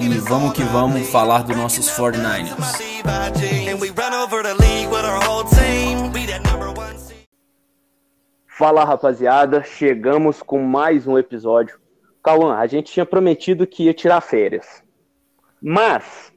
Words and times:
e 0.00 0.08
vamos 0.20 0.52
que 0.52 0.62
vamos 0.62 1.08
falar 1.10 1.42
dos 1.42 1.56
nossos 1.56 1.88
49ers. 1.90 2.52
And 3.68 3.80
we 3.80 3.90
run 3.90 4.14
over 4.14 4.42
the 4.42 4.54
league 4.54 4.88
with 4.88 5.04
our 5.04 5.20
whole 5.22 5.44
team. 5.44 6.12
We 6.12 6.26
that 6.26 6.42
number 6.42 6.68
one 6.68 6.96
seed. 6.96 7.26
Fala 8.46 8.84
rapaziada, 8.84 9.62
chegamos 9.64 10.42
com 10.42 10.60
mais 10.60 11.06
um 11.06 11.18
episódio. 11.18 11.78
Cauã, 12.22 12.54
a 12.56 12.66
gente 12.66 12.92
tinha 12.92 13.06
prometido 13.06 13.66
que 13.66 13.84
ia 13.84 13.94
tirar 13.94 14.20
férias, 14.20 14.82
mas 15.60 16.32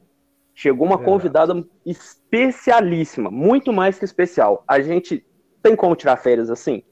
chegou 0.54 0.86
uma 0.86 0.98
convidada 0.98 1.64
especialíssima, 1.84 3.30
muito 3.30 3.72
mais 3.72 3.98
que 3.98 4.04
especial. 4.04 4.64
A 4.66 4.80
gente 4.80 5.24
tem 5.62 5.76
como 5.76 5.94
tirar 5.94 6.16
férias 6.16 6.50
assim? 6.50 6.82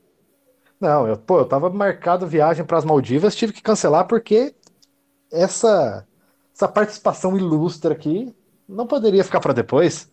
Não, 0.80 1.06
eu, 1.06 1.16
pô, 1.16 1.39
eu 1.39 1.47
tava 1.47 1.69
marcado 1.69 2.27
viagem 2.27 2.64
para 2.64 2.78
as 2.78 2.84
Maldivas, 2.84 3.37
tive 3.37 3.52
que 3.52 3.62
cancelar 3.62 4.06
porque 4.06 4.55
essa 5.30 6.06
essa 6.60 6.69
participação 6.69 7.38
ilustre 7.38 7.91
aqui 7.91 8.34
não 8.69 8.87
poderia 8.87 9.24
ficar 9.24 9.41
para 9.41 9.55
depois. 9.55 10.10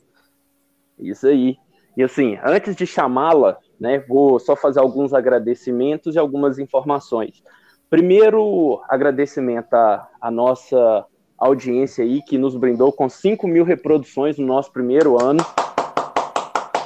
Isso 0.98 1.28
aí. 1.28 1.58
E 1.98 2.02
assim, 2.02 2.40
antes 2.42 2.73
de 2.73 2.88
chamá-la, 2.88 3.58
né, 3.78 4.00
vou 4.08 4.40
só 4.40 4.56
fazer 4.56 4.80
alguns 4.80 5.14
agradecimentos 5.14 6.16
e 6.16 6.20
algumas 6.20 6.58
informações. 6.58 7.44
Primeiro, 7.90 8.81
agradecimento 8.88 9.73
à, 9.73 10.08
à 10.22 10.31
nossa 10.31 11.06
audiência 11.38 12.03
aí, 12.03 12.22
que 12.22 12.38
nos 12.38 12.56
brindou 12.56 12.94
com 12.94 13.09
5 13.09 13.45
mil 13.45 13.66
reproduções 13.66 14.38
no 14.38 14.48
nosso 14.48 14.72
primeiro 14.72 15.22
ano. 15.22 15.45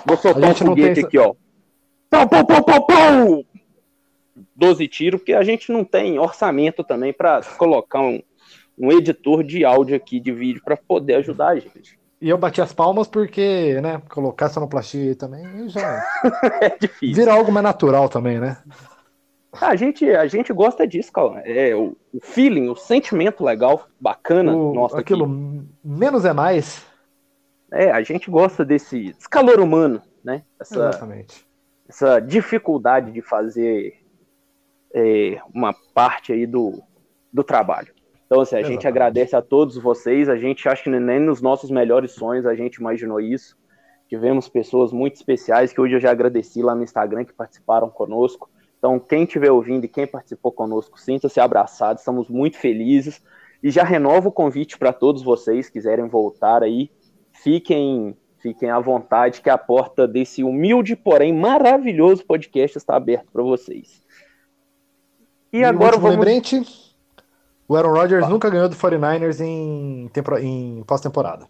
Vou 0.08 0.18
soltar 0.18 0.52
um 0.52 0.56
foguete 0.56 0.96
tem- 0.96 1.06
aqui, 1.06 1.18
ó. 1.20 1.36
Pau, 2.10 2.28
pau, 2.28 2.46
pau, 2.46 2.64
pau, 2.64 2.86
pau! 2.88 3.46
12 4.56 4.88
tiros, 4.88 5.22
porque 5.22 5.34
a 5.34 5.44
gente 5.44 5.72
não 5.72 5.84
tem 5.84 6.18
orçamento 6.18 6.84
também 6.84 7.14
para 7.14 7.42
colocar 7.58 8.02
um, 8.02 8.22
um 8.82 8.92
editor 8.92 9.44
de 9.44 9.64
áudio 9.64 9.96
aqui, 9.96 10.20
de 10.20 10.32
vídeo, 10.32 10.62
para 10.64 10.76
poder 10.76 11.16
ajudar 11.16 11.50
a 11.50 11.60
gente. 11.60 12.00
E 12.20 12.30
eu 12.30 12.38
bati 12.38 12.62
as 12.62 12.72
palmas 12.74 13.08
porque, 13.08 13.80
né, 13.82 14.02
colocar 14.10 14.50
sonoplastia 14.50 15.02
aí 15.10 15.16
também 15.16 15.68
já 15.70 16.04
É 16.62 16.78
difícil. 16.78 17.16
vira 17.16 17.34
algo 17.34 17.52
mais 17.52 17.64
natural 17.64 18.08
também, 18.10 18.40
né? 18.40 18.58
Ah, 19.54 19.70
A 19.70 19.76
gente, 19.76 20.10
a 20.10 20.26
gente 20.28 20.54
gosta 20.54 20.88
disso, 20.88 21.12
Cauã. 21.12 21.40
É 21.44 21.76
o, 21.76 21.98
o 22.14 22.20
feeling, 22.22 22.70
o 22.70 22.76
sentimento 22.76 23.44
legal, 23.44 23.88
bacana, 24.00 24.56
O- 24.56 24.74
nosso 24.74 24.96
aquilo 24.98 25.26
aqui. 25.26 25.68
menos 25.84 26.24
é 26.26 26.32
mais. 26.34 26.86
É, 27.72 27.92
a 27.92 28.02
gente 28.04 28.30
gosta 28.30 28.64
desse, 28.64 29.12
desse 29.14 29.30
calor 29.30 29.60
humano, 29.60 30.02
né? 30.24 30.44
Essa, 30.60 30.90
Exatamente. 30.90 31.46
essa 31.90 32.20
dificuldade 32.20 33.12
de 33.12 33.22
fazer 33.22 33.94
é, 34.94 35.40
uma 35.54 35.74
parte 35.94 36.32
aí 36.34 36.46
do, 36.46 36.82
do 37.32 37.44
trabalho. 37.44 37.94
Então, 38.32 38.40
assim, 38.40 38.56
a 38.56 38.64
gente 38.64 38.88
agradece 38.88 39.36
a 39.36 39.42
todos 39.42 39.76
vocês. 39.76 40.30
A 40.30 40.38
gente 40.38 40.66
acha 40.70 40.84
que 40.84 40.90
nem 40.90 41.20
nos 41.20 41.42
nossos 41.42 41.70
melhores 41.70 42.12
sonhos 42.14 42.46
a 42.46 42.56
gente 42.56 42.76
imaginou 42.76 43.20
isso. 43.20 43.58
Tivemos 44.08 44.48
pessoas 44.48 44.94
muito 44.94 45.18
especiais 45.18 45.74
que 45.74 45.82
hoje 45.82 45.96
eu 45.96 46.00
já 46.00 46.12
agradeci 46.12 46.62
lá 46.62 46.74
no 46.74 46.82
Instagram 46.82 47.26
que 47.26 47.34
participaram 47.34 47.90
conosco. 47.90 48.50
Então, 48.78 48.98
quem 49.02 49.24
estiver 49.24 49.52
ouvindo 49.52 49.84
e 49.84 49.90
quem 49.90 50.08
participou 50.08 50.50
conosco, 50.50 50.98
sinta-se 50.98 51.42
abraçado. 51.42 52.00
Estamos 52.00 52.30
muito 52.30 52.58
felizes. 52.58 53.22
E 53.62 53.70
já 53.70 53.84
renovo 53.84 54.30
o 54.30 54.32
convite 54.32 54.78
para 54.78 54.94
todos 54.94 55.22
vocês 55.22 55.68
que 55.68 55.74
quiserem 55.74 56.08
voltar 56.08 56.64
aí. 56.64 56.90
Fiquem, 57.34 58.16
fiquem 58.40 58.70
à 58.70 58.80
vontade, 58.80 59.42
que 59.42 59.50
a 59.50 59.58
porta 59.58 60.08
desse 60.08 60.42
humilde, 60.42 60.96
porém 60.96 61.34
maravilhoso 61.34 62.26
podcast 62.26 62.78
está 62.78 62.96
aberta 62.96 63.28
para 63.30 63.44
vocês. 63.44 64.02
E, 65.52 65.58
E 65.58 65.64
agora 65.66 65.98
vamos. 65.98 66.16
lembrete, 66.16 66.91
o 67.72 67.76
Aaron 67.78 67.94
Rodgers 67.94 68.28
nunca 68.28 68.50
ganhou 68.50 68.68
do 68.68 68.76
49ers 68.76 69.40
em, 69.40 70.12
em 70.42 70.84
pós-temporada. 70.84 71.48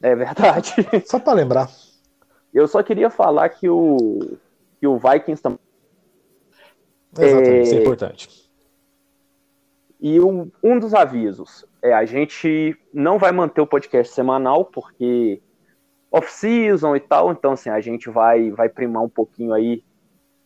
É 0.00 0.14
verdade. 0.14 0.72
Só 1.06 1.18
para 1.18 1.32
lembrar. 1.32 1.68
Eu 2.52 2.68
só 2.68 2.84
queria 2.84 3.10
falar 3.10 3.48
que 3.48 3.68
o, 3.68 4.38
que 4.78 4.86
o 4.86 4.96
Vikings 4.96 5.42
também. 5.42 5.58
Exatamente, 7.18 7.62
isso 7.62 7.74
é 7.74 7.78
É, 7.78 7.80
importante. 7.80 8.50
E 10.00 10.20
um, 10.20 10.52
um 10.62 10.78
dos 10.78 10.94
avisos 10.94 11.66
é 11.82 11.92
a 11.92 12.04
gente 12.04 12.76
não 12.92 13.18
vai 13.18 13.32
manter 13.32 13.60
o 13.60 13.66
podcast 13.66 14.14
semanal, 14.14 14.64
porque 14.64 15.42
off-season 16.12 16.94
e 16.94 17.00
tal, 17.00 17.32
então 17.32 17.52
assim, 17.52 17.70
a 17.70 17.80
gente 17.80 18.08
vai, 18.08 18.52
vai 18.52 18.68
primar 18.68 19.02
um 19.02 19.08
pouquinho 19.08 19.52
aí 19.52 19.82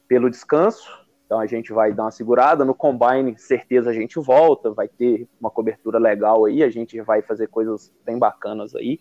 pelo 0.06 0.31
descanso. 0.31 0.97
Então 1.28 1.39
a 1.39 1.47
gente 1.47 1.72
vai 1.72 1.93
dar 1.93 2.05
uma 2.05 2.11
segurada. 2.11 2.65
No 2.65 2.75
Combine, 2.75 3.39
certeza 3.39 3.91
a 3.91 3.93
gente 3.93 4.19
volta, 4.19 4.72
vai 4.72 4.89
ter 4.89 5.28
uma 5.39 5.50
cobertura 5.50 5.99
legal 5.99 6.47
aí, 6.47 6.62
a 6.62 6.71
gente 6.71 7.00
vai 7.03 7.21
fazer 7.21 7.49
coisas 7.49 7.93
bem 8.05 8.19
bacanas 8.19 8.75
aí. 8.75 8.99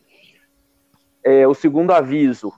É, 1.24 1.48
o 1.48 1.54
segundo 1.54 1.92
aviso, 1.92 2.52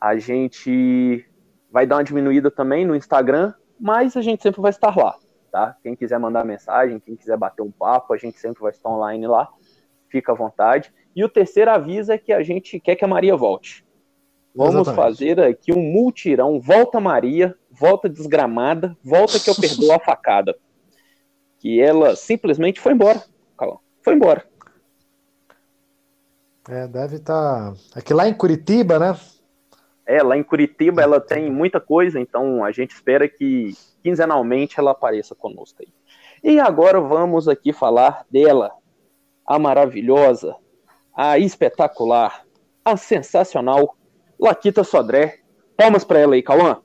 a 0.00 0.16
gente 0.18 1.26
vai 1.70 1.86
dar 1.86 1.96
uma 1.96 2.04
diminuída 2.04 2.50
também 2.50 2.84
no 2.84 2.94
Instagram, 2.94 3.54
mas 3.80 4.16
a 4.16 4.20
gente 4.20 4.42
sempre 4.42 4.60
vai 4.60 4.70
estar 4.70 4.94
lá 4.94 5.16
tá? 5.52 5.76
Quem 5.82 5.94
quiser 5.94 6.18
mandar 6.18 6.44
mensagem, 6.44 6.98
quem 6.98 7.14
quiser 7.14 7.36
bater 7.36 7.62
um 7.62 7.70
papo, 7.70 8.14
a 8.14 8.16
gente 8.16 8.40
sempre 8.40 8.62
vai 8.62 8.70
estar 8.72 8.88
online 8.88 9.26
lá. 9.26 9.48
Fica 10.08 10.32
à 10.32 10.34
vontade. 10.34 10.92
E 11.14 11.22
o 11.22 11.28
terceiro 11.28 11.70
aviso 11.70 12.10
é 12.10 12.18
que 12.18 12.32
a 12.32 12.42
gente 12.42 12.80
quer 12.80 12.96
que 12.96 13.04
a 13.04 13.08
Maria 13.08 13.36
volte. 13.36 13.84
Vamos 14.54 14.74
Exatamente. 14.74 14.96
fazer 14.96 15.40
aqui 15.40 15.72
um 15.72 15.82
multirão. 15.82 16.58
Volta 16.58 16.98
Maria, 16.98 17.54
volta 17.82 18.08
desgramada, 18.08 18.96
volta 19.02 19.40
que 19.40 19.50
eu 19.50 19.56
perdoo 19.56 19.90
a 19.90 19.98
facada. 19.98 20.56
Que 21.58 21.80
ela 21.80 22.14
simplesmente 22.14 22.80
foi 22.80 22.92
embora. 22.92 23.20
Calma, 23.58 23.80
foi 24.02 24.14
embora. 24.14 24.46
É, 26.68 26.86
deve 26.86 27.16
estar. 27.16 27.74
Aqui 27.92 28.14
lá 28.14 28.28
em 28.28 28.34
Curitiba, 28.34 29.00
né? 29.00 29.18
É, 30.06 30.22
lá 30.22 30.36
em 30.36 30.44
Curitiba 30.44 31.02
ela 31.02 31.20
tem 31.20 31.50
muita 31.50 31.80
coisa, 31.80 32.20
então 32.20 32.64
a 32.64 32.70
gente 32.70 32.92
espera 32.92 33.28
que 33.28 33.76
quinzenalmente 34.00 34.78
ela 34.78 34.92
apareça 34.92 35.34
conosco 35.34 35.82
aí. 35.82 35.92
E 36.44 36.60
agora 36.60 37.00
vamos 37.00 37.48
aqui 37.48 37.72
falar 37.72 38.24
dela, 38.30 38.70
a 39.44 39.58
maravilhosa, 39.58 40.54
a 41.16 41.36
espetacular, 41.36 42.44
a 42.84 42.96
sensacional 42.96 43.96
Laquita 44.38 44.84
Sodré. 44.84 45.40
Palmas 45.76 46.04
para 46.04 46.20
ela 46.20 46.34
aí, 46.34 46.42
Cauã. 46.42 46.80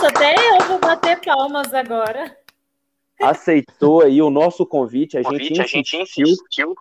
Nossa, 0.00 0.16
até 0.16 0.34
eu 0.34 0.66
vou 0.66 0.78
bater 0.78 1.20
palmas 1.20 1.74
agora. 1.74 2.34
Aceitou 3.20 4.00
aí 4.00 4.22
o 4.22 4.30
nosso 4.30 4.64
convite, 4.64 5.18
a 5.18 5.22
gente 5.22 5.30
convite, 5.30 5.60
a 5.60 5.66
gente 5.66 5.94
insistiu 5.94 6.26
insistiu 6.26 6.74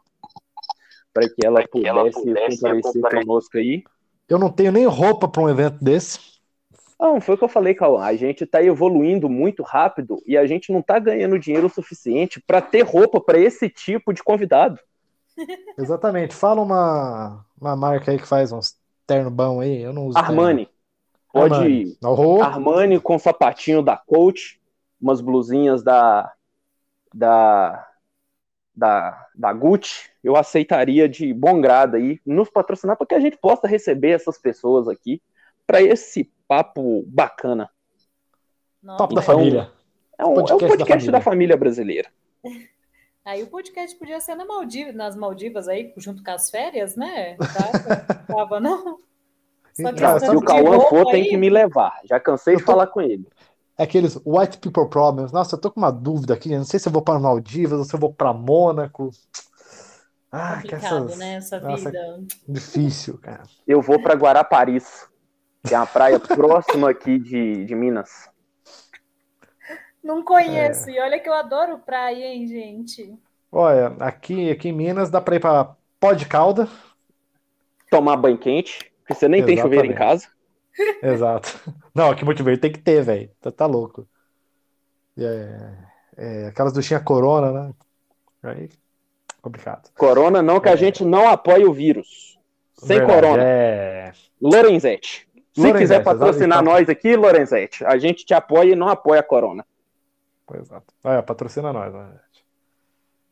para 1.14 1.28
que 1.28 1.46
ela 1.46 1.60
pra 1.60 1.68
pudesse 1.68 2.22
pudesse 2.22 2.62
comparecer 2.62 3.02
conosco 3.02 3.58
aí. 3.58 3.84
Eu 4.30 4.40
não 4.40 4.50
tenho 4.50 4.72
nem 4.72 4.86
roupa 4.86 5.28
para 5.28 5.42
um 5.42 5.50
evento 5.50 5.84
desse. 5.84 6.18
Não, 6.98 7.20
foi 7.20 7.36
o 7.36 7.38
que 7.38 7.44
eu 7.44 7.50
falei, 7.50 7.74
Cauã. 7.74 8.02
A 8.04 8.16
gente 8.16 8.46
tá 8.46 8.64
evoluindo 8.64 9.28
muito 9.28 9.64
rápido 9.64 10.24
e 10.26 10.38
a 10.38 10.48
gente 10.48 10.72
não 10.72 10.82
tá 10.82 10.98
ganhando 10.98 11.38
dinheiro 11.38 11.68
o 11.68 11.70
suficiente 11.70 12.40
para 12.40 12.62
ter 12.62 12.84
roupa 12.84 13.20
para 13.20 13.38
esse 13.38 13.70
tipo 13.70 14.14
de 14.14 14.24
convidado. 14.24 14.80
Exatamente. 15.78 16.34
Fala 16.34 16.62
uma, 16.62 17.46
uma 17.60 17.76
marca 17.76 18.12
aí 18.12 18.18
que 18.18 18.28
faz 18.28 18.54
uns 18.54 18.78
terno 19.06 19.30
bom 19.30 19.60
aí. 19.60 19.82
Eu 19.82 19.92
não 19.92 20.06
uso 20.06 20.18
Armani. 20.18 20.68
terno. 20.68 20.79
Pode 21.32 21.54
Armani. 21.56 21.98
Oh, 22.04 22.42
Armani 22.42 23.00
com 23.00 23.20
sapatinho 23.20 23.82
da 23.82 23.96
Coach, 23.96 24.60
umas 25.02 25.22
blusinhas 25.22 25.84
da 25.84 26.34
da 27.14 27.86
da, 28.76 29.28
da 29.36 29.54
Gucci. 29.54 30.10
Eu 30.24 30.36
aceitaria 30.36 31.08
de 31.08 31.34
bom 31.34 31.60
grado 31.60 31.96
aí 31.98 32.20
nos 32.26 32.50
patrocinar 32.50 32.98
para 32.98 33.08
que 33.08 33.16
a 33.16 33.20
gente 33.20 33.38
possa 33.38 33.68
receber 33.68 34.12
essas 34.12 34.38
pessoas 34.38 34.88
aqui 34.88 35.22
para 35.68 35.82
esse 35.82 36.32
papo 36.48 37.04
bacana. 37.08 37.70
Papo 38.98 39.14
da 39.14 39.22
Então, 39.22 39.36
família. 39.36 39.72
É 40.18 40.26
um 40.26 40.34
Podcast 40.34 40.52
é 40.52 40.56
um 40.56 40.60
da 40.60 40.68
podcast 40.68 40.88
família. 40.88 41.12
da 41.12 41.22
família 41.22 41.58
brasileira. 41.58 42.10
Aí 43.26 43.44
o 43.44 43.48
podcast 43.48 43.96
podia 43.98 44.20
ser 44.20 44.34
na 44.34 44.46
Maldiva, 44.46 44.92
nas 44.92 45.16
Maldivas 45.16 45.68
aí, 45.68 45.94
junto 45.98 46.24
com 46.24 46.32
as 46.32 46.50
férias, 46.50 46.96
né? 46.96 47.36
Tá? 47.36 48.16
Tava, 48.26 48.60
não? 48.60 49.00
Se 50.20 50.36
o 50.36 50.40
de 50.40 50.46
Cauã 50.46 50.80
for, 50.82 51.06
tem 51.12 51.24
aí. 51.24 51.30
que 51.30 51.38
me 51.38 51.50
levar. 51.50 52.00
Já 52.06 52.20
cansei 52.20 52.56
de 52.56 52.64
tô- 52.64 52.72
falar 52.72 52.88
com 52.88 53.02
ele. 53.02 53.28
é 53.78 53.84
aqueles 53.84 54.20
white 54.26 54.58
people 54.60 54.90
problems. 54.90 55.32
Nossa, 55.32 55.56
eu 55.56 55.62
tô 55.62 55.72
com 55.72 55.80
uma 55.80 55.92
dúvida 55.92 56.34
aqui, 56.34 56.52
eu 56.52 56.58
não 56.58 56.66
sei 56.66 56.80
se 56.80 56.88
eu 56.88 56.92
vou 56.94 57.02
para 57.02 57.20
Maldivas 57.20 57.80
ou 57.80 57.86
se 57.86 57.94
eu 57.94 58.00
vou 58.00 58.14
para 58.14 58.34
Mônaco. 58.34 59.10
Ah, 60.32 60.58
que 60.62 60.70
Complicado, 60.70 61.06
essas... 61.06 61.18
né? 61.18 61.36
Essa 61.36 61.60
Nossa, 61.60 61.90
vida. 61.90 62.20
difícil, 62.48 63.18
cara. 63.18 63.44
Eu 63.68 63.82
vou 63.82 64.02
para 64.02 64.14
Guaraparis, 64.14 65.08
que 65.66 65.74
é 65.74 65.78
uma 65.78 65.88
praia 65.88 66.20
próxima 66.22 66.90
aqui 66.92 67.18
de, 67.18 67.66
de 67.66 67.74
Minas. 67.76 68.30
Não 70.04 70.24
conheço. 70.24 70.90
E 70.90 71.00
olha 71.00 71.20
que 71.20 71.28
eu 71.28 71.34
adoro 71.34 71.80
praia, 71.80 72.26
hein, 72.34 72.48
gente? 72.48 73.18
Olha, 73.52 73.88
aqui, 74.00 74.52
aqui 74.52 74.70
em 74.70 74.74
Minas 74.74 75.10
dá 75.10 75.20
pra 75.20 75.36
ir 75.36 75.40
pra 75.40 75.76
Pó 76.00 76.14
de 76.14 76.26
Calda. 76.26 76.68
Tomar 77.90 78.18
banho 78.18 78.38
quente, 78.38 78.89
porque 79.10 79.16
você 79.16 79.28
nem 79.28 79.44
tem 79.44 79.58
chuveiro 79.58 79.88
em 79.88 79.90
Exatamente. 79.90 80.22
casa. 80.22 81.00
Exato. 81.02 81.74
Não, 81.96 82.12
aqui 82.12 82.24
multiverso 82.24 82.62
tem 82.62 82.72
que 82.72 82.80
ter, 82.80 83.02
velho. 83.02 83.30
Tá, 83.42 83.52
tá 83.52 83.66
louco. 83.66 84.08
É, 85.18 85.74
é, 86.16 86.48
aquelas 86.48 86.72
duchinhas 86.72 87.04
corona, 87.04 87.52
né? 87.52 87.74
Aí, 88.44 88.70
complicado. 89.42 89.90
Corona 89.98 90.42
não, 90.42 90.60
que 90.60 90.70
a 90.70 90.76
gente 90.76 91.04
não 91.04 91.28
apoia 91.28 91.68
o 91.68 91.74
vírus. 91.74 92.38
Sem 92.76 92.98
É. 92.98 93.00
Verdade, 93.00 93.22
corona. 93.22 93.44
É. 93.44 94.12
Lorenzetti. 94.40 95.28
Se 95.54 95.60
Lorenzetti, 95.60 95.80
quiser 95.80 96.04
patrocinar 96.04 96.62
exato. 96.62 96.70
nós 96.70 96.90
aqui, 96.90 97.16
Lorenzetti, 97.16 97.84
a 97.84 97.98
gente 97.98 98.24
te 98.24 98.34
apoia 98.34 98.74
e 98.74 98.76
não 98.76 98.88
apoia 98.88 99.22
a 99.22 99.24
corona. 99.24 99.66
Exato. 100.54 100.94
É, 101.04 101.22
patrocina 101.22 101.74
nós, 101.74 101.94
né? 101.94 102.20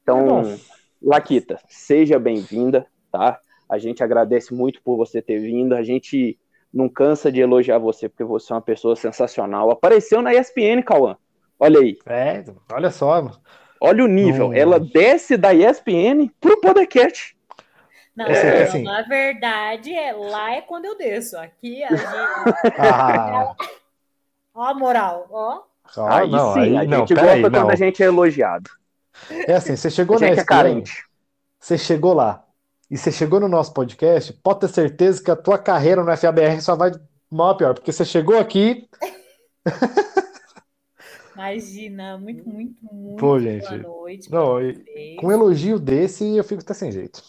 Então. 0.01 0.57
Laquita, 0.99 1.59
seja 1.69 2.17
bem-vinda, 2.17 2.87
tá? 3.11 3.39
A 3.69 3.77
gente 3.77 4.03
agradece 4.03 4.53
muito 4.53 4.81
por 4.81 4.95
você 4.97 5.21
ter 5.21 5.39
vindo. 5.39 5.73
A 5.75 5.83
gente 5.83 6.37
não 6.73 6.87
cansa 6.89 7.31
de 7.31 7.39
elogiar 7.41 7.77
você, 7.79 8.07
porque 8.09 8.23
você 8.23 8.51
é 8.51 8.55
uma 8.55 8.61
pessoa 8.61 8.95
sensacional. 8.95 9.71
Apareceu 9.71 10.21
na 10.21 10.33
ESPN, 10.33 10.81
Cauã. 10.85 11.17
Olha 11.59 11.79
aí, 11.79 11.97
É, 12.05 12.43
olha 12.71 12.91
só, 12.91 13.21
mano. 13.21 13.39
olha 13.81 14.03
o 14.03 14.07
nível. 14.07 14.49
Não. 14.49 14.53
Ela 14.53 14.79
desce 14.79 15.35
da 15.37 15.53
ESPN 15.53 16.29
pro 16.39 16.59
podcast. 16.61 17.35
Não, 18.15 18.25
Assim, 18.25 18.47
não, 18.47 18.61
assim. 18.63 18.83
na 18.83 19.01
verdade, 19.03 19.93
é, 19.93 20.11
lá 20.11 20.51
é 20.55 20.61
quando 20.61 20.85
eu 20.85 20.97
desço. 20.97 21.37
Aqui 21.37 21.83
a 21.83 21.89
gente. 21.95 22.05
Ah, 22.77 23.55
Ó, 24.53 24.63
a 24.63 24.73
moral, 24.73 25.27
ó. 25.29 25.61
ó, 25.97 26.07
aí 26.09 26.29
não, 26.29 26.53
sim, 26.53 26.59
aí, 26.59 26.77
a 26.77 26.83
não, 26.85 27.05
gente 27.05 27.13
gosta 27.13 27.49
não. 27.49 27.51
quando 27.61 27.69
a 27.71 27.75
gente 27.75 28.01
é 28.01 28.07
elogiado. 28.07 28.69
É 29.47 29.53
assim, 29.53 29.75
você 29.75 29.89
chegou 29.91 30.19
na 30.19 30.27
é 30.27 30.31
ESPN, 30.31 30.45
carente. 30.45 31.05
você 31.59 31.77
chegou 31.77 32.13
lá 32.13 32.43
e 32.89 32.97
você 32.97 33.11
chegou 33.11 33.39
no 33.39 33.47
nosso 33.47 33.73
podcast, 33.73 34.33
pode 34.33 34.61
ter 34.61 34.69
certeza 34.69 35.23
que 35.23 35.31
a 35.31 35.35
tua 35.35 35.57
carreira 35.57 36.03
no 36.03 36.17
FABR 36.17 36.61
só 36.61 36.75
vai 36.75 36.91
mal 37.29 37.49
a 37.51 37.55
pior, 37.57 37.73
porque 37.73 37.91
você 37.91 38.05
chegou 38.05 38.37
aqui, 38.39 38.87
Imagina, 41.33 42.17
muito, 42.17 42.49
muito, 42.49 42.83
muito 42.91 43.19
Pô, 43.19 43.27
boa 43.27 43.39
gente. 43.39 43.77
noite 43.77 44.31
Não, 44.31 44.59
e- 44.61 45.15
com 45.17 45.27
um 45.27 45.31
elogio 45.31 45.79
desse, 45.79 46.35
eu 46.35 46.43
fico 46.43 46.61
até 46.61 46.73
sem 46.73 46.91
jeito. 46.91 47.21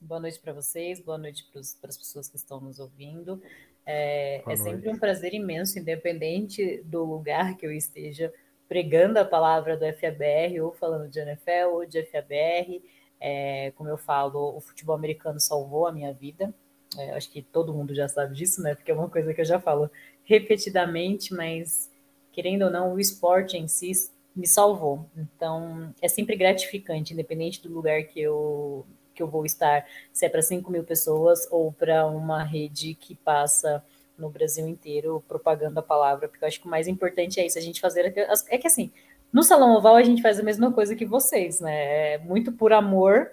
Boa 0.00 0.20
noite 0.20 0.38
para 0.38 0.52
vocês, 0.52 1.00
boa 1.00 1.18
noite 1.18 1.44
para 1.50 1.60
as 1.90 1.96
pessoas 1.98 2.28
que 2.28 2.36
estão 2.36 2.60
nos 2.60 2.78
ouvindo. 2.78 3.42
É, 3.84 4.40
Boa 4.44 4.54
é 4.54 4.56
sempre 4.56 4.88
um 4.88 4.98
prazer 4.98 5.34
imenso, 5.34 5.78
independente 5.78 6.82
do 6.84 7.04
lugar 7.04 7.56
que 7.56 7.66
eu 7.66 7.72
esteja 7.72 8.32
pregando 8.68 9.18
a 9.18 9.24
palavra 9.24 9.76
do 9.76 9.84
FABR, 9.84 10.60
ou 10.60 10.72
falando 10.72 11.08
de 11.08 11.18
NFL, 11.20 11.68
ou 11.72 11.86
de 11.86 12.02
FABR. 12.04 12.82
É, 13.20 13.72
como 13.76 13.88
eu 13.88 13.96
falo, 13.96 14.56
o 14.56 14.60
futebol 14.60 14.94
americano 14.94 15.40
salvou 15.40 15.86
a 15.86 15.92
minha 15.92 16.12
vida. 16.12 16.52
É, 16.98 17.12
acho 17.12 17.30
que 17.30 17.42
todo 17.42 17.74
mundo 17.74 17.94
já 17.94 18.08
sabe 18.08 18.34
disso, 18.34 18.62
né? 18.62 18.74
Porque 18.74 18.90
é 18.90 18.94
uma 18.94 19.08
coisa 19.08 19.32
que 19.34 19.40
eu 19.40 19.44
já 19.44 19.60
falo 19.60 19.90
repetidamente, 20.24 21.34
mas 21.34 21.90
querendo 22.32 22.66
ou 22.66 22.70
não, 22.70 22.94
o 22.94 23.00
esporte 23.00 23.56
em 23.56 23.66
si 23.66 23.92
me 24.34 24.46
salvou. 24.46 25.06
Então, 25.16 25.94
é 26.02 26.08
sempre 26.08 26.36
gratificante, 26.36 27.14
independente 27.14 27.62
do 27.62 27.72
lugar 27.72 28.02
que 28.04 28.20
eu, 28.20 28.86
que 29.14 29.22
eu 29.22 29.26
vou 29.26 29.46
estar, 29.46 29.86
se 30.12 30.26
é 30.26 30.28
para 30.28 30.42
5 30.42 30.70
mil 30.70 30.84
pessoas 30.84 31.48
ou 31.50 31.72
para 31.72 32.06
uma 32.06 32.44
rede 32.44 32.94
que 32.94 33.14
passa 33.14 33.82
no 34.18 34.28
Brasil 34.28 34.66
inteiro 34.66 35.24
propagando 35.26 35.78
a 35.78 35.82
palavra, 35.82 36.28
porque 36.28 36.44
eu 36.44 36.48
acho 36.48 36.60
que 36.60 36.66
o 36.66 36.70
mais 36.70 36.86
importante 36.86 37.40
é 37.40 37.46
isso, 37.46 37.58
a 37.58 37.62
gente 37.62 37.80
fazer. 37.80 38.14
É 38.48 38.58
que 38.58 38.66
assim, 38.66 38.90
no 39.32 39.42
Salão 39.42 39.76
Oval 39.76 39.96
a 39.96 40.02
gente 40.02 40.22
faz 40.22 40.40
a 40.40 40.42
mesma 40.42 40.72
coisa 40.72 40.94
que 40.94 41.04
vocês, 41.04 41.60
né? 41.60 42.14
É 42.14 42.18
muito 42.18 42.52
por 42.52 42.72
amor, 42.72 43.32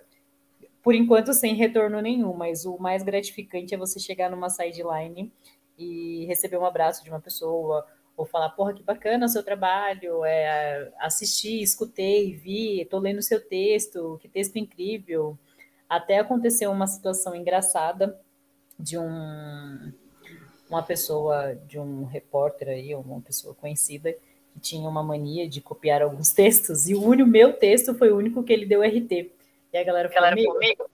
por 0.82 0.94
enquanto 0.94 1.34
sem 1.34 1.56
retorno 1.56 2.02
nenhum, 2.02 2.34
mas 2.34 2.66
o 2.66 2.78
mais 2.78 3.04
gratificante 3.04 3.74
é 3.74 3.78
você 3.78 4.00
chegar 4.00 4.30
numa 4.30 4.50
sideline 4.50 5.32
e 5.78 6.26
receber 6.26 6.58
um 6.58 6.66
abraço 6.66 7.04
de 7.04 7.10
uma 7.10 7.22
pessoa, 7.22 7.86
ou 8.16 8.26
falar, 8.26 8.50
porra, 8.50 8.74
que 8.74 8.84
bacana 8.84 9.26
o 9.26 9.30
seu 9.30 9.44
trabalho, 9.44 10.24
é, 10.24 10.92
assisti, 11.00 11.62
escutei, 11.62 12.34
vi, 12.34 12.86
tô 12.86 13.00
lendo 13.00 13.22
seu 13.22 13.40
texto, 13.42 14.20
que 14.22 14.28
texto 14.28 14.58
incrível. 14.58 15.38
Até 15.90 16.20
aconteceu 16.20 16.72
uma 16.72 16.86
situação 16.86 17.36
engraçada 17.36 18.20
de 18.80 18.98
um, 18.98 19.94
uma 20.70 20.84
pessoa, 20.84 21.56
de 21.68 21.80
um 21.80 22.06
repórter 22.06 22.70
aí, 22.70 22.94
uma 22.94 23.22
pessoa 23.22 23.56
conhecida, 23.56 24.16
que 24.54 24.60
tinha 24.60 24.88
uma 24.88 25.04
mania 25.04 25.48
de 25.50 25.60
copiar 25.60 26.02
alguns 26.02 26.32
textos, 26.32 26.88
e 26.88 26.96
o 26.96 27.04
único 27.04 27.30
meu 27.30 27.54
texto 27.54 27.94
foi 27.96 28.12
o 28.12 28.18
único 28.18 28.44
que 28.44 28.54
ele 28.54 28.66
deu 28.66 28.82
RT. 28.82 29.32
E 29.74 29.78
a 29.78 29.84
galera 29.84 30.10
falou, 30.10 30.60
"Meu, 30.60 30.90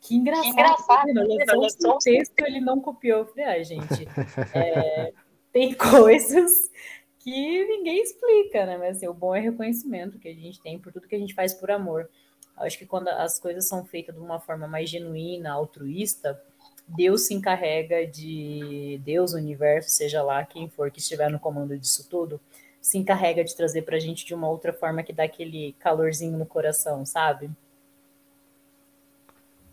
que 0.00 0.16
engraçado, 0.16 0.42
Que 0.42 0.48
engraçado, 0.48 1.06
né? 1.12 1.22
Lançou 1.22 1.66
o 1.66 1.70
seu 1.70 1.98
texto, 1.98 2.40
ele 2.40 2.60
não 2.60 2.80
copiou. 2.80 3.20
Eu 3.20 3.26
falei, 3.26 3.44
ai, 3.44 3.64
gente, 3.64 4.08
é, 4.54 5.12
tem 5.52 5.74
coisas 5.76 6.70
que 7.18 7.64
ninguém 7.66 8.02
explica, 8.02 8.64
né? 8.64 8.78
Mas 8.78 8.96
assim, 8.96 9.08
o 9.08 9.14
bom 9.14 9.34
é 9.34 9.40
reconhecimento 9.40 10.18
que 10.18 10.28
a 10.28 10.34
gente 10.34 10.60
tem 10.60 10.78
por 10.78 10.92
tudo 10.92 11.06
que 11.06 11.14
a 11.14 11.18
gente 11.18 11.34
faz 11.34 11.52
por 11.52 11.70
amor. 11.70 12.08
Eu 12.56 12.64
acho 12.64 12.78
que 12.78 12.86
quando 12.86 13.08
as 13.08 13.38
coisas 13.38 13.68
são 13.68 13.84
feitas 13.84 14.14
de 14.14 14.20
uma 14.20 14.40
forma 14.40 14.66
mais 14.66 14.88
genuína, 14.88 15.52
altruísta, 15.52 16.42
Deus 16.88 17.26
se 17.26 17.34
encarrega 17.34 18.06
de 18.06 19.00
Deus, 19.04 19.34
o 19.34 19.36
universo, 19.36 19.90
seja 19.90 20.22
lá 20.22 20.44
quem 20.44 20.68
for 20.68 20.90
que 20.90 20.98
estiver 20.98 21.30
no 21.30 21.38
comando 21.38 21.78
disso 21.78 22.08
tudo, 22.08 22.40
se 22.80 22.96
encarrega 22.98 23.44
de 23.44 23.54
trazer 23.56 23.82
pra 23.82 23.98
gente 23.98 24.24
de 24.24 24.34
uma 24.34 24.48
outra 24.48 24.72
forma 24.72 25.02
que 25.02 25.12
dá 25.12 25.24
aquele 25.24 25.74
calorzinho 25.78 26.38
no 26.38 26.46
coração, 26.46 27.04
sabe? 27.04 27.50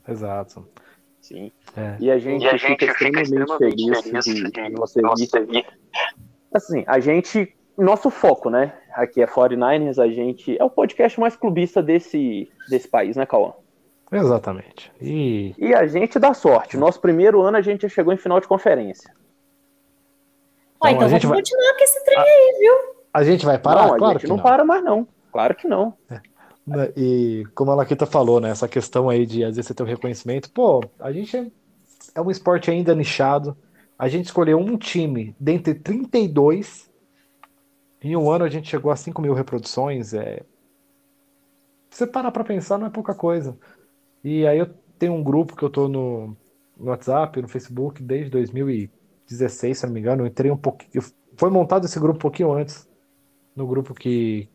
Exato. 0.07 0.67
Sim. 1.21 1.51
É. 1.75 1.97
E 1.99 2.09
a 2.11 2.17
gente, 2.17 2.43
E 2.43 2.47
a 2.47 2.51
gente 2.55 2.61
fica 2.79 2.93
fica 2.93 3.21
extremamente 3.21 3.23
extremamente 3.33 3.57
feliz 3.57 3.99
feliz 4.23 4.25
de, 4.25 4.71
você 4.77 5.01
vir. 5.45 5.65
Assim, 6.53 6.83
a 6.87 6.99
gente, 6.99 7.53
nosso 7.77 8.09
foco, 8.09 8.49
né? 8.49 8.73
Aqui 8.93 9.21
é 9.21 9.27
49ers, 9.27 10.01
a 10.01 10.07
gente 10.07 10.57
é 10.57 10.63
o 10.63 10.69
podcast 10.69 11.19
mais 11.19 11.35
clubista 11.35 11.83
desse, 11.83 12.49
desse 12.69 12.87
país, 12.87 13.15
né, 13.17 13.25
Cauã? 13.25 13.53
Exatamente. 14.11 14.89
E 15.01 15.53
E 15.57 15.73
a 15.73 15.85
gente 15.85 16.17
dá 16.17 16.33
sorte. 16.33 16.77
Nosso 16.77 17.01
primeiro 17.01 17.41
ano 17.41 17.57
a 17.57 17.61
gente 17.61 17.81
já 17.81 17.89
chegou 17.89 18.13
em 18.13 18.17
final 18.17 18.39
de 18.39 18.47
conferência. 18.47 19.13
Ó, 20.79 20.87
Então, 20.87 20.91
então 20.95 21.07
a 21.07 21.09
gente 21.09 21.23
vamos 21.27 21.35
vai- 21.35 21.41
continuar 21.41 21.73
com 21.77 21.83
esse 21.83 22.05
trem 22.05 22.19
aí, 22.19 22.57
viu? 22.59 22.96
A 23.17 23.23
gente 23.23 23.45
vai 23.45 23.57
parar? 23.57 23.87
não, 23.87 23.93
a 23.95 23.97
Claro 23.97 24.13
gente 24.13 24.21
que 24.21 24.27
não, 24.27 24.35
não. 24.37 24.43
para 24.43 24.63
mais, 24.63 24.83
não. 24.83 25.07
Claro 25.31 25.55
que 25.55 25.67
não. 25.67 25.93
Né, 26.65 26.93
E 26.95 27.45
como 27.55 27.71
a 27.71 27.75
Laquita 27.75 28.05
falou, 28.05 28.39
né? 28.39 28.49
Essa 28.49 28.67
questão 28.67 29.09
aí 29.09 29.25
de 29.25 29.43
às 29.43 29.55
vezes 29.55 29.67
você 29.67 29.73
ter 29.73 29.81
o 29.81 29.87
reconhecimento, 29.87 30.51
pô, 30.51 30.83
a 30.99 31.11
gente 31.11 31.35
é, 31.35 31.47
é 32.13 32.21
um 32.21 32.29
esporte 32.29 32.69
ainda 32.69 32.93
nichado. 32.93 33.57
A 33.97 34.07
gente 34.07 34.25
escolheu 34.25 34.59
um 34.59 34.77
time 34.77 35.35
dentre 35.39 35.73
32. 35.73 36.91
Em 38.01 38.15
um 38.15 38.29
ano 38.29 38.45
a 38.45 38.49
gente 38.49 38.69
chegou 38.69 38.91
a 38.91 38.95
5 38.95 39.19
mil 39.19 39.33
reproduções. 39.33 40.13
É... 40.13 40.43
Se 41.89 41.99
você 41.99 42.07
parar 42.07 42.31
pra 42.31 42.43
pensar, 42.43 42.77
não 42.77 42.85
é 42.85 42.91
pouca 42.91 43.15
coisa. 43.15 43.57
E 44.23 44.45
aí 44.45 44.59
eu 44.59 44.67
tenho 44.99 45.13
um 45.13 45.23
grupo 45.23 45.55
que 45.55 45.63
eu 45.63 45.69
tô 45.71 45.87
no, 45.87 46.37
no 46.77 46.91
WhatsApp, 46.91 47.41
no 47.41 47.47
Facebook, 47.47 48.03
desde 48.03 48.29
2016, 48.29 49.79
se 49.79 49.85
não 49.87 49.93
me 49.93 50.01
engano. 50.01 50.21
Eu 50.21 50.27
entrei 50.27 50.51
um 50.51 50.57
pouquinho. 50.57 51.03
Foi 51.35 51.49
montado 51.49 51.85
esse 51.85 51.99
grupo 51.99 52.17
um 52.17 52.21
pouquinho 52.21 52.51
antes. 52.51 52.86
No 53.57 53.65
grupo 53.65 53.93
que, 53.93 54.47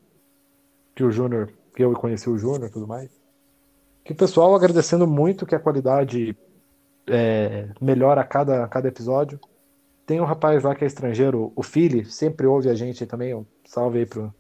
que 0.95 1.03
o 1.03 1.11
Júnior, 1.11 1.53
que 1.75 1.83
eu 1.83 1.93
conheci 1.93 2.31
o 2.31 2.39
Júnior 2.39 2.69
e 2.69 2.73
tudo 2.73 2.87
mais. 2.87 3.11
Que 4.05 4.13
o 4.13 4.17
pessoal 4.17 4.55
agradecendo 4.55 5.09
muito 5.09 5.45
que 5.45 5.57
a 5.57 5.61
qualidade 5.61 6.37
é, 7.09 7.69
melhora 7.81 8.21
a 8.21 8.25
cada, 8.25 8.65
a 8.65 8.69
cada 8.69 8.87
episódio. 8.87 9.41
Tem 10.07 10.21
um 10.21 10.25
rapaz 10.25 10.63
lá 10.63 10.73
que 10.73 10.85
é 10.85 10.87
estrangeiro, 10.87 11.53
o 11.57 11.65
Fili, 11.65 12.05
sempre 12.05 12.47
ouve 12.47 12.69
a 12.69 12.75
gente 12.75 13.05
também. 13.05 13.35
Um 13.35 13.45
salve 13.65 13.99
aí 13.99 14.07
pro, 14.07 14.33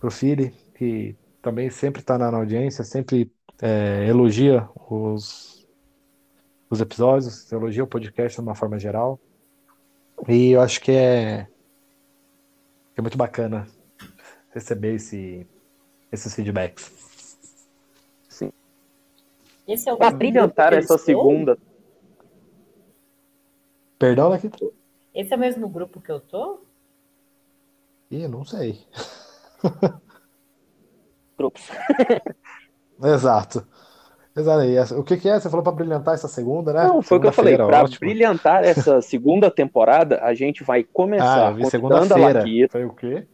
pro 0.00 0.10
Fili, 0.10 0.54
que 0.74 1.14
também 1.42 1.68
sempre 1.68 2.02
tá 2.02 2.16
na, 2.16 2.30
na 2.30 2.38
audiência, 2.38 2.82
sempre 2.82 3.30
é, 3.60 4.06
elogia 4.08 4.66
os, 4.88 5.66
os 6.70 6.80
episódios, 6.80 7.52
elogia 7.52 7.84
o 7.84 7.86
podcast 7.86 8.36
de 8.36 8.42
uma 8.42 8.54
forma 8.54 8.78
geral. 8.78 9.20
E 10.26 10.52
eu 10.52 10.62
acho 10.62 10.80
que 10.80 10.92
é, 10.92 11.46
é 12.96 13.00
muito 13.02 13.16
bacana 13.16 13.66
receber 14.52 14.94
esse, 14.94 15.46
esses 16.10 16.34
feedbacks. 16.34 17.06
Esse 19.66 19.88
é 19.88 19.92
o 19.92 19.98
grupo 19.98 20.16
brilhantar 20.16 20.72
essa 20.72 20.94
estou? 20.94 20.98
segunda. 20.98 21.58
Perdão, 23.98 24.28
Laquita? 24.28 24.70
Esse 25.12 25.32
é 25.32 25.36
o 25.36 25.40
mesmo 25.40 25.68
grupo 25.68 26.00
que 26.00 26.12
eu 26.12 26.20
tô? 26.20 26.60
Ih, 28.10 28.28
não 28.28 28.44
sei. 28.44 28.86
Grupos. 31.36 31.68
Exato. 33.02 33.66
Exato. 34.36 34.64
E 34.64 34.76
essa- 34.76 34.98
O 34.98 35.02
que, 35.02 35.16
que 35.16 35.28
é? 35.28 35.40
Você 35.40 35.48
falou 35.48 35.62
pra 35.62 35.72
brilhantar 35.72 36.14
essa 36.14 36.28
segunda, 36.28 36.72
né? 36.72 36.84
Não, 36.84 37.00
foi 37.00 37.16
o 37.18 37.20
que 37.20 37.26
eu 37.28 37.32
falei. 37.32 37.56
Pra 37.56 37.82
ótimo. 37.84 38.00
brilhantar 38.00 38.64
essa 38.64 39.00
segunda 39.02 39.50
temporada, 39.50 40.20
a 40.22 40.34
gente 40.34 40.62
vai 40.62 40.82
Ah, 40.82 40.86
começar 40.92 41.50
eu 41.50 41.54
vi 41.56 41.66
segunda-feira. 41.70 42.44
Foi 42.70 42.84
o 42.84 42.92
quê? 42.92 43.26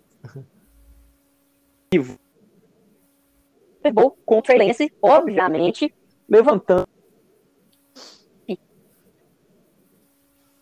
pegou 3.82 4.16
contra 4.24 4.52
o 4.52 4.56
Fluminense, 4.56 4.92
obviamente, 5.02 5.92
levantando. 6.28 6.86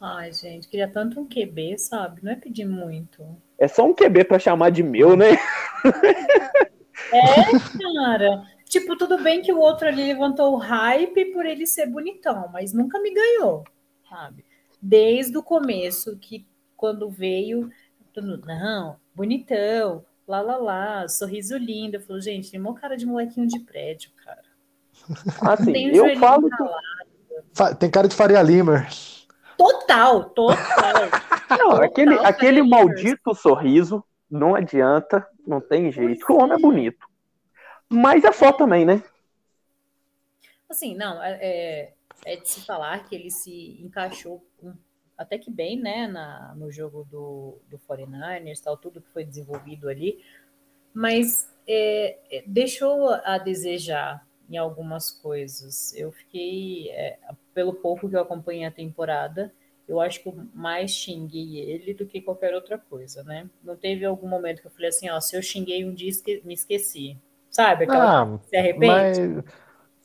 Ai, 0.03 0.33
gente, 0.33 0.67
queria 0.67 0.89
tanto 0.89 1.21
um 1.21 1.27
QB, 1.29 1.77
sabe? 1.79 2.25
Não 2.25 2.33
é 2.33 2.37
pedir 2.37 2.65
muito. 2.65 3.23
É 3.59 3.69
só 3.69 3.85
um 3.85 3.93
QB 3.95 4.25
pra 4.25 4.39
chamar 4.39 4.71
de 4.71 4.83
meu, 4.83 5.15
né? 5.15 5.33
É, 7.13 7.45
cara. 7.79 8.43
Tipo, 8.71 8.97
tudo 8.97 9.19
bem 9.19 9.43
que 9.43 9.53
o 9.53 9.59
outro 9.59 9.89
ali 9.89 10.05
levantou 10.05 10.55
o 10.55 10.57
hype 10.57 11.33
por 11.33 11.45
ele 11.45 11.67
ser 11.67 11.87
bonitão, 11.87 12.49
mas 12.53 12.73
nunca 12.73 13.01
me 13.01 13.13
ganhou, 13.13 13.65
sabe? 14.09 14.45
Desde 14.81 15.37
o 15.37 15.43
começo, 15.43 16.17
que 16.19 16.47
quando 16.77 17.11
veio, 17.11 17.69
mundo, 18.17 18.47
não, 18.47 18.97
bonitão, 19.13 20.05
lá, 20.25 20.41
lá, 20.41 20.57
lá, 20.57 21.09
sorriso 21.09 21.57
lindo. 21.59 21.97
Eu 21.97 22.01
falo, 22.01 22.21
gente, 22.21 22.49
tem 22.49 22.61
mó 22.61 22.73
cara 22.73 22.97
de 22.97 23.05
molequinho 23.05 23.49
de 23.49 23.59
prédio, 23.59 24.13
cara. 24.25 24.45
Assim, 25.53 25.73
Tem 25.73 25.91
o 25.91 26.07
eu 26.07 26.17
falo 26.21 26.49
que 26.49 27.75
Tem 27.75 27.91
cara 27.91 28.07
de 28.07 28.15
Faria 28.15 28.41
Limer. 28.41 28.89
Total, 29.59 30.31
total. 30.31 30.57
Não, 31.51 31.71
Total, 31.71 31.83
aquele, 31.83 32.19
aquele 32.21 32.63
maldito 32.63 33.35
sorriso 33.35 34.05
não 34.31 34.55
adianta, 34.55 35.27
não 35.45 35.61
tem 35.61 35.91
jeito. 35.91 36.33
O 36.33 36.41
homem 36.41 36.57
é 36.57 36.61
bonito. 36.61 37.10
Mas 37.93 38.25
é 38.25 38.33
só 38.33 38.53
também, 38.53 38.85
né? 38.87 39.03
Assim, 40.69 40.95
não, 40.95 41.23
é, 41.23 41.39
é- 41.43 41.95
é 42.25 42.37
de 42.37 42.49
se 42.49 42.61
falar 42.65 43.05
que 43.09 43.15
ele 43.15 43.31
se 43.31 43.81
encaixou 43.83 44.45
até 45.17 45.39
que 45.39 45.51
bem, 45.51 45.79
né, 45.81 46.07
na, 46.07 46.55
no 46.57 46.71
jogo 46.73 47.05
do, 47.11 47.59
do 47.69 47.79
49ers, 47.79 48.61
tal, 48.61 48.77
tudo 48.77 49.01
que 49.03 49.11
foi 49.11 49.25
desenvolvido 49.25 49.89
ali, 49.89 50.25
mas 50.95 51.51
é, 51.69 52.19
é, 52.39 52.45
deixou 52.47 53.11
a 53.11 53.39
desejar 53.39 54.27
em 54.51 54.57
algumas 54.59 55.11
coisas. 55.11 55.95
Eu 55.97 56.13
fiquei, 56.13 56.91
é, 56.91 57.19
pelo 57.55 57.75
pouco 57.75 58.09
que 58.11 58.17
eu 58.17 58.23
acompanhei 58.23 58.65
a 58.67 58.71
temporada, 58.73 59.53
eu 59.89 60.01
acho 60.01 60.23
que 60.23 60.29
eu 60.29 60.35
mais 60.55 60.93
xinguei 60.93 61.59
ele 61.61 61.95
do 61.95 62.07
que 62.07 62.21
qualquer 62.23 62.55
outra 62.55 62.79
coisa, 62.79 63.25
né? 63.25 63.51
Não 63.63 63.77
teve 63.77 64.05
algum 64.05 64.29
momento 64.29 64.61
que 64.63 64.69
eu 64.69 64.73
falei 64.73 64.89
assim, 64.91 65.11
ó, 65.11 65.21
se 65.21 65.37
eu 65.37 65.43
xinguei 65.43 65.85
um 65.85 65.95
dia, 65.95 66.13
me 66.45 66.55
esqueci. 66.55 67.17
Sabe? 67.61 67.85
Aquela 67.85 68.09
Ah, 68.09 68.39
se 68.43 68.57
arrepende? 68.57 69.11
mas. 69.11 69.19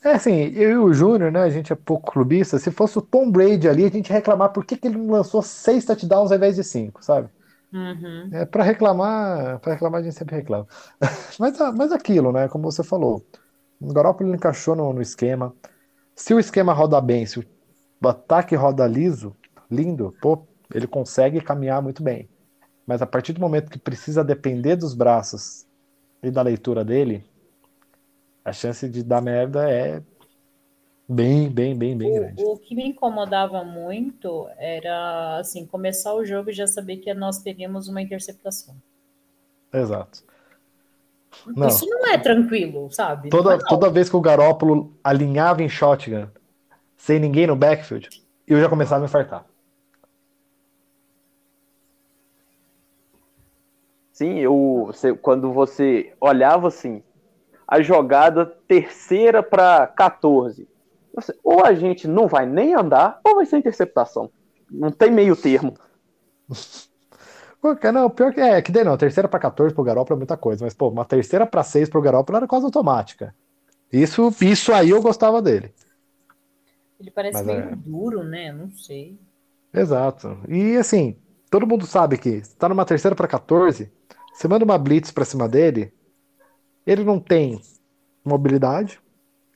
É 0.06 0.14
assim, 0.14 0.34
eu 0.56 0.72
e 0.72 0.78
o 0.78 0.94
Júnior, 0.94 1.32
né? 1.32 1.42
A 1.42 1.50
gente 1.50 1.74
é 1.74 1.76
pouco 1.76 2.12
clubista. 2.12 2.60
Se 2.60 2.72
fosse 2.72 2.98
o 2.98 3.02
Tom 3.02 3.32
Brady 3.32 3.68
ali, 3.70 3.86
a 3.86 3.90
gente 3.90 4.10
ia 4.10 4.16
reclamar 4.16 4.54
por 4.54 4.66
que, 4.66 4.78
que 4.78 4.88
ele 4.88 4.98
não 4.98 5.12
lançou 5.12 5.42
seis 5.42 5.86
touchdowns 5.86 6.32
ao 6.32 6.38
invés 6.38 6.56
de 6.56 6.64
cinco, 6.64 7.04
sabe? 7.04 7.30
Uhum. 7.74 8.32
É 8.32 8.46
para 8.46 8.64
reclamar, 8.64 9.60
para 9.60 9.74
reclamar 9.74 10.02
a 10.02 10.04
gente 10.04 10.16
sempre 10.16 10.36
reclama. 10.36 10.68
Mas, 11.40 11.60
a- 11.62 11.72
mas 11.72 11.92
aquilo, 11.92 12.32
né? 12.32 12.48
Como 12.50 12.64
você 12.72 12.84
falou, 12.84 13.26
o 13.80 13.94
Garoppolo 13.94 14.34
encaixou 14.36 14.76
no, 14.76 14.94
no 14.94 15.02
esquema. 15.02 15.56
Se 16.16 16.34
o 16.34 16.40
esquema 16.40 16.74
roda 16.74 17.02
bem, 17.02 17.26
se 17.28 17.40
o 18.04 18.08
ataque 18.10 18.56
roda 18.56 18.88
liso, 18.88 19.38
lindo, 19.72 20.14
pô, 20.22 20.48
ele 20.74 20.88
consegue 20.88 21.42
caminhar 21.42 21.82
muito 21.84 22.04
bem. 22.04 22.30
Mas 22.88 23.02
a 23.02 23.08
partir 23.08 23.34
do 23.34 23.42
momento 23.42 23.72
que 23.72 23.80
precisa 23.80 24.24
depender 24.24 24.76
dos 24.78 24.94
braços 24.96 25.66
e 26.24 26.32
da 26.32 26.42
leitura 26.44 26.86
dele, 26.86 27.26
a 28.46 28.54
chance 28.54 28.88
de 28.88 29.04
dar 29.04 29.22
merda 29.22 29.70
é 29.70 30.02
bem, 31.10 31.50
bem, 31.50 31.78
bem, 31.78 31.98
bem 31.98 32.14
grande. 32.14 32.44
O, 32.44 32.54
o 32.54 32.58
que 32.60 32.76
me 32.76 32.88
incomodava 32.88 33.64
muito 33.64 34.48
era 34.58 35.40
assim 35.40 35.66
começar 35.66 36.14
o 36.14 36.26
jogo 36.26 36.50
e 36.50 36.54
já 36.54 36.68
saber 36.68 36.98
que 36.98 37.14
nós 37.14 37.40
teríamos 37.40 37.88
uma 37.88 38.02
interceptação. 38.02 38.76
Exato. 39.74 40.24
Não. 41.56 41.68
Isso 41.68 41.86
não 41.88 42.08
é 42.08 42.18
tranquilo, 42.18 42.90
sabe? 42.92 43.30
Toda, 43.30 43.58
Não. 43.58 43.68
toda 43.68 43.90
vez 43.90 44.10
que 44.10 44.16
o 44.16 44.22
Garópolo 44.22 44.94
alinhava 45.04 45.62
em 45.62 45.70
shotgun, 45.70 46.28
sem 46.98 47.20
ninguém 47.20 47.48
no 47.48 47.56
backfield, 47.56 48.10
eu 48.48 48.60
já 48.60 48.70
começava 48.70 48.98
a 48.98 49.00
me 49.02 49.06
infartar. 49.08 49.46
Sim, 54.12 54.40
eu, 54.40 54.86
você- 54.88 55.14
quando 55.16 55.52
você 55.52 56.14
olhava 56.22 56.70
assim, 56.70 57.04
a 57.68 57.82
jogada 57.82 58.46
terceira 58.46 59.42
para 59.42 59.88
14, 59.88 60.68
você- 61.14 61.38
ou 61.44 61.66
a 61.66 61.74
gente 61.74 62.08
não 62.08 62.28
vai 62.28 62.46
nem 62.46 62.74
andar, 62.74 63.20
ou 63.24 63.36
vai 63.36 63.46
ser 63.46 63.58
interceptação. 63.58 64.30
Não 64.70 64.92
tem 64.92 65.12
meio 65.12 65.36
termo. 65.36 65.74
Pô, 67.62 67.76
não, 67.92 68.10
pior 68.12 68.32
que 68.32 68.40
é, 68.40 68.62
que 68.62 68.72
daí 68.72 68.84
não, 68.84 68.96
terceira 68.96 69.28
pra 69.28 69.40
14 69.40 69.74
pro 69.74 69.84
Garópolo 69.84 70.18
é 70.18 70.20
muita 70.20 70.38
coisa, 70.38 70.64
mas 70.64 70.76
pô, 70.76 70.88
uma 70.90 71.04
terceira 71.04 71.48
pra 71.48 71.64
6 71.64 71.90
pro 71.90 72.00
Garópolo 72.02 72.38
era 72.38 72.48
quase 72.48 72.64
automática. 72.64 73.34
Isso, 73.92 74.32
isso 74.42 74.72
aí 74.72 74.92
eu 74.92 75.02
gostava 75.02 75.42
dele. 75.42 75.74
Ele 77.00 77.10
parece 77.10 77.38
Mas 77.40 77.48
meio 77.48 77.60
é. 77.60 77.76
duro, 77.76 78.24
né? 78.24 78.52
Não 78.52 78.70
sei. 78.70 79.18
Exato. 79.74 80.38
E 80.48 80.78
assim, 80.78 81.18
todo 81.50 81.66
mundo 81.66 81.88
sabe 81.88 82.20
que 82.20 82.44
se 82.44 82.56
tá 82.56 82.70
numa 82.70 82.86
terceira 82.86 83.16
pra 83.16 83.28
14, 83.28 83.92
você 84.32 84.48
manda 84.48 84.64
uma 84.64 84.78
blitz 84.78 85.10
pra 85.12 85.26
cima 85.26 85.50
dele, 85.50 85.92
ele 86.86 87.04
não 87.04 87.20
tem 87.20 87.62
mobilidade, 88.24 89.00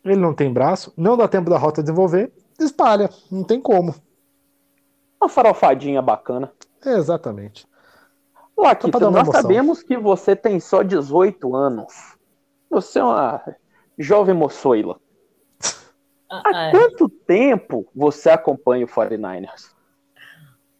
ele 0.03 0.19
não 0.19 0.33
tem 0.33 0.51
braço, 0.51 0.93
não 0.97 1.17
dá 1.17 1.27
tempo 1.27 1.49
da 1.49 1.57
rota 1.57 1.81
desenvolver, 1.81 2.31
espalha, 2.59 3.09
não 3.31 3.43
tem 3.43 3.61
como. 3.61 3.95
Uma 5.21 5.29
farofadinha 5.29 6.01
bacana. 6.01 6.51
Exatamente. 6.85 7.67
Pra 8.55 8.73
dar 8.73 9.07
uma 9.07 9.11
nós 9.11 9.27
emoção. 9.27 9.41
sabemos 9.41 9.83
que 9.83 9.97
você 9.97 10.35
tem 10.35 10.59
só 10.59 10.83
18 10.83 11.55
anos. 11.55 12.17
Você 12.69 12.99
é 12.99 13.03
uma 13.03 13.41
jovem 13.97 14.35
moçoila. 14.35 14.99
Ah, 16.29 16.41
Há 16.45 16.67
ah, 16.67 16.71
quanto 16.71 17.09
tempo 17.09 17.87
você 17.95 18.29
acompanha 18.29 18.85
o 18.85 18.87
49ers? 18.87 19.71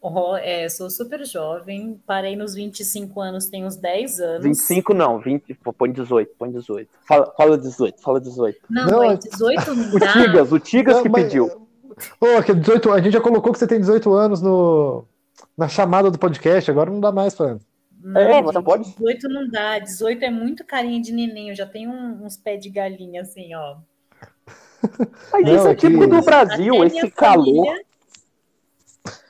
Oh, 0.01 0.35
é, 0.37 0.67
sou 0.69 0.89
super 0.89 1.25
jovem, 1.25 1.99
parei 2.05 2.35
nos 2.35 2.53
25 2.55 3.19
anos, 3.21 3.47
tenho 3.47 3.67
uns 3.67 3.75
10 3.75 4.19
anos. 4.19 4.43
25 4.43 4.93
não, 4.93 5.19
20, 5.19 5.53
pô, 5.55 5.73
põe 5.73 5.91
18, 5.91 6.31
põe 6.37 6.51
18. 6.51 6.89
Fala, 7.07 7.33
fala 7.35 7.57
18, 7.57 8.01
fala 8.01 8.19
18. 8.21 8.59
Não, 8.69 8.85
Não, 8.87 9.03
é 9.03 9.13
é- 9.13 9.17
18 9.17 9.75
não 9.75 9.89
O 9.95 9.99
dá. 9.99 10.13
Tigas, 10.13 10.51
o 10.51 10.59
Tigas 10.59 10.95
Não, 10.97 11.03
que 11.03 11.09
mas- 11.09 11.23
pediu. 11.23 11.67
Ô, 12.21 12.41
que 12.43 12.53
18, 12.53 12.91
a 12.93 13.01
gente 13.01 13.13
já 13.13 13.19
colocou 13.21 13.51
que 13.51 13.59
você 13.59 13.67
tem 13.67 13.79
18 13.79 14.13
anos 14.13 14.41
no, 14.41 15.03
na 15.57 15.67
chamada 15.67 16.09
do 16.09 16.17
podcast, 16.17 16.71
agora 16.71 16.89
não 16.89 17.01
dá 17.01 17.11
mais 17.11 17.35
pra. 17.35 17.57
Não, 18.01 18.21
É, 18.21 18.41
você 18.41 18.61
pode? 18.61 18.85
18 18.91 19.27
não 19.27 19.49
dá. 19.49 19.77
18 19.79 20.23
é 20.23 20.29
muito 20.31 20.63
carinha 20.63 21.01
de 21.01 21.11
neném. 21.11 21.49
Eu 21.49 21.55
já 21.55 21.65
tenho 21.65 21.91
um- 21.91 22.23
uns 22.25 22.37
pés 22.37 22.61
de 22.63 22.69
galinha, 22.69 23.21
assim, 23.23 23.53
ó. 23.53 23.75
Mas 25.33 25.43
Não, 25.45 25.55
isso 25.55 25.67
é 25.67 25.71
é 25.71 25.75
que- 25.75 25.87
típico 25.87 26.07
do 26.07 26.21
Brasil, 26.21 26.75
Até 26.83 26.85
esse 26.97 27.11
calor. 27.11 27.45
família- 27.45 27.83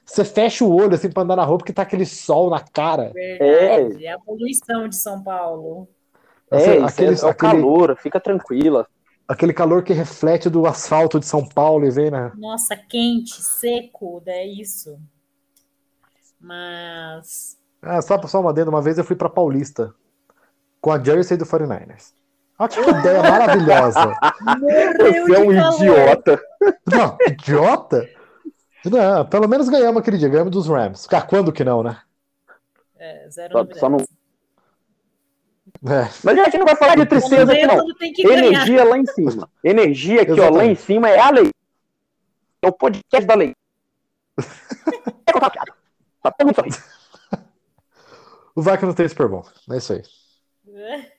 Você 0.09 0.25
fecha 0.25 0.65
o 0.65 0.75
olho 0.75 0.95
assim 0.95 1.11
pra 1.11 1.21
andar 1.21 1.35
na 1.35 1.45
rua 1.45 1.59
porque 1.59 1.71
tá 1.71 1.83
aquele 1.83 2.05
sol 2.05 2.49
na 2.49 2.59
cara. 2.59 3.11
Verdade. 3.13 4.05
É. 4.05 4.11
a 4.11 4.19
poluição 4.19 4.87
de 4.87 4.95
São 4.95 5.21
Paulo. 5.23 5.87
É, 6.49 6.77
isso 6.77 6.85
aquele, 6.85 7.15
é, 7.15 7.19
é 7.19 7.25
o 7.25 7.27
aquele, 7.27 7.51
calor, 7.51 7.95
fica 7.95 8.19
tranquila. 8.19 8.87
aquele 9.27 9.53
calor 9.53 9.83
que 9.83 9.93
reflete 9.93 10.49
do 10.49 10.65
asfalto 10.65 11.19
de 11.19 11.27
São 11.27 11.47
Paulo 11.47 11.85
e 11.85 11.91
vem 11.91 12.09
na. 12.09 12.33
Nossa, 12.35 12.75
quente, 12.75 13.39
seco, 13.39 14.23
é 14.25 14.47
isso. 14.47 14.99
Mas. 16.41 17.55
Ah, 17.79 18.01
só, 18.01 18.19
só 18.27 18.41
uma 18.41 18.49
adendo, 18.49 18.71
uma 18.71 18.81
vez 18.81 18.97
eu 18.97 19.03
fui 19.03 19.15
pra 19.15 19.29
Paulista 19.29 19.93
com 20.81 20.91
a 20.91 21.01
Jersey 21.01 21.37
do 21.37 21.45
49ers. 21.45 22.13
Olha 22.57 22.69
que 22.69 22.79
ideia 22.81 23.21
maravilhosa. 23.21 24.17
Você 24.99 25.35
é 25.35 25.39
um 25.39 25.55
calor. 25.55 25.75
idiota. 25.75 26.41
Não, 26.87 27.17
idiota? 27.27 28.09
Não, 28.85 29.25
pelo 29.25 29.47
menos 29.47 29.67
ganhamos 29.69 30.01
aquele 30.01 30.17
dia, 30.17 30.29
ganhamos 30.29 30.51
dos 30.51 30.67
Rams. 30.67 31.07
Ah, 31.11 31.21
quando 31.21 31.51
que 31.51 31.63
não, 31.63 31.83
né? 31.83 32.01
É, 32.97 33.29
zero 33.29 33.51
Só- 33.53 33.79
só 33.79 33.89
não- 33.89 33.97
É, 35.85 36.09
Mas 36.23 36.37
a 36.39 36.43
gente 36.45 36.57
não 36.57 36.65
vai 36.65 36.75
falar 36.75 36.95
de 36.95 37.05
tristeza 37.05 37.51
aqui, 37.53 37.65
não. 37.65 37.85
que 37.95 38.23
ganhar. 38.23 38.43
Energia 38.45 38.83
lá 38.83 38.97
em 38.97 39.05
cima. 39.05 39.49
Energia 39.63 40.21
aqui, 40.23 40.31
ó, 40.31 40.35
lá 40.35 40.41
Exatamente. 40.47 40.71
em 40.71 40.75
cima 40.75 41.09
é 41.09 41.19
a 41.19 41.29
lei. 41.29 41.51
É 42.61 42.67
o 42.67 42.71
podcast 42.73 43.25
da 43.27 43.35
lei. 43.35 43.55
É 45.25 45.31
contar 45.31 45.51
piada. 45.51 45.71
Tá 46.23 46.31
todo 46.31 46.47
mundo 46.47 46.55
sorrindo. 46.55 46.77
o 48.55 48.61
VAC 48.63 48.81
não 48.83 48.93
tem 48.95 49.07
Super 49.07 49.27
bom. 49.27 49.43
É 49.71 49.77
isso 49.77 49.93
aí. 49.93 50.01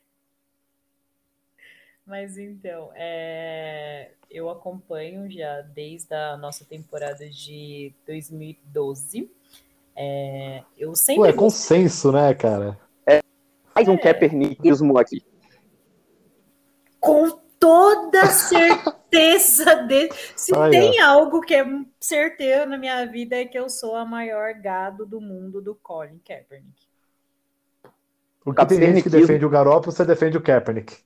Mas 2.05 2.37
então, 2.37 2.90
é, 2.97 4.11
eu 4.31 4.49
acompanho 4.49 5.31
já 5.31 5.61
desde 5.61 6.15
a 6.15 6.37
nossa 6.37 6.65
temporada 6.65 7.29
de 7.29 7.93
2012. 8.07 9.31
É, 9.97 10.63
eu 10.79 10.95
sempre 10.95 11.23
Pô, 11.23 11.27
é 11.27 11.33
consenso, 11.33 12.13
né, 12.13 12.33
cara? 12.33 12.79
É, 13.05 13.21
Mais 13.75 13.89
um 13.89 13.99
Kaepernickismo 13.99 14.97
aqui. 14.97 15.23
Com 17.01 17.31
toda 17.59 18.27
certeza 18.31 19.75
de... 19.87 20.11
Se 20.37 20.57
Aí, 20.57 20.71
tem 20.71 21.01
algo 21.01 21.41
que 21.41 21.55
é 21.55 21.67
certeiro 21.99 22.71
na 22.71 22.79
minha 22.79 23.05
vida 23.07 23.37
é 23.37 23.45
que 23.45 23.59
eu 23.59 23.69
sou 23.69 23.97
a 23.97 24.05
maior 24.05 24.55
gado 24.55 25.05
do 25.05 25.21
mundo 25.21 25.61
do 25.61 25.75
Colin 25.75 26.21
Kaepernick. 26.25 26.89
O 28.45 28.55
que 28.55 28.67
tem 28.67 28.79
gente 28.79 29.03
que 29.03 29.11
defende 29.11 29.45
o 29.45 29.51
Garoppolo, 29.51 29.93
você 29.93 30.05
defende 30.05 30.39
o 30.39 30.43
Kaepernick. 30.43 30.97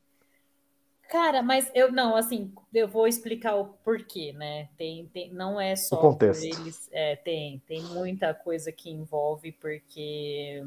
Cara, 1.14 1.44
mas 1.44 1.70
eu 1.76 1.92
não, 1.92 2.16
assim, 2.16 2.52
eu 2.74 2.88
vou 2.88 3.06
explicar 3.06 3.54
o 3.54 3.66
porquê, 3.84 4.32
né? 4.32 4.68
Tem, 4.76 5.06
tem 5.06 5.32
não 5.32 5.60
é 5.60 5.76
só 5.76 5.94
O 5.94 6.00
contexto. 6.00 6.42
por 6.42 6.60
eles, 6.60 6.88
é, 6.92 7.14
tem, 7.14 7.60
tem 7.68 7.80
muita 7.82 8.34
coisa 8.34 8.72
que 8.72 8.90
envolve 8.90 9.52
porque 9.52 10.64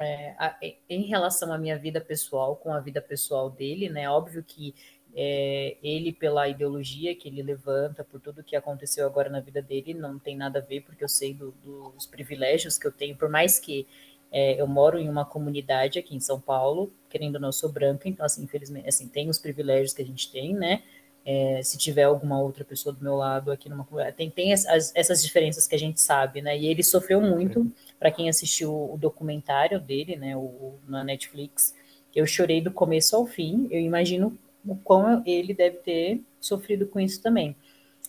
é, 0.00 0.34
a- 0.38 0.56
em 0.88 1.02
relação 1.02 1.52
à 1.52 1.58
minha 1.58 1.78
vida 1.78 2.00
pessoal 2.00 2.56
com 2.56 2.72
a 2.72 2.80
vida 2.80 3.00
pessoal 3.00 3.50
dele, 3.50 3.88
né? 3.88 4.08
Óbvio 4.10 4.42
que 4.42 4.74
é, 5.14 5.76
ele 5.82 6.12
pela 6.12 6.48
ideologia 6.48 7.14
que 7.14 7.28
ele 7.28 7.42
levanta, 7.42 8.02
por 8.02 8.18
tudo 8.20 8.42
que 8.42 8.56
aconteceu 8.56 9.06
agora 9.06 9.28
na 9.28 9.40
vida 9.40 9.60
dele, 9.60 9.92
não 9.94 10.18
tem 10.18 10.36
nada 10.36 10.58
a 10.58 10.62
ver, 10.62 10.80
porque 10.82 11.04
eu 11.04 11.08
sei 11.08 11.34
do- 11.34 11.52
dos 11.62 12.06
privilégios 12.06 12.78
que 12.78 12.86
eu 12.86 12.92
tenho, 12.92 13.14
por 13.16 13.28
mais 13.28 13.58
que 13.58 13.86
é, 14.32 14.60
eu 14.60 14.66
moro 14.66 14.98
em 14.98 15.08
uma 15.08 15.24
comunidade 15.24 15.98
aqui 15.98 16.16
em 16.16 16.20
São 16.20 16.40
Paulo, 16.40 16.92
querendo 17.10 17.36
ou 17.36 17.40
não, 17.40 17.48
eu 17.48 17.52
sou 17.52 17.70
branca, 17.70 18.08
então, 18.08 18.24
assim, 18.26 18.42
infelizmente, 18.44 18.88
assim, 18.88 19.08
tem 19.08 19.28
os 19.28 19.38
privilégios 19.38 19.92
que 19.94 20.02
a 20.02 20.06
gente 20.06 20.30
tem, 20.32 20.54
né? 20.54 20.82
É, 21.24 21.62
se 21.62 21.78
tiver 21.78 22.02
alguma 22.02 22.40
outra 22.40 22.64
pessoa 22.64 22.92
do 22.92 23.02
meu 23.02 23.14
lado 23.14 23.52
aqui 23.52 23.68
numa 23.68 23.84
comunidade, 23.84 24.16
tem, 24.16 24.28
tem 24.30 24.52
as- 24.52 24.66
as- 24.66 24.92
essas 24.96 25.22
diferenças 25.22 25.68
que 25.68 25.74
a 25.74 25.78
gente 25.78 26.00
sabe, 26.00 26.42
né? 26.42 26.58
E 26.58 26.66
ele 26.66 26.82
sofreu 26.82 27.20
muito, 27.20 27.70
para 27.98 28.10
quem 28.10 28.28
assistiu 28.28 28.72
o 28.92 28.96
documentário 28.98 29.80
dele, 29.80 30.16
né, 30.16 30.36
o, 30.36 30.74
na 30.88 31.04
Netflix, 31.04 31.74
eu 32.14 32.26
chorei 32.26 32.60
do 32.60 32.72
começo 32.72 33.14
ao 33.16 33.26
fim, 33.26 33.68
eu 33.70 33.80
imagino 33.80 34.36
o 34.66 34.76
quão 34.76 35.22
ele 35.26 35.54
deve 35.54 35.78
ter 35.78 36.22
sofrido 36.40 36.86
com 36.86 36.98
isso 37.00 37.22
também. 37.22 37.56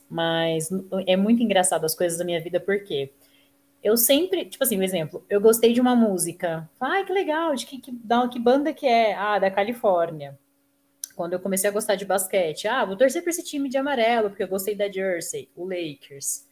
Mas 0.09 0.69
é 1.07 1.15
muito 1.17 1.41
engraçado 1.41 1.85
as 1.85 1.95
coisas 1.95 2.17
da 2.17 2.25
minha 2.25 2.41
vida, 2.41 2.59
porque 2.59 3.11
eu 3.83 3.97
sempre, 3.97 4.45
tipo 4.45 4.63
assim, 4.63 4.77
um 4.79 4.83
exemplo, 4.83 5.25
eu 5.29 5.41
gostei 5.41 5.73
de 5.73 5.81
uma 5.81 5.95
música. 5.95 6.69
Ai, 6.79 7.05
que 7.05 7.11
legal, 7.11 7.53
de 7.53 7.65
que, 7.65 7.79
que, 7.79 7.91
da, 7.91 8.27
que 8.29 8.39
banda 8.39 8.73
que 8.73 8.87
é? 8.87 9.13
Ah, 9.13 9.37
da 9.37 9.51
Califórnia. 9.51 10.39
Quando 11.15 11.33
eu 11.33 11.39
comecei 11.39 11.69
a 11.69 11.73
gostar 11.73 11.95
de 11.95 12.05
basquete, 12.05 12.67
ah, 12.67 12.85
vou 12.85 12.95
torcer 12.95 13.21
para 13.21 13.29
esse 13.29 13.43
time 13.43 13.69
de 13.69 13.77
amarelo, 13.77 14.29
porque 14.29 14.43
eu 14.43 14.47
gostei 14.47 14.73
da 14.73 14.89
Jersey, 14.89 15.49
o 15.55 15.65
Lakers, 15.67 16.47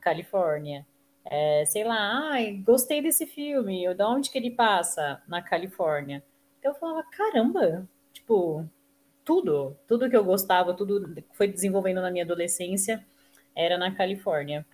Califórnia. 0.00 0.86
É, 1.24 1.64
sei 1.66 1.84
lá, 1.84 2.30
ai, 2.30 2.62
gostei 2.64 3.02
desse 3.02 3.26
filme, 3.26 3.82
eu, 3.84 3.94
de 3.94 4.04
onde 4.04 4.30
que 4.30 4.38
ele 4.38 4.50
passa? 4.50 5.22
Na 5.26 5.42
Califórnia. 5.42 6.22
Então 6.58 6.72
eu 6.72 6.78
falava, 6.78 7.02
caramba, 7.10 7.88
tipo, 8.12 8.64
tudo, 9.24 9.76
tudo 9.86 10.08
que 10.08 10.16
eu 10.16 10.24
gostava, 10.24 10.74
tudo 10.74 11.14
que 11.14 11.36
foi 11.36 11.48
desenvolvendo 11.48 12.00
na 12.00 12.10
minha 12.10 12.24
adolescência 12.24 13.04
era 13.54 13.76
na 13.76 13.94
Califórnia. 13.94 14.66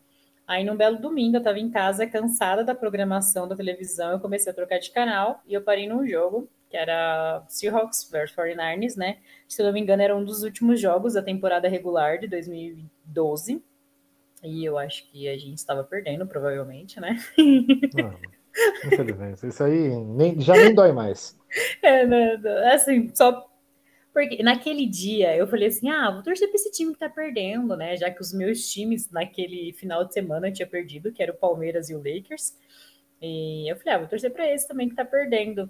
Aí, 0.47 0.63
num 0.63 0.77
belo 0.77 0.99
domingo, 0.99 1.37
eu 1.37 1.39
estava 1.39 1.59
em 1.59 1.71
casa, 1.71 2.07
cansada 2.07 2.63
da 2.63 2.75
programação 2.75 3.49
da 3.49 3.57
televisão, 3.57 4.13
eu 4.13 4.21
comecei 4.21 4.53
a 4.53 4.55
trocar 4.55 4.79
de 4.79 4.91
canal 4.91 5.41
e 5.47 5.55
eu 5.55 5.63
parei 5.63 5.89
num 5.89 6.07
jogo, 6.07 6.49
que 6.69 6.77
era 6.77 7.43
Seahawks 7.49 8.11
vs 8.11 8.35
49ers, 8.35 8.97
né? 8.97 9.19
Se 9.49 9.63
eu 9.63 9.67
não 9.67 9.73
me 9.73 9.81
engano, 9.81 10.03
era 10.03 10.15
um 10.15 10.25
dos 10.25 10.43
últimos 10.43 10.81
jogos 10.81 11.15
da 11.15 11.23
temporada 11.23 11.69
regular 11.69 12.19
de 12.19 12.29
2012. 12.29 13.63
E 14.43 14.65
eu 14.65 14.77
acho 14.77 15.11
que 15.11 15.27
a 15.29 15.39
gente 15.39 15.57
estava 15.57 15.83
perdendo, 15.83 16.27
provavelmente, 16.27 17.01
né? 17.01 17.19
Não, 17.95 18.15
infelizmente. 18.85 19.47
Isso 19.47 19.65
aí 19.65 19.89
nem, 19.89 20.39
já 20.41 20.55
nem 20.55 20.75
dói 20.75 20.93
mais. 20.93 21.39
É, 21.81 22.05
né, 22.05 22.35
assim, 22.73 23.15
só 23.15 23.49
porque 24.15 24.45
naquele 24.45 24.87
dia 24.87 25.37
eu 25.37 25.45
falei 25.49 25.67
assim: 25.69 25.91
ah, 25.91 26.09
vou 26.13 26.23
torcer 26.23 26.49
para 26.49 26.55
esse 26.55 26.71
time 26.71 26.93
que 26.93 27.01
tá 27.01 27.11
perdendo, 27.11 27.77
né? 27.77 27.97
Já 27.97 28.11
que 28.13 28.21
os 28.23 28.33
meus 28.33 28.71
times 28.71 29.11
naquele 29.11 29.73
final 29.73 30.05
de 30.05 30.15
semana 30.15 30.53
tinha 30.53 30.69
perdido, 30.69 31.13
que 31.13 31.21
era 31.21 31.33
o 31.33 31.37
Palmeiras 31.37 31.91
e 31.91 31.97
o 31.97 31.99
Lakers. 31.99 32.57
E 33.21 33.69
eu 33.71 33.77
falei: 33.77 33.95
ah, 33.95 33.99
vou 33.99 34.09
torcer 34.09 34.33
para 34.33 34.49
esse 34.53 34.69
também 34.69 34.89
que 34.89 34.95
tá 34.95 35.05
perdendo. 35.05 35.69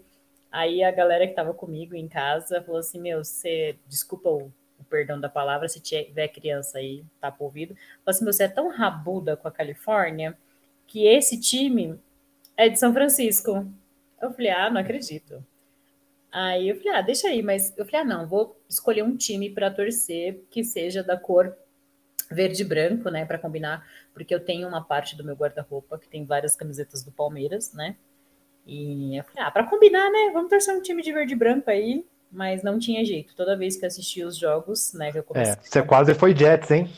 Aí 0.52 0.84
a 0.84 0.90
galera 0.90 1.26
que 1.26 1.34
tava 1.34 1.54
comigo 1.54 1.94
em 1.96 2.06
casa 2.06 2.62
falou 2.62 2.80
assim: 2.80 3.00
meu, 3.00 3.24
você, 3.24 3.78
desculpa 3.88 4.28
o, 4.28 4.52
o 4.78 4.84
perdão 4.90 5.18
da 5.18 5.28
palavra, 5.28 5.66
se 5.66 5.80
tiver 5.80 6.28
criança 6.28 6.78
aí, 6.78 7.02
tá 7.20 7.32
por 7.32 7.46
ouvido. 7.46 7.74
Falou 7.74 8.14
assim: 8.14 8.24
você 8.26 8.44
é 8.44 8.48
tão 8.48 8.68
rabuda 8.68 9.38
com 9.38 9.48
a 9.48 9.52
Califórnia 9.52 10.36
que 10.86 11.06
esse 11.06 11.40
time 11.40 11.98
é 12.58 12.68
de 12.68 12.78
São 12.78 12.92
Francisco. 12.92 13.66
Eu 14.20 14.32
falei: 14.32 14.50
ah, 14.50 14.68
não 14.70 14.82
acredito. 14.82 15.42
Aí 16.34 16.68
eu 16.68 16.76
falei, 16.76 16.92
ah, 16.94 17.00
deixa 17.00 17.28
aí, 17.28 17.44
mas 17.44 17.72
eu 17.76 17.84
falei, 17.86 18.00
ah, 18.00 18.04
não, 18.04 18.26
vou 18.26 18.60
escolher 18.68 19.04
um 19.04 19.16
time 19.16 19.48
para 19.48 19.70
torcer 19.70 20.42
que 20.50 20.64
seja 20.64 21.00
da 21.00 21.16
cor 21.16 21.56
verde 22.28 22.62
e 22.62 22.64
branco, 22.64 23.08
né, 23.08 23.24
para 23.24 23.38
combinar, 23.38 23.86
porque 24.12 24.34
eu 24.34 24.40
tenho 24.40 24.66
uma 24.66 24.82
parte 24.82 25.16
do 25.16 25.22
meu 25.22 25.36
guarda-roupa 25.36 25.96
que 25.96 26.08
tem 26.08 26.24
várias 26.24 26.56
camisetas 26.56 27.04
do 27.04 27.12
Palmeiras, 27.12 27.72
né? 27.72 27.94
E 28.66 29.16
eu 29.16 29.22
falei, 29.22 29.44
ah, 29.44 29.50
para 29.52 29.62
combinar, 29.62 30.10
né, 30.10 30.30
vamos 30.32 30.50
torcer 30.50 30.74
um 30.74 30.82
time 30.82 31.02
de 31.02 31.12
verde 31.12 31.34
e 31.34 31.36
branco 31.36 31.70
aí, 31.70 32.04
mas 32.32 32.64
não 32.64 32.80
tinha 32.80 33.04
jeito. 33.04 33.36
Toda 33.36 33.56
vez 33.56 33.76
que 33.76 33.84
eu 33.84 33.86
assistia 33.86 34.26
os 34.26 34.36
jogos, 34.36 34.92
né, 34.92 35.12
que 35.12 35.18
eu 35.18 35.22
comecei. 35.22 35.52
É, 35.52 35.56
você 35.62 35.82
quase 35.84 36.14
foi 36.14 36.34
Jets, 36.34 36.68
hein? 36.72 36.90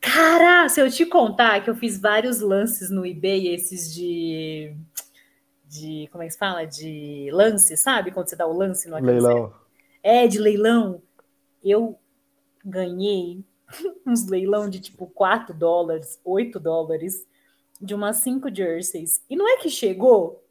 Cara, 0.00 0.66
se 0.70 0.80
eu 0.80 0.90
te 0.90 1.04
contar 1.04 1.62
que 1.62 1.68
eu 1.68 1.74
fiz 1.74 2.00
vários 2.00 2.40
lances 2.40 2.88
no 2.88 3.04
eBay, 3.04 3.48
esses 3.48 3.94
de 3.94 4.74
de 5.72 6.06
como 6.12 6.22
é 6.22 6.26
que 6.26 6.32
se 6.32 6.38
fala? 6.38 6.66
De 6.66 7.30
lance, 7.32 7.76
sabe? 7.78 8.10
Quando 8.10 8.28
você 8.28 8.36
dá 8.36 8.46
o 8.46 8.52
lance 8.52 8.88
no 8.90 8.98
Leilão. 8.98 9.54
É, 10.02 10.26
de 10.26 10.38
leilão. 10.38 11.00
Eu 11.64 11.98
ganhei 12.64 13.42
uns 14.06 14.26
leilão 14.28 14.68
de 14.68 14.80
tipo 14.80 15.06
4 15.06 15.54
dólares, 15.54 16.20
8 16.24 16.60
dólares, 16.60 17.26
de 17.80 17.94
umas 17.94 18.18
5 18.18 18.54
jerseys. 18.54 19.22
E 19.30 19.34
não 19.36 19.48
é 19.48 19.56
que 19.56 19.70
chegou? 19.70 20.44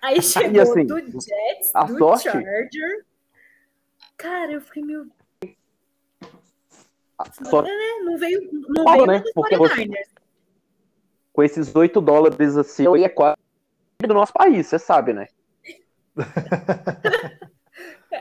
Aí 0.00 0.20
chegou 0.22 0.62
assim, 0.62 0.86
do 0.86 0.98
Jets, 0.98 1.74
a 1.74 1.84
do 1.84 1.98
sorte- 1.98 2.22
Charger. 2.24 3.04
Cara, 4.16 4.52
eu 4.52 4.60
fiquei, 4.62 4.82
meu. 4.82 5.06
Só 7.50 7.62
É, 7.66 8.00
não 8.02 8.16
veio, 8.16 8.48
não 8.52 8.84
Fala, 8.84 9.06
veio 9.06 9.06
né? 9.06 9.24
Porque 9.34 9.56
49ers. 9.56 10.08
com 11.32 11.42
esses 11.42 11.74
8 11.74 12.00
dólares 12.00 12.56
assim, 12.56 12.84
eu 12.84 12.96
ia 12.96 13.08
quase 13.10 13.36
do 14.04 14.12
nosso 14.14 14.32
país, 14.32 14.66
você 14.66 14.78
sabe, 14.78 15.12
né? 15.12 15.26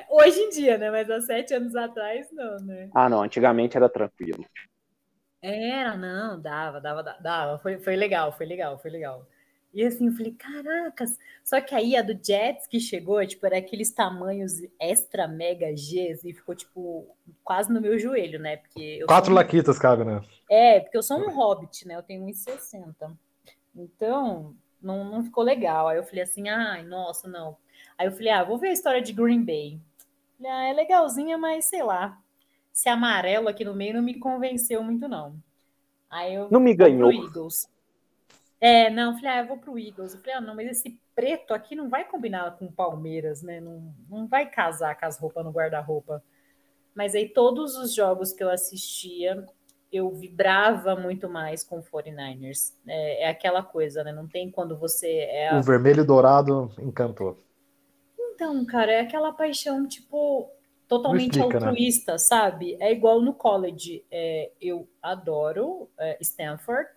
Hoje 0.09 0.39
em 0.39 0.49
dia, 0.49 0.77
né? 0.77 0.89
Mas 0.89 1.09
há 1.09 1.21
sete 1.21 1.53
anos 1.53 1.75
atrás, 1.75 2.27
não, 2.31 2.55
né? 2.57 2.89
Ah, 2.93 3.09
não, 3.09 3.21
antigamente 3.21 3.75
era 3.75 3.89
tranquilo. 3.89 4.45
Era, 5.41 5.95
não, 5.97 6.41
dava, 6.41 6.79
dava, 6.81 7.03
dava, 7.03 7.19
dava. 7.21 7.59
Foi, 7.59 7.77
foi 7.77 7.95
legal, 7.95 8.31
foi 8.31 8.45
legal, 8.45 8.79
foi 8.79 8.89
legal. 8.91 9.27
E 9.73 9.83
assim, 9.83 10.07
eu 10.07 10.13
falei, 10.13 10.31
caracas. 10.31 11.17
Só 11.43 11.59
que 11.59 11.75
aí 11.75 11.97
a 11.97 12.01
do 12.01 12.13
Jets 12.13 12.65
que 12.65 12.79
chegou, 12.79 13.25
tipo, 13.27 13.45
era 13.45 13.57
aqueles 13.57 13.91
tamanhos 13.93 14.53
extra 14.79 15.27
mega 15.27 15.67
Gs 15.71 16.23
e 16.23 16.33
ficou, 16.33 16.55
tipo, 16.55 17.05
quase 17.43 17.71
no 17.71 17.81
meu 17.81 17.99
joelho, 17.99 18.39
né? 18.39 18.57
Porque 18.57 18.99
eu 19.01 19.07
Quatro 19.07 19.31
um- 19.31 19.35
laquitas 19.35 19.77
cabe, 19.77 20.05
né? 20.05 20.21
É, 20.49 20.79
porque 20.79 20.97
eu 20.97 21.03
sou 21.03 21.19
um 21.19 21.29
hobbit, 21.35 21.85
né? 21.85 21.95
Eu 21.95 22.03
tenho 22.03 22.23
1,60. 22.23 23.11
Então, 23.75 24.55
não, 24.86 25.04
não 25.04 25.24
ficou 25.24 25.43
legal. 25.43 25.88
Aí 25.88 25.98
eu 25.98 26.04
falei 26.04 26.24
assim, 26.24 26.48
ai, 26.48 26.84
nossa, 26.84 27.28
não. 27.28 27.58
Aí 27.98 28.08
eu 28.08 28.12
falei, 28.12 28.30
ah, 28.30 28.43
vou 28.43 28.58
ver 28.58 28.69
a 28.69 28.74
história 28.74 29.02
de 29.02 29.12
Green 29.12 29.43
Bay. 29.43 29.80
Falei, 30.38 30.52
ah, 30.52 30.69
é 30.69 30.74
legalzinha, 30.74 31.38
mas 31.38 31.65
sei 31.65 31.82
lá. 31.84 32.17
Esse 32.74 32.88
amarelo 32.89 33.48
aqui 33.48 33.63
no 33.65 33.74
meio 33.74 33.95
não 33.95 34.02
me 34.02 34.19
convenceu 34.19 34.84
muito, 34.84 35.08
não. 35.08 35.36
Aí 36.10 36.36
eu 36.36 36.50
Não 36.52 36.60
me 36.60 36.76
vou 36.76 36.78
pro 36.78 36.86
ganhou. 36.86 37.12
Eagles. 37.12 37.67
É, 38.62 38.89
não, 38.89 39.15
falei, 39.15 39.32
ah, 39.32 39.39
eu 39.39 39.48
vou 39.48 39.58
pro 39.58 39.80
Eagles. 39.80 40.13
Eu 40.13 40.19
falei, 40.19 40.36
ah, 40.36 40.41
não, 40.41 40.56
mas 40.56 40.69
esse 40.69 41.00
preto 41.15 41.54
aqui 41.54 41.76
não 41.76 41.89
vai 41.89 42.06
combinar 42.06 42.58
com 42.58 42.71
Palmeiras, 42.71 43.41
né? 43.41 43.60
Não, 43.60 43.93
não 44.10 44.28
vai 44.28 44.50
casar 44.50 45.00
com 45.00 45.06
as 45.06 45.17
roupas 45.17 45.43
no 45.43 45.52
guarda-roupa. 45.52 46.24
Mas 46.93 47.15
aí 47.15 47.28
todos 47.28 47.76
os 47.76 47.93
jogos 47.93 48.32
que 48.34 48.43
eu 48.43 48.50
assistia, 48.50 49.45
eu 49.91 50.10
vibrava 50.12 50.95
muito 50.95 51.30
mais 51.30 51.63
com 51.63 51.80
o 51.80 51.84
49ers. 51.84 52.74
É, 52.88 53.24
é 53.24 53.30
aquela 53.30 53.63
coisa, 53.63 54.04
né? 54.04 54.12
Não 54.12 54.28
tem 54.28 54.52
quando 54.52 54.78
você 54.78 55.08
é. 55.08 55.50
a- 55.50 55.60
O 55.60 55.62
vermelho 55.62 56.02
e 56.04 56.06
dourado 56.06 56.71
encantou. 56.80 57.38
Então, 58.19 58.65
cara, 58.65 58.91
é 58.91 59.00
aquela 59.02 59.32
paixão, 59.32 59.88
tipo, 59.88 60.50
totalmente 60.88 61.39
explica, 61.39 61.60
né? 61.60 61.67
altruísta, 61.67 62.17
sabe? 62.17 62.76
É 62.82 62.91
igual 62.91 63.21
no 63.21 63.34
college. 63.34 64.04
É, 64.12 64.52
eu 64.62 64.88
adoro 65.02 65.89
é, 65.98 66.17
Stanford, 66.21 66.89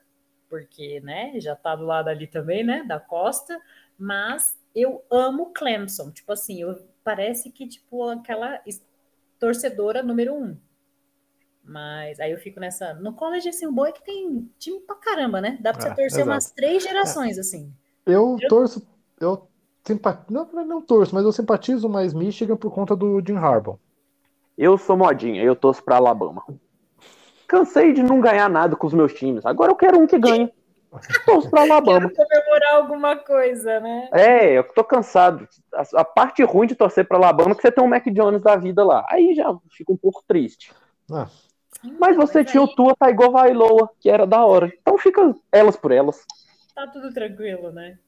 porque, 0.48 1.00
né, 1.00 1.38
já 1.40 1.54
tá 1.54 1.76
do 1.76 1.84
lado 1.84 2.08
ali 2.08 2.26
também, 2.26 2.64
né, 2.64 2.82
da 2.84 2.98
costa, 2.98 3.60
mas 3.98 4.56
eu 4.74 5.04
amo 5.10 5.52
Clemson. 5.52 6.10
Tipo 6.10 6.32
assim, 6.32 6.60
eu, 6.62 6.76
parece 7.04 7.50
que, 7.50 7.68
tipo, 7.68 8.02
aquela 8.08 8.60
torcedora 9.38 10.02
número 10.02 10.34
um. 10.34 10.56
Mas 11.68 12.18
aí 12.18 12.32
eu 12.32 12.38
fico 12.38 12.58
nessa. 12.58 12.94
No 12.94 13.12
college, 13.12 13.48
assim, 13.48 13.66
o 13.66 13.72
bom 13.72 13.86
é 13.86 13.92
que 13.92 14.02
tem 14.02 14.50
time 14.58 14.80
pra 14.80 14.96
caramba, 14.96 15.40
né? 15.40 15.58
Dá 15.60 15.72
pra 15.72 15.82
você 15.82 15.88
É, 15.88 15.90
torcer 15.94 16.20
exato. 16.20 16.30
umas 16.30 16.50
três 16.50 16.82
gerações, 16.82 17.38
assim. 17.38 17.70
Eu 18.06 18.36
Eu- 18.40 18.48
torço. 18.48 18.86
Eu 19.20 19.46
simpa- 19.86 20.24
não, 20.30 20.46
não 20.64 20.80
torço, 20.80 21.14
mas 21.14 21.24
eu 21.24 21.32
simpatizo 21.32 21.88
mais 21.88 22.14
Michigan 22.14 22.56
por 22.56 22.72
conta 22.72 22.96
do 22.96 23.20
Jim 23.26 23.36
Harbaugh. 23.36 23.78
Eu 24.56 24.78
sou 24.78 24.96
modinha, 24.96 25.42
eu 25.42 25.54
torço 25.54 25.82
pra 25.84 25.96
Alabama. 25.96 26.42
Cansei 27.46 27.92
de 27.92 28.02
não 28.02 28.20
ganhar 28.20 28.48
nada 28.50 28.76
com 28.76 28.86
os 28.86 28.92
meus 28.94 29.12
times. 29.14 29.44
Agora 29.46 29.70
eu 29.70 29.76
quero 29.76 29.98
um 29.98 30.06
que 30.06 30.18
ganhe. 30.18 30.52
Torço 31.26 31.50
pra 31.50 31.62
Alabama. 31.62 32.10
Quero 32.10 32.28
comemorar 32.28 32.74
alguma 32.76 33.16
coisa, 33.16 33.78
né? 33.80 34.08
É, 34.12 34.58
eu 34.58 34.64
tô 34.72 34.82
cansado. 34.84 35.46
A, 35.74 36.00
a 36.00 36.04
parte 36.04 36.42
ruim 36.44 36.66
de 36.66 36.74
torcer 36.74 37.06
pra 37.06 37.16
Alabama 37.18 37.52
é 37.52 37.54
que 37.54 37.62
você 37.62 37.70
tem 37.72 37.84
um 37.84 37.88
Mac 37.88 38.04
Jones 38.06 38.42
da 38.42 38.56
vida 38.56 38.84
lá. 38.84 39.04
Aí 39.10 39.34
já 39.34 39.54
fica 39.70 39.92
um 39.92 39.96
pouco 39.96 40.22
triste. 40.26 40.72
Ah, 41.10 41.26
Mas 41.98 42.16
você 42.16 42.44
tinha 42.44 42.62
o 42.62 42.66
aí 42.66 42.74
Tua 42.74 42.94
Tagovailoa, 42.96 43.90
que 44.00 44.10
era 44.10 44.26
da 44.26 44.44
hora. 44.44 44.72
Então 44.80 44.98
fica 44.98 45.34
elas 45.52 45.76
por 45.76 45.92
elas. 45.92 46.24
Tá 46.74 46.86
tudo 46.86 47.12
tranquilo, 47.12 47.70
né? 47.70 47.98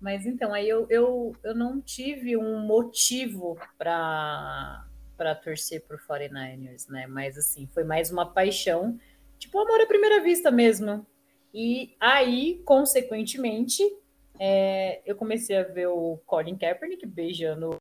Mas 0.00 0.24
então, 0.24 0.52
aí 0.54 0.68
eu, 0.68 0.86
eu, 0.88 1.36
eu 1.42 1.54
não 1.54 1.80
tive 1.80 2.36
um 2.36 2.60
motivo 2.60 3.58
para 3.76 4.86
para 5.16 5.34
torcer 5.34 5.82
por 5.82 6.00
49ers, 6.00 6.88
né? 6.88 7.06
Mas 7.06 7.36
assim, 7.36 7.66
foi 7.66 7.84
mais 7.84 8.10
uma 8.10 8.24
paixão, 8.24 8.98
tipo 9.38 9.58
amor 9.58 9.78
à 9.82 9.86
primeira 9.86 10.22
vista 10.22 10.50
mesmo. 10.50 11.06
E 11.52 11.94
aí, 12.00 12.62
consequentemente, 12.64 13.82
é, 14.38 15.02
eu 15.04 15.14
comecei 15.14 15.58
a 15.58 15.62
ver 15.62 15.88
o 15.88 16.18
Colin 16.24 16.56
Kaepernick 16.56 17.04
beijando 17.04 17.76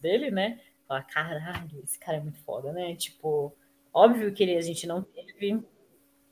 dele, 0.00 0.30
né? 0.30 0.58
Falar, 0.86 1.02
caralho, 1.02 1.82
esse 1.84 1.98
cara 1.98 2.16
é 2.16 2.20
muito 2.20 2.38
foda, 2.38 2.72
né? 2.72 2.96
Tipo, 2.96 3.54
óbvio 3.92 4.32
que 4.32 4.44
a 4.56 4.60
gente 4.60 4.86
não 4.86 5.02
teve. 5.02 5.62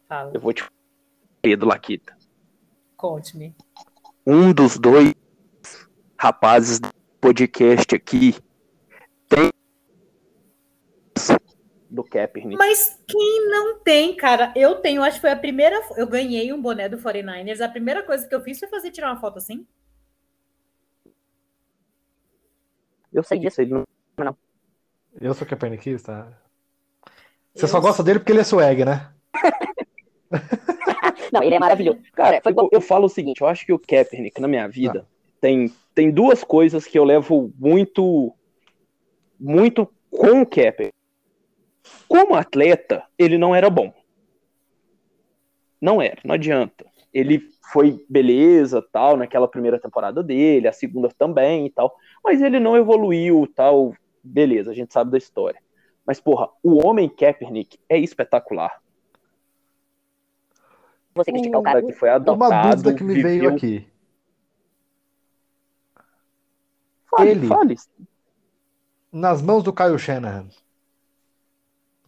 Fala, 0.08 0.32
Eu 0.34 0.40
vou 0.40 0.52
te 0.52 0.64
Pedro 1.42 1.68
Laquita. 1.68 2.16
conte-me. 2.96 3.54
Um 4.26 4.52
dos 4.52 4.78
dois 4.78 5.14
rapazes 6.18 6.80
do 6.80 6.88
podcast 7.20 7.94
aqui 7.94 8.34
tem 9.28 9.50
do 11.88 12.02
Kaepernick. 12.02 12.56
Mas 12.56 13.00
quem 13.06 13.48
não 13.48 13.78
tem, 13.78 14.16
cara? 14.16 14.52
Eu 14.56 14.76
tenho, 14.76 15.02
acho 15.02 15.16
que 15.16 15.20
foi 15.20 15.30
a 15.30 15.36
primeira. 15.36 15.80
Eu 15.96 16.06
ganhei 16.06 16.52
um 16.52 16.60
boné 16.60 16.88
do 16.88 16.98
49ers. 16.98 17.60
A 17.60 17.68
primeira 17.68 18.02
coisa 18.02 18.26
que 18.26 18.34
eu 18.34 18.40
fiz 18.40 18.58
foi 18.58 18.68
fazer 18.68 18.90
tirar 18.90 19.12
uma 19.12 19.20
foto 19.20 19.38
assim. 19.38 19.66
Eu 23.12 23.22
sei 23.22 23.38
disso, 23.38 23.62
ele 23.62 23.70
não 23.70 23.86
eu 25.20 25.32
sou 25.32 25.46
Kaepernickista. 25.46 26.36
Você 27.56 27.64
Eu 27.64 27.68
só 27.68 27.80
gosta 27.80 28.02
dele 28.02 28.18
porque 28.18 28.32
ele 28.32 28.40
é 28.40 28.44
swag, 28.44 28.84
né? 28.84 29.10
Não, 31.32 31.42
ele 31.42 31.54
é 31.54 31.58
maravilhoso. 31.58 31.98
Cara, 32.12 32.42
eu, 32.44 32.68
eu 32.70 32.80
falo 32.82 33.06
o 33.06 33.08
seguinte, 33.08 33.40
eu 33.40 33.46
acho 33.46 33.64
que 33.64 33.72
o 33.72 33.78
Kaepernick, 33.78 34.38
na 34.40 34.46
minha 34.46 34.68
vida, 34.68 35.06
tem, 35.40 35.72
tem 35.94 36.10
duas 36.10 36.44
coisas 36.44 36.86
que 36.86 36.98
eu 36.98 37.04
levo 37.04 37.50
muito, 37.58 38.34
muito 39.40 39.88
com 40.10 40.42
o 40.42 40.46
Kaepernick. 40.46 40.92
Como 42.06 42.34
atleta, 42.34 43.04
ele 43.18 43.38
não 43.38 43.54
era 43.54 43.70
bom. 43.70 43.92
Não 45.80 46.02
era, 46.02 46.18
não 46.24 46.34
adianta. 46.34 46.84
Ele 47.12 47.40
foi 47.72 48.04
beleza, 48.06 48.86
tal, 48.92 49.16
naquela 49.16 49.48
primeira 49.48 49.80
temporada 49.80 50.22
dele, 50.22 50.68
a 50.68 50.72
segunda 50.72 51.08
também 51.16 51.66
e 51.66 51.70
tal, 51.70 51.94
mas 52.22 52.42
ele 52.42 52.60
não 52.60 52.76
evoluiu, 52.76 53.48
tal, 53.54 53.94
beleza, 54.22 54.72
a 54.72 54.74
gente 54.74 54.92
sabe 54.92 55.10
da 55.10 55.18
história. 55.18 55.58
Mas, 56.06 56.20
porra, 56.20 56.48
o 56.62 56.86
homem 56.86 57.08
Kaepernick 57.08 57.78
é 57.88 57.98
espetacular. 57.98 58.80
Você 61.14 61.32
criticar 61.32 61.60
o 61.60 61.64
cara. 61.64 61.82
que 61.82 61.92
foi 61.92 62.08
Uma 62.10 62.16
adotado, 62.16 62.82
dúvida 62.82 62.94
que 62.94 63.02
me 63.02 63.14
veio 63.14 63.42
viveu- 63.42 63.56
aqui. 63.56 63.90
Fale, 67.10 67.30
Ele- 67.30 67.48
fale. 67.48 67.74
Nas 69.10 69.40
mãos 69.40 69.62
do 69.62 69.72
Kyle 69.72 69.98
Shanahan. 69.98 70.48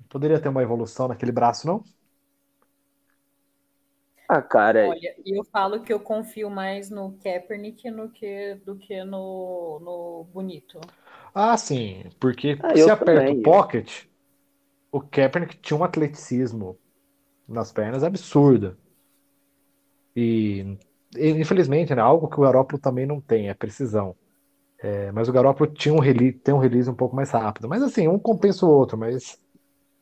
Poderia 0.08 0.40
ter 0.40 0.48
uma 0.48 0.62
evolução 0.62 1.08
naquele 1.08 1.32
braço, 1.32 1.66
não? 1.66 1.82
Ah, 4.28 4.42
cara, 4.42 4.88
Olha, 4.88 5.16
eu 5.24 5.42
falo 5.44 5.82
que 5.82 5.90
eu 5.92 5.98
confio 5.98 6.50
mais 6.50 6.90
no 6.90 7.12
Kaepernick 7.18 7.90
no 7.90 8.10
que, 8.10 8.56
do 8.56 8.76
que 8.76 9.02
no, 9.02 9.80
no 9.80 10.24
Bonito. 10.32 10.78
Ah, 11.40 11.56
sim, 11.56 12.04
porque 12.20 12.58
Ah, 12.62 12.74
se 12.74 12.90
eu 12.90 12.90
aperta 12.90 13.32
também, 13.32 13.32
o 13.32 13.36
eu- 13.42 13.42
pocket, 13.42 14.06
o 14.92 15.00
Kaepernick 15.02 15.58
tinha 15.60 15.78
um 15.78 15.84
atleticismo 15.84 16.78
nas 17.48 17.72
pernas 17.72 18.04
absurda. 18.04 18.78
E, 20.16 20.76
e, 21.16 21.30
infelizmente, 21.30 21.94
né, 21.94 22.02
algo 22.02 22.28
que 22.28 22.38
o 22.38 22.42
Garoppolo 22.42 22.80
também 22.80 23.06
não 23.06 23.20
tem, 23.20 23.48
é 23.48 23.54
precisão. 23.54 24.16
É, 24.82 25.12
mas 25.12 25.28
o 25.28 25.32
Garoppolo 25.32 25.72
tinha 25.72 25.94
um 25.94 25.98
release, 26.00 26.38
tem 26.40 26.54
um 26.54 26.58
release 26.58 26.88
um 26.90 26.94
pouco 26.94 27.14
mais 27.16 27.30
rápido. 27.30 27.68
Mas 27.68 27.82
assim, 27.82 28.08
um 28.08 28.18
compensa 28.18 28.64
o 28.66 28.70
outro, 28.70 28.96
mas 28.98 29.38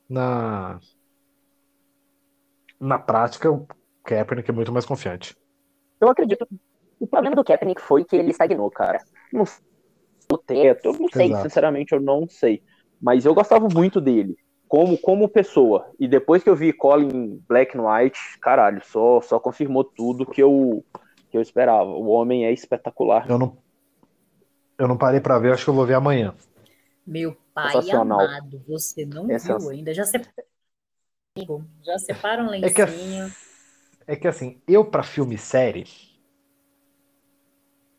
na, 0.09 0.81
na 2.81 2.99
prática, 2.99 3.51
o 3.51 3.67
Kaepernick 4.05 4.49
é 4.51 4.53
muito 4.55 4.73
mais 4.73 4.87
confiante. 4.87 5.37
Eu 6.01 6.09
acredito. 6.09 6.47
O 6.99 7.07
problema 7.07 7.37
do 7.37 7.45
Kaepernick 7.45 7.81
foi 7.81 8.05
que 8.05 8.17
ele 8.17 8.31
estagnou, 8.31 8.71
cara. 8.71 8.99
não 9.33 9.45
o 10.33 10.39
teto, 10.39 10.87
eu 10.87 10.93
não 10.95 11.09
sei, 11.09 11.29
Exato. 11.29 11.43
sinceramente, 11.43 11.93
eu 11.93 12.01
não 12.01 12.27
sei. 12.29 12.63
Mas 13.01 13.25
eu 13.25 13.35
gostava 13.35 13.69
muito 13.69 14.01
dele, 14.01 14.37
como, 14.69 14.99
como 14.99 15.29
pessoa. 15.29 15.87
E 15.99 16.09
depois 16.09 16.43
que 16.43 16.51
eu 16.51 16.57
vi 16.57 16.73
Colin 16.73 17.41
Black 17.49 17.77
and 17.77 17.83
White, 17.83 18.19
caralho, 18.41 18.83
só, 18.85 19.21
só 19.21 19.39
confirmou 19.39 19.85
tudo 19.85 20.27
que 20.27 20.43
eu, 20.43 20.85
que 21.31 21.37
eu 21.37 21.43
esperava. 21.43 21.91
O 21.91 22.07
homem 22.09 22.47
é 22.47 22.53
espetacular. 22.53 23.27
Eu 23.29 23.39
não, 23.39 23.57
eu 24.79 24.89
não 24.89 24.97
parei 24.97 25.21
pra 25.21 25.39
ver, 25.39 25.53
acho 25.53 25.65
que 25.65 25.71
eu 25.71 25.75
vou 25.75 25.87
ver 25.87 25.95
amanhã. 25.95 26.35
Meu 27.07 27.37
pai 27.55 27.91
amado, 27.91 28.63
você 28.67 29.07
não 29.07 29.29
É 29.29 29.39
viu 29.39 29.69
ainda. 29.71 29.95
Já 29.95 30.05
separa, 30.05 30.47
já 31.85 31.99
separa 31.99 32.43
um 32.43 32.51
É 32.51 32.69
que, 32.71 32.83
lencinho. 32.83 33.31
é 34.07 34.17
que 34.17 34.29
assim, 34.29 34.61
eu 34.67 34.85
pra 34.85 35.03
filme 35.03 35.35
e 35.35 35.39
série. 35.39 35.85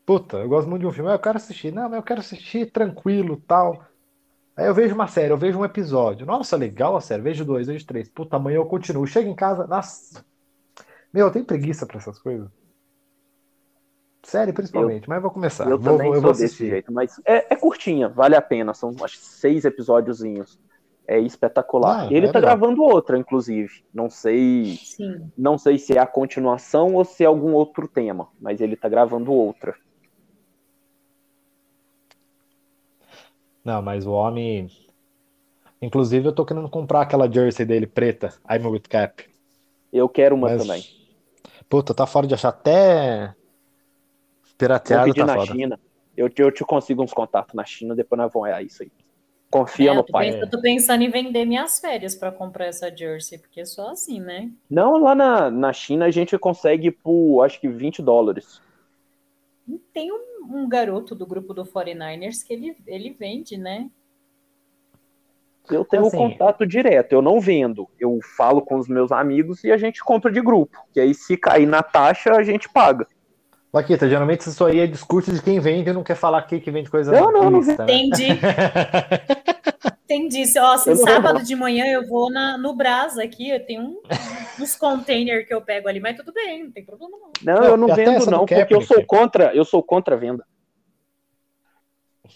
Puta, 0.08 0.38
eu 0.38 0.48
gosto 0.48 0.70
muito 0.70 0.80
de 0.80 0.86
um 0.86 0.90
filme. 0.90 1.10
Ah, 1.10 1.16
eu 1.16 1.18
quero 1.18 1.36
assistir. 1.36 1.70
Não, 1.70 1.82
mas 1.82 1.98
eu 1.98 2.02
quero 2.02 2.20
assistir 2.20 2.72
tranquilo 2.72 3.42
tal. 3.46 3.84
Aí 4.56 4.66
eu 4.66 4.72
vejo 4.72 4.94
uma 4.94 5.06
série, 5.06 5.30
eu 5.34 5.36
vejo 5.36 5.58
um 5.58 5.66
episódio. 5.66 6.24
Nossa, 6.24 6.56
legal 6.56 6.96
a 6.96 7.00
série. 7.02 7.20
Vejo 7.20 7.44
dois, 7.44 7.66
vejo 7.66 7.84
três. 7.86 8.08
Puta, 8.08 8.36
amanhã 8.36 8.56
eu 8.56 8.64
continuo. 8.64 9.06
Chego 9.06 9.28
em 9.28 9.34
casa. 9.34 9.66
Nossa. 9.66 10.24
Meu, 11.12 11.26
eu 11.26 11.30
tenho 11.30 11.44
preguiça 11.44 11.84
pra 11.84 11.98
essas 11.98 12.18
coisas. 12.18 12.48
Série, 14.22 14.50
principalmente, 14.50 15.06
mas 15.06 15.20
vou 15.20 15.30
começar. 15.30 15.68
eu 15.68 15.78
vou, 15.78 15.92
também 15.92 16.06
vou, 16.06 16.16
eu 16.16 16.22
sou 16.22 16.32
vou 16.32 16.40
desse 16.40 16.66
jeito, 16.66 16.90
mas 16.90 17.20
é, 17.26 17.52
é 17.52 17.56
curtinha, 17.56 18.08
vale 18.08 18.34
a 18.34 18.40
pena. 18.40 18.72
São 18.72 18.94
acho, 19.02 19.18
que 19.18 19.26
seis 19.26 19.66
episódiozinhos. 19.66 20.58
É 21.06 21.18
espetacular. 21.18 22.06
Ah, 22.06 22.10
E 22.10 22.14
ele 22.16 22.28
é 22.28 22.32
tá 22.32 22.38
legal. 22.38 22.56
gravando 22.56 22.82
outra, 22.82 23.18
inclusive. 23.18 23.84
Não 23.92 24.08
sei, 24.08 24.78
Sim. 24.82 25.30
não 25.36 25.58
sei 25.58 25.76
se 25.76 25.98
é 25.98 26.00
a 26.00 26.06
continuação 26.06 26.94
ou 26.94 27.04
se 27.04 27.24
é 27.24 27.26
algum 27.26 27.52
outro 27.52 27.86
tema, 27.86 28.28
mas 28.40 28.62
ele 28.62 28.74
tá 28.74 28.88
gravando 28.88 29.30
outra. 29.30 29.74
Não, 33.68 33.82
mas 33.82 34.06
o 34.06 34.12
homem. 34.12 34.66
Inclusive, 35.82 36.26
eu 36.28 36.32
tô 36.34 36.44
querendo 36.46 36.68
comprar 36.70 37.02
aquela 37.02 37.30
jersey 37.30 37.66
dele 37.66 37.86
preta, 37.86 38.32
I'm 38.48 38.66
with 38.68 38.82
Cap. 38.88 39.24
Eu 39.92 40.08
quero 40.08 40.34
uma 40.34 40.48
Mas, 40.48 40.62
também. 40.62 40.82
puta, 41.68 41.94
tá 41.94 42.06
fora 42.06 42.26
de 42.26 42.34
achar 42.34 42.50
até 42.50 43.34
pirateado, 44.56 45.14
tá 45.14 45.26
na 45.26 45.34
foda. 45.34 45.52
China. 45.52 45.78
Eu, 46.16 46.28
te- 46.28 46.42
eu 46.42 46.50
te 46.52 46.64
consigo 46.64 47.02
uns 47.02 47.12
contatos 47.12 47.54
na 47.54 47.64
China, 47.64 47.94
depois 47.94 48.18
nós 48.18 48.32
vamos 48.32 48.48
olhar 48.48 48.62
isso 48.64 48.82
aí. 48.82 48.90
Confia 49.50 49.92
É, 49.92 49.96
no 49.96 50.04
pai. 50.04 50.30
eu 50.42 50.50
tô 50.50 50.60
pensando 50.60 51.02
em 51.02 51.10
vender 51.10 51.44
minhas 51.44 51.78
férias 51.78 52.14
para 52.16 52.32
comprar 52.32 52.66
essa 52.66 52.94
jersey, 52.94 53.38
porque 53.38 53.60
é 53.60 53.64
só 53.64 53.90
assim, 53.90 54.20
né? 54.20 54.50
Não, 54.70 54.98
lá 54.98 55.14
na, 55.14 55.50
na 55.50 55.72
China 55.72 56.06
a 56.06 56.10
gente 56.10 56.38
consegue 56.38 56.90
por, 56.90 57.42
acho 57.44 57.60
que 57.60 57.68
20 57.68 58.02
dólares. 58.02 58.62
Tem 59.92 60.10
um, 60.12 60.46
um 60.50 60.68
garoto 60.68 61.14
do 61.14 61.26
grupo 61.26 61.52
do 61.52 61.64
49ers 61.64 62.44
que 62.46 62.52
ele, 62.52 62.76
ele 62.86 63.10
vende, 63.10 63.56
né? 63.56 63.90
Eu 65.70 65.84
tenho 65.84 66.06
Assim- 66.06 66.16
contato 66.16 66.66
direto, 66.66 67.12
eu 67.12 67.20
não 67.20 67.40
vendo. 67.40 67.88
Eu 68.00 68.18
falo 68.36 68.62
com 68.62 68.76
os 68.76 68.88
meus 68.88 69.12
amigos 69.12 69.64
e 69.64 69.70
a 69.70 69.76
gente 69.76 70.02
compra 70.02 70.32
de 70.32 70.40
grupo. 70.40 70.78
Que 70.94 71.00
aí 71.00 71.14
se 71.14 71.36
cair 71.36 71.66
na 71.66 71.82
taxa, 71.82 72.32
a 72.32 72.42
gente 72.42 72.68
paga. 72.68 73.06
Laquita, 73.70 74.08
geralmente 74.08 74.40
isso 74.48 74.64
aí 74.64 74.80
é 74.80 74.86
discurso 74.86 75.30
de 75.30 75.42
quem 75.42 75.60
vende 75.60 75.90
e 75.90 75.92
não 75.92 76.02
quer 76.02 76.14
falar 76.14 76.40
quem 76.42 76.58
que 76.58 76.70
vende 76.70 76.88
coisa 76.90 77.12
Não, 77.12 77.30
não, 77.30 77.50
não 77.50 77.58
ilícita, 77.58 77.84
né? 77.84 77.92
Entendi, 77.92 78.28
entendi. 80.04 80.46
Se, 80.46 80.58
Ó, 80.58 80.72
assim, 80.72 80.94
sábado 80.96 81.42
de 81.42 81.54
manhã 81.54 81.86
eu 81.86 82.06
vou 82.06 82.30
na, 82.30 82.56
no 82.58 82.74
Brás 82.74 83.18
aqui, 83.18 83.50
eu 83.50 83.64
tenho 83.64 83.82
um, 83.82 84.00
uns 84.62 84.74
containers 84.76 85.46
que 85.46 85.54
eu 85.54 85.60
pego 85.60 85.88
ali, 85.88 86.00
mas 86.00 86.16
tudo 86.16 86.32
bem, 86.32 86.64
não 86.64 86.72
tem 86.72 86.84
problema 86.84 87.16
não. 87.18 87.30
Não, 87.42 87.64
eu 87.64 87.76
não 87.76 87.92
até 87.92 88.04
vendo 88.04 88.30
não, 88.30 88.46
porque 88.46 88.74
eu 88.74 88.82
sou 88.82 89.04
contra, 89.04 89.54
eu 89.54 89.64
sou 89.64 89.82
contra 89.82 90.14
a 90.14 90.18
venda. 90.18 90.44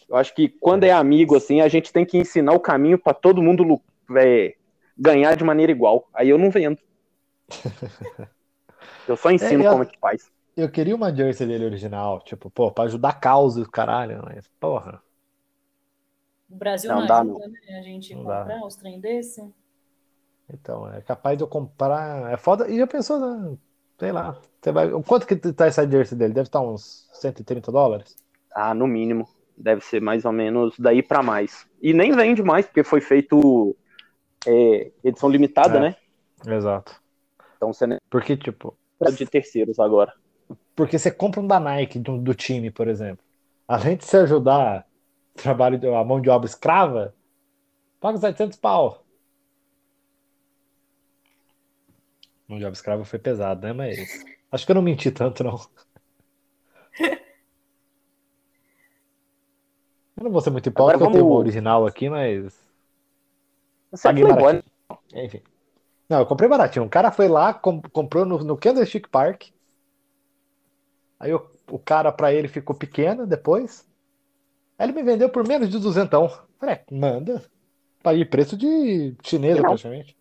Eu 0.08 0.16
acho 0.16 0.34
que 0.34 0.48
quando 0.48 0.84
é 0.84 0.90
amigo 0.90 1.36
assim, 1.36 1.60
a 1.60 1.68
gente 1.68 1.92
tem 1.92 2.04
que 2.04 2.18
ensinar 2.18 2.52
o 2.52 2.60
caminho 2.60 2.98
para 2.98 3.14
todo 3.14 3.42
mundo 3.42 3.80
é, 4.16 4.54
ganhar 4.96 5.36
de 5.36 5.44
maneira 5.44 5.72
igual. 5.72 6.08
Aí 6.14 6.28
eu 6.28 6.38
não 6.38 6.50
vendo. 6.50 6.78
Eu 9.08 9.16
só 9.16 9.30
ensino 9.30 9.64
É, 9.64 9.66
eu- 9.66 9.70
como 9.70 9.82
é 9.82 9.86
que 9.86 9.98
faz. 9.98 10.30
Eu 10.56 10.70
queria 10.70 10.94
uma 10.94 11.14
jersey 11.14 11.46
dele 11.46 11.64
original, 11.64 12.20
tipo, 12.20 12.50
pô, 12.50 12.70
pra 12.70 12.84
ajudar 12.84 13.08
a 13.08 13.14
causa 13.14 13.62
do 13.62 13.70
caralho, 13.70 14.22
mas, 14.22 14.46
porra. 14.60 15.02
O 16.52 16.56
Brasil 16.56 16.90
Não 16.90 17.00
não, 17.00 17.06
dá, 17.06 17.20
ajuda, 17.20 17.48
né? 17.48 17.78
A 17.78 17.82
gente 17.82 18.14
Não 18.14 18.24
dá. 18.24 18.40
comprar 18.40 18.66
uns 18.66 18.76
trem 18.76 19.00
desse. 19.00 19.42
Então, 20.52 20.92
é 20.92 21.00
capaz 21.00 21.36
de 21.38 21.42
eu 21.44 21.48
comprar. 21.48 22.30
É 22.32 22.36
foda. 22.36 22.68
E 22.70 22.76
já 22.78 22.86
pensou, 22.86 23.18
né? 23.18 23.56
Sei 23.98 24.12
lá. 24.12 24.36
Você 24.60 24.70
vai... 24.70 24.90
Quanto 25.02 25.26
que 25.26 25.34
tá 25.36 25.66
essa 25.66 25.88
jersey 25.90 26.16
dele? 26.18 26.34
Deve 26.34 26.48
estar 26.48 26.60
uns 26.60 27.08
130 27.14 27.72
dólares? 27.72 28.16
Ah, 28.54 28.74
no 28.74 28.86
mínimo. 28.86 29.26
Deve 29.56 29.80
ser 29.82 30.00
mais 30.00 30.24
ou 30.24 30.32
menos 30.32 30.74
daí 30.78 31.02
pra 31.02 31.22
mais. 31.22 31.66
E 31.80 31.92
nem 31.94 32.12
vende 32.12 32.42
mais, 32.42 32.66
porque 32.66 32.84
foi 32.84 33.00
feito 33.00 33.74
é, 34.46 34.90
edição 35.02 35.28
limitada, 35.28 35.78
É. 35.78 35.80
né? 35.80 35.96
Exato. 36.46 37.00
Então 37.56 37.72
você 37.72 37.86
não 37.86 37.96
Porque, 38.10 38.36
tipo, 38.36 38.76
é 39.00 39.10
de 39.10 39.24
terceiros 39.24 39.78
agora. 39.78 40.12
porque 40.74 40.98
você 40.98 41.10
compra 41.10 41.40
um 41.40 41.46
da 41.46 41.60
Nike 41.60 41.98
do, 41.98 42.18
do 42.18 42.34
time, 42.34 42.70
por 42.70 42.88
exemplo. 42.88 43.24
Além 43.68 43.96
de 43.96 44.04
você 44.04 44.18
ajudar 44.18 44.84
trabalho, 45.34 45.78
de- 45.78 45.88
a 45.88 46.04
mão 46.04 46.20
de 46.20 46.30
obra 46.30 46.48
escrava, 46.48 47.14
paga 48.00 48.18
700 48.18 48.58
pau. 48.58 49.04
Mão 52.48 52.58
de 52.58 52.64
obra 52.64 52.74
escrava 52.76 53.04
foi 53.04 53.18
pesado, 53.18 53.66
né? 53.66 53.72
Mas 53.72 53.96
acho 54.50 54.64
que 54.66 54.70
eu 54.72 54.74
não 54.76 54.82
menti 54.82 55.10
tanto, 55.10 55.42
não. 55.44 55.56
Eu 60.16 60.24
não 60.24 60.30
vou 60.30 60.40
ser 60.40 60.50
muito 60.50 60.68
hipócrita, 60.68 60.96
Agora 60.96 61.10
eu 61.10 61.12
tenho 61.12 61.24
vamos- 61.24 61.38
original 61.40 61.86
aqui, 61.86 62.08
mas 62.08 62.54
Você 63.90 64.08
é 64.08 64.10
Paguei 64.10 64.24
né? 64.24 64.62
Enfim. 65.24 65.42
Não, 66.08 66.20
eu 66.20 66.26
comprei 66.26 66.48
baratinho. 66.48 66.84
Um 66.84 66.88
cara 66.88 67.10
foi 67.12 67.28
lá, 67.28 67.54
com- 67.54 67.82
comprou 67.82 68.24
no, 68.26 68.38
no 68.38 68.56
Candlestick 68.56 69.08
Park. 69.08 69.48
Aí 71.18 71.32
o, 71.32 71.40
o 71.70 71.78
cara 71.78 72.12
pra 72.12 72.32
ele 72.32 72.48
ficou 72.48 72.76
pequeno 72.76 73.26
depois. 73.26 73.86
Aí 74.82 74.88
ele 74.88 74.94
me 74.94 75.02
vendeu 75.04 75.28
por 75.28 75.46
menos 75.46 75.70
de 75.70 75.78
duzentão. 75.78 76.28
Falei, 76.58 76.74
é, 76.74 76.84
manda. 76.90 77.40
Paguei 78.02 78.24
preço 78.24 78.56
de 78.56 79.14
chinesa, 79.22 79.60
Não. 79.62 79.68
praticamente. 79.68 80.16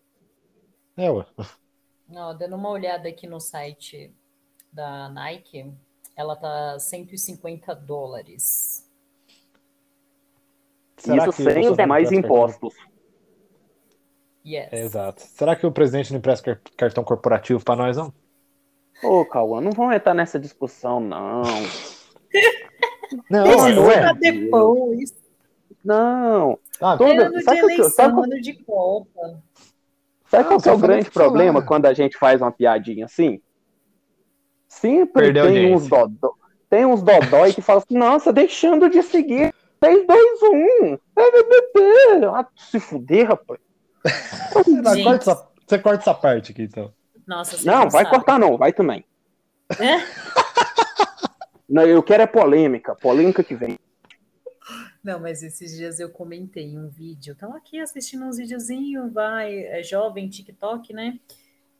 É, 0.96 1.10
ué. 1.10 1.26
Ó, 2.14 2.32
dando 2.32 2.54
uma 2.54 2.70
olhada 2.70 3.08
aqui 3.08 3.26
no 3.26 3.40
site 3.40 4.14
da 4.72 5.08
Nike, 5.08 5.68
ela 6.16 6.36
tá 6.36 6.78
150 6.78 7.74
dólares. 7.74 8.88
Será 10.96 11.24
Isso 11.26 11.36
que 11.36 11.42
sem 11.42 11.68
os 11.68 11.76
não 11.76 11.86
mais 11.88 12.12
empresta 12.12 12.28
cartão? 12.28 12.36
impostos. 12.60 12.74
Yes. 14.46 14.68
É, 14.72 14.80
exato. 14.84 15.22
Será 15.22 15.56
que 15.56 15.66
o 15.66 15.72
presidente 15.72 16.12
não 16.12 16.18
empresta 16.20 16.54
car- 16.54 16.62
cartão 16.76 17.02
corporativo 17.02 17.64
pra 17.64 17.74
nós, 17.74 17.96
não? 17.96 18.14
Ô, 19.02 19.26
Cauã, 19.26 19.60
não 19.60 19.72
vamos 19.72 19.96
entrar 19.96 20.14
nessa 20.14 20.38
discussão, 20.38 21.00
não. 21.00 21.42
Não, 23.30 23.44
Deixa 23.44 23.58
não 23.58 23.68
isso 23.68 23.90
é. 23.90 24.14
depois. 24.14 25.14
Não. 25.84 26.58
Ah, 26.80 26.96
Toda- 26.96 27.26
ano 27.26 27.38
de 27.38 27.42
sabe 27.44 27.58
que- 27.58 27.64
eleição, 27.64 27.90
sabe 27.90 28.20
ano 28.20 28.40
de 28.40 28.52
Copa. 28.64 29.42
Sabe 30.28 30.48
Não, 30.50 30.58
qual 30.60 30.74
é 30.74 30.76
o 30.76 30.80
grande 30.80 31.04
de 31.04 31.10
falar. 31.10 31.26
problema 31.26 31.62
quando 31.62 31.86
a 31.86 31.92
gente 31.92 32.16
faz 32.16 32.40
uma 32.40 32.50
piadinha 32.52 33.04
assim? 33.04 33.40
Sempre 34.68 35.24
Perdeu 35.24 35.46
tem 35.46 35.74
uns 35.74 35.86
dodó, 35.88 36.32
tem 36.70 36.86
uns 36.86 37.02
dodói 37.02 37.52
que 37.52 37.60
falam 37.60 37.82
assim, 37.84 37.98
nossa, 37.98 38.32
deixando 38.32 38.88
de 38.88 39.02
seguir 39.02 39.52
3, 39.78 40.06
2, 40.06 40.42
1. 40.42 40.98
Ah, 42.34 42.46
se 42.56 42.80
fuder, 42.80 43.28
rapaz. 43.28 43.60
Não, 44.66 44.94
Gente. 44.94 45.04
corta 45.04 45.30
essa- 45.30 45.48
você 45.66 45.78
corta 45.78 46.00
essa 46.02 46.14
parte 46.14 46.52
aqui, 46.52 46.62
então. 46.62 46.92
Nossa, 47.26 47.52
vocês 47.52 47.64
Não, 47.64 47.82
vai 47.90 48.04
sabem. 48.04 48.10
cortar 48.10 48.38
não, 48.38 48.56
vai 48.56 48.72
também. 48.72 49.04
É? 49.78 49.98
Não, 51.72 51.86
eu 51.86 52.02
quero 52.02 52.22
é 52.22 52.26
polêmica, 52.26 52.94
polêmica 52.94 53.42
que 53.42 53.54
vem. 53.54 53.78
Não, 55.02 55.18
mas 55.18 55.42
esses 55.42 55.74
dias 55.74 55.98
eu 55.98 56.10
comentei 56.10 56.76
um 56.76 56.86
vídeo. 56.86 57.34
Tava 57.34 57.56
aqui 57.56 57.80
assistindo 57.80 58.26
uns 58.26 58.36
videozinhos, 58.36 59.10
vai, 59.10 59.58
é 59.64 59.82
jovem, 59.82 60.28
TikTok, 60.28 60.92
né? 60.92 61.18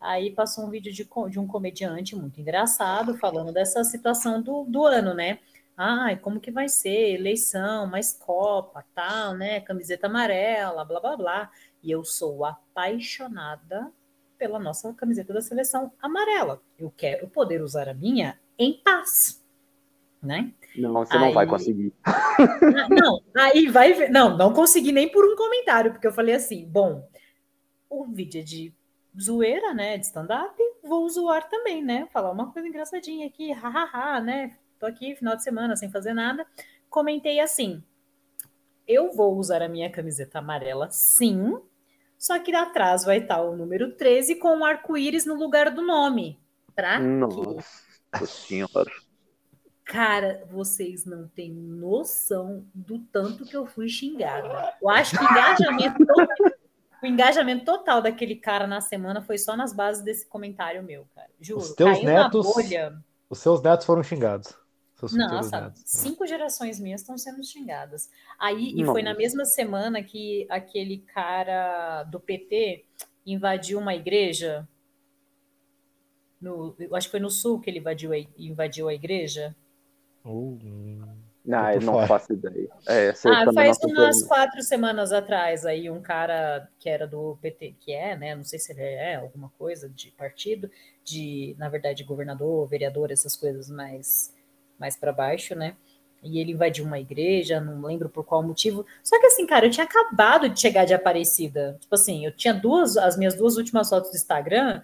Aí 0.00 0.31
passou 0.31 0.64
um 0.64 0.70
vídeo 0.70 0.90
de, 0.90 1.07
de 1.28 1.38
um 1.38 1.46
comediante 1.46 2.16
muito 2.16 2.40
engraçado 2.40 3.18
falando 3.18 3.52
dessa 3.52 3.85
situação 3.85 4.40
do, 4.40 4.64
do 4.64 4.87
ano, 4.87 5.12
né? 5.12 5.40
Ai, 5.76 6.16
como 6.16 6.40
que 6.40 6.50
vai 6.50 6.70
ser? 6.70 7.12
Eleição, 7.12 7.87
mais 7.87 8.14
Copa, 8.14 8.87
tal, 8.94 9.35
né? 9.35 9.61
Camiseta 9.61 10.07
amarela, 10.07 10.87
blá 10.87 11.00
blá 11.00 11.16
blá. 11.18 11.50
E 11.83 11.90
eu 11.90 12.02
sou 12.02 12.46
apaixonada 12.46 13.92
pela 14.38 14.59
nossa 14.59 14.90
camiseta 14.94 15.35
da 15.35 15.42
seleção 15.42 15.92
amarela. 16.00 16.62
Eu 16.78 16.90
quero 16.96 17.28
poder 17.28 17.61
usar 17.62 17.90
a 17.90 17.94
minha 17.94 18.40
em 18.59 18.72
paz, 18.83 19.41
né? 20.23 20.53
Não, 20.77 20.93
você 20.95 21.19
não 21.19 21.33
vai 21.33 21.45
Aí- 21.45 21.51
conseguir. 21.51 21.93
Não, 22.89 23.21
aí 23.37 23.69
vai 23.69 23.93
ver. 23.93 24.09
Não, 24.11 24.37
não 24.37 24.53
consegui 24.53 24.91
nem 24.93 25.11
por 25.11 25.25
um 25.25 25.37
comentário, 25.37 25.93
porque 25.93 26.07
eu 26.07 26.13
falei 26.13 26.35
assim: 26.35 26.65
bom, 26.67 27.07
o 27.91 28.07
vídeo 28.07 28.41
é 28.41 28.45
de 28.45 28.73
zoeira, 29.21 29.75
né? 29.75 29.99
De 29.99 30.07
stand-up, 30.07 30.55
vou 30.83 31.09
zoar 31.11 31.49
também, 31.49 31.83
né? 31.83 32.09
Falar 32.13 32.31
uma 32.31 32.51
coisa 32.51 32.67
engraçadinha 32.67 33.27
aqui, 33.27 33.53
hahaha, 33.53 34.21
né? 34.21 34.57
Tô 34.79 34.87
aqui 34.87 35.15
final 35.15 35.37
de 35.37 35.43
semana 35.43 35.77
sem 35.77 35.91
fazer 35.91 36.15
nada. 36.15 36.47
Comentei 36.89 37.39
assim: 37.41 37.83
eu 38.87 39.13
vou 39.13 39.37
usar 39.37 39.63
a 39.63 39.69
minha 39.69 39.91
camiseta 39.91 40.39
amarela, 40.39 40.89
sim, 40.91 41.59
só 42.19 42.39
que 42.39 42.55
atrás 42.55 43.05
vai 43.05 43.19
estar 43.19 43.43
o 43.43 43.57
número 43.57 43.93
13 43.97 44.37
com 44.37 44.57
um 44.57 44.65
arco-íris 44.65 45.27
no 45.27 45.35
lugar 45.35 45.71
do 45.71 45.83
nome. 45.83 46.39
Pra 46.75 46.99
quê? 46.99 47.05
Nossa 47.05 48.27
senhora. 48.27 48.91
Cara, 49.92 50.46
vocês 50.50 51.05
não 51.05 51.28
têm 51.28 51.50
noção 51.52 52.64
do 52.74 52.98
tanto 52.98 53.44
que 53.44 53.55
eu 53.55 53.66
fui 53.66 53.88
xingada. 53.88 54.74
Eu 54.81 54.88
acho 54.88 55.16
que 55.18 55.22
o 55.22 55.28
engajamento, 55.31 56.07
to- 56.07 56.55
o 57.02 57.07
engajamento 57.07 57.64
total 57.66 58.00
daquele 58.00 58.37
cara 58.37 58.66
na 58.66 58.81
semana 58.81 59.20
foi 59.20 59.37
só 59.37 59.55
nas 59.55 59.72
bases 59.74 60.02
desse 60.02 60.26
comentário 60.26 60.83
meu, 60.83 61.07
cara. 61.14 61.28
Juro. 61.38 61.61
Os 61.61 61.74
teus 61.74 62.02
netos- 62.02 62.46
bolha. 62.55 62.98
Os 63.28 63.38
seus 63.38 63.62
netos 63.62 63.85
foram 63.85 64.02
xingados. 64.02 64.55
Nossa, 65.14 65.61
netos. 65.62 65.83
cinco 65.85 66.26
gerações 66.26 66.78
minhas 66.81 67.00
estão 67.02 67.18
sendo 67.18 67.42
xingadas. 67.44 68.09
Aí, 68.38 68.72
e 68.74 68.85
foi 68.92 69.02
na 69.02 69.12
mesma 69.14 69.44
semana 69.44 70.02
que 70.02 70.46
aquele 70.48 70.98
cara 70.98 72.05
do 72.05 72.18
PT 72.20 72.85
invadiu 73.26 73.78
uma 73.78 73.94
igreja. 73.94 74.66
No, 76.40 76.74
eu 76.78 76.94
acho 76.96 77.09
que 77.09 77.11
foi 77.11 77.20
no 77.20 77.31
sul 77.31 77.61
que 77.61 77.68
ele 77.68 77.78
invadiu 77.78 78.12
a, 78.12 78.16
invadiu 78.38 78.88
a 78.88 78.94
igreja. 78.94 79.55
Uh, 80.25 80.59
hum. 80.63 81.03
Não, 81.45 81.73
eu 81.73 81.81
não 81.81 81.95
fora. 81.95 82.07
faço 82.07 82.33
ideia. 82.33 82.69
É, 82.87 83.13
Ah, 83.27 83.45
também 83.45 83.75
faz 83.75 83.79
umas 83.83 84.23
quatro 84.23 84.63
semanas 84.63 85.13
atrás, 85.13 85.67
aí 85.67 85.91
um 85.91 86.01
cara 86.01 86.69
que 86.79 86.89
era 86.89 87.07
do 87.07 87.37
PT, 87.43 87.75
que 87.81 87.93
é, 87.93 88.17
né? 88.17 88.35
Não 88.35 88.45
sei 88.45 88.59
se 88.61 88.73
ele 88.73 88.81
é 88.81 89.17
alguma 89.17 89.51
coisa 89.59 89.89
de 89.89 90.13
partido, 90.13 90.71
de, 91.05 91.57
na 91.59 91.69
verdade, 91.69 92.05
governador, 92.05 92.69
vereador, 92.69 93.11
essas 93.11 93.35
coisas 93.35 93.69
mais, 93.69 94.33
mais 94.79 94.97
para 94.97 95.13
baixo, 95.13 95.57
né? 95.57 95.77
E 96.23 96.39
ele 96.39 96.53
invadiu 96.53 96.85
uma 96.85 97.01
igreja, 97.01 97.61
não 97.61 97.83
lembro 97.83 98.09
por 98.09 98.25
qual 98.25 98.45
motivo. 98.45 98.87
Só 99.03 99.19
que 99.19 99.27
assim, 99.27 99.45
cara, 99.45 99.67
eu 99.67 99.71
tinha 99.71 99.85
acabado 99.85 100.49
de 100.49 100.61
chegar 100.61 100.85
de 100.85 100.95
Aparecida. 100.95 101.77
Tipo 101.81 101.97
assim, 101.97 102.25
eu 102.25 102.31
tinha 102.31 102.55
duas, 102.55 102.97
as 102.97 103.17
minhas 103.17 103.35
duas 103.35 103.57
últimas 103.57 103.89
fotos 103.89 104.13
do 104.13 104.17
Instagram 104.17 104.81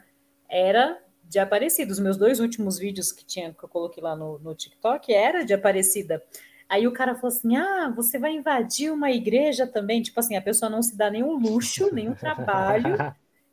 era 0.48 0.98
de 1.28 1.38
Aparecida. 1.38 1.92
Os 1.92 2.00
meus 2.00 2.16
dois 2.16 2.40
últimos 2.40 2.78
vídeos 2.78 3.12
que 3.12 3.24
tinha 3.24 3.52
que 3.52 3.62
eu 3.62 3.68
coloquei 3.68 4.02
lá 4.02 4.16
no, 4.16 4.38
no 4.38 4.54
TikTok 4.54 5.12
era 5.12 5.44
de 5.44 5.52
Aparecida. 5.52 6.22
Aí 6.68 6.86
o 6.86 6.92
cara 6.92 7.14
falou 7.14 7.28
assim: 7.28 7.56
Ah, 7.56 7.92
você 7.94 8.18
vai 8.18 8.32
invadir 8.32 8.92
uma 8.92 9.10
igreja 9.10 9.66
também? 9.66 10.02
Tipo 10.02 10.20
assim, 10.20 10.36
a 10.36 10.42
pessoa 10.42 10.70
não 10.70 10.82
se 10.82 10.96
dá 10.96 11.10
nenhum 11.10 11.38
luxo, 11.38 11.92
nenhum 11.92 12.14
trabalho 12.14 12.96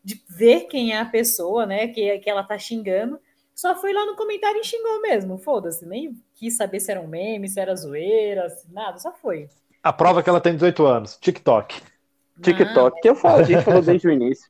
de 0.04 0.22
ver 0.30 0.62
quem 0.68 0.94
é 0.94 1.00
a 1.00 1.06
pessoa, 1.06 1.66
né? 1.66 1.88
Que, 1.88 2.20
que 2.20 2.30
ela 2.30 2.44
tá 2.44 2.58
xingando. 2.58 3.20
Só 3.56 3.74
foi 3.80 3.94
lá 3.94 4.06
no 4.06 4.16
comentário 4.16 4.60
e 4.60 4.64
xingou 4.66 5.02
mesmo. 5.02 5.38
Foda-se, 5.38 5.86
nem 5.86 6.22
quis 6.36 6.58
saber 6.58 6.80
se 6.80 6.92
era 6.92 7.00
um 7.00 7.08
meme, 7.08 7.48
se 7.48 7.60
era 7.60 7.76
zoeira, 7.76 8.50
se 8.50 8.72
nada, 8.72 8.98
só 9.00 9.14
foi. 9.14 9.50
A 9.82 9.94
prova 9.94 10.20
é 10.20 10.24
que 10.24 10.30
ela 10.30 10.42
tem 10.42 10.54
18 10.54 10.86
anos. 10.86 11.18
TikTok. 11.18 11.82
TikTok, 12.42 13.00
que 13.00 13.08
eu 13.08 13.16
falo, 13.16 13.40
a 13.40 13.44
gente 13.44 13.64
falou 13.64 13.82
desde 13.82 14.08
o 14.08 14.12
início. 14.12 14.50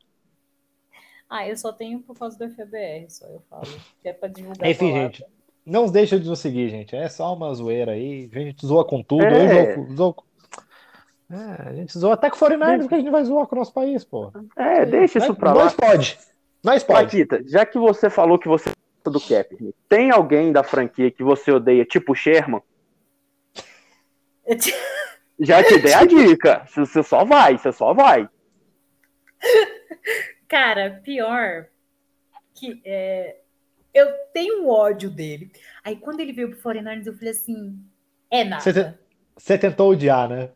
Ah, 1.30 1.48
eu 1.48 1.58
só 1.58 1.72
tenho 1.74 2.00
por 2.00 2.18
causa 2.18 2.38
do 2.38 2.50
FBR, 2.50 3.10
só 3.10 3.26
eu 3.28 3.42
falo. 3.50 3.68
Que 4.02 4.10
é 4.10 4.14
pra 4.14 4.28
divulgar. 4.30 4.70
Enfim, 4.70 4.90
a 4.90 4.94
palavra. 4.94 5.14
gente. 5.14 5.26
Não 5.66 5.88
deixa 5.88 6.20
de 6.20 6.30
nos 6.30 6.40
seguir, 6.40 6.70
gente. 6.70 6.96
É 6.96 7.10
só 7.10 7.34
uma 7.34 7.52
zoeira 7.54 7.94
aí. 7.94 8.30
A 8.32 8.40
gente 8.40 8.66
zoa 8.66 8.86
com 8.86 9.02
tudo. 9.02 9.24
É. 9.26 9.76
É, 11.32 11.70
a 11.70 11.74
gente 11.74 11.98
zoa 11.98 12.14
até 12.14 12.30
com 12.30 12.38
49 12.38 12.80
porque 12.84 12.96
a 12.96 13.00
gente 13.00 13.10
vai 13.10 13.24
zoar 13.24 13.48
com 13.48 13.56
o 13.56 13.60
nosso 13.60 13.74
país, 13.74 14.04
pô. 14.04 14.32
É, 14.56 14.86
deixa 14.86 15.18
isso 15.18 15.34
pra 15.34 15.54
lá. 15.54 15.64
Nós 15.64 15.74
pode. 15.74 16.20
Nós 16.64 16.84
pode. 16.84 17.06
Paquita, 17.06 17.44
já 17.48 17.66
que 17.66 17.80
você 17.80 18.12
falou 18.12 18.38
que 18.38 18.48
você 18.48 18.70
gosta 18.70 19.10
do 19.10 19.20
Kaepernick, 19.20 19.76
tem 19.90 20.12
alguém 20.12 20.52
da 20.52 20.64
franquia 20.64 21.10
que 21.10 21.24
você 21.24 21.52
odeia, 21.52 21.84
tipo 21.84 22.12
o 22.12 22.16
Sherman? 22.16 22.62
Já 25.38 25.62
te 25.62 25.80
dei 25.80 25.94
a 25.94 26.06
dica. 26.06 26.66
Você 26.66 27.04
só 27.04 27.26
vai, 27.26 27.58
você 27.58 27.72
só 27.74 27.94
vai. 27.94 28.30
Cara, 30.48 31.02
pior 31.04 31.68
que 32.54 32.82
é, 32.86 33.38
Eu 33.94 34.08
tenho 34.34 34.64
um 34.64 34.70
ódio 34.70 35.10
dele. 35.10 35.52
Aí 35.84 35.96
quando 35.98 36.20
ele 36.20 36.34
veio 36.34 36.50
pro 36.50 36.60
49ers, 36.74 37.08
eu 37.08 37.14
falei 37.16 37.30
assim, 37.32 37.80
é 38.30 38.44
nada. 38.44 39.00
Você 39.38 39.58
tentou 39.58 39.92
odiar, 39.92 40.30
né? 40.30 40.52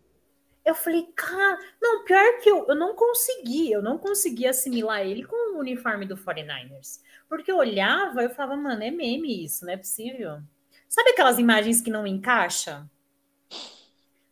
Eu 0.66 0.76
falei, 0.76 1.04
cara, 1.16 1.58
não, 1.82 2.04
pior 2.06 2.40
que 2.42 2.50
eu, 2.50 2.66
eu 2.68 2.76
não 2.76 2.96
consegui, 2.96 3.72
eu 3.72 3.82
não 3.82 3.98
consegui 3.98 4.46
assimilar 4.48 5.02
ele 5.02 5.24
com 5.26 5.56
o 5.56 5.60
uniforme 5.60 6.06
do 6.06 6.16
49ers. 6.18 7.02
Porque 7.28 7.52
eu 7.52 7.58
olhava, 7.58 8.22
eu 8.24 8.30
falava, 8.30 8.56
mano, 8.62 8.84
é 8.84 8.92
meme 8.92 9.44
isso, 9.44 9.66
não 9.66 9.74
é 9.74 9.78
possível. 9.78 10.40
Sabe 10.88 11.12
aquelas 11.12 11.40
imagens 11.40 11.82
que 11.82 11.90
não 11.90 12.06
encaixa? 12.06 12.90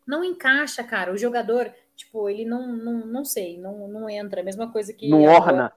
Não 0.06 0.24
encaixa, 0.24 0.82
cara. 0.84 1.12
O 1.12 1.18
jogador, 1.18 1.72
tipo, 1.98 2.28
ele 2.30 2.44
não, 2.44 2.66
não, 2.76 3.06
não 3.06 3.24
sei, 3.24 3.58
não, 3.58 3.88
não 3.88 4.08
entra. 4.08 4.40
A 4.40 4.44
mesma 4.44 4.70
coisa 4.70 4.92
que. 4.92 5.08
Não 5.08 5.24
orna. 5.24 5.72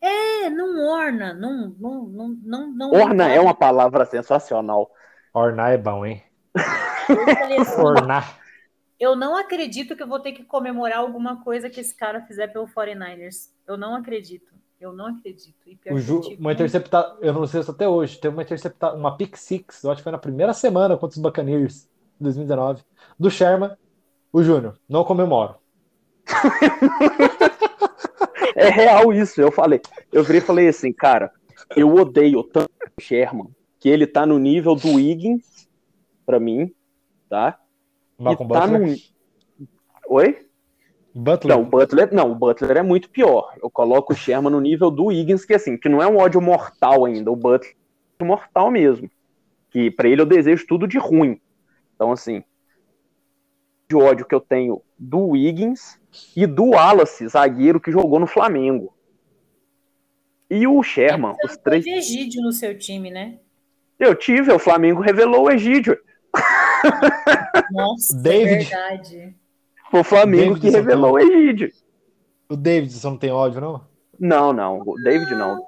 É, 0.00 0.50
não 0.50 0.88
orna, 0.88 1.34
não, 1.34 1.74
não, 1.78 2.02
não, 2.06 2.28
não, 2.28 2.72
não 2.72 2.90
Orna 2.92 3.28
é 3.28 3.40
uma 3.40 3.54
palavra 3.54 4.04
sensacional. 4.04 4.90
Ornar 5.32 5.72
é 5.72 5.78
bom, 5.78 6.04
hein? 6.04 6.22
Eu 7.08 7.60
assim, 7.60 7.80
Ornar. 7.80 8.38
Eu 8.98 9.14
não 9.14 9.36
acredito 9.36 9.94
que 9.94 10.02
eu 10.02 10.08
vou 10.08 10.20
ter 10.20 10.32
que 10.32 10.44
comemorar 10.44 10.98
alguma 10.98 11.42
coisa 11.42 11.68
que 11.68 11.80
esse 11.80 11.94
cara 11.94 12.22
fizer 12.22 12.48
pelo 12.48 12.66
49ers. 12.66 13.50
Eu 13.66 13.76
não 13.76 13.94
acredito. 13.94 14.54
Eu 14.80 14.92
não 14.92 15.06
acredito. 15.06 15.56
E 15.66 15.76
pior 15.76 15.92
O 15.92 15.96
que 15.96 16.02
Ju, 16.02 16.16
eu 16.16 16.20
tive 16.22 16.40
uma 16.40 16.50
um- 16.50 16.52
interceptada, 16.52 17.16
eu 17.20 17.32
não 17.32 17.46
sei 17.46 17.62
se 17.62 17.70
até 17.70 17.88
hoje, 17.88 18.18
teve 18.18 18.34
uma 18.34 18.42
interceptada, 18.42 18.96
uma 18.96 19.16
pick 19.16 19.36
six, 19.36 19.82
eu 19.82 19.90
acho 19.90 19.98
que 19.98 20.02
foi 20.04 20.12
na 20.12 20.18
primeira 20.18 20.52
semana 20.52 20.96
contra 20.96 21.16
os 21.16 21.22
Buccaneers, 21.22 21.84
em 22.20 22.24
2019, 22.24 22.82
do 23.18 23.30
Sherman, 23.30 23.70
o 24.36 24.42
Júnior. 24.42 24.78
Não 24.88 25.04
comemoro. 25.04 25.54
É 28.58 28.70
real 28.70 29.12
isso. 29.12 29.38
Eu 29.38 29.52
falei, 29.52 29.82
eu 30.10 30.24
virei 30.24 30.40
e 30.40 30.44
falei 30.44 30.66
assim, 30.66 30.90
cara, 30.90 31.30
eu 31.76 31.94
odeio 31.94 32.42
tanto 32.42 32.70
o 32.98 33.02
Sherman 33.02 33.48
que 33.78 33.86
ele 33.86 34.06
tá 34.06 34.24
no 34.24 34.38
nível 34.38 34.74
do 34.74 34.94
Wiggins, 34.94 35.68
pra 36.24 36.40
mim, 36.40 36.72
tá? 37.28 37.58
Malcolm 38.18 38.50
e 38.50 38.54
tá 38.54 38.66
Butler. 38.66 38.80
no. 38.80 39.66
Oi? 40.08 40.46
Butler. 41.14 41.54
Não, 41.54 41.62
o 41.62 41.66
Butler, 41.66 42.14
não, 42.14 42.32
o 42.32 42.34
Butler 42.34 42.78
é 42.78 42.82
muito 42.82 43.10
pior. 43.10 43.54
Eu 43.62 43.68
coloco 43.68 44.14
o 44.14 44.16
Sherman 44.16 44.50
no 44.50 44.60
nível 44.60 44.90
do 44.90 45.04
Wiggins, 45.06 45.44
que 45.44 45.52
assim, 45.52 45.76
que 45.76 45.88
não 45.88 46.02
é 46.02 46.06
um 46.06 46.16
ódio 46.16 46.40
mortal 46.40 47.04
ainda, 47.04 47.30
o 47.30 47.36
Butler 47.36 47.76
é 48.18 48.24
mortal 48.24 48.70
mesmo. 48.70 49.10
Que 49.70 49.90
pra 49.90 50.08
ele 50.08 50.22
eu 50.22 50.26
desejo 50.26 50.66
tudo 50.66 50.88
de 50.88 50.96
ruim. 50.98 51.38
Então 51.94 52.10
assim, 52.10 52.42
de 53.88 53.96
ódio 53.96 54.26
que 54.26 54.34
eu 54.34 54.40
tenho 54.40 54.82
do 54.98 55.28
Wiggins 55.28 55.98
e 56.34 56.46
do 56.46 56.70
Wallace, 56.70 57.28
zagueiro 57.28 57.80
que 57.80 57.92
jogou 57.92 58.18
no 58.18 58.26
Flamengo. 58.26 58.92
E 60.50 60.66
o 60.66 60.82
Sherman, 60.82 61.34
os 61.44 61.56
três. 61.56 61.84
teve 61.84 61.96
Egídio 61.98 62.42
no 62.42 62.52
seu 62.52 62.76
time, 62.78 63.10
né? 63.10 63.38
Eu 63.98 64.14
tive, 64.14 64.52
o 64.52 64.58
Flamengo 64.58 65.00
revelou 65.00 65.44
o 65.44 65.50
Egídio. 65.50 65.98
Nossa, 67.70 68.16
David. 68.16 68.54
é 68.54 68.58
verdade. 68.58 69.36
Foi 69.90 70.00
o 70.00 70.04
Flamengo 70.04 70.54
David 70.54 70.60
que 70.60 70.70
revelou 70.70 71.12
o 71.12 71.18
Egídio. 71.18 71.72
O 72.48 72.56
David, 72.56 72.92
você 72.92 73.06
não 73.06 73.16
tem 73.16 73.30
ódio, 73.30 73.60
não? 73.60 73.84
Não, 74.18 74.52
não, 74.52 74.80
o 74.80 74.94
David 75.02 75.30
não. 75.34 75.66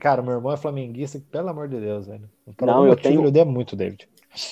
Cara, 0.00 0.20
meu 0.22 0.34
irmão 0.34 0.52
é 0.52 0.56
flamenguista, 0.58 1.20
pelo 1.30 1.48
amor 1.48 1.68
de 1.68 1.80
Deus, 1.80 2.06
velho. 2.06 2.28
Por 2.56 2.66
Não, 2.66 2.86
eu 2.86 2.94
tenho- 2.96 3.22
Eu 3.22 3.28
odeio 3.28 3.46
muito 3.46 3.74
David. 3.74 4.06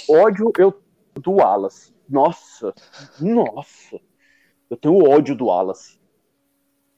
ódio 0.09 0.51
eu 0.59 0.73
do 1.21 1.33
Wallace. 1.33 1.95
Nossa, 2.09 2.75
nossa. 3.21 4.01
Eu 4.69 4.77
tenho 4.77 5.09
ódio 5.09 5.35
do 5.35 5.47
Wallace. 5.47 5.99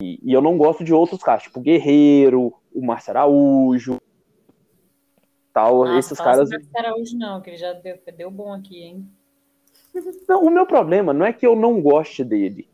E, 0.01 0.21
e 0.23 0.33
eu 0.33 0.43
não 0.43 0.59
gosto 0.59 0.85
de 0.85 0.93
outros 0.93 1.23
caras, 1.23 1.45
tipo 1.45 1.59
o 1.59 1.63
Guerreiro, 1.63 2.53
o 2.75 2.85
Márcio 2.85 3.11
Araújo, 3.11 3.99
tal. 5.53 5.85
Nossa, 5.85 5.99
esses 5.99 6.19
caras. 6.19 6.51
cara 6.73 6.95
hoje 6.95 7.17
não, 7.17 7.41
que 7.41 7.51
ele 7.51 7.57
já 7.57 7.73
deu, 7.73 7.99
deu 8.17 8.31
bom 8.31 8.53
aqui, 8.53 8.83
hein? 8.83 9.09
Não, 10.29 10.43
o 10.45 10.51
meu 10.51 10.67
problema 10.67 11.15
não 11.15 11.25
é 11.25 11.33
que 11.33 11.47
eu 11.47 11.57
não 11.57 11.81
goste 11.81 12.23
dele. 12.23 12.69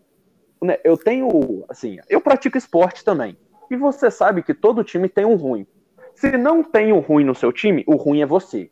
Né, 0.60 0.78
Eu 0.82 0.96
tenho, 0.96 1.64
assim, 1.68 1.98
eu 2.08 2.20
pratico 2.20 2.58
esporte 2.58 3.04
também. 3.04 3.36
E 3.70 3.76
você 3.76 4.10
sabe 4.10 4.42
que 4.42 4.52
todo 4.52 4.84
time 4.84 5.08
tem 5.08 5.24
um 5.24 5.36
ruim. 5.36 5.66
Se 6.14 6.36
não 6.36 6.62
tem 6.62 6.92
um 6.92 6.98
ruim 6.98 7.24
no 7.24 7.34
seu 7.34 7.52
time, 7.52 7.84
o 7.86 7.96
ruim 7.96 8.20
é 8.20 8.26
você. 8.26 8.70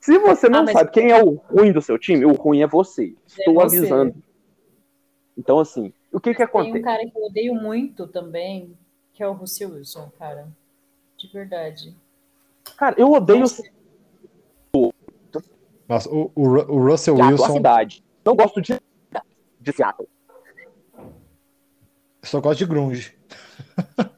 Se 0.00 0.18
você 0.18 0.48
não 0.48 0.60
Ah, 0.60 0.62
mas- 0.64 0.72
sabe 0.72 0.90
quem 0.90 1.10
é 1.10 1.22
o 1.22 1.34
ruim 1.34 1.72
do 1.72 1.80
seu 1.80 1.98
time, 1.98 2.24
o 2.26 2.32
ruim 2.34 2.60
é 2.62 2.66
você. 2.66 3.14
Estou 3.26 3.54
você. 3.54 3.78
avisando. 3.78 4.14
Então, 5.36 5.58
assim, 5.58 5.92
o 6.12 6.20
que 6.20 6.30
que 6.30 6.36
Tem 6.36 6.46
um 6.46 6.48
acontece? 6.48 6.84
cara 6.84 7.06
que 7.08 7.16
eu 7.18 7.24
odeio 7.24 7.54
muito 7.54 8.06
também, 8.06 8.76
que 9.14 9.22
é 9.22 9.28
o 9.28 9.32
Russell 9.32 9.70
Wilson, 9.72 10.12
cara. 10.18 10.46
De 11.16 11.26
verdade. 11.28 11.96
Cara, 12.76 12.94
eu 12.98 13.10
odeio 13.12 13.40
Nossa, 13.40 13.62
o, 14.74 14.92
o, 16.34 16.42
o 16.44 16.78
Russell 16.90 17.16
Seattle, 17.16 17.22
a 17.22 17.28
Wilson. 17.30 17.52
cidade. 17.54 18.04
Não 18.24 18.36
gosto 18.36 18.60
de, 18.60 18.78
de 19.60 19.72
Seattle. 19.72 20.08
Só 22.22 22.40
gosto 22.40 22.58
de 22.58 22.66
grunge. 22.66 23.16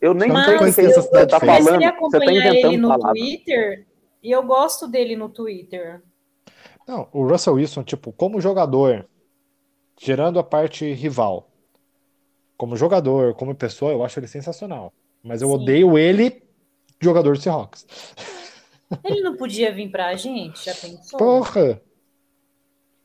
Eu 0.00 0.12
nem 0.12 0.28
Não 0.28 0.44
sei 0.44 0.54
o 0.56 0.58
que 0.58 0.64
você 0.82 1.26
tá 1.26 1.40
comecei 1.40 1.64
falando. 1.64 1.84
a 1.84 1.92
Você 2.00 2.18
tá 2.18 2.24
acompanhar 2.24 2.54
ele 2.54 2.76
no. 2.76 2.98
Twitter 2.98 3.86
e 4.22 4.30
eu 4.30 4.42
gosto 4.42 4.86
dele 4.86 5.16
no 5.16 5.28
Twitter. 5.28 6.02
Não, 6.86 7.08
o 7.12 7.26
Russell 7.26 7.54
Wilson, 7.54 7.82
tipo, 7.82 8.12
como 8.12 8.40
jogador, 8.40 9.08
tirando 9.96 10.38
a 10.38 10.44
parte 10.44 10.92
rival, 10.92 11.50
como 12.56 12.76
jogador, 12.76 13.34
como 13.34 13.54
pessoa, 13.54 13.92
eu 13.92 14.04
acho 14.04 14.20
ele 14.20 14.28
sensacional. 14.28 14.92
Mas 15.22 15.42
eu 15.42 15.48
Sim. 15.48 15.54
odeio 15.54 15.98
ele, 15.98 16.42
jogador 17.00 17.36
do 17.36 17.42
Seahawks. 17.42 17.86
Ele 19.04 19.20
não 19.20 19.36
podia 19.36 19.72
vir 19.72 19.90
pra 19.90 20.14
gente, 20.14 20.64
já 20.64 20.74
pensou? 20.74 21.18
Porra! 21.18 21.80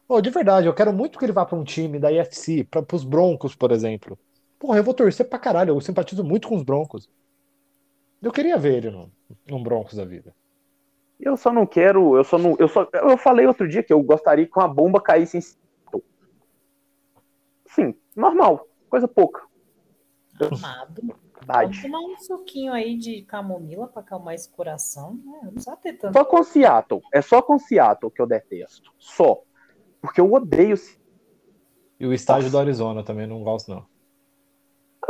Ô, 0.08 0.22
de 0.22 0.30
verdade, 0.30 0.68
eu 0.68 0.74
quero 0.74 0.94
muito 0.94 1.18
que 1.18 1.26
ele 1.26 1.32
vá 1.32 1.46
pra 1.46 1.58
um 1.58 1.64
time 1.64 1.98
da 1.98 2.12
IFC, 2.12 2.66
para 2.66 2.86
os 2.96 3.04
Broncos, 3.04 3.56
por 3.56 3.72
exemplo. 3.72 4.20
Porra, 4.62 4.78
eu 4.78 4.84
vou 4.84 4.94
torcer 4.94 5.28
pra 5.28 5.40
caralho, 5.40 5.72
eu 5.72 5.82
simpatizo 5.82 6.24
muito 6.24 6.48
com 6.48 6.56
os 6.56 6.62
Broncos. 6.62 7.10
Eu 8.22 8.32
queria 8.32 8.60
ver 8.60 8.76
ele 8.76 8.92
num, 8.92 9.10
num 9.50 9.64
Broncos 9.64 9.96
da 9.96 10.06
vida. 10.06 10.36
Eu 11.20 11.36
só 11.36 11.52
não 11.52 11.66
quero, 11.66 12.16
eu 12.16 12.24
só 12.24 12.38
não, 12.38 12.56
eu 12.60 12.68
só, 12.68 12.88
eu 12.94 13.18
falei 13.18 13.48
outro 13.48 13.68
dia 13.68 13.82
que 13.82 13.92
eu 13.92 14.04
gostaria 14.04 14.46
que 14.46 14.56
uma 14.56 14.68
bomba 14.68 15.02
caísse 15.02 15.36
em 15.36 15.42
Seattle. 15.42 16.04
Sim, 17.66 17.96
normal, 18.16 18.68
coisa 18.88 19.08
pouca. 19.08 19.42
Amado. 20.40 21.02
Vamos 21.02 21.16
Verdade. 21.34 21.82
tomar 21.82 22.00
um 22.00 22.18
suquinho 22.20 22.72
aí 22.72 22.96
de 22.96 23.24
camomila 23.24 23.88
pra 23.88 24.04
acalmar 24.04 24.36
esse 24.36 24.48
coração. 24.48 25.16
né? 25.26 25.40
Não 25.42 25.54
precisa 25.54 25.76
ter 25.78 25.94
tanto. 25.94 26.14
Só 26.14 26.24
com 26.24 26.44
Seattle, 26.44 27.02
é 27.12 27.20
só 27.20 27.42
com 27.42 27.58
Seattle 27.58 28.12
que 28.12 28.22
eu 28.22 28.28
detesto, 28.28 28.94
só, 29.00 29.42
porque 30.00 30.22
eu 30.22 30.32
odeio. 30.32 30.76
E 32.00 32.06
o 32.06 32.14
estádio 32.14 32.44
Nossa. 32.44 32.58
do 32.58 32.60
Arizona 32.60 33.04
também 33.04 33.26
não 33.26 33.44
gosto, 33.44 33.72
não. 33.72 33.91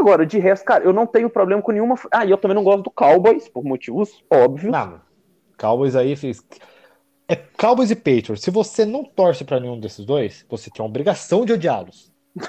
Agora, 0.01 0.25
de 0.25 0.39
resto, 0.39 0.65
cara, 0.65 0.83
eu 0.83 0.91
não 0.91 1.05
tenho 1.05 1.29
problema 1.29 1.61
com 1.61 1.71
nenhuma. 1.71 1.93
Ah, 2.11 2.25
e 2.25 2.31
eu 2.31 2.37
também 2.37 2.55
não 2.55 2.63
gosto 2.63 2.81
do 2.81 2.89
Cowboys 2.89 3.47
por 3.47 3.63
motivos 3.63 4.23
óbvios. 4.31 4.71
Não, 4.71 4.99
Cowboys 5.59 5.95
aí 5.95 6.15
fez. 6.15 6.43
É 7.27 7.35
Cowboys 7.35 7.91
e 7.91 7.95
Patriots. 7.95 8.41
Se 8.41 8.49
você 8.49 8.83
não 8.83 9.03
torce 9.03 9.45
pra 9.45 9.59
nenhum 9.59 9.79
desses 9.79 10.03
dois, 10.03 10.43
você 10.49 10.71
tem 10.71 10.83
a 10.83 10.87
obrigação 10.89 11.45
de 11.45 11.53
odiá-los. 11.53 12.11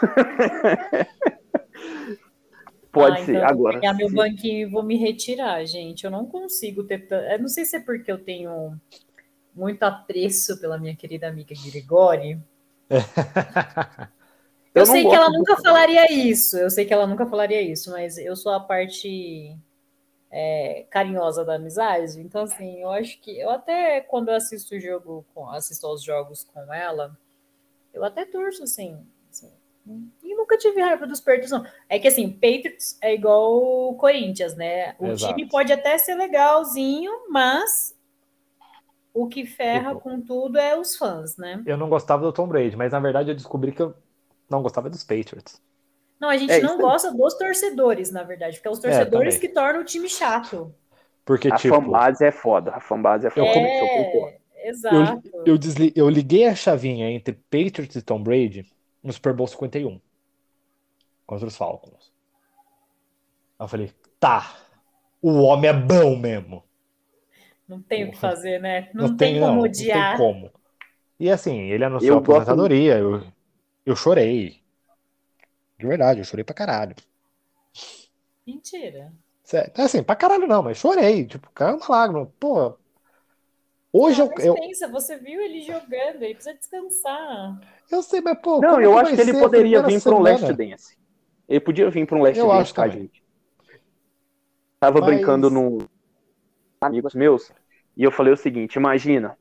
Pode 2.91 3.21
Ah, 3.21 3.25
ser. 3.25 3.37
então 3.37 3.43
eu 3.43 3.57
vou 3.57 3.69
Agora, 3.69 3.81
pegar 3.81 3.95
meu 3.95 4.11
banquinho 4.11 4.67
e 4.67 4.71
vou 4.71 4.83
me 4.83 4.97
retirar, 4.97 5.63
gente. 5.67 6.05
Eu 6.05 6.11
não 6.11 6.25
consigo 6.25 6.85
ter. 6.85 7.07
Eu 7.11 7.39
não 7.39 7.49
sei 7.49 7.67
se 7.67 7.77
é 7.77 7.81
porque 7.81 8.11
eu 8.11 8.25
tenho 8.25 8.81
muito 9.55 9.83
apreço 9.83 10.59
pela 10.59 10.79
minha 10.79 10.97
querida 10.97 11.29
amiga 11.29 11.55
Grigori. 11.67 12.41
Eu, 14.75 14.81
Eu 14.81 14.87
sei 14.87 15.07
que 15.07 15.15
ela 15.15 15.31
nunca 15.31 15.57
falaria 15.57 16.13
isso. 16.13 16.57
Eu 16.57 16.71
sei 16.71 16.85
que 16.85 16.93
ela 16.93 17.07
nunca 17.07 17.27
falaria 17.27 17.61
isso, 17.61 17.91
mas 17.91 18.17
eu 18.17 18.35
sou 18.35 18.53
a 18.53 18.61
parte 18.61 19.57
é, 20.31 20.87
carinhosa 20.91 21.45
da 21.45 21.55
amizade. 21.57 22.21
Então, 22.21 22.45
assim, 22.45 22.81
eu 22.81 22.91
acho 22.91 23.21
que 23.21 23.39
eu 23.39 23.51
até 23.51 24.01
quando 24.01 24.31
eu 24.31 24.35
assisto 24.35 24.75
o 24.75 24.81
jogo, 24.81 25.25
com, 25.35 25.49
assisto 25.51 25.87
aos 25.87 26.03
jogos 26.03 26.45
com 26.45 26.73
ela, 26.73 27.17
eu 27.93 28.03
até 28.03 28.25
torço, 28.25 28.63
assim. 28.63 28.99
assim. 29.31 29.53
E 30.23 30.35
nunca 30.35 30.57
tive 30.57 30.81
raiva 30.81 31.07
dos 31.07 31.21
Patriots, 31.21 31.51
não. 31.51 31.67
É 31.89 31.99
que 31.99 32.09
assim, 32.09 32.31
Patriots 32.31 32.97
é 33.03 33.13
igual 33.13 33.91
o 33.91 33.95
Corinthians, 33.97 34.57
né? 34.57 34.97
O 34.99 35.09
Exato. 35.09 35.35
time 35.35 35.49
pode 35.49 35.71
até 35.73 35.99
ser 35.99 36.15
legalzinho, 36.15 37.13
mas 37.29 37.95
o 39.13 39.29
que 39.29 39.45
ferra 39.45 39.95
com 39.95 40.19
tudo 40.21 40.59
é 40.59 40.79
os 40.79 40.97
fãs, 40.97 41.37
né? 41.37 41.63
Eu 41.67 41.77
não 41.77 41.91
gostava 41.91 42.23
do 42.23 42.33
Tom 42.33 42.47
Brady, 42.47 42.77
mas 42.77 42.93
na 42.93 43.01
verdade 43.01 43.31
eu 43.31 43.35
descobri 43.35 43.73
que 43.73 43.83
eu 43.83 43.95
não 44.53 44.63
gostava 44.63 44.89
dos 44.91 45.03
Patriots. 45.05 45.61
Não, 46.21 46.29
a 46.29 46.37
gente 46.37 46.51
É, 46.53 46.61
não 46.61 46.79
gosta 46.79 47.13
dos 47.13 47.35
torcedores, 47.35 48.11
na 48.13 48.23
verdade, 48.23 48.57
porque 48.57 48.69
é 48.69 48.71
os 48.71 48.79
torcedores 48.79 49.35
também. 49.35 49.41
que 49.41 49.49
tornam 49.49 49.81
o 49.81 49.85
time 49.85 50.09
chato. 50.09 50.73
Porque, 51.25 51.49
a 51.49 51.57
tipo, 51.57 51.75
fanbase 51.75 52.25
é 52.25 52.33
foda. 52.33 52.73
A 52.73 52.81
fanbase 52.81 53.27
é 53.27 53.31
foda. 53.31 53.69
isso 53.69 53.85
eu 53.85 53.89
concordo. 53.89 54.37
É, 54.55 54.69
exato. 54.69 55.31
eu, 55.45 55.59
desli- 55.59 55.93
eu 55.97 56.09
liguei 56.09 56.47
a 56.47 56.55
chavinha 56.55 57.11
entre 57.11 57.33
Patriots 57.35 57.97
e 57.97 58.03
Tom 58.03 58.23
Brady 58.23 58.67
no 59.03 59.13
Super 59.13 59.33
Bowl 59.35 59.47
51. 59.49 60.01
contra 61.27 61.47
os 61.49 61.57
Falcons. 61.57 62.13
Aí 63.59 63.65
eu 63.65 63.69
falei, 63.69 63.93
tá, 64.21 64.55
o 65.23 65.43
homem 65.43 65.71
é 65.71 65.75
bom 65.75 66.17
mesmo. 66.17 66.65
Não 67.69 67.81
tem 67.81 68.05
o 68.05 68.11
que 68.11 68.19
fazer, 68.19 68.61
né? 68.61 68.91
Não, 68.95 69.09
Não, 69.09 69.17
tem, 69.17 69.35
tem, 69.35 69.41
como 69.41 69.53
não, 69.55 69.61
odiar. 69.63 69.99
Não 70.13 70.17
tem 70.19 70.27
como. 70.35 70.51
E 71.21 71.31
assim, 71.31 71.59
ele 71.71 71.85
anunciou 71.85 72.17
Eu 72.17 72.19
a 72.19 72.21
gosto- 72.21 72.33
aposentadoria, 72.33 72.99
eu, 72.99 73.23
eu 73.85 73.97
chorei. 73.97 74.61
De 75.79 75.87
verdade, 75.87 76.21
eu 76.21 76.25
chorei 76.25 76.45
pra 76.45 76.55
caralho. 76.55 76.95
Mentira. 78.47 79.13
Sério, 79.43 79.73
assim, 79.77 80.03
pra 80.03 80.15
caralho 80.17 80.47
não, 80.47 80.63
mas 80.63 80.79
chorei. 80.79 81.27
Tipo, 81.27 81.51
caiu 81.51 81.77
uma 81.77 81.87
lágrima. 81.89 82.27
Pô, 82.39 82.77
hoje 83.93 84.21
Não, 84.21 84.27
eu, 84.27 84.33
mas 84.37 84.45
eu, 84.47 84.55
pensa, 84.55 84.89
você 84.89 85.17
viu 85.19 85.41
ele 85.41 85.61
jogando, 85.63 86.23
ele 86.23 86.35
precisa 86.35 86.55
descansar. 86.55 87.61
eu 87.91 88.03
sei, 88.03 88.21
mas 88.21 88.39
pô, 88.41 88.61
Não, 88.61 88.81
eu 88.81 88.97
acho 88.99 89.15
que 89.15 89.21
ele 89.21 89.39
poderia 89.39 89.83
vir 89.83 90.01
para 90.01 90.13
um 90.15 90.25
semana? 90.25 90.31
Last 90.41 90.53
Dance. 90.55 90.99
Ele 91.49 91.61
podia 91.61 91.91
vir 91.91 92.07
para 92.07 92.17
um 92.17 92.23
Last 92.23 92.39
Eu 92.39 92.47
Dance 92.47 92.61
acho 92.63 92.75
com 92.75 92.81
a 92.81 92.85
também. 92.89 93.01
gente. 93.03 93.23
Tava 94.79 95.01
Mas- 95.01 95.15
brincando 95.15 95.51
num 95.51 95.79
amigos 96.81 97.15
meus 97.15 97.53
e 97.97 98.03
eu 98.05 98.11
falei 98.13 98.33
o 98.33 98.37
seguinte: 98.37 98.77
imagina. 98.77 99.37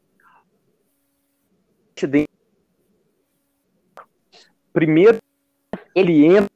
Last 1.96 2.08
Dance. 2.08 2.28
Primeiro, 4.74 5.18
ele 5.96 6.26
entra 6.26 6.50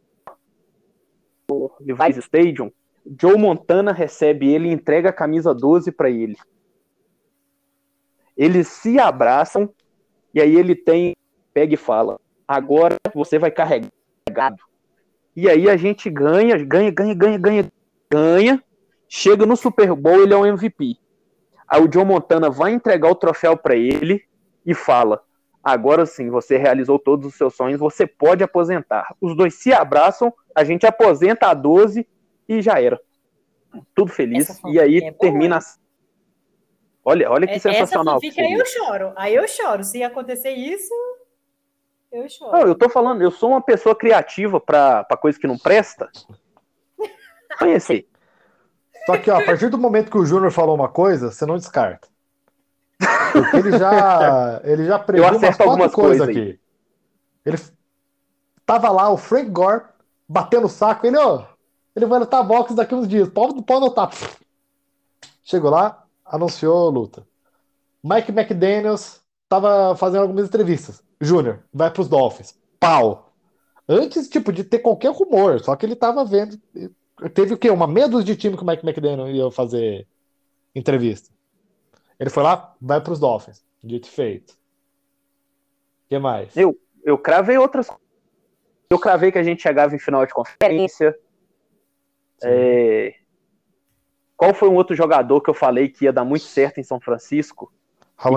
no 1.49 1.72
Levi's 1.80 2.18
Stadium. 2.18 2.72
Joe 3.20 3.38
Montana 3.38 3.91
recebe 3.91 4.51
ele 4.51 4.70
e 4.70 4.74
entrega 4.74 5.09
a 5.09 5.13
camisa 5.13 5.53
12 5.53 5.91
para 5.91 6.09
ele. 6.09 6.38
Eles 8.36 8.68
se 8.68 8.99
abraçam 8.99 9.70
e 10.34 10.41
aí 10.41 10.55
ele 10.55 10.76
tem 10.76 11.16
pega 11.53 11.74
e 11.74 11.78
fala: 11.78 12.20
agora 12.45 12.97
você 13.13 13.39
vai 13.39 13.49
carregar. 13.49 14.53
E 15.36 15.49
aí 15.49 15.70
a 15.70 15.78
gente 15.78 16.09
ganha, 16.09 16.57
ganha, 16.57 16.91
ganha, 16.91 17.13
ganha, 17.13 17.38
ganha, 17.38 17.72
ganha. 18.11 18.63
Chega 19.07 19.45
no 19.45 19.55
Super 19.55 19.93
Bowl, 19.93 20.22
ele 20.22 20.34
é 20.34 20.38
o 20.38 20.45
MVP. 20.45 20.97
Aí 21.68 21.82
o 21.82 21.88
John 21.88 22.05
Montana 22.05 22.49
vai 22.49 22.74
entregar 22.74 23.09
o 23.09 23.16
troféu 23.16 23.55
para 23.55 23.76
ele 23.76 24.24
e 24.66 24.74
fala: 24.74 25.24
agora 25.66 26.05
sim, 26.05 26.30
você 26.30 26.55
realizou 26.57 26.99
todos 26.99 27.28
os 27.28 27.36
seus 27.36 27.55
sonhos, 27.55 27.80
você 27.80 28.05
pode 28.05 28.43
aposentar. 28.43 29.16
Os 29.20 29.36
dois 29.36 29.55
se 29.55 29.74
abraçam, 29.74 30.32
a 30.55 30.63
gente 30.63 30.86
aposenta 30.86 31.47
a 31.47 31.53
12 31.55 32.07
e 32.47 32.61
já 32.61 32.80
era. 32.80 33.01
Tudo 33.95 34.11
feliz. 34.11 34.47
Essa 34.49 34.61
E 34.70 34.80
aí 34.80 34.99
é 34.99 35.11
termina. 35.11 35.57
a- 35.57 35.61
Olha, 37.03 37.30
olha 37.32 37.45
que 37.47 37.53
É- 37.53 37.57
Essa 37.57 37.72
sensacional. 37.72 38.16
fanfic 38.22 38.39
aí 38.39 38.53
eu 38.53 38.66
choro. 38.66 39.11
Aí 39.16 39.36
eu 39.36 39.47
choro. 39.47 39.84
Se 39.84 40.01
acontecer 40.03 40.51
isso, 40.51 40.93
eu 42.11 42.28
choro. 42.30 42.51
Não, 42.51 42.61
eu 42.68 42.76
tô 42.76 42.88
falando, 42.89 43.22
eu 43.22 43.32
sou 43.32 43.49
uma 43.49 43.61
pessoa 43.61 43.95
criativa 43.95 44.59
pra, 44.61 45.03
pra 45.03 45.18
coisa 45.18 45.38
que 45.39 45.47
não 45.47 45.57
presta. 45.57 46.09
Conhecer. 47.59 48.07
Só 49.05 49.18
que, 49.18 49.30
ó, 49.30 49.39
a 49.39 49.45
partir 49.45 49.70
do 49.70 49.78
momento 49.78 50.09
que 50.09 50.18
o 50.18 50.26
Júnior 50.26 50.51
falou 50.51 50.74
uma 50.76 50.89
coisa, 50.89 51.32
você 51.32 51.45
não 51.45 51.57
descarta. 51.57 52.07
Porque 53.32 53.58
ele 53.58 53.78
já, 53.78 54.62
ele 54.66 54.86
já 54.86 55.00
previu 55.00 55.28
umas 55.28 55.60
algumas 55.60 55.93
coisas 55.93 56.28
aí. 56.28 56.38
aqui. 56.38 56.60
Ele 57.46 57.58
tava 58.66 58.89
lá, 58.89 59.10
o 59.10 59.18
Frank 59.18 59.50
Gore, 59.50 59.84
batendo 60.28 60.66
o 60.66 60.70
saco. 60.70 61.06
Ele, 61.06 61.18
ó, 61.18 61.43
ele 61.96 62.06
vai 62.06 62.20
lutar 62.20 62.43
boxe 62.46 62.74
daqui 62.74 62.96
uns 62.96 63.08
dias. 63.08 63.30
Pode, 63.30 63.62
pode 63.62 63.78
anotar. 63.78 64.12
Chegou 65.43 65.70
lá, 65.70 66.04
anunciou 66.26 66.89
luta. 66.89 67.26
Mike 68.04 68.32
McDaniels 68.32 69.22
tava 69.48 69.96
fazendo 69.96 70.24
algumas 70.24 70.48
entrevistas. 70.48 71.04
Júnior, 71.20 71.64
vai 71.74 71.91
pros 71.91 72.08
Dolphins. 72.08 72.56
Pau. 72.80 73.34
Antes, 73.88 74.28
tipo, 74.28 74.52
de 74.52 74.64
ter 74.64 74.80
qualquer 74.80 75.12
rumor, 75.12 75.60
só 75.60 75.76
que 75.76 75.86
ele 75.86 75.96
tava 75.96 76.26
vendo. 76.26 76.60
Teve 77.34 77.54
o 77.54 77.58
quê? 77.58 77.70
Uma 77.70 77.88
meia 77.88 78.10
dúzia 78.10 78.26
de 78.26 78.36
time 78.36 78.58
que 78.58 78.64
o 78.64 78.66
Mike 78.66 78.86
McDaniel 78.86 79.30
ia 79.30 79.52
fazer 79.52 80.08
entrevista. 80.74 81.35
Ele 82.20 82.30
foi 82.30 82.43
lá, 82.43 82.76
vai 82.82 83.01
pros 83.01 83.20
Dolphins. 83.20 83.63
Dito 83.84 84.07
feito. 84.07 84.51
O 84.51 86.09
que 86.09 86.20
mais? 86.20 86.55
Eu, 86.55 86.80
eu 87.03 87.18
cravei 87.18 87.57
outras 87.57 87.88
coisas. 87.88 88.05
Eu 88.89 88.99
cravei 88.99 89.32
que 89.32 89.38
a 89.38 89.43
gente 89.43 89.61
chegava 89.61 89.95
em 89.95 89.99
final 89.99 90.26
de 90.26 90.34
conferência. 90.34 91.18
É, 92.43 93.16
Qual 94.38 94.53
foi 94.53 94.70
um 94.70 94.76
outro 94.76 94.95
jogador 94.95 95.41
que 95.41 95.49
eu 95.49 95.53
falei 95.53 95.89
que 95.89 96.05
ia 96.05 96.13
dar 96.13 96.26
muito 96.26 96.43
certo 96.45 96.80
em 96.80 96.84
São 96.84 96.99
Francisco? 96.99 97.72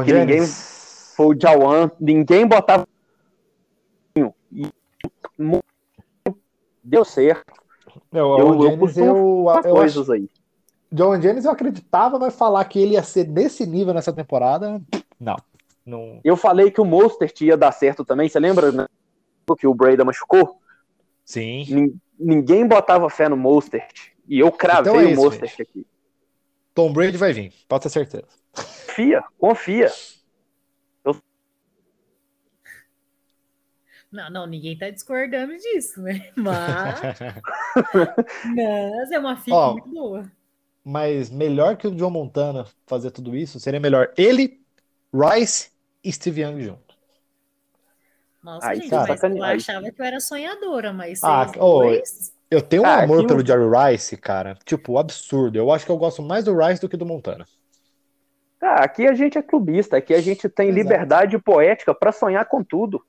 Que 0.05 0.12
ninguém-. 0.12 0.47
Foi 0.47 1.35
o 1.35 1.41
Jawan. 1.41 1.91
Ninguém 2.01 2.47
botava. 2.47 2.87
E 4.51 4.70
deu 6.83 7.05
certo. 7.05 7.53
É, 8.12 8.22
o 8.22 8.39
Eu- 8.39 8.62
eu 8.64 8.79
costumo 8.79 9.07
eu, 9.07 9.16
eu, 9.16 9.49
acho, 9.51 9.68
coisas 9.68 10.11
aí. 10.11 10.31
John 10.91 11.20
Jennings 11.20 11.45
eu 11.45 11.51
acreditava, 11.51 12.18
mas 12.18 12.34
falar 12.34 12.64
que 12.64 12.78
ele 12.78 12.95
ia 12.95 13.03
ser 13.03 13.28
nesse 13.28 13.66
nível 13.66 13.93
nessa 13.93 14.12
temporada, 14.12 14.80
não. 15.20 15.36
não... 15.84 16.20
Eu 16.24 16.36
falei 16.36 16.70
que 16.70 16.80
o 16.80 16.84
Mostert 16.84 17.41
ia 17.43 17.57
dar 17.57 17.72
certo 17.72 18.05
também. 18.05 18.28
Você 18.28 18.41
lembra 18.41 18.72
né, 18.72 18.86
que 19.59 19.66
o 19.66 19.74
Breda 19.74 20.05
machucou? 20.05 20.61
Sim. 21.24 21.64
Nin- 21.68 22.01
Ninguém 22.18 22.66
botava 22.66 23.09
fé 23.09 23.28
no 23.28 23.36
Mostert. 23.36 24.12
E 24.26 24.41
eu 24.41 24.51
cravei 24.51 24.93
Então 24.93 25.01
é 25.01 25.28
o 25.28 25.30
gente. 25.30 25.62
aqui. 25.62 25.86
Tom 26.74 26.93
Brady 26.93 27.16
vai 27.16 27.32
vir, 27.32 27.53
pode 27.68 27.82
ter 27.84 27.89
certeza. 27.91 28.26
Confia, 28.53 29.22
confia. 29.39 29.93
Não, 34.11 34.30
não, 34.30 34.47
ninguém 34.47 34.76
tá 34.76 34.89
discordando 34.89 35.55
disso, 35.57 36.01
né? 36.01 36.30
Mas, 36.34 37.18
mas 38.57 39.11
é 39.12 39.18
uma 39.18 39.36
fic 39.36 39.53
Ó, 39.53 39.72
muito 39.72 39.89
boa. 39.89 40.32
Mas 40.89 41.30
melhor 41.30 41.76
que 41.76 41.86
o 41.86 41.95
John 41.95 42.11
Montana 42.11 42.66
fazer 42.86 43.11
tudo 43.11 43.36
isso, 43.36 43.61
seria 43.61 43.80
melhor 43.80 44.12
ele, 44.16 44.64
Rice 45.14 45.70
e 46.03 46.12
Steve 46.12 46.41
Young 46.43 46.62
junto. 46.62 46.97
Nossa, 48.43 48.68
Ai, 48.68 48.80
gente, 48.80 48.99
cara, 48.99 49.18
mas 49.20 49.22
eu 49.22 49.43
achava 49.43 49.91
que 49.91 50.01
eu 50.01 50.07
era 50.07 50.20
sonhadora, 50.20 50.93
mas 50.93 51.20
Ah, 51.22 51.45
dois... 51.68 52.32
Eu 52.51 52.62
tenho 52.62 52.84
um 52.84 52.91
Ah, 52.91 52.95
amor 52.95 53.24
pelo 53.26 53.45
Jerry 53.45 53.64
Rice, 53.93 54.16
cara. 54.16 54.55
Tipo, 54.64 54.99
absurdo. 54.99 55.59
Eu 55.59 55.70
acho 55.72 55.84
que 55.86 55.91
eu 55.93 55.99
gosto 55.99 56.22
mais 56.22 56.45
do 56.45 56.57
Rice 56.57 56.80
do 56.80 56.89
que 56.89 56.97
do 56.97 57.07
Montana. 57.07 57.45
Ah, 58.62 58.84
aqui 58.84 59.07
a 59.07 59.14
gente 59.14 59.36
é 59.39 59.43
clubista, 59.43 59.97
aqui 59.97 60.14
a 60.14 60.20
gente 60.20 60.49
tem 60.49 60.70
Exato. 60.70 61.09
liberdade 61.11 61.39
poética 61.41 61.93
pra 61.95 62.12
sonhar 62.12 62.47
com 62.49 62.62
tudo. 62.62 63.03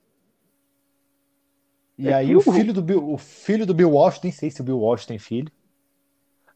E 1.98 2.12
É 2.12 2.12
aí 2.12 2.36
o 2.36 2.40
o- 2.40 2.42
filho 2.42 2.74
do 2.74 2.82
Bill, 2.82 3.12
o 3.14 3.18
filho 3.18 3.66
do 3.66 3.74
Bill 3.76 3.92
Walsh, 3.92 4.20
nem 4.24 4.32
sei 4.32 4.50
se 4.50 4.62
o 4.62 4.64
Bill 4.64 4.80
Walsh 4.80 5.06
tem 5.06 5.20
filho, 5.20 5.52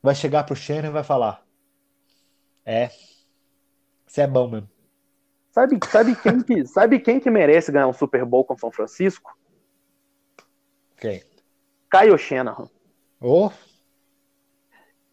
vai 0.04 0.14
chegar 0.14 0.44
pro 0.44 0.56
Shannon 0.56 0.90
e 0.90 0.92
vai 0.92 1.04
falar: 1.04 1.42
É, 2.66 2.90
você 4.06 4.22
é 4.22 4.28
bom 4.28 4.50
mesmo. 4.50 4.70
Sabe, 5.52 5.80
sabe, 5.90 6.16
quem 6.16 6.42
que, 6.42 6.66
sabe 6.68 7.00
quem 7.00 7.20
que 7.20 7.30
merece 7.32 7.72
ganhar 7.72 7.88
um 7.88 7.94
Super 7.94 8.26
Bowl 8.26 8.44
com 8.44 8.58
São 8.58 8.70
Francisco? 8.72 9.36
Quem? 10.98 11.24
Kyle 11.90 12.18
Shanahan. 12.18 12.70
Ô, 13.22 13.50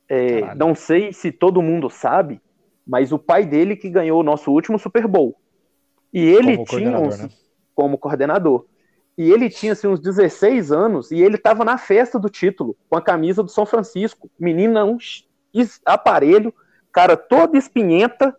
É, 0.09 0.55
não 0.57 0.75
sei 0.75 1.13
se 1.13 1.31
todo 1.31 1.63
mundo 1.63 1.89
sabe, 1.89 2.41
mas 2.85 3.13
o 3.13 3.19
pai 3.19 3.47
dele 3.47 3.77
que 3.77 3.89
ganhou 3.89 4.19
o 4.19 4.25
nosso 4.25 4.51
último 4.51 4.79
Super 4.79 5.07
Bowl. 5.07 5.37
E 6.13 6.21
ele 6.25 6.57
como 6.57 6.65
tinha 6.65 6.99
uns, 6.99 7.19
né? 7.19 7.29
como 7.75 7.99
coordenador. 7.99 8.67
E 9.19 9.31
ele 9.31 9.51
tinha 9.51 9.73
assim, 9.73 9.87
uns 9.87 10.01
16 10.01 10.73
anos 10.73 11.11
e 11.11 11.21
ele 11.21 11.37
estava 11.37 11.65
na 11.65 11.77
festa 11.77 12.19
do 12.19 12.31
título, 12.31 12.77
com 12.89 12.97
a 12.97 13.03
camisa 13.03 13.43
do 13.43 13.51
São 13.51 13.67
Francisco. 13.67 14.31
Menina, 14.39 14.85
um 14.85 14.97
aparelho, 15.85 16.55
cara 16.93 17.17
todo 17.17 17.57
espinhenta, 17.57 18.35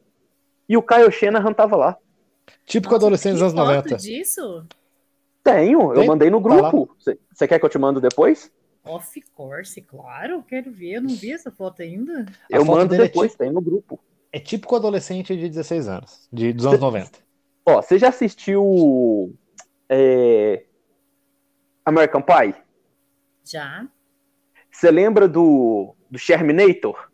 e 0.67 0.75
o 0.77 0.81
Kyle 0.81 1.11
Shanahan 1.11 1.53
tava 1.53 1.75
lá. 1.75 1.97
Típico 2.65 2.93
Nossa, 2.93 3.05
adolescente 3.05 3.33
dos 3.33 3.41
anos 3.41 3.53
foto 3.53 3.65
90. 3.67 3.97
disso? 3.97 4.65
Tenho, 5.43 5.81
eu 5.93 5.99
Tem? 5.99 6.07
mandei 6.07 6.29
no 6.29 6.41
Tá 6.41 6.49
grupo. 6.49 6.95
Você 6.99 7.47
quer 7.47 7.59
que 7.59 7.65
eu 7.65 7.69
te 7.69 7.77
mando 7.77 7.99
depois? 7.99 8.51
Of 8.83 9.21
course, 9.35 9.79
claro, 9.81 10.43
quero 10.47 10.71
ver. 10.71 10.93
Eu 10.95 11.01
não 11.03 11.09
vi 11.15 11.31
essa 11.31 11.51
foto 11.51 11.81
ainda. 11.81 12.25
A 12.51 12.57
eu 12.57 12.65
foto 12.65 12.77
mando 12.77 12.95
é 12.95 12.97
depois, 12.97 13.31
tipo- 13.31 13.43
tem 13.43 13.51
no 13.51 13.61
grupo. 13.61 13.99
É 14.31 14.39
típico 14.39 14.75
adolescente 14.75 15.35
de 15.35 15.49
16 15.49 15.87
anos, 15.87 16.27
de, 16.31 16.53
dos 16.53 16.65
anos 16.65 16.79
90. 16.79 17.19
Ó, 17.65 17.81
você 17.81 17.99
já 17.99 18.07
assistiu 18.09 19.35
é, 19.93 20.63
American 21.85 22.21
Pie? 22.21 22.55
Já? 23.43 23.85
Você 24.71 24.89
lembra 24.89 25.27
do, 25.27 25.93
do 26.09 26.17
Sherminator? 26.17 27.09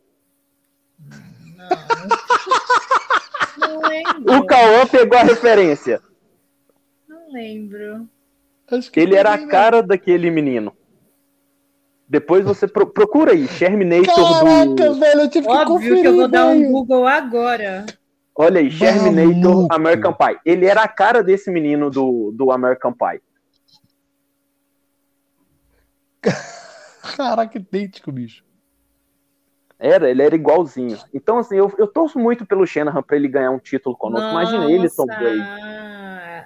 Não. 1.57 1.69
não 3.57 3.81
lembro. 3.81 4.37
O 4.37 4.45
Cauã 4.45 4.85
pegou 4.85 5.17
a 5.17 5.23
referência. 5.23 5.99
Não 7.07 7.31
lembro. 7.33 8.07
Acho 8.69 8.91
que 8.91 8.99
Ele 8.99 9.15
era 9.15 9.33
a 9.33 9.47
cara 9.47 9.81
daquele 9.81 10.29
menino. 10.29 10.75
Depois 12.07 12.45
você 12.45 12.67
pro- 12.67 12.87
procura 12.87 13.31
aí, 13.33 13.47
Sherminator 13.47 14.13
Caraca, 14.15 14.65
do. 14.65 14.95
velho, 14.99 15.21
eu 15.21 15.29
tive 15.29 15.47
que 15.47 15.51
Óbvio 15.53 15.67
conferir, 15.75 16.01
que 16.01 16.07
eu 16.07 16.15
vou 16.15 16.27
dar 16.27 16.45
um. 16.47 16.71
Google 16.71 17.07
agora. 17.07 17.85
Olha 18.39 18.59
aí, 18.59 18.69
Sherminator 18.69 19.53
Maluco. 19.53 19.73
American 19.73 20.13
Pie. 20.13 20.39
Ele 20.45 20.67
era 20.67 20.83
a 20.83 20.87
cara 20.87 21.23
desse 21.23 21.49
menino 21.49 21.89
do, 21.89 22.31
do 22.31 22.51
American 22.51 22.93
Pie. 22.93 23.19
Caraca, 27.17 27.57
idêntico, 27.57 28.11
bicho. 28.11 28.45
Era, 29.79 30.09
ele 30.09 30.21
era 30.21 30.35
igualzinho. 30.35 30.99
Então, 31.11 31.39
assim, 31.39 31.55
eu, 31.55 31.73
eu 31.79 31.87
torço 31.87 32.19
muito 32.19 32.45
pelo 32.45 32.65
Shanahan 32.65 33.01
pra 33.01 33.15
ele 33.15 33.27
ganhar 33.27 33.49
um 33.49 33.59
título 33.59 33.97
conosco. 33.97 34.29
Imagina 34.29 34.71
ele, 34.71 34.87
Tom 34.89 35.07
Brady. 35.07 35.41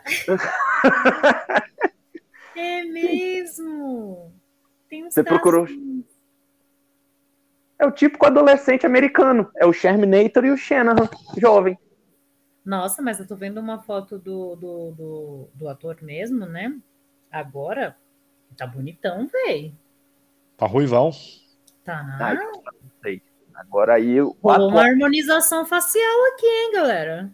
é 2.56 2.84
mesmo. 2.84 4.34
Tem 4.90 5.06
uns 5.06 5.14
Você 5.14 5.24
procurou-. 5.24 5.68
É 7.82 7.86
o 7.86 7.92
típico 7.92 8.28
adolescente 8.28 8.86
americano. 8.86 9.50
É 9.58 9.66
o 9.66 9.74
Sherminator 9.74 10.46
e 10.46 10.52
o 10.52 10.58
Shanahan, 10.58 11.10
jovem. 11.36 11.76
Nossa, 12.64 13.02
mas 13.02 13.20
eu 13.20 13.28
tô 13.28 13.36
vendo 13.36 13.60
uma 13.60 13.80
foto 13.80 14.20
do, 14.20 14.56
do, 14.56 14.92
do, 14.92 15.50
do 15.56 15.68
ator 15.68 15.98
mesmo, 16.04 16.46
né? 16.46 16.78
Agora. 17.32 17.98
Tá 18.56 18.68
bonitão, 18.68 19.28
véi. 19.28 19.74
Tá 20.58 20.68
ruivão. 20.68 21.10
Tá. 21.84 22.06
Ai, 22.20 22.36
não 22.36 22.62
sei. 23.02 23.20
Agora 23.56 23.96
aí, 23.96 24.22
o 24.22 24.38
Rolou 24.44 24.70
uma 24.70 24.84
harmonização 24.84 25.66
facial 25.66 26.26
aqui, 26.34 26.46
hein, 26.46 26.72
galera? 26.74 27.32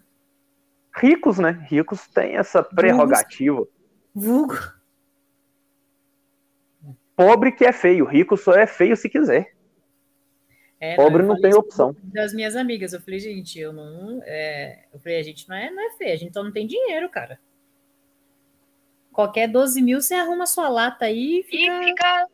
ricos, 0.96 1.38
né? 1.38 1.66
Ricos 1.70 2.08
têm 2.08 2.38
essa 2.38 2.64
prerrogativa. 2.64 3.68
Vulgo. 4.16 4.58
Pobre 7.18 7.52
que 7.52 7.66
é 7.66 7.74
feio, 7.74 8.06
rico 8.06 8.38
só 8.38 8.54
é 8.54 8.66
feio 8.66 8.96
se 8.96 9.10
quiser. 9.10 9.57
É, 10.80 10.96
Pobre 10.96 11.24
não 11.24 11.36
falei 11.36 11.52
tem 11.52 11.60
opção. 11.60 11.96
Das 12.04 12.34
minhas 12.34 12.56
amigas, 12.56 12.94
eu 12.94 13.02
falei, 13.02 13.20
gente, 13.20 13.60
eu 13.60 13.74
não. 13.74 14.22
é, 14.24 14.86
Eu 14.94 15.00
falei, 15.00 15.20
a 15.20 15.24
gente 15.24 15.48
não 15.50 15.56
é, 15.56 15.72
não 15.72 15.82
é 15.88 15.98
feio, 15.98 16.14
a 16.14 16.18
gente 16.18 16.34
só 16.34 16.44
não 16.44 16.52
tem 16.52 16.68
dinheiro, 16.68 17.10
cara. 17.10 17.40
Qualquer 19.12 19.48
12 19.48 19.82
mil 19.82 20.00
você 20.00 20.14
arruma 20.14 20.46
sua 20.46 20.70
lata 20.70 21.06
aí 21.06 21.40
e 21.40 21.44
fica, 21.44 21.84
E 21.84 21.86
fica 21.86 22.28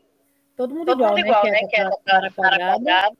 todo 0.57 0.75
mundo 0.75 0.87
todo 0.87 0.97
igual, 0.97 1.11
mundo 1.11 1.21
né? 1.21 1.27
igual, 1.29 1.41
Que 1.41 1.47
é 1.47 1.51
né? 1.51 1.59
Que 1.69 1.75
é 1.81 1.89
cara 2.05 2.31
quadrada, 2.31 3.11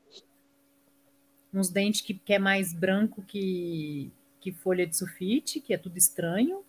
uns 1.53 1.69
dentes 1.69 2.01
que, 2.01 2.13
que 2.13 2.33
é 2.33 2.39
mais 2.39 2.73
branco 2.73 3.21
que, 3.25 4.11
que 4.41 4.51
folha 4.51 4.85
de 4.85 4.97
sulfite, 4.97 5.61
que 5.61 5.73
é 5.73 5.77
tudo 5.77 5.97
estranho. 5.97 6.65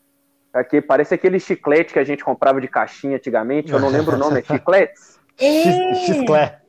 Aqui 0.52 0.80
parece 0.80 1.12
aquele 1.14 1.40
chiclete 1.40 1.92
que 1.92 1.98
a 1.98 2.04
gente 2.04 2.22
comprava 2.22 2.60
de 2.60 2.68
caixinha 2.68 3.16
antigamente. 3.16 3.72
Eu 3.72 3.80
não 3.80 3.88
lembro 3.88 4.14
o 4.14 4.18
nome, 4.18 4.38
é 4.38 4.42
chicletes? 4.44 5.18
É, 5.36 5.94
X-Clé. 6.06 6.60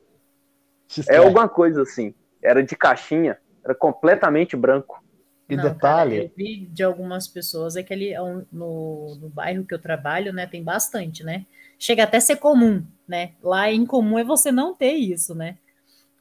É 1.07 1.17
alguma 1.17 1.47
coisa 1.49 1.81
assim. 1.81 2.13
Era 2.41 2.63
de 2.63 2.75
caixinha, 2.75 3.37
era 3.63 3.73
completamente 3.75 4.55
branco. 4.55 5.03
E 5.49 5.55
Não, 5.55 5.77
cara, 5.77 6.07
detalhe, 6.07 6.25
eu 6.25 6.31
vi 6.35 6.65
de 6.67 6.83
algumas 6.83 7.27
pessoas, 7.27 7.75
é 7.75 7.83
que 7.83 7.93
ali 7.93 8.09
é 8.11 8.21
um- 8.21 8.45
no, 8.51 9.15
no 9.21 9.29
bairro 9.29 9.63
que 9.65 9.73
eu 9.73 9.79
trabalho, 9.81 10.33
né, 10.33 10.47
tem 10.47 10.63
bastante, 10.63 11.23
né? 11.23 11.45
Chega 11.77 12.03
até 12.03 12.17
a 12.17 12.21
ser 12.21 12.37
comum, 12.37 12.83
né? 13.07 13.33
Lá 13.43 13.67
é 13.69 13.73
incomum 13.73 14.17
é 14.17 14.23
você 14.23 14.51
não 14.51 14.73
ter 14.75 14.93
isso, 14.93 15.35
né? 15.35 15.57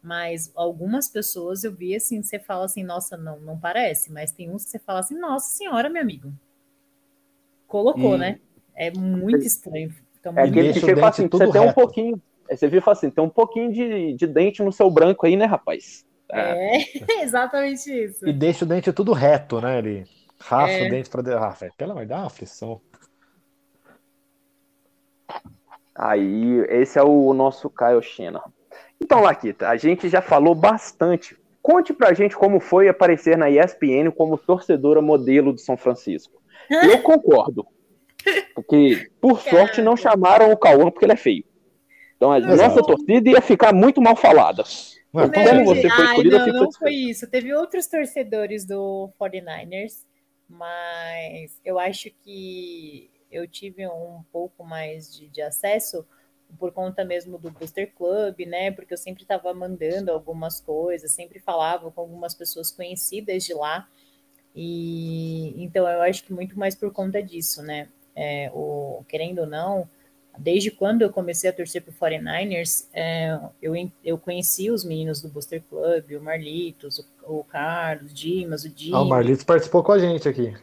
Mas 0.02 0.52
algumas 0.56 1.08
pessoas 1.08 1.64
eu 1.64 1.72
vi 1.74 1.94
assim, 1.96 2.22
você 2.22 2.38
fala 2.38 2.66
assim, 2.66 2.84
nossa, 2.84 3.16
não, 3.16 3.40
não 3.40 3.58
parece, 3.60 4.12
mas 4.12 4.32
tem 4.32 4.50
uns 4.50 4.64
que 4.66 4.70
você 4.72 4.78
fala 4.80 5.00
assim, 5.00 5.18
nossa 5.18 5.56
senhora, 5.56 5.90
meu 5.90 6.02
amigo. 6.02 6.32
Colocou, 7.66 8.16
E- 8.18 8.18
né? 8.18 8.40
É 8.74 8.90
muito 8.90 9.46
estranho. 9.46 9.90
Fica 10.14 10.32
É 10.36 10.42
muito 10.42 10.44
aquele 10.44 10.74
que 10.78 10.86
o 10.86 10.90
chega 10.90 11.08
assim: 11.08 11.28
você 11.28 11.48
tem 11.48 11.60
um 11.60 11.72
pouquinho. 11.72 12.20
Aí 12.54 12.58
você 12.58 12.68
viu 12.68 12.78
e 12.78 12.82
fala 12.82 12.96
assim: 12.96 13.10
tem 13.10 13.22
um 13.24 13.28
pouquinho 13.28 13.72
de, 13.72 14.14
de 14.14 14.26
dente 14.28 14.62
no 14.62 14.70
seu 14.72 14.88
branco 14.88 15.26
aí, 15.26 15.36
né, 15.36 15.44
rapaz? 15.44 16.04
É, 16.30 16.78
exatamente 17.22 17.90
isso. 17.90 18.26
E 18.28 18.32
deixa 18.32 18.64
o 18.64 18.68
dente 18.68 18.92
tudo 18.92 19.12
reto, 19.12 19.60
né? 19.60 19.78
Ele 19.78 20.04
raspa 20.38 20.76
É. 20.78 20.86
o 20.86 20.90
dente 20.90 21.10
pra. 21.10 21.20
de- 21.20 21.32
Ah, 21.34 21.54
pelo 21.76 21.90
amor 21.90 22.06
Deus, 22.06 22.08
dá 22.10 22.18
uma 22.18 22.26
aflição. 22.28 22.80
Aí, 25.94 26.60
esse 26.68 26.96
é 26.98 27.02
o 27.02 27.32
nosso 27.34 27.68
Kyle 27.70 28.02
Shannon. 28.02 28.40
Então, 29.02 29.20
Laquita, 29.20 29.68
a 29.68 29.76
gente 29.76 30.08
já 30.08 30.20
falou 30.22 30.54
bastante. 30.54 31.36
Conte 31.62 31.92
pra 31.92 32.12
gente 32.14 32.36
como 32.36 32.60
foi 32.60 32.88
aparecer 32.88 33.36
na 33.36 33.50
ESPN 33.50 34.10
como 34.14 34.38
torcedora 34.38 35.00
modelo 35.02 35.52
do 35.52 35.58
São 35.60 35.76
Francisco. 35.76 36.40
Eu 36.70 37.00
concordo. 37.02 37.66
Porque, 38.54 39.10
por 39.20 39.40
sorte, 39.40 39.82
não 39.82 39.96
chamaram 39.96 40.50
o 40.52 40.56
Cauã 40.56 40.90
porque 40.90 41.04
ele 41.04 41.12
é 41.12 41.16
feio. 41.16 41.44
Então, 42.16 42.32
a 42.32 42.38
Exato. 42.38 42.56
nossa 42.68 42.82
torcida 42.82 43.30
ia 43.30 43.40
ficar 43.42 43.72
muito 43.74 44.00
mal 44.00 44.16
falada. 44.16 44.64
Não, 45.12 45.30
como 45.30 45.64
você- 45.64 45.90
foi 45.90 46.04
ai, 46.04 46.06
escolhida, 46.06 46.36
eu 46.36 46.52
não, 46.52 46.62
não 46.64 46.72
foi 46.72 46.92
isso. 46.94 47.26
Teve 47.30 47.52
outros 47.54 47.86
torcedores 47.86 48.64
do 48.64 49.10
49ers, 49.18 50.04
mas 50.48 51.60
eu 51.64 51.78
acho 51.78 52.10
que 52.22 53.10
eu 53.30 53.46
tive 53.48 53.86
um 53.86 54.22
pouco 54.32 54.64
mais 54.64 55.12
de, 55.14 55.28
de 55.28 55.40
acesso 55.42 56.04
por 56.58 56.72
conta 56.72 57.04
mesmo 57.04 57.38
do 57.38 57.50
Booster 57.50 57.92
Club, 57.94 58.40
né? 58.46 58.70
Porque 58.70 58.92
eu 58.94 58.98
sempre 58.98 59.22
estava 59.22 59.52
mandando 59.54 60.10
algumas 60.12 60.60
coisas, 60.60 61.12
sempre 61.12 61.38
falava 61.40 61.90
com 61.90 62.00
algumas 62.00 62.34
pessoas 62.34 62.70
conhecidas 62.70 63.44
de 63.44 63.54
lá. 63.54 63.88
E 64.54 65.54
então 65.62 65.88
eu 65.88 66.02
acho 66.02 66.24
que 66.24 66.32
muito 66.32 66.58
mais 66.58 66.74
por 66.74 66.92
conta 66.92 67.22
disso, 67.22 67.62
né? 67.62 67.88
É, 68.14 68.50
o, 68.54 69.04
querendo 69.08 69.40
ou 69.40 69.46
não, 69.46 69.88
desde 70.38 70.70
quando 70.70 71.02
eu 71.02 71.10
comecei 71.10 71.48
a 71.48 71.52
torcer 71.52 71.82
pro 71.82 71.92
49ers, 71.92 72.86
é, 72.92 73.38
eu, 73.62 73.74
eu 74.04 74.18
conheci 74.18 74.70
os 74.70 74.84
meninos 74.84 75.20
do 75.20 75.28
Booster 75.28 75.62
Club, 75.68 76.12
o 76.12 76.22
Marlitos, 76.22 76.98
o, 76.98 77.38
o 77.38 77.44
Carlos, 77.44 78.10
o 78.10 78.14
Dimas, 78.14 78.64
o 78.64 78.72
Jimmy. 78.74 78.94
Ah, 78.94 79.02
o 79.02 79.08
Marlitos 79.08 79.44
participou 79.44 79.82
com 79.82 79.92
a 79.92 79.98
gente 79.98 80.28
aqui. 80.28 80.54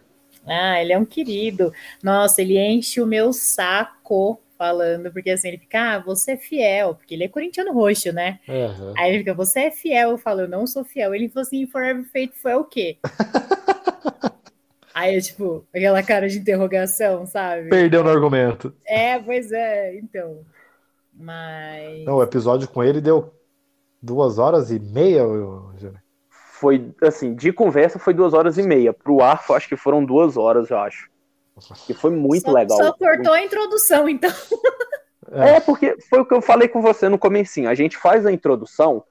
Ah, 0.45 0.82
ele 0.82 0.93
é 0.93 0.97
um 0.97 1.05
querido. 1.05 1.72
Nossa, 2.03 2.41
ele 2.41 2.57
enche 2.57 2.99
o 2.99 3.05
meu 3.05 3.32
saco 3.32 4.41
falando, 4.57 5.11
porque 5.11 5.32
assim, 5.32 5.47
ele 5.47 5.57
fica, 5.57 5.95
ah, 5.95 5.99
você 5.99 6.34
é 6.34 6.38
fiel, 6.38 6.95
porque 6.95 7.15
ele 7.15 7.24
é 7.24 7.28
corintiano 7.28 7.74
roxo, 7.74 8.11
né? 8.11 8.39
Aham. 8.47 8.93
Aí 8.95 9.09
ele 9.09 9.19
fica, 9.19 9.34
você 9.34 9.61
é 9.61 9.72
fiel? 9.72 10.11
Eu 10.11 10.17
falo, 10.17 10.41
eu 10.41 10.47
não 10.47 10.67
sou 10.67 10.84
fiel. 10.84 11.15
Ele 11.15 11.30
falou 11.30 11.47
assim, 11.47 11.65
Forever 11.65 12.05
Faithful 12.11 12.51
é 12.51 12.57
o 12.57 12.63
quê? 12.63 12.97
Aí 14.93 15.21
tipo, 15.21 15.65
aquela 15.73 16.03
cara 16.03 16.27
de 16.27 16.37
interrogação, 16.37 17.25
sabe? 17.25 17.69
Perdeu 17.69 18.03
no 18.03 18.09
argumento. 18.09 18.73
É, 18.85 19.17
pois 19.19 19.51
é, 19.51 19.95
então. 19.97 20.39
Mas. 21.13 22.05
Não, 22.05 22.15
o 22.15 22.23
episódio 22.23 22.67
com 22.67 22.83
ele 22.83 23.01
deu 23.01 23.33
duas 24.01 24.37
horas 24.37 24.71
e 24.71 24.79
meia. 24.79 25.25
ô, 25.25 25.71
Júnior. 25.77 26.01
Foi, 26.29 26.93
assim, 27.01 27.33
de 27.33 27.51
conversa 27.51 27.97
foi 27.97 28.13
duas 28.13 28.33
horas 28.33 28.57
e 28.57 28.63
meia. 28.63 28.93
Pro 28.93 29.21
ar, 29.21 29.43
acho 29.51 29.67
que 29.67 29.75
foram 29.75 30.05
duas 30.05 30.37
horas, 30.37 30.69
eu 30.69 30.77
acho. 30.77 31.09
Que 31.85 31.93
foi 31.93 32.11
muito 32.11 32.45
só, 32.45 32.51
legal. 32.51 32.77
Só 32.77 32.93
cortou 32.93 33.33
a 33.33 33.43
introdução, 33.43 34.07
então. 34.07 34.31
É, 35.31 35.59
porque 35.59 35.97
foi 36.09 36.19
o 36.19 36.25
que 36.25 36.33
eu 36.33 36.41
falei 36.41 36.67
com 36.67 36.81
você 36.81 37.07
no 37.07 37.17
comecinho. 37.17 37.69
A 37.69 37.75
gente 37.75 37.97
faz 37.97 38.25
a 38.25 38.31
introdução 38.31 39.03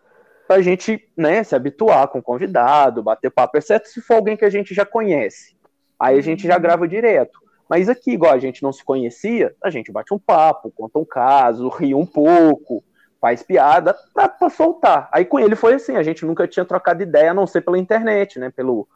pra 0.47 0.61
gente, 0.61 1.09
né, 1.17 1.45
se 1.45 1.55
habituar 1.55 2.09
com 2.09 2.19
o 2.19 2.23
convidado, 2.23 3.03
bater 3.03 3.31
papo, 3.31 3.57
exceto 3.57 3.89
se 3.89 4.01
for 4.01 4.15
alguém 4.15 4.37
que 4.37 4.45
a 4.45 4.51
gente 4.51 4.75
já 4.75 4.85
conhece. 4.85 5.57
Aí 6.01 6.19
a 6.19 6.23
gente 6.23 6.47
já 6.47 6.59
grava 6.59 6.89
direto. 6.89 7.39
Mas 7.69 7.89
aqui, 7.89 8.13
igual 8.13 8.33
a 8.33 8.39
gente 8.39 8.63
não 8.63 8.73
se 8.73 8.83
conhecia, 8.83 9.55
a 9.63 9.71
gente 9.71 9.93
bate 9.93 10.13
um 10.13 10.19
papo, 10.19 10.73
conta 10.73 10.99
um 10.99 11.05
caso, 11.05 11.69
ri 11.79 11.95
um 11.95 12.07
pouco, 12.07 12.83
faz 13.21 13.43
piada, 13.43 13.95
pra, 14.15 14.29
pra 14.29 14.49
soltar. 14.51 15.09
Aí 15.13 15.25
com 15.25 15.39
ele 15.39 15.55
foi 15.55 15.75
assim, 15.75 15.97
a 15.97 16.03
gente 16.03 16.25
nunca 16.25 16.49
tinha 16.49 16.65
trocado 16.65 17.03
ideia, 17.03 17.31
a 17.31 17.35
não 17.35 17.47
ser 17.47 17.61
pela 17.61 17.79
internet, 17.79 18.39
né, 18.39 18.51
pelo, 18.51 18.89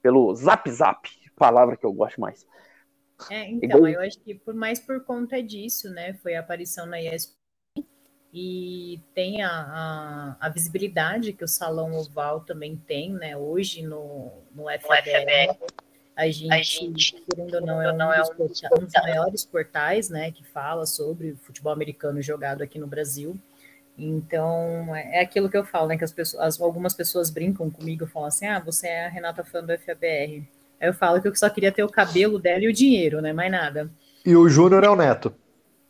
pelo 0.00 0.34
zap 0.34 0.70
zap, 0.70 1.10
palavra 1.36 1.76
que 1.76 1.84
eu 1.84 1.92
gosto 1.92 2.20
mais. 2.20 2.46
É, 3.30 3.48
então, 3.50 3.78
Igual- 3.78 3.88
eu 3.88 4.00
acho 4.00 4.18
que 4.20 4.34
por 4.34 4.54
mais 4.54 4.80
por 4.80 5.04
conta 5.04 5.42
disso, 5.42 5.90
né? 5.90 6.14
Foi 6.14 6.34
a 6.34 6.40
aparição 6.40 6.86
na 6.86 7.00
ESPN 7.00 7.36
e 8.32 8.98
tem 9.14 9.42
a, 9.42 9.50
a, 9.50 10.36
a 10.40 10.48
visibilidade 10.48 11.32
que 11.34 11.44
o 11.44 11.48
Salão 11.48 11.92
Oval 11.92 12.40
também 12.40 12.76
tem, 12.76 13.12
né? 13.12 13.36
Hoje 13.36 13.82
no, 13.82 14.32
no 14.52 14.68
FBR. 14.70 15.56
A 16.14 16.28
gente, 16.28 16.52
A 16.52 16.56
gente, 16.58 17.14
querendo 17.30 17.54
ou 17.54 17.60
não, 17.62 17.80
é 17.82 17.92
um, 17.92 17.96
não, 17.96 18.12
é 18.12 18.18
dos, 18.20 18.30
um 18.30 18.46
dos 18.46 18.60
porta- 18.60 18.80
um 18.80 18.84
dos 18.84 18.92
maiores 19.02 19.44
portais, 19.46 20.08
né? 20.10 20.30
Que 20.30 20.44
fala 20.44 20.84
sobre 20.84 21.34
futebol 21.42 21.72
americano 21.72 22.20
jogado 22.20 22.62
aqui 22.62 22.78
no 22.78 22.86
Brasil. 22.86 23.36
Então, 23.96 24.94
é 24.94 25.18
é 25.18 25.22
aquilo 25.22 25.48
que 25.50 25.56
eu 25.56 25.64
falo, 25.64 25.88
né? 25.88 25.96
Que 25.96 26.04
as 26.04 26.12
pessoas, 26.12 26.42
as- 26.42 26.60
algumas 26.60 26.92
pessoas 26.94 27.30
brincam 27.30 27.70
comigo, 27.70 28.06
falam 28.06 28.28
assim: 28.28 28.46
ah, 28.46 28.58
você 28.58 28.88
é 28.88 29.06
a 29.06 29.08
Renata 29.08 29.42
fã 29.42 29.62
do 29.62 29.72
FABR. 29.78 30.02
Aí 30.80 30.88
eu 30.88 30.94
falo 30.94 31.20
que 31.20 31.28
eu 31.28 31.34
só 31.36 31.48
queria 31.48 31.72
ter 31.72 31.82
o 31.84 31.88
cabelo 31.88 32.38
dela 32.38 32.64
e 32.64 32.68
o 32.68 32.72
dinheiro, 32.72 33.20
né? 33.22 33.32
Mais 33.32 33.50
nada. 33.50 33.90
E 34.24 34.36
o 34.36 34.48
Júnior 34.48 34.84
é 34.84 34.88
o 34.90 34.96
neto. 34.96 35.34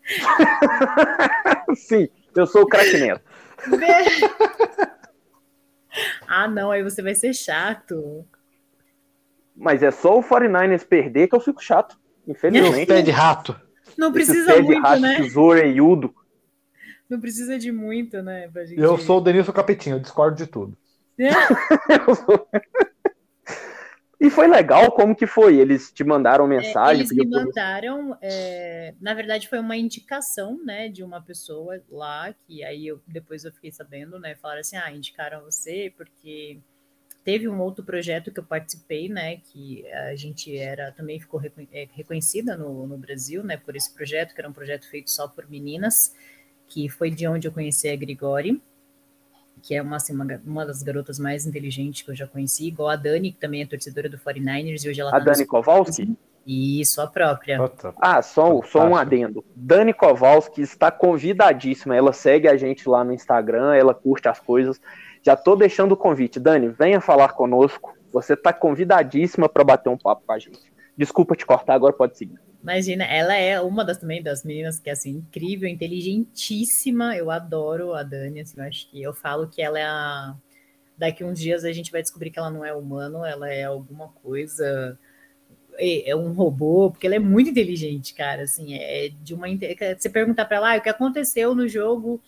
Sim, 1.77 2.09
eu 2.37 2.47
sou 2.47 2.63
o 2.63 2.67
craque 2.69 2.97
neto. 2.99 3.23
ah, 6.27 6.49
não, 6.49 6.71
aí 6.71 6.83
você 6.83 7.03
vai 7.03 7.15
ser 7.15 7.33
chato. 7.35 8.25
Mas 9.63 9.81
é 9.81 9.93
só 9.93 10.19
o 10.19 10.25
49ers 10.25 10.85
perder 10.85 11.29
que 11.29 11.37
eu 11.37 11.41
fico 11.41 11.63
chato. 11.63 11.97
E 12.27 12.31
o 12.31 12.33
Infelizmente. 12.33 12.87
pé 12.87 13.01
de 13.01 13.13
rato. 13.13 13.55
Não 13.97 14.09
Esse 14.09 14.15
precisa 14.15 14.55
pé 14.55 14.61
de 14.61 14.67
muito, 14.67 14.83
rato, 14.83 15.01
né? 15.01 15.17
tesouro 15.17 15.59
eiudo. 15.61 16.13
Não 17.09 17.21
precisa 17.21 17.57
de 17.57 17.71
muito, 17.71 18.21
né? 18.23 18.49
Pra 18.49 18.65
gente... 18.65 18.81
Eu 18.81 18.99
sou 18.99 19.19
o 19.19 19.21
Denilson 19.21 19.53
Capetinho, 19.53 19.97
eu 19.97 20.01
discordo 20.01 20.37
de 20.37 20.49
tudo. 20.49 20.77
E 24.23 24.31
foi 24.31 24.47
legal, 24.47 24.93
como 24.93 25.17
que 25.17 25.27
foi? 25.27 25.57
Eles 25.57 25.91
te 25.91 26.05
mandaram 26.05 26.47
mensagem? 26.47 27.03
É, 27.03 27.05
eles 27.05 27.11
me 27.11 27.27
mandaram, 27.27 28.17
é, 28.23 28.95
na 29.01 29.15
verdade 29.15 29.49
foi 29.49 29.59
uma 29.59 29.77
indicação, 29.77 30.65
né, 30.65 30.89
de 30.89 31.03
uma 31.03 31.21
pessoa 31.21 31.83
lá, 31.91 32.33
que 32.47 32.63
aí 32.63 32.87
eu, 32.87 33.03
depois 33.05 33.45
eu 33.45 33.51
fiquei 33.51 33.73
sabendo, 33.73 34.21
né, 34.21 34.37
falaram 34.37 34.61
assim, 34.61 34.77
ah, 34.77 34.93
indicaram 34.93 35.43
você 35.43 35.93
porque 35.97 36.61
teve 37.25 37.49
um 37.49 37.61
outro 37.61 37.85
projeto 37.85 38.31
que 38.33 38.41
eu 38.41 38.45
participei, 38.45 39.09
né, 39.09 39.37
que 39.37 39.87
a 39.93 40.15
gente 40.17 40.57
era, 40.57 40.91
também 40.93 41.21
ficou 41.21 41.41
é, 41.73 41.89
reconhecida 41.95 42.57
no, 42.57 42.87
no 42.87 42.99
Brasil, 42.99 43.43
né, 43.45 43.57
por 43.57 43.77
esse 43.77 43.93
projeto, 43.93 44.35
que 44.35 44.41
era 44.41 44.49
um 44.49 44.53
projeto 44.53 44.89
feito 44.89 45.11
só 45.11 45.29
por 45.29 45.49
meninas, 45.49 46.15
que 46.69 46.89
foi 46.89 47.11
de 47.11 47.27
onde 47.27 47.47
eu 47.47 47.53
conheci 47.53 47.89
a 47.89 47.97
Grigori, 47.97 48.61
que 49.63 49.75
é 49.75 49.83
uma, 49.83 49.97
assim, 49.97 50.13
uma, 50.15 50.27
uma 50.45 50.67
das 50.67 50.83
garotas 50.83 51.19
mais 51.19 51.47
inteligentes 51.47 52.03
que 52.03 52.11
eu 52.11 52.15
já 52.17 52.27
conheci, 52.27 52.67
igual 52.67 52.89
a 52.89 52.97
Dani, 52.97 53.31
que 53.33 53.39
também 53.39 53.63
é 53.63 53.67
torcedora 53.67 54.09
do 54.09 54.19
49ers, 54.19 54.85
e 54.85 54.89
hoje 54.89 55.01
ela 55.01 55.11
A 55.11 55.13
tá 55.13 55.19
Dani 55.21 55.39
nos- 55.39 55.47
Kowalski? 55.47 56.17
Isso, 56.45 57.01
a 57.01 57.07
própria. 57.07 57.57
Ah, 58.01 58.21
só, 58.21 58.61
só 58.63 58.85
um 58.85 58.97
adendo. 58.97 59.45
Dani 59.55 59.95
Kowalski 59.95 60.61
está 60.61 60.91
convidadíssima. 60.91 61.95
Ela 61.95 62.13
segue 62.13 62.49
a 62.49 62.57
gente 62.57 62.89
lá 62.89 63.05
no 63.05 63.13
Instagram, 63.13 63.73
ela 63.77 63.95
curte 63.95 64.27
as 64.29 64.41
coisas. 64.41 64.81
Já 65.23 65.37
tô 65.37 65.55
deixando 65.55 65.93
o 65.93 65.97
convite. 65.97 66.41
Dani, 66.41 66.69
venha 66.69 67.01
falar 67.01 67.29
conosco. 67.29 67.97
Você 68.13 68.35
está 68.35 68.53
convidadíssima 68.53 69.49
para 69.49 69.65
bater 69.65 69.89
um 69.89 69.97
papo 69.97 70.23
com 70.27 70.33
a 70.33 70.39
gente. 70.39 70.73
Desculpa 70.97 71.37
te 71.37 71.47
cortar, 71.47 71.75
agora 71.75 71.93
pode 71.93 72.19
seguir. 72.19 72.39
Imagina, 72.63 73.05
ela 73.05 73.35
é 73.35 73.61
uma 73.61 73.85
das 73.85 73.99
também 73.99 74.23
das 74.23 74.45
meninas 74.45 74.79
que 74.79 74.89
é 74.89 74.93
assim, 74.93 75.11
incrível, 75.17 75.69
inteligentíssima. 75.69 77.17
Eu 77.17 77.31
adoro 77.31 77.95
a 77.95 78.03
Dani, 78.03 78.41
assim, 78.41 78.55
eu 78.59 78.65
acho 78.65 78.91
que 78.91 79.03
eu 79.03 79.15
falo 79.15 79.49
que 79.49 79.63
ela 79.63 79.79
é 79.79 79.85
a. 79.85 80.37
Daqui 80.97 81.25
uns 81.25 81.41
dias 81.41 81.65
a 81.65 81.73
gente 81.73 81.91
vai 81.91 82.03
descobrir 82.03 82.31
que 82.31 82.39
ela 82.39 82.51
não 82.51 82.65
é 82.65 82.73
humano, 82.73 83.25
ela 83.25 83.49
é 83.49 83.65
alguma 83.65 84.09
coisa. 84.09 84.99
É 85.75 86.11
é 86.11 86.15
um 86.15 86.33
robô, 86.33 86.91
porque 86.91 87.07
ela 87.07 87.17
é 87.17 87.19
muito 87.19 87.51
inteligente, 87.51 88.15
cara. 88.15 88.43
Assim, 88.43 88.75
é 88.75 89.09
de 89.09 89.35
uma. 89.35 89.47
Você 89.99 90.11
perguntar 90.11 90.45
pra 90.45 90.59
ela 90.59 90.75
ah, 90.75 90.79
o 90.79 90.83
que 90.83 90.89
aconteceu 90.89 91.55
no 91.55 91.67
jogo 91.67 92.23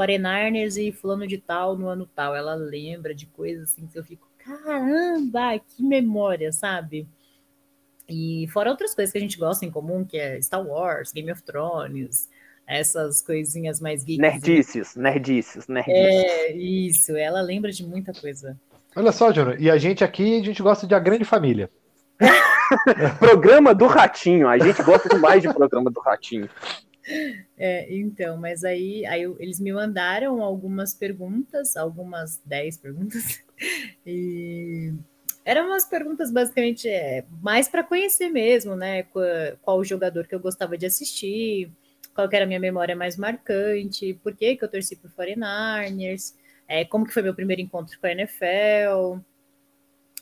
Foreigners 0.00 0.78
e 0.78 0.90
fulano 0.90 1.26
de 1.26 1.36
tal 1.36 1.76
no 1.76 1.86
ano 1.86 2.06
tal. 2.06 2.34
Ela 2.34 2.54
lembra 2.54 3.14
de 3.14 3.26
coisas 3.26 3.70
assim 3.70 3.86
que 3.86 3.98
eu 3.98 4.02
fico, 4.02 4.26
caramba, 4.38 5.58
que 5.58 5.82
memória, 5.82 6.50
sabe? 6.52 7.06
E 8.08 8.48
fora 8.50 8.70
outras 8.70 8.94
coisas 8.94 9.12
que 9.12 9.18
a 9.18 9.20
gente 9.20 9.38
gosta 9.38 9.66
em 9.66 9.70
comum, 9.70 10.02
que 10.02 10.16
é 10.16 10.40
Star 10.40 10.66
Wars, 10.66 11.12
Game 11.12 11.30
of 11.30 11.42
Thrones, 11.42 12.30
essas 12.66 13.20
coisinhas 13.20 13.78
mais 13.78 14.02
geeks. 14.02 14.22
Nerdices, 14.22 14.96
nerdices, 14.96 15.68
nerdices. 15.68 15.94
É, 15.94 16.52
isso, 16.56 17.14
ela 17.14 17.42
lembra 17.42 17.70
de 17.70 17.86
muita 17.86 18.14
coisa. 18.14 18.58
Olha 18.96 19.12
só, 19.12 19.30
Júnior, 19.32 19.60
e 19.60 19.70
a 19.70 19.76
gente 19.76 20.02
aqui, 20.02 20.40
a 20.40 20.44
gente 20.44 20.62
gosta 20.62 20.86
de 20.86 20.94
A 20.94 20.98
Grande 20.98 21.26
Família. 21.26 21.70
Programa 23.18 23.74
do 23.74 23.86
Ratinho. 23.86 24.48
A 24.48 24.58
gente 24.58 24.82
gosta 24.82 25.08
demais 25.10 25.42
de 25.42 25.52
programa 25.52 25.90
do 25.90 26.00
Ratinho. 26.00 26.48
É, 27.62 27.94
então, 27.94 28.38
mas 28.38 28.64
aí, 28.64 29.04
aí 29.04 29.22
eles 29.38 29.60
me 29.60 29.70
mandaram 29.70 30.42
algumas 30.42 30.94
perguntas, 30.94 31.76
algumas 31.76 32.40
10 32.46 32.78
perguntas, 32.78 33.44
e 34.06 34.94
eram 35.44 35.66
umas 35.66 35.84
perguntas 35.84 36.32
basicamente 36.32 36.88
é, 36.88 37.24
mais 37.42 37.68
para 37.68 37.84
conhecer 37.84 38.30
mesmo, 38.30 38.74
né? 38.74 39.02
Qual, 39.60 39.78
o 39.78 39.84
jogador 39.84 40.26
que 40.26 40.34
eu 40.34 40.40
gostava 40.40 40.78
de 40.78 40.86
assistir, 40.86 41.70
qual 42.14 42.28
era 42.32 42.44
a 42.44 42.48
minha 42.48 42.60
memória 42.60 42.96
mais 42.96 43.16
marcante, 43.16 44.14
por 44.22 44.34
que, 44.34 44.56
que 44.56 44.64
eu 44.64 44.70
torci 44.70 44.96
pro 44.96 45.10
49ers, 45.10 46.34
é, 46.66 46.84
como 46.84 47.06
que 47.06 47.12
foi 47.12 47.22
meu 47.22 47.34
primeiro 47.34 47.60
encontro 47.60 47.98
com 48.00 48.06
a 48.06 48.12
NFL. 48.12 49.20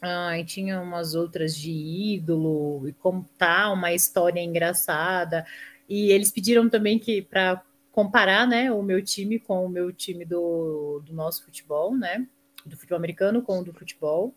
Ah, 0.01 0.39
e 0.39 0.45
tinha 0.45 0.81
umas 0.81 1.15
outras 1.15 1.57
de 1.57 1.73
ídolo, 1.73 2.89
e 2.89 2.93
contar 2.93 3.73
uma 3.73 3.93
história 3.93 4.41
engraçada. 4.41 5.45
E 5.89 6.13
eles 6.13 6.31
pediram 6.31 6.69
também 6.69 6.99
que 6.99 7.23
para 7.23 7.63
comparar, 7.91 8.47
né, 8.47 8.71
o 8.71 8.83
meu 8.83 9.03
time 9.03 9.39
com 9.39 9.65
o 9.65 9.69
meu 9.69 9.93
time 9.93 10.25
do, 10.25 11.03
do 11.05 11.13
nosso 11.13 11.45
futebol, 11.45 11.97
né, 11.97 12.27
do 12.65 12.77
futebol 12.77 12.99
americano 12.99 13.43
com 13.43 13.59
o 13.59 13.65
do 13.65 13.73
futebol. 13.73 14.35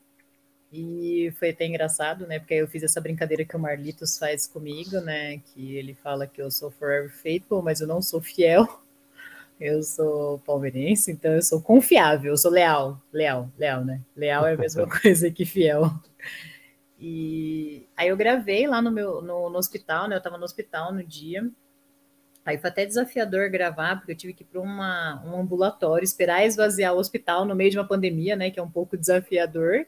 E 0.74 1.34
foi 1.38 1.50
até 1.50 1.68
engraçado, 1.68 2.26
né, 2.26 2.40
porque 2.40 2.54
aí 2.54 2.62
eu 2.62 2.68
fiz 2.68 2.82
essa 2.82 3.02
brincadeira 3.02 3.44
que 3.44 3.56
o 3.56 3.60
Marlitos 3.60 4.18
faz 4.18 4.48
comigo, 4.48 5.02
né, 5.02 5.40
que 5.40 5.76
ele 5.76 5.94
fala 5.94 6.26
que 6.26 6.42
eu 6.42 6.50
sou 6.50 6.72
forever 6.72 7.12
faithful, 7.12 7.62
mas 7.62 7.82
eu 7.82 7.88
não 7.88 8.02
sou 8.02 8.22
fiel. 8.22 8.66
Eu 9.60 9.84
sou 9.84 10.40
palmeirense, 10.40 11.12
então 11.12 11.34
eu 11.34 11.42
sou 11.44 11.62
confiável, 11.62 12.32
eu 12.32 12.38
sou 12.38 12.50
leal, 12.50 13.00
leal, 13.14 13.48
leal, 13.60 13.86
né? 13.86 14.02
Leal 14.16 14.48
é 14.48 14.56
a 14.56 14.58
mesma 14.58 14.88
coisa 14.90 15.30
que 15.30 15.46
fiel. 15.46 15.84
E 17.04 17.88
aí 17.98 18.10
eu 18.10 18.16
gravei 18.16 18.68
lá 18.68 18.80
no 18.80 18.92
meu 18.92 19.24
no, 19.24 19.50
no 19.50 19.58
hospital, 19.58 20.08
né? 20.08 20.16
Eu 20.16 20.22
tava 20.22 20.38
no 20.38 20.46
hospital 20.46 20.94
no 20.94 21.04
dia. 21.04 21.50
Aí 22.46 22.60
foi 22.60 22.70
até 22.70 22.86
desafiador 22.86 23.50
gravar, 23.50 23.96
porque 23.98 24.12
eu 24.12 24.16
tive 24.16 24.34
que 24.34 24.44
ir 24.44 24.46
para 24.46 24.62
um 24.62 25.40
ambulatório, 25.40 26.04
esperar 26.04 26.46
esvaziar 26.46 26.94
o 26.94 27.00
hospital 27.00 27.44
no 27.44 27.56
meio 27.56 27.72
de 27.72 27.78
uma 27.78 27.88
pandemia, 27.88 28.36
né? 28.36 28.52
Que 28.52 28.60
é 28.60 28.64
um 28.64 28.70
pouco 28.70 28.96
desafiador. 28.96 29.88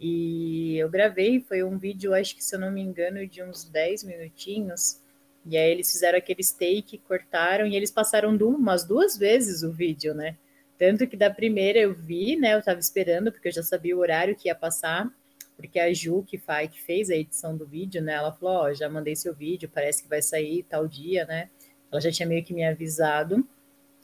E 0.00 0.76
eu 0.78 0.88
gravei, 0.90 1.40
foi 1.40 1.62
um 1.62 1.78
vídeo, 1.78 2.12
acho 2.12 2.34
que 2.34 2.42
se 2.42 2.56
eu 2.56 2.60
não 2.60 2.72
me 2.72 2.80
engano, 2.80 3.24
de 3.26 3.40
uns 3.40 3.64
10 3.64 4.02
minutinhos. 4.02 5.00
E 5.46 5.56
aí 5.56 5.70
eles 5.70 5.92
fizeram 5.92 6.18
aquele 6.18 6.42
take, 6.42 6.98
cortaram 6.98 7.66
e 7.66 7.76
eles 7.76 7.90
passaram 7.92 8.34
umas 8.36 8.84
duas 8.84 9.16
vezes 9.16 9.62
o 9.62 9.70
vídeo, 9.70 10.12
né? 10.12 10.36
Tanto 10.76 11.06
que 11.06 11.16
da 11.16 11.30
primeira 11.30 11.78
eu 11.78 11.94
vi, 11.94 12.36
né? 12.36 12.54
Eu 12.54 12.62
tava 12.62 12.80
esperando, 12.80 13.30
porque 13.30 13.48
eu 13.48 13.52
já 13.52 13.62
sabia 13.62 13.96
o 13.96 14.00
horário 14.00 14.34
que 14.34 14.48
ia 14.48 14.54
passar 14.56 15.08
porque 15.56 15.78
a 15.78 15.92
Ju, 15.92 16.22
que, 16.24 16.38
faz, 16.38 16.70
que 16.70 16.80
fez 16.82 17.10
a 17.10 17.14
edição 17.16 17.56
do 17.56 17.66
vídeo, 17.66 18.02
né? 18.02 18.14
Ela 18.14 18.32
falou: 18.32 18.64
Ó, 18.64 18.72
já 18.72 18.88
mandei 18.88 19.14
seu 19.16 19.34
vídeo, 19.34 19.70
parece 19.72 20.02
que 20.02 20.08
vai 20.08 20.22
sair 20.22 20.64
tal 20.64 20.88
dia, 20.88 21.24
né? 21.26 21.48
Ela 21.90 22.00
já 22.00 22.10
tinha 22.10 22.28
meio 22.28 22.44
que 22.44 22.54
me 22.54 22.64
avisado. 22.64 23.46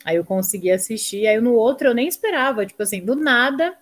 Aí 0.04 0.16
eu 0.16 0.24
consegui 0.24 0.70
assistir. 0.70 1.26
Aí 1.26 1.40
no 1.40 1.54
outro 1.54 1.88
eu 1.88 1.94
nem 1.94 2.08
esperava, 2.08 2.64
tipo 2.66 2.82
assim, 2.82 3.04
do 3.04 3.14
nada, 3.16 3.76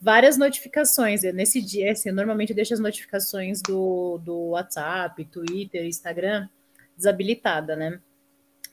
várias 0.00 0.36
notificações. 0.38 1.24
Eu, 1.24 1.34
Nesse 1.34 1.60
dia, 1.60 1.92
assim, 1.92 2.10
normalmente 2.10 2.50
eu 2.50 2.56
deixo 2.56 2.74
as 2.74 2.80
notificações 2.80 3.60
do, 3.62 4.18
do 4.18 4.50
WhatsApp, 4.50 5.24
Twitter, 5.26 5.84
Instagram 5.86 6.48
desabilitada, 6.96 7.76
né? 7.76 8.00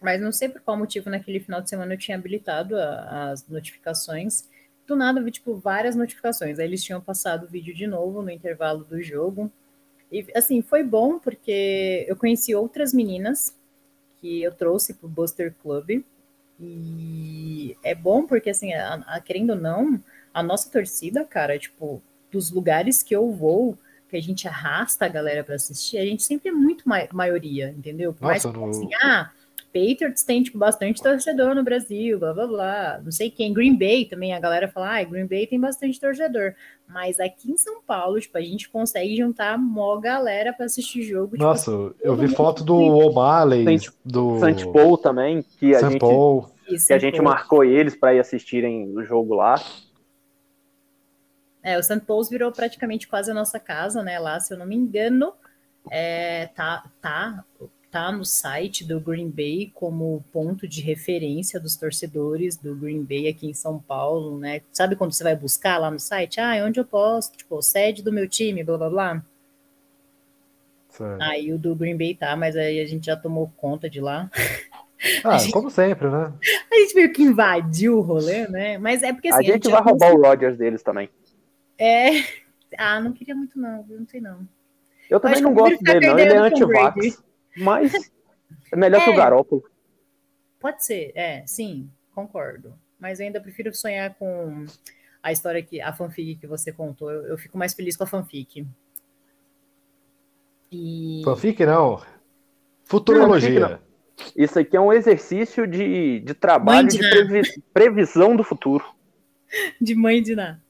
Mas 0.01 0.21
não 0.21 0.31
sei 0.31 0.49
por 0.49 0.61
qual 0.61 0.77
motivo 0.77 1.09
naquele 1.09 1.39
final 1.39 1.61
de 1.61 1.69
semana 1.69 1.93
eu 1.93 1.97
tinha 1.97 2.17
habilitado 2.17 2.77
a- 2.77 3.31
as 3.31 3.47
notificações 3.47 4.47
do 4.87 4.95
nada 4.95 5.19
eu 5.19 5.25
vi, 5.25 5.31
tipo, 5.31 5.55
várias 5.55 5.95
notificações. 5.95 6.59
Aí 6.59 6.65
eles 6.65 6.83
tinham 6.83 7.01
passado 7.01 7.45
o 7.45 7.49
vídeo 7.49 7.73
de 7.75 7.87
novo 7.87 8.21
no 8.21 8.31
intervalo 8.31 8.83
do 8.83 9.01
jogo. 9.03 9.51
E, 10.11 10.25
assim, 10.35 10.61
foi 10.61 10.83
bom 10.83 11.19
porque 11.19 12.05
eu 12.07 12.15
conheci 12.15 12.55
outras 12.55 12.93
meninas 12.93 13.55
que 14.19 14.41
eu 14.43 14.53
trouxe 14.53 14.93
pro 14.93 15.07
Buster 15.07 15.53
Club. 15.61 16.03
E 16.59 17.77
é 17.83 17.93
bom 17.93 18.25
porque, 18.25 18.49
assim, 18.49 18.73
a, 18.73 18.95
a- 19.07 19.21
querendo 19.21 19.51
ou 19.51 19.55
não, 19.55 20.03
a 20.33 20.41
nossa 20.43 20.69
torcida, 20.71 21.23
cara, 21.25 21.57
tipo, 21.59 22.01
dos 22.31 22.51
lugares 22.51 23.03
que 23.03 23.15
eu 23.15 23.31
vou, 23.31 23.77
que 24.09 24.17
a 24.17 24.21
gente 24.21 24.47
arrasta 24.47 25.05
a 25.05 25.09
galera 25.09 25.43
para 25.43 25.55
assistir, 25.55 25.97
a 25.97 26.05
gente 26.05 26.23
sempre 26.23 26.49
é 26.49 26.51
muito 26.51 26.87
ma 26.89 26.99
maioria, 27.13 27.69
entendeu? 27.77 28.13
Por 28.13 28.25
mais 28.25 28.43
Nossa, 28.43 28.51
que, 28.51 28.53
no- 28.53 28.67
assim, 28.71 28.89
ah, 29.03 29.31
Patriots 29.77 30.23
tem, 30.23 30.41
tipo, 30.41 30.57
bastante 30.57 31.01
torcedor 31.01 31.53
no 31.53 31.63
Brasil, 31.63 32.17
blá, 32.19 32.33
blá, 32.33 32.47
blá. 32.47 33.01
Não 33.03 33.11
sei 33.11 33.29
quem. 33.29 33.53
Green 33.53 33.77
Bay 33.77 34.05
também, 34.05 34.33
a 34.33 34.39
galera 34.39 34.67
fala, 34.67 34.97
ah, 34.99 35.03
Green 35.03 35.27
Bay 35.27 35.45
tem 35.45 35.59
bastante 35.59 35.99
torcedor. 35.99 36.53
Mas 36.87 37.19
aqui 37.19 37.51
em 37.51 37.57
São 37.57 37.81
Paulo, 37.81 38.19
tipo, 38.19 38.37
a 38.37 38.41
gente 38.41 38.69
consegue 38.69 39.15
juntar 39.15 39.57
mó 39.57 39.97
galera 39.97 40.53
pra 40.53 40.65
assistir 40.65 41.03
jogo. 41.03 41.31
tipo, 41.33 41.43
Nossa, 41.43 41.71
eu 42.01 42.15
vi 42.15 42.27
foto 42.29 42.63
do 42.63 42.75
O'Malley, 42.77 43.63
Saint- 43.65 43.93
do 44.03 44.39
Saint 44.39 44.65
Paul 44.71 44.97
também, 44.97 45.43
que 45.59 45.75
a 45.75 45.79
Saint 45.79 45.91
gente, 45.93 45.99
Paul. 45.99 46.49
isso, 46.69 46.87
que 46.87 46.93
a 46.93 46.99
gente 46.99 47.21
marcou 47.21 47.63
eles 47.63 47.95
para 47.95 48.13
ir 48.15 48.19
assistirem 48.19 48.89
o 48.95 49.03
jogo 49.03 49.35
lá. 49.35 49.55
É, 51.63 51.77
o 51.77 51.83
St. 51.83 51.99
Paul's 52.01 52.29
virou 52.29 52.51
praticamente 52.51 53.07
quase 53.07 53.29
a 53.29 53.33
nossa 53.33 53.59
casa, 53.59 54.01
né? 54.01 54.17
Lá, 54.19 54.39
se 54.39 54.53
eu 54.53 54.57
não 54.57 54.65
me 54.65 54.75
engano, 54.75 55.33
é, 55.91 56.47
tá, 56.55 56.85
tá, 57.01 57.43
tá 57.97 58.11
no 58.11 58.23
site 58.23 58.85
do 58.85 58.99
Green 58.99 59.27
Bay 59.27 59.71
como 59.73 60.23
ponto 60.31 60.67
de 60.67 60.81
referência 60.81 61.59
dos 61.59 61.75
torcedores 61.75 62.55
do 62.55 62.75
Green 62.75 63.03
Bay 63.03 63.27
aqui 63.27 63.47
em 63.47 63.55
São 63.55 63.79
Paulo, 63.79 64.37
né? 64.37 64.61
Sabe 64.71 64.95
quando 64.95 65.13
você 65.13 65.23
vai 65.23 65.35
buscar 65.35 65.79
lá 65.79 65.89
no 65.89 65.99
site? 65.99 66.39
Ah, 66.39 66.63
onde 66.63 66.79
eu 66.79 66.85
posto? 66.85 67.35
Tipo, 67.35 67.59
sede 67.59 68.03
do 68.03 68.13
meu 68.13 68.29
time, 68.29 68.63
blá 68.63 68.77
blá 68.77 68.89
blá. 68.91 69.25
Sério. 70.89 71.17
Aí 71.23 71.51
o 71.51 71.57
do 71.57 71.75
Green 71.75 71.97
Bay 71.97 72.13
tá, 72.13 72.35
mas 72.35 72.55
aí 72.55 72.79
a 72.79 72.85
gente 72.85 73.07
já 73.07 73.15
tomou 73.15 73.51
conta 73.57 73.89
de 73.89 73.99
lá. 73.99 74.29
Ah, 75.23 75.37
como 75.51 75.71
sempre, 75.71 76.07
né? 76.07 76.31
A 76.71 76.75
gente 76.75 76.93
meio 76.93 77.11
que 77.11 77.23
invadiu 77.23 77.97
o 77.97 78.01
rolê, 78.01 78.47
né? 78.47 78.77
Mas 78.77 79.01
é 79.01 79.11
porque 79.11 79.29
a 79.29 79.37
assim. 79.37 79.45
gente 79.45 79.69
já 79.69 79.81
vai 79.81 79.81
roubar 79.81 80.13
o 80.13 80.21
Rodgers 80.21 80.55
deles 80.55 80.83
também. 80.83 81.09
É. 81.79 82.09
Ah, 82.77 82.99
não 82.99 83.11
queria 83.11 83.33
muito, 83.33 83.57
não, 83.57 83.81
viu? 83.81 83.99
não 83.99 84.07
sei 84.07 84.21
não. 84.21 84.47
Eu 85.09 85.19
também 85.19 85.35
acho 85.35 85.43
não 85.43 85.51
eu 85.51 85.55
gosto 85.55 85.83
dele, 85.83 86.05
não. 86.05 86.19
Ele 86.19 86.33
é 86.33 86.37
anti-vax. 86.37 87.26
Mas 87.57 87.93
é 88.71 88.75
melhor 88.75 89.03
que 89.03 89.09
o 89.09 89.13
É. 89.13 89.17
Garópolo. 89.17 89.63
Pode 90.59 90.85
ser, 90.85 91.11
é, 91.15 91.45
sim, 91.45 91.89
concordo. 92.13 92.73
Mas 92.99 93.19
eu 93.19 93.25
ainda 93.27 93.39
prefiro 93.39 93.73
sonhar 93.75 94.15
com 94.15 94.65
a 95.21 95.31
história 95.31 95.61
que 95.61 95.79
a 95.81 95.93
fanfic 95.93 96.35
que 96.39 96.47
você 96.47 96.71
contou. 96.71 97.11
Eu, 97.11 97.27
eu 97.27 97.37
fico 97.37 97.57
mais 97.57 97.73
feliz 97.73 97.95
com 97.95 98.03
a 98.03 98.07
fanfic. 98.07 98.65
E 100.71 101.21
Fanfic 101.23 101.65
não. 101.65 102.01
Futurologia. 102.85 103.59
Não, 103.59 103.69
fanfic 103.69 104.33
Isso 104.35 104.59
aqui 104.59 104.75
é 104.75 104.81
um 104.81 104.91
exercício 104.91 105.67
de, 105.67 106.19
de 106.21 106.33
trabalho 106.33 106.87
de 106.87 106.97
de 106.97 107.03
Ná. 107.03 107.09
previ- 107.09 107.63
previsão 107.73 108.35
do 108.35 108.43
futuro. 108.43 108.83
de 109.79 109.95
mãe 109.95 110.21
de 110.21 110.35
nada. 110.35 110.61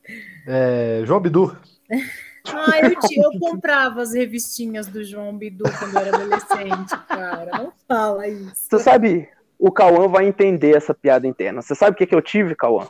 É, 0.46 1.02
João 1.06 1.20
Bidu. 1.20 1.58
Ah, 2.54 2.80
eu, 2.82 3.00
tinha- 3.00 3.24
eu 3.26 3.40
comprava 3.40 4.02
as 4.02 4.14
revistinhas 4.14 4.88
do 4.88 5.04
João 5.04 5.38
Bidu 5.38 5.64
quando 5.80 5.96
eu 5.96 6.00
era 6.02 6.16
adolescente, 6.18 6.98
cara. 7.08 7.58
Não 7.58 7.74
fala 7.88 8.28
isso. 8.28 8.68
Você 8.70 8.80
sabe, 8.80 9.30
o 9.58 9.72
Cauã 9.72 10.08
vai 10.08 10.26
entender 10.28 10.76
essa 10.76 10.94
piada 10.94 11.26
interna. 11.28 11.62
Você 11.62 11.76
sabe 11.76 11.92
o 11.94 11.98
que, 11.98 12.06
que 12.06 12.16
eu 12.16 12.22
tive, 12.22 12.56
Cauã? 12.56 12.88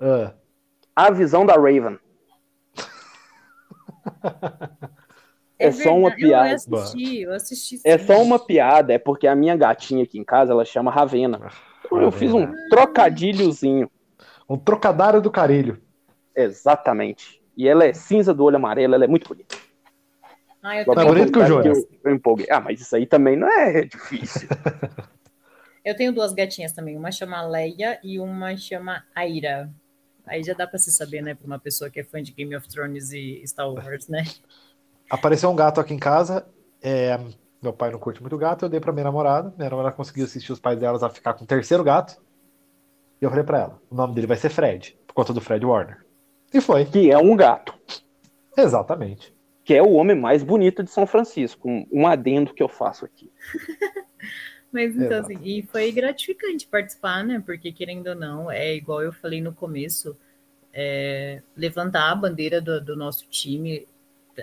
Ah, 0.00 0.34
A 0.94 1.10
visão 1.10 1.44
da 1.46 1.54
Raven. 1.54 1.98
É 5.58 5.70
só 5.70 5.96
uma 5.96 6.10
piada. 6.10 6.48
Eu 6.50 6.54
assisti, 6.54 7.20
eu 7.22 7.32
assisti. 7.32 7.80
É 7.84 7.98
só 7.98 8.20
uma 8.22 8.38
piada, 8.38 8.92
é 8.92 8.98
porque 8.98 9.26
a 9.26 9.34
minha 9.34 9.56
gatinha 9.56 10.02
aqui 10.04 10.18
em 10.18 10.24
casa, 10.24 10.52
ela 10.52 10.64
chama 10.64 10.90
Ravena. 10.90 11.50
Então 11.84 12.00
eu 12.00 12.10
fiz 12.10 12.32
um 12.32 12.50
trocadilhozinho. 12.68 13.90
um 14.48 14.56
trocadário 14.56 15.20
do 15.20 15.30
carilho. 15.30 15.80
Exatamente. 16.34 17.41
E 17.56 17.68
ela 17.68 17.84
é 17.84 17.92
cinza 17.92 18.32
do 18.32 18.44
olho 18.44 18.56
amarelo, 18.56 18.94
ela 18.94 19.04
é 19.04 19.08
muito 19.08 19.28
bonita. 19.28 19.56
Ah, 20.62 20.78
eu, 20.78 20.84
Só 20.84 20.94
Tá 20.94 21.04
bonito 21.04 21.32
que 21.32 21.38
o 21.38 21.42
contar 21.42 21.48
Júnior. 21.48 21.76
eu, 21.76 21.88
eu 22.04 22.14
empolguei. 22.14 22.46
Ah, 22.50 22.60
mas 22.60 22.80
isso 22.80 22.94
aí 22.94 23.06
também 23.06 23.36
não 23.36 23.48
é 23.48 23.84
difícil. 23.84 24.48
eu 25.84 25.96
tenho 25.96 26.12
duas 26.12 26.32
gatinhas 26.32 26.72
também. 26.72 26.96
Uma 26.96 27.10
chama 27.10 27.42
Leia 27.42 27.98
e 28.02 28.18
uma 28.18 28.56
chama 28.56 29.04
Aira. 29.14 29.70
Aí 30.26 30.42
já 30.42 30.54
dá 30.54 30.66
pra 30.66 30.78
se 30.78 30.92
saber, 30.92 31.20
né, 31.20 31.34
pra 31.34 31.46
uma 31.46 31.58
pessoa 31.58 31.90
que 31.90 31.98
é 31.98 32.04
fã 32.04 32.22
de 32.22 32.32
Game 32.32 32.54
of 32.54 32.68
Thrones 32.68 33.12
e 33.12 33.42
Star 33.44 33.68
Wars, 33.68 34.06
né? 34.06 34.22
Apareceu 35.10 35.50
um 35.50 35.56
gato 35.56 35.80
aqui 35.80 35.92
em 35.92 35.98
casa. 35.98 36.46
é, 36.80 37.18
meu 37.62 37.72
pai 37.72 37.90
não 37.92 37.98
curte 37.98 38.20
muito 38.20 38.36
gato, 38.36 38.64
eu 38.64 38.68
dei 38.68 38.80
pra 38.80 38.92
minha 38.92 39.04
namorada. 39.04 39.54
Minha 39.56 39.70
namorada 39.70 39.94
conseguiu 39.94 40.24
assistir 40.24 40.52
os 40.52 40.58
pais 40.58 40.78
delas 40.78 41.02
a 41.02 41.08
ficar 41.08 41.34
com 41.34 41.44
o 41.44 41.46
terceiro 41.46 41.84
gato. 41.84 42.20
E 43.20 43.24
eu 43.24 43.30
falei 43.30 43.44
pra 43.44 43.58
ela: 43.60 43.82
o 43.88 43.94
nome 43.94 44.14
dele 44.14 44.26
vai 44.26 44.36
ser 44.36 44.48
Fred, 44.48 44.98
por 45.06 45.14
conta 45.14 45.32
do 45.32 45.40
Fred 45.40 45.64
Warner. 45.64 46.01
E 46.52 46.60
foi. 46.60 46.84
que 46.84 47.10
é 47.10 47.18
um 47.18 47.36
gato. 47.36 47.74
Exatamente. 48.56 49.34
Que 49.64 49.74
é 49.74 49.82
o 49.82 49.92
homem 49.92 50.16
mais 50.16 50.42
bonito 50.42 50.82
de 50.82 50.90
São 50.90 51.06
Francisco. 51.06 51.68
Um, 51.68 51.86
um 51.90 52.06
adendo 52.06 52.52
que 52.52 52.62
eu 52.62 52.68
faço 52.68 53.04
aqui. 53.04 53.30
Mas 54.72 54.94
então, 54.96 55.18
Exato. 55.18 55.32
assim, 55.32 55.38
e 55.42 55.62
foi 55.62 55.92
gratificante 55.92 56.66
participar, 56.66 57.22
né? 57.22 57.42
Porque, 57.44 57.70
querendo 57.72 58.06
ou 58.08 58.14
não, 58.14 58.50
é 58.50 58.74
igual 58.74 59.02
eu 59.02 59.12
falei 59.12 59.40
no 59.40 59.52
começo, 59.52 60.16
é, 60.72 61.42
levantar 61.54 62.10
a 62.10 62.14
bandeira 62.14 62.60
do, 62.60 62.80
do 62.80 62.96
nosso 62.96 63.26
time, 63.28 63.86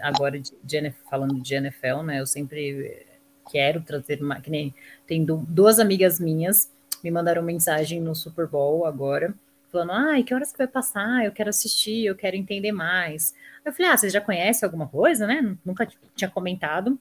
agora 0.01 0.39
de, 0.39 0.53
de 0.63 0.91
falando 1.09 1.41
de 1.41 1.55
NFL, 1.55 2.03
né? 2.03 2.19
Eu 2.19 2.27
sempre 2.27 3.07
quero 3.51 3.81
trazer, 3.81 4.21
uma, 4.21 4.39
que 4.39 4.51
nem 4.51 4.73
tem 5.07 5.25
du- 5.25 5.43
duas 5.47 5.79
amigas 5.79 6.19
minhas 6.19 6.71
me 7.03 7.09
mandaram 7.09 7.41
mensagem 7.41 7.99
no 8.01 8.13
Super 8.13 8.47
Bowl 8.47 8.85
agora, 8.85 9.33
falando, 9.71 9.91
ai, 9.91 10.23
que 10.23 10.33
horas 10.33 10.51
que 10.51 10.57
vai 10.57 10.67
passar? 10.67 11.25
Eu 11.25 11.31
quero 11.31 11.49
assistir, 11.49 12.05
eu 12.05 12.15
quero 12.15 12.35
entender 12.35 12.71
mais. 12.71 13.33
Eu 13.63 13.73
falei, 13.73 13.91
ah, 13.91 13.97
vocês 13.97 14.13
já 14.13 14.21
conhecem 14.21 14.65
alguma 14.65 14.87
coisa, 14.87 15.27
né? 15.27 15.55
Nunca 15.65 15.87
tinha 16.15 16.29
comentado. 16.29 16.99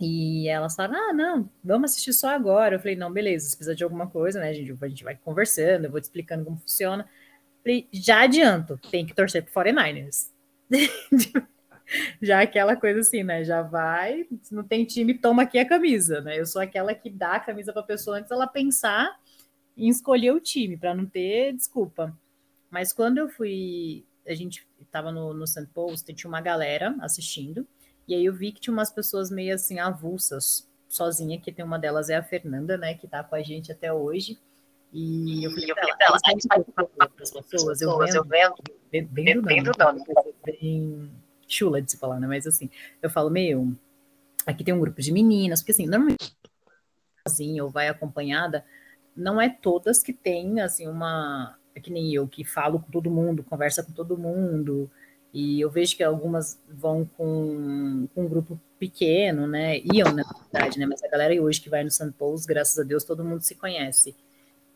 E 0.00 0.48
elas 0.48 0.74
falaram: 0.74 1.10
ah, 1.10 1.12
não, 1.12 1.50
vamos 1.62 1.90
assistir 1.90 2.14
só 2.14 2.30
agora. 2.30 2.76
Eu 2.76 2.80
falei: 2.80 2.96
não, 2.96 3.12
beleza, 3.12 3.50
se 3.50 3.56
precisar 3.56 3.74
de 3.74 3.84
alguma 3.84 4.06
coisa, 4.08 4.40
né? 4.40 4.48
A 4.48 4.52
gente, 4.54 4.74
a 4.80 4.88
gente 4.88 5.04
vai 5.04 5.14
conversando, 5.14 5.84
eu 5.84 5.90
vou 5.90 6.00
te 6.00 6.04
explicando 6.04 6.44
como 6.44 6.56
funciona. 6.56 7.06
Falei: 7.62 7.86
já 7.92 8.22
adianto, 8.22 8.78
tem 8.90 9.04
que 9.04 9.14
torcer 9.14 9.44
pro 9.44 9.52
49ers. 9.52 10.30
já 12.22 12.40
aquela 12.40 12.76
coisa 12.76 13.00
assim, 13.00 13.22
né? 13.22 13.44
Já 13.44 13.60
vai, 13.60 14.26
se 14.42 14.54
não 14.54 14.64
tem 14.64 14.86
time, 14.86 15.12
toma 15.12 15.42
aqui 15.42 15.58
a 15.58 15.68
camisa, 15.68 16.22
né? 16.22 16.38
Eu 16.40 16.46
sou 16.46 16.62
aquela 16.62 16.94
que 16.94 17.10
dá 17.10 17.32
a 17.34 17.40
camisa 17.40 17.70
pra 17.70 17.82
pessoa 17.82 18.16
antes 18.16 18.30
ela 18.30 18.46
pensar 18.46 19.14
em 19.76 19.88
escolher 19.88 20.32
o 20.32 20.40
time, 20.40 20.76
para 20.76 20.94
não 20.94 21.06
ter 21.06 21.52
desculpa. 21.52 22.16
Mas 22.70 22.92
quando 22.92 23.18
eu 23.18 23.28
fui, 23.28 24.04
a 24.26 24.34
gente 24.34 24.66
tava 24.90 25.10
no, 25.10 25.32
no 25.32 25.46
St. 25.46 25.66
Post, 25.74 26.12
tinha 26.14 26.28
uma 26.28 26.40
galera 26.40 26.96
assistindo. 27.00 27.66
E 28.06 28.14
aí 28.14 28.24
eu 28.24 28.32
vi 28.34 28.52
que 28.52 28.60
tinha 28.60 28.72
umas 28.72 28.90
pessoas 28.92 29.30
meio 29.30 29.54
assim 29.54 29.78
avulsas, 29.78 30.68
sozinha, 30.88 31.40
que 31.40 31.52
tem 31.52 31.64
uma 31.64 31.78
delas 31.78 32.10
é 32.10 32.16
a 32.16 32.22
Fernanda, 32.22 32.76
né, 32.76 32.94
que 32.94 33.06
tá 33.06 33.22
com 33.22 33.36
a 33.36 33.42
gente 33.42 33.70
até 33.70 33.92
hoje. 33.92 34.38
E 34.92 35.44
eu 35.44 35.50
falei 35.52 35.72
pra 35.72 35.96
ela, 36.00 36.18
"Ah, 36.24 36.32
eles 36.32 36.44
fazem 36.48 36.64
para 36.74 36.88
as 37.20 37.30
pessoas, 37.30 37.80
eu 37.80 37.96
vendo, 37.98 38.24
bem, 38.24 39.06
bem, 39.06 39.40
bem, 39.40 39.62
bem 40.44 41.10
chula 41.46 41.80
de 41.80 41.92
se 41.92 41.98
falar, 41.98 42.18
né, 42.18 42.26
mas 42.26 42.46
assim, 42.46 42.68
eu 43.02 43.10
falo, 43.10 43.30
meu, 43.30 43.72
aqui 44.46 44.64
tem 44.64 44.74
um 44.74 44.80
grupo 44.80 45.00
de 45.00 45.12
meninas, 45.12 45.60
porque 45.60 45.72
assim, 45.72 45.86
normalmente 45.86 46.34
sozinha 47.26 47.62
ou 47.64 47.70
vai 47.70 47.88
acompanhada, 47.88 48.64
não 49.16 49.40
é 49.40 49.48
todas 49.48 50.02
que 50.02 50.12
têm, 50.12 50.60
assim, 50.60 50.88
uma, 50.88 51.56
é 51.74 51.80
que 51.80 51.90
nem 51.90 52.12
eu, 52.12 52.26
que 52.26 52.44
falo 52.44 52.80
com 52.80 52.90
todo 52.90 53.10
mundo, 53.10 53.44
conversa 53.44 53.82
com 53.82 53.92
todo 53.92 54.18
mundo, 54.18 54.90
e 55.32 55.60
eu 55.60 55.70
vejo 55.70 55.96
que 55.96 56.02
algumas 56.02 56.60
vão 56.68 57.04
com, 57.16 58.08
com 58.14 58.24
um 58.24 58.28
grupo 58.28 58.60
pequeno, 58.78 59.46
né? 59.46 59.78
Iam, 59.78 60.12
na 60.12 60.24
verdade, 60.24 60.78
né? 60.78 60.86
Mas 60.86 61.02
a 61.04 61.08
galera 61.08 61.40
hoje 61.40 61.60
que 61.60 61.70
vai 61.70 61.84
no 61.84 61.90
St. 61.90 62.12
Paul's, 62.18 62.46
graças 62.46 62.78
a 62.78 62.82
Deus, 62.82 63.04
todo 63.04 63.24
mundo 63.24 63.42
se 63.42 63.54
conhece. 63.54 64.16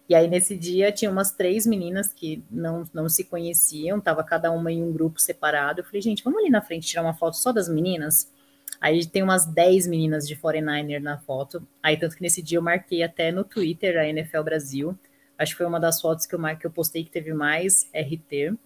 E 0.08 0.14
aí, 0.14 0.28
nesse 0.28 0.56
dia, 0.56 0.92
tinha 0.92 1.10
umas 1.10 1.32
três 1.32 1.66
meninas 1.66 2.12
que 2.12 2.44
não, 2.50 2.84
não 2.92 3.08
se 3.08 3.24
conheciam, 3.24 4.00
tava 4.00 4.22
cada 4.22 4.50
uma 4.50 4.70
em 4.70 4.82
um 4.82 4.92
grupo 4.92 5.18
separado. 5.18 5.80
Eu 5.80 5.84
falei, 5.84 6.02
gente, 6.02 6.22
vamos 6.22 6.40
ali 6.40 6.50
na 6.50 6.60
frente 6.60 6.86
tirar 6.86 7.02
uma 7.02 7.14
foto 7.14 7.36
só 7.36 7.50
das 7.52 7.68
meninas? 7.68 8.30
Aí 8.84 9.06
tem 9.06 9.22
umas 9.22 9.46
10 9.46 9.86
meninas 9.86 10.28
de 10.28 10.36
49er 10.36 11.00
na 11.00 11.16
foto. 11.16 11.66
Aí, 11.82 11.96
tanto 11.96 12.16
que 12.16 12.22
nesse 12.22 12.42
dia 12.42 12.58
eu 12.58 12.62
marquei 12.62 13.02
até 13.02 13.32
no 13.32 13.42
Twitter 13.42 13.96
a 13.98 14.06
NFL 14.06 14.42
Brasil. 14.42 14.98
Acho 15.38 15.52
que 15.52 15.58
foi 15.58 15.66
uma 15.66 15.80
das 15.80 16.00
fotos 16.00 16.26
que 16.26 16.34
eu, 16.34 16.40
que 16.58 16.66
eu 16.66 16.70
postei 16.70 17.02
que 17.02 17.10
teve 17.10 17.32
mais 17.32 17.88
RT 17.94 18.58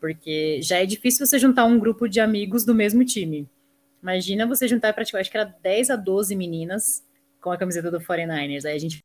porque 0.00 0.60
já 0.62 0.78
é 0.78 0.86
difícil 0.86 1.26
você 1.26 1.38
juntar 1.38 1.66
um 1.66 1.78
grupo 1.78 2.08
de 2.08 2.20
amigos 2.20 2.64
do 2.64 2.74
mesmo 2.74 3.04
time. 3.04 3.48
Imagina 4.02 4.46
você 4.46 4.66
juntar 4.66 4.94
praticamente, 4.94 5.26
acho 5.26 5.30
que 5.30 5.36
era 5.36 5.54
10 5.62 5.90
a 5.90 5.96
12 5.96 6.34
meninas 6.34 7.04
com 7.40 7.52
a 7.52 7.58
camiseta 7.58 7.90
do 7.90 8.00
49ers. 8.00 8.64
Aí 8.64 8.74
a 8.74 8.78
gente 8.78 9.04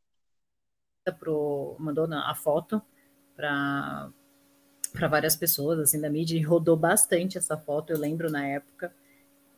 pro, 1.20 1.76
mandou 1.78 2.08
a 2.10 2.34
foto 2.34 2.80
para 3.36 4.10
várias 5.08 5.36
pessoas 5.36 5.78
assim 5.78 6.00
da 6.00 6.08
mídia 6.08 6.36
e 6.36 6.42
rodou 6.42 6.76
bastante 6.76 7.36
essa 7.36 7.58
foto, 7.58 7.92
eu 7.92 7.98
lembro 7.98 8.30
na 8.30 8.46
época. 8.46 8.92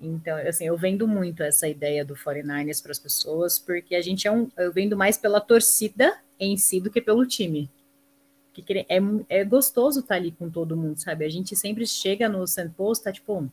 Então, 0.00 0.36
assim, 0.38 0.64
eu 0.66 0.76
vendo 0.76 1.08
muito 1.08 1.42
essa 1.42 1.68
ideia 1.68 2.04
do 2.04 2.14
49ers 2.14 2.82
para 2.82 2.92
as 2.92 2.98
pessoas, 2.98 3.58
porque 3.58 3.94
a 3.94 4.02
gente 4.02 4.28
é 4.28 4.32
um, 4.32 4.48
eu 4.56 4.72
vendo 4.72 4.96
mais 4.96 5.16
pela 5.16 5.40
torcida 5.40 6.16
em 6.38 6.56
si 6.56 6.80
do 6.80 6.90
que 6.90 7.00
pelo 7.00 7.26
time 7.26 7.70
que 8.62 8.86
é, 8.88 8.98
é 9.28 9.44
gostoso 9.44 10.00
estar 10.00 10.16
ali 10.16 10.32
com 10.32 10.50
todo 10.50 10.76
mundo, 10.76 10.98
sabe? 10.98 11.24
A 11.24 11.28
gente 11.28 11.54
sempre 11.54 11.86
chega 11.86 12.28
no 12.28 12.46
St. 12.46 12.70
Post, 12.76 13.04
tá 13.04 13.12
tipo, 13.12 13.48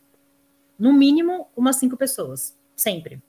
no 0.78 0.94
mínimo, 0.94 1.48
umas 1.56 1.76
cinco 1.78 1.98
pessoas. 1.98 2.56
Sempre. 2.76 3.22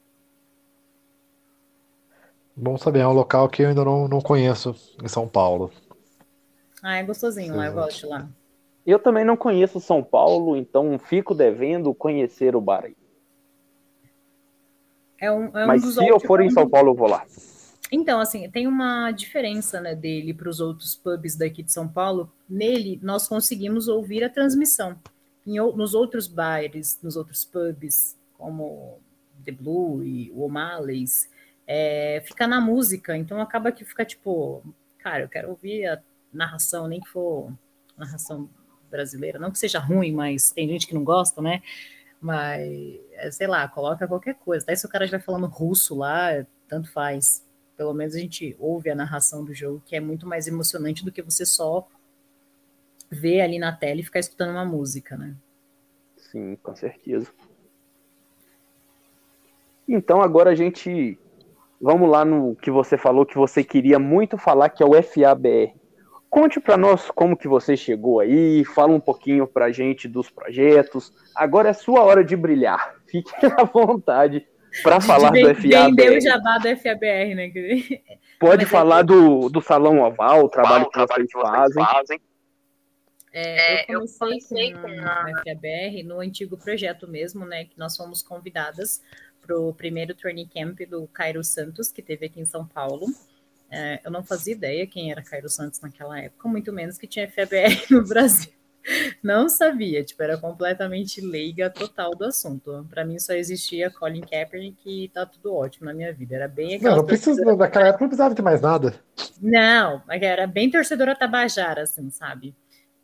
Bom 2.54 2.78
saber, 2.78 3.00
é 3.00 3.06
um 3.06 3.12
local 3.12 3.48
que 3.48 3.62
eu 3.62 3.68
ainda 3.68 3.84
não, 3.84 4.08
não 4.08 4.20
conheço 4.20 4.74
em 5.02 5.08
São 5.08 5.28
Paulo. 5.28 5.70
Ah, 6.82 6.96
é 6.96 7.02
gostosinho 7.02 7.54
lá, 7.54 7.66
eu 7.66 7.74
gosto 7.74 8.08
lá. 8.08 8.28
Eu 8.86 8.98
também 8.98 9.24
não 9.24 9.36
conheço 9.36 9.80
São 9.80 10.02
Paulo, 10.02 10.56
então 10.56 10.98
fico 10.98 11.34
devendo 11.34 11.92
conhecer 11.92 12.56
o 12.56 12.60
bar 12.60 12.84
aí. 12.84 12.96
É 15.20 15.30
um, 15.30 15.46
é 15.56 15.64
um 15.64 15.66
Mas 15.66 15.82
se 15.82 16.06
eu 16.06 16.20
for 16.20 16.40
em 16.40 16.50
São 16.50 16.68
Paulo, 16.68 16.90
eu 16.90 16.94
vou 16.94 17.08
lá. 17.08 17.24
Então, 17.90 18.18
assim, 18.18 18.50
tem 18.50 18.66
uma 18.66 19.12
diferença 19.12 19.80
né, 19.80 19.94
dele 19.94 20.34
para 20.34 20.48
os 20.48 20.60
outros 20.60 20.94
pubs 20.94 21.36
daqui 21.36 21.62
de 21.62 21.72
São 21.72 21.86
Paulo. 21.86 22.32
Nele, 22.48 22.98
nós 23.02 23.28
conseguimos 23.28 23.88
ouvir 23.88 24.24
a 24.24 24.28
transmissão. 24.28 24.98
Em 25.46 25.58
nos 25.58 25.94
outros 25.94 26.26
bares, 26.26 26.98
nos 27.02 27.16
outros 27.16 27.44
pubs, 27.44 28.16
como 28.36 28.98
The 29.44 29.52
Blue 29.52 30.02
e 30.02 30.32
o 30.32 30.42
O'Malley's, 30.42 31.30
é, 31.66 32.20
fica 32.26 32.46
na 32.46 32.60
música. 32.60 33.16
Então, 33.16 33.40
acaba 33.40 33.70
que 33.70 33.84
fica 33.84 34.04
tipo, 34.04 34.64
cara, 34.98 35.22
eu 35.22 35.28
quero 35.28 35.50
ouvir 35.50 35.86
a 35.86 36.02
narração, 36.32 36.88
nem 36.88 37.00
que 37.00 37.08
for 37.08 37.52
narração 37.96 38.50
brasileira. 38.90 39.38
Não 39.38 39.52
que 39.52 39.58
seja 39.58 39.78
ruim, 39.78 40.12
mas 40.12 40.50
tem 40.50 40.68
gente 40.68 40.86
que 40.86 40.94
não 40.94 41.04
gosta, 41.04 41.40
né? 41.40 41.62
Mas, 42.20 42.98
sei 43.30 43.46
lá, 43.46 43.66
coloca 43.68 44.06
qualquer 44.06 44.34
coisa. 44.34 44.64
Até 44.64 44.74
se 44.74 44.86
o 44.86 44.88
cara 44.88 45.04
estiver 45.04 45.22
falando 45.22 45.46
russo 45.46 45.96
lá, 45.96 46.44
tanto 46.68 46.90
faz. 46.90 47.44
Pelo 47.76 47.92
menos 47.92 48.14
a 48.14 48.18
gente 48.18 48.56
ouve 48.58 48.90
a 48.90 48.94
narração 48.94 49.44
do 49.44 49.54
jogo, 49.54 49.82
que 49.84 49.94
é 49.94 50.00
muito 50.00 50.26
mais 50.26 50.46
emocionante 50.46 51.04
do 51.04 51.12
que 51.12 51.22
você 51.22 51.44
só 51.44 51.86
ver 53.10 53.40
ali 53.40 53.58
na 53.58 53.72
tela 53.72 54.00
e 54.00 54.04
ficar 54.04 54.18
escutando 54.18 54.50
uma 54.50 54.64
música, 54.64 55.16
né? 55.16 55.34
Sim, 56.16 56.56
com 56.62 56.74
certeza. 56.74 57.30
Então 59.88 60.20
agora 60.20 60.50
a 60.50 60.54
gente 60.54 61.18
vamos 61.80 62.10
lá 62.10 62.24
no 62.24 62.56
que 62.56 62.70
você 62.70 62.96
falou 62.96 63.26
que 63.26 63.36
você 63.36 63.62
queria 63.62 63.98
muito 63.98 64.36
falar, 64.38 64.70
que 64.70 64.82
é 64.82 64.86
o 64.86 65.00
FABR. 65.02 65.74
Conte 66.28 66.60
para 66.60 66.76
nós 66.76 67.10
como 67.10 67.36
que 67.36 67.46
você 67.46 67.76
chegou 67.76 68.20
aí, 68.20 68.64
fala 68.64 68.92
um 68.92 69.00
pouquinho 69.00 69.46
pra 69.46 69.70
gente 69.70 70.08
dos 70.08 70.28
projetos. 70.28 71.12
Agora 71.34 71.68
é 71.68 71.72
sua 71.72 72.02
hora 72.02 72.24
de 72.24 72.36
brilhar. 72.36 72.95
Fique 73.06 73.30
à 73.46 73.64
vontade 73.64 74.46
Para 74.82 75.00
falar 75.00 75.30
de 75.30 75.42
do 75.42 75.54
vender 75.54 75.88
o 75.88 76.12
FABR, 76.12 76.20
jabá 76.20 76.58
do 76.58 76.76
FABR, 76.76 77.34
né? 77.34 77.50
pode 78.38 78.64
Mas 78.64 78.68
é 78.68 78.70
falar 78.70 78.98
que- 79.00 79.06
do, 79.12 79.48
do 79.48 79.60
Salão 79.60 80.00
Oval, 80.00 80.44
o 80.44 80.48
trabalho 80.48 80.84
o 80.84 80.90
que 80.90 80.98
vocês 80.98 81.28
fazem. 81.32 82.20
É, 83.32 83.82
É, 83.82 83.84
eu 83.88 84.00
eu 84.00 84.06
comecei, 84.18 84.72
comecei 84.72 84.72
com, 84.74 84.80
com 84.82 85.08
a 85.08 85.42
FABR 85.44 86.02
no 86.04 86.20
antigo 86.20 86.56
projeto 86.56 87.06
mesmo, 87.08 87.44
né? 87.44 87.64
Que 87.64 87.78
nós 87.78 87.96
fomos 87.96 88.22
convidadas 88.22 89.02
para 89.40 89.58
o 89.58 89.72
primeiro 89.74 90.14
training 90.14 90.48
camp 90.48 90.80
do 90.88 91.06
Cairo 91.08 91.44
Santos, 91.44 91.90
que 91.92 92.02
teve 92.02 92.26
aqui 92.26 92.40
em 92.40 92.44
São 92.46 92.66
Paulo. 92.66 93.06
É, 93.70 94.00
eu 94.04 94.10
não 94.10 94.22
fazia 94.24 94.54
ideia 94.54 94.86
quem 94.86 95.10
era 95.10 95.22
Cairo 95.22 95.48
Santos 95.48 95.80
naquela 95.80 96.18
época, 96.20 96.48
muito 96.48 96.72
menos 96.72 96.96
que 96.98 97.06
tinha 97.06 97.28
FABR 97.30 97.84
no 97.90 98.06
Brasil. 98.06 98.52
Não 99.22 99.48
sabia, 99.48 100.04
tipo, 100.04 100.22
era 100.22 100.38
completamente 100.38 101.20
leiga 101.20 101.68
total 101.68 102.12
do 102.12 102.24
assunto. 102.24 102.86
Para 102.88 103.04
mim 103.04 103.18
só 103.18 103.32
existia 103.32 103.90
Colin 103.90 104.20
Kaepernick 104.20 104.78
e 104.86 105.08
tá 105.08 105.26
tudo 105.26 105.54
ótimo 105.54 105.86
na 105.86 105.94
minha 105.94 106.12
vida. 106.12 106.36
Era 106.36 106.48
bem 106.48 106.68
Não, 106.68 106.76
aquela 106.76 106.96
não 106.96 107.06
precisa, 107.06 107.56
naquela 107.56 107.88
época 107.88 108.04
não 108.04 108.08
precisava 108.08 108.34
de 108.34 108.42
mais 108.42 108.60
nada. 108.60 108.94
não, 109.40 110.02
era 110.08 110.46
bem 110.46 110.70
torcedora 110.70 111.16
tabajara, 111.16 111.82
assim, 111.82 112.10
sabe? 112.10 112.54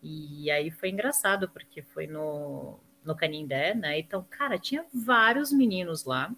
E 0.03 0.51
aí 0.51 0.70
foi 0.70 0.91
engraçado, 0.91 1.49
porque 1.49 1.83
foi 1.83 2.07
no, 2.07 2.78
no 3.05 3.16
Canindé, 3.16 3.74
né? 3.74 3.99
Então, 3.99 4.24
cara, 4.28 4.59
tinha 4.59 4.85
vários 4.93 5.53
meninos 5.53 6.05
lá. 6.05 6.33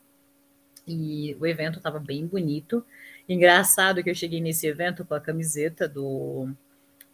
E 0.86 1.34
o 1.40 1.46
evento 1.46 1.80
tava 1.80 1.98
bem 1.98 2.26
bonito. 2.26 2.84
Engraçado 3.26 4.02
que 4.02 4.10
eu 4.10 4.14
cheguei 4.14 4.40
nesse 4.40 4.66
evento 4.66 5.04
com 5.04 5.14
a 5.14 5.20
camiseta 5.20 5.88
do, 5.88 6.50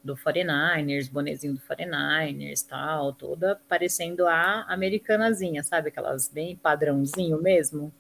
do 0.03 0.17
49ers, 0.17 1.11
bonezinho 1.11 1.55
do 1.55 1.61
49ers, 1.61 2.67
tal, 2.67 3.13
toda 3.13 3.61
parecendo 3.69 4.27
a 4.27 4.63
americanazinha, 4.63 5.63
sabe? 5.63 5.89
Aquelas 5.89 6.29
bem 6.29 6.57
padrãozinho 6.57 7.41
mesmo. 7.41 7.93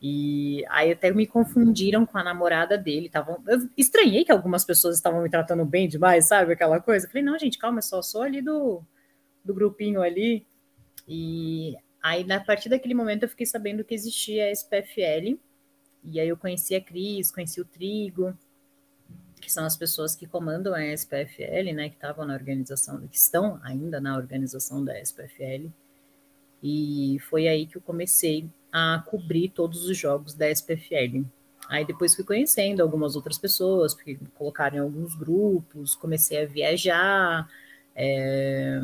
E 0.00 0.64
aí 0.68 0.92
até 0.92 1.10
me 1.10 1.26
confundiram 1.26 2.04
com 2.04 2.18
a 2.18 2.24
namorada 2.24 2.76
dele. 2.76 3.08
Tavam, 3.08 3.42
eu 3.46 3.68
estranhei 3.76 4.24
que 4.24 4.32
algumas 4.32 4.64
pessoas 4.64 4.96
estavam 4.96 5.22
me 5.22 5.30
tratando 5.30 5.64
bem 5.64 5.88
demais, 5.88 6.26
sabe? 6.26 6.52
Aquela 6.52 6.80
coisa. 6.80 7.06
Eu 7.06 7.10
falei, 7.10 7.24
não, 7.24 7.38
gente, 7.38 7.58
calma, 7.58 7.80
só 7.80 8.02
sou 8.02 8.22
ali 8.22 8.42
do, 8.42 8.82
do 9.44 9.54
grupinho 9.54 10.02
ali. 10.02 10.46
E 11.08 11.76
aí, 12.02 12.24
na 12.24 12.40
partir 12.40 12.68
daquele 12.68 12.94
momento, 12.94 13.22
eu 13.22 13.28
fiquei 13.28 13.46
sabendo 13.46 13.84
que 13.84 13.94
existia 13.94 14.46
a 14.46 14.50
SPFL. 14.50 15.38
E 16.04 16.20
aí 16.20 16.28
eu 16.28 16.36
conheci 16.36 16.74
a 16.74 16.80
Cris, 16.80 17.32
conheci 17.32 17.60
o 17.60 17.64
Trigo, 17.64 18.36
que 19.46 19.52
são 19.52 19.64
as 19.64 19.76
pessoas 19.76 20.16
que 20.16 20.26
comandam 20.26 20.74
a 20.74 20.84
SPFL, 20.84 21.72
né? 21.74 21.88
Que 21.88 21.94
estavam 21.96 22.26
na 22.26 22.34
organização, 22.34 23.00
que 23.08 23.16
estão 23.16 23.60
ainda 23.62 24.00
na 24.00 24.16
organização 24.16 24.84
da 24.84 24.98
SPFL. 25.00 25.72
E 26.62 27.18
foi 27.28 27.48
aí 27.48 27.66
que 27.66 27.76
eu 27.76 27.82
comecei 27.82 28.48
a 28.72 29.02
cobrir 29.06 29.50
todos 29.50 29.84
os 29.88 29.96
jogos 29.96 30.34
da 30.34 30.50
SPFL. 30.50 31.26
Aí 31.68 31.84
depois 31.86 32.14
fui 32.14 32.24
conhecendo 32.24 32.82
algumas 32.82 33.16
outras 33.16 33.38
pessoas, 33.38 33.94
porque 33.94 34.18
colocaram 34.36 34.76
em 34.78 34.80
alguns 34.80 35.14
grupos, 35.14 35.94
comecei 35.96 36.42
a 36.42 36.46
viajar. 36.46 37.48
é, 37.94 38.82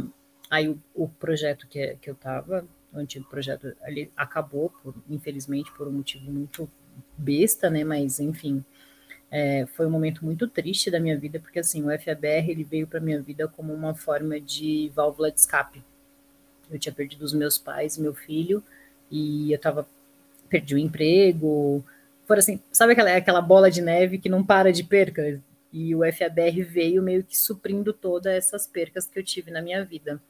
Aí 0.51 0.69
o, 0.69 0.79
o 0.95 1.09
projeto 1.09 1.67
que, 1.67 1.97
que 1.97 2.11
eu 2.11 2.15
estava, 2.15 2.67
o 2.93 2.99
antigo 2.99 3.27
projeto, 3.29 3.75
ele 3.85 4.13
acabou, 4.17 4.71
por- 4.83 4.95
infelizmente, 5.09 5.73
por 5.73 5.89
um 5.89 5.93
motivo 5.93 6.31
muito 6.31 6.71
besta, 7.17 7.71
né? 7.71 7.85
Mas 7.85 8.21
enfim, 8.21 8.65
é, 9.35 9.65
foi 9.65 9.87
um 9.87 9.91
momento 9.91 10.23
muito 10.23 10.47
triste 10.47 10.91
da 10.91 11.01
minha 11.01 11.19
vida, 11.19 11.41
porque 11.41 11.59
assim, 11.59 11.83
o 11.83 11.99
FABR 11.99 12.51
ele 12.51 12.63
veio 12.63 12.87
para 12.87 13.01
minha 13.01 13.19
vida 13.19 13.49
como 13.49 13.73
uma 13.73 13.95
forma 13.95 14.39
de 14.39 14.93
válvula 14.95 15.33
de 15.33 15.41
escape. 15.41 15.83
Eu 16.71 16.79
tinha 16.79 16.93
perdido 16.93 17.23
os 17.23 17.33
meus 17.33 17.57
pais, 17.57 17.97
meu 17.97 18.13
filho, 18.13 18.63
e 19.11 19.51
eu 19.51 19.59
tava 19.59 19.89
perdi 20.51 20.75
o 20.75 20.79
emprego. 20.79 21.83
Foram 22.27 22.41
assim, 22.41 22.61
sabe 22.71 22.93
aquela, 22.93 23.17
aquela 23.17 23.41
bola 23.41 23.71
de 23.71 23.81
neve 23.81 24.19
que 24.19 24.29
não 24.29 24.45
para 24.45 24.71
de 24.71 24.85
perca? 24.85 25.41
E 25.73 25.95
o 25.95 26.01
FABR 26.13 26.63
veio 26.63 27.03
meio 27.03 27.25
que 27.25 27.37
suprindo 27.37 27.95
todas 27.95 28.35
essas 28.35 28.67
percas 28.67 29.07
que 29.07 29.19
eu 29.19 29.25
tive 29.25 29.51
na 29.51 29.63
minha 29.63 29.83
vida. 29.83 30.21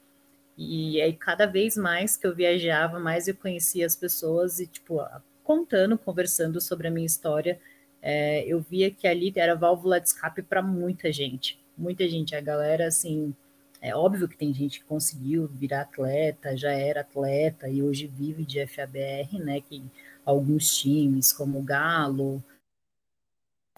E 0.56 1.00
aí, 1.00 1.12
cada 1.12 1.44
vez 1.46 1.76
mais 1.76 2.16
que 2.16 2.24
eu 2.24 2.34
viajava, 2.34 3.00
mais 3.00 3.26
eu 3.26 3.34
conhecia 3.34 3.84
as 3.84 3.96
pessoas 3.96 4.60
e, 4.60 4.66
tipo, 4.68 5.00
contando, 5.42 5.98
conversando 5.98 6.60
sobre 6.60 6.86
a 6.86 6.90
minha 6.90 7.06
história, 7.06 7.58
é, 8.02 8.44
eu 8.44 8.60
via 8.60 8.90
que 8.90 9.06
ali 9.06 9.32
era 9.36 9.54
válvula 9.54 10.00
de 10.00 10.08
escape 10.08 10.42
para 10.42 10.60
muita 10.60 11.12
gente. 11.12 11.62
Muita 11.78 12.08
gente. 12.08 12.34
A 12.34 12.40
galera, 12.40 12.88
assim, 12.88 13.32
é 13.80 13.94
óbvio 13.94 14.28
que 14.28 14.36
tem 14.36 14.52
gente 14.52 14.80
que 14.80 14.84
conseguiu 14.84 15.46
virar 15.46 15.82
atleta, 15.82 16.56
já 16.56 16.72
era 16.72 17.02
atleta 17.02 17.68
e 17.68 17.82
hoje 17.82 18.08
vive 18.08 18.44
de 18.44 18.66
FABR, 18.66 19.38
né? 19.38 19.60
Que 19.60 19.82
alguns 20.26 20.76
times, 20.76 21.32
como 21.32 21.60
o 21.60 21.62
Galo, 21.62 22.42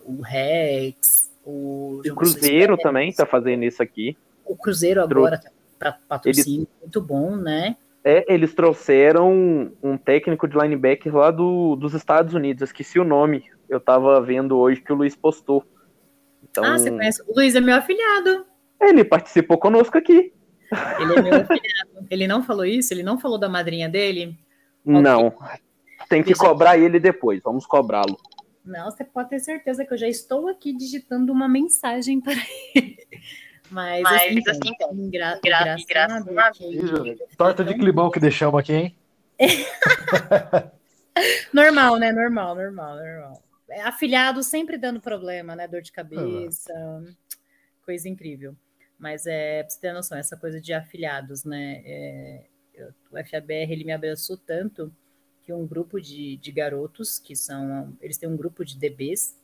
o 0.02 0.22
Rex, 0.22 1.30
o, 1.44 2.00
O 2.04 2.14
Cruzeiro 2.14 2.76
também 2.78 3.12
tá 3.12 3.26
fazendo 3.26 3.64
isso 3.64 3.82
aqui. 3.82 4.16
o 4.44 4.56
Cruzeiro 4.56 5.02
agora 5.02 5.38
tá 5.38 5.50
para 5.78 5.92
patrocínio 5.92 6.66
muito 6.80 7.00
bom, 7.00 7.36
né? 7.36 7.76
É, 8.02 8.32
eles 8.32 8.54
trouxeram 8.54 9.72
um 9.82 9.96
técnico 9.96 10.46
de 10.46 10.56
linebacker 10.58 11.14
lá 11.14 11.30
do, 11.30 11.74
dos 11.76 11.94
Estados 11.94 12.34
Unidos, 12.34 12.62
esqueci 12.62 12.98
o 12.98 13.04
nome. 13.04 13.50
Eu 13.74 13.80
tava 13.80 14.20
vendo 14.20 14.56
hoje 14.58 14.80
que 14.80 14.92
o 14.92 14.96
Luiz 14.96 15.16
postou. 15.16 15.64
Então, 16.42 16.64
Ah, 16.64 16.78
você 16.78 16.90
conhece? 16.90 17.22
O 17.26 17.34
Luiz 17.34 17.54
é 17.54 17.60
meu 17.60 17.76
afilhado. 17.76 18.46
ele 18.80 19.04
participou 19.04 19.58
conosco 19.58 19.96
aqui. 19.98 20.32
Ele 21.00 21.18
é 21.18 21.22
meu 21.22 21.34
afilhado. 21.40 22.06
Ele 22.10 22.26
não 22.26 22.42
falou 22.42 22.64
isso? 22.64 22.92
Ele 22.92 23.02
não 23.02 23.18
falou 23.18 23.38
da 23.38 23.48
madrinha 23.48 23.88
dele? 23.88 24.38
Não. 24.84 25.34
Tem 26.08 26.22
que 26.22 26.28
Deixa- 26.28 26.44
cobrar 26.44 26.76
ele 26.78 27.00
depois, 27.00 27.40
vamos 27.42 27.66
cobrá-lo. 27.66 28.16
Não, 28.64 28.90
você 28.90 29.04
pode 29.04 29.30
ter 29.30 29.40
certeza 29.40 29.84
que 29.84 29.92
eu 29.92 29.98
já 29.98 30.08
estou 30.08 30.48
aqui 30.48 30.72
digitando 30.76 31.32
uma 31.32 31.48
mensagem 31.48 32.20
para 32.20 32.34
ele. 32.74 32.96
Mas, 33.70 34.02
Mas, 34.02 34.22
assim, 34.22 34.42
assim, 34.48 34.60
então, 34.66 34.92
engra- 34.92 35.40
engra- 35.44 35.76
engraçado 35.78 36.30
engraçado 36.30 36.72
Júlio, 36.86 37.18
Torta 37.36 37.64
de 37.64 37.74
climão 37.74 38.10
que 38.10 38.20
deixamos 38.20 38.58
aqui, 38.60 38.72
hein? 38.72 38.96
Normal, 41.52 41.96
né? 41.96 42.12
Normal, 42.12 42.54
normal, 42.54 42.96
normal. 42.96 43.42
É, 43.68 43.80
Afilhado 43.82 44.42
sempre 44.42 44.76
dando 44.78 45.00
problema, 45.00 45.56
né? 45.56 45.66
Dor 45.66 45.82
de 45.82 45.92
cabeça, 45.92 46.72
coisa 47.84 48.08
incrível. 48.08 48.56
Mas 48.98 49.26
é, 49.26 49.62
pra 49.62 49.70
você 49.70 49.80
ter 49.80 49.92
noção, 49.92 50.16
essa 50.18 50.36
coisa 50.36 50.60
de 50.60 50.72
afilhados, 50.72 51.44
né? 51.44 51.82
É, 51.84 52.44
eu- 52.74 52.94
o 53.10 53.16
FABR 53.18 53.72
ele 53.72 53.84
me 53.84 53.92
abraçou 53.92 54.36
tanto 54.36 54.94
que 55.42 55.52
um 55.52 55.66
grupo 55.66 56.00
de, 56.00 56.36
de 56.38 56.52
garotos, 56.52 57.18
que 57.18 57.36
são. 57.36 57.96
Eles 58.00 58.16
têm 58.18 58.28
um 58.28 58.36
grupo 58.36 58.64
de 58.64 58.78
DBs, 58.78 59.36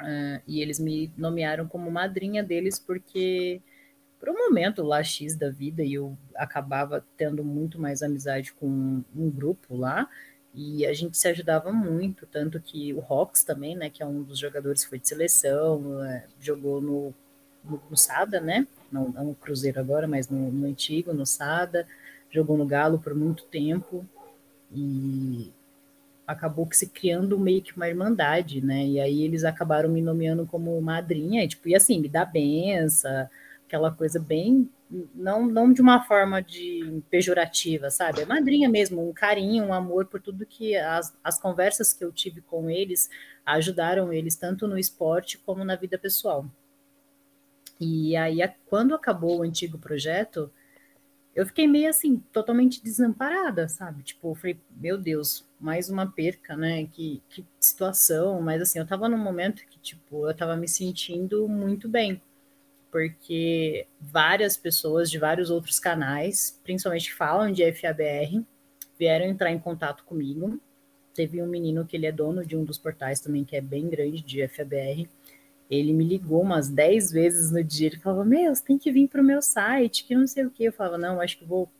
ah, 0.00 0.40
e 0.46 0.60
eles 0.60 0.78
me 0.78 1.12
nomearam 1.16 1.66
como 1.68 1.90
madrinha 1.90 2.42
deles 2.42 2.78
porque 2.78 3.60
por 4.20 4.30
um 4.30 4.34
momento 4.34 4.82
lá 4.82 5.02
X 5.02 5.36
da 5.36 5.50
vida 5.50 5.82
e 5.84 5.94
eu 5.94 6.16
acabava 6.36 7.04
tendo 7.16 7.44
muito 7.44 7.80
mais 7.80 8.02
amizade 8.02 8.52
com 8.54 9.04
um 9.16 9.30
grupo 9.30 9.76
lá 9.76 10.08
e 10.54 10.86
a 10.86 10.92
gente 10.92 11.16
se 11.16 11.28
ajudava 11.28 11.72
muito, 11.72 12.26
tanto 12.26 12.60
que 12.60 12.92
o 12.94 13.00
Rox 13.00 13.42
também, 13.44 13.76
né, 13.76 13.90
que 13.90 14.02
é 14.02 14.06
um 14.06 14.22
dos 14.22 14.38
jogadores 14.38 14.82
que 14.82 14.90
foi 14.90 14.98
de 14.98 15.08
seleção, 15.08 16.02
é, 16.04 16.26
jogou 16.40 16.80
no, 16.80 17.14
no, 17.64 17.82
no 17.90 17.96
Sada, 17.96 18.40
né, 18.40 18.66
não, 18.90 19.08
não 19.10 19.24
no 19.26 19.34
Cruzeiro 19.34 19.78
agora, 19.78 20.08
mas 20.08 20.28
no, 20.28 20.50
no 20.50 20.66
antigo, 20.66 21.12
no 21.12 21.26
Sada, 21.26 21.86
jogou 22.30 22.56
no 22.56 22.66
Galo 22.66 22.98
por 22.98 23.14
muito 23.14 23.44
tempo. 23.44 24.06
E 24.72 25.52
acabou 26.26 26.66
que 26.66 26.76
se 26.76 26.86
criando 26.88 27.38
meio 27.38 27.62
que 27.62 27.74
uma 27.74 27.88
irmandade, 27.88 28.60
né, 28.60 28.84
e 28.86 29.00
aí 29.00 29.22
eles 29.22 29.44
acabaram 29.44 29.88
me 29.88 30.02
nomeando 30.02 30.46
como 30.46 30.80
madrinha, 30.80 31.44
e, 31.44 31.48
tipo, 31.48 31.68
e 31.68 31.74
assim, 31.74 32.00
me 32.00 32.08
dá 32.08 32.24
benção, 32.24 33.28
aquela 33.66 33.90
coisa 33.90 34.18
bem 34.18 34.68
não, 35.14 35.46
não 35.46 35.72
de 35.72 35.80
uma 35.80 36.02
forma 36.04 36.42
de 36.42 37.02
pejorativa, 37.10 37.90
sabe? 37.90 38.22
É 38.22 38.26
madrinha 38.26 38.68
mesmo, 38.68 39.06
um 39.08 39.12
carinho, 39.12 39.64
um 39.64 39.74
amor 39.74 40.06
por 40.06 40.20
tudo 40.20 40.46
que 40.46 40.76
as, 40.76 41.16
as 41.22 41.40
conversas 41.40 41.92
que 41.92 42.04
eu 42.04 42.12
tive 42.12 42.40
com 42.40 42.70
eles 42.70 43.08
ajudaram 43.44 44.12
eles 44.12 44.36
tanto 44.36 44.66
no 44.66 44.78
esporte 44.78 45.38
como 45.38 45.64
na 45.64 45.76
vida 45.76 45.98
pessoal. 45.98 46.46
E 47.80 48.16
aí, 48.16 48.38
quando 48.66 48.94
acabou 48.94 49.38
o 49.38 49.42
antigo 49.42 49.78
projeto, 49.78 50.50
eu 51.34 51.46
fiquei 51.46 51.68
meio 51.68 51.88
assim, 51.88 52.18
totalmente 52.32 52.82
desamparada, 52.82 53.68
sabe? 53.68 54.02
Tipo, 54.02 54.30
eu 54.30 54.34
falei, 54.34 54.60
meu 54.70 54.98
Deus, 54.98 55.46
mais 55.60 55.88
uma 55.88 56.10
perca, 56.10 56.56
né? 56.56 56.86
Que, 56.86 57.22
que 57.28 57.46
situação. 57.60 58.40
Mas 58.42 58.60
assim, 58.62 58.78
eu 58.80 58.86
tava 58.86 59.08
num 59.08 59.18
momento 59.18 59.64
que, 59.68 59.78
tipo, 59.78 60.28
eu 60.28 60.34
tava 60.34 60.56
me 60.56 60.66
sentindo 60.66 61.48
muito 61.48 61.88
bem 61.88 62.20
porque 62.90 63.86
várias 64.00 64.56
pessoas 64.56 65.10
de 65.10 65.18
vários 65.18 65.50
outros 65.50 65.78
canais, 65.78 66.58
principalmente 66.64 67.10
que 67.10 67.14
falam 67.14 67.52
de 67.52 67.70
FABR, 67.72 68.44
vieram 68.98 69.26
entrar 69.26 69.50
em 69.50 69.58
contato 69.58 70.04
comigo. 70.04 70.60
Teve 71.14 71.42
um 71.42 71.46
menino 71.46 71.84
que 71.86 71.96
ele 71.96 72.06
é 72.06 72.12
dono 72.12 72.44
de 72.44 72.56
um 72.56 72.64
dos 72.64 72.78
portais 72.78 73.20
também, 73.20 73.44
que 73.44 73.56
é 73.56 73.60
bem 73.60 73.88
grande, 73.88 74.22
de 74.22 74.46
FABR. 74.48 75.08
Ele 75.70 75.92
me 75.92 76.04
ligou 76.04 76.42
umas 76.42 76.68
10 76.68 77.12
vezes 77.12 77.50
no 77.50 77.62
dia. 77.62 77.88
Ele 77.88 77.98
falava: 77.98 78.24
Meu, 78.24 78.54
você 78.54 78.64
tem 78.64 78.78
que 78.78 78.90
vir 78.90 79.08
para 79.08 79.20
o 79.20 79.24
meu 79.24 79.42
site, 79.42 80.04
que 80.04 80.14
não 80.14 80.26
sei 80.26 80.44
o 80.46 80.50
que. 80.50 80.64
Eu 80.64 80.72
falava: 80.72 80.96
Não, 80.96 81.20
acho 81.20 81.38
que 81.38 81.44
vou 81.44 81.70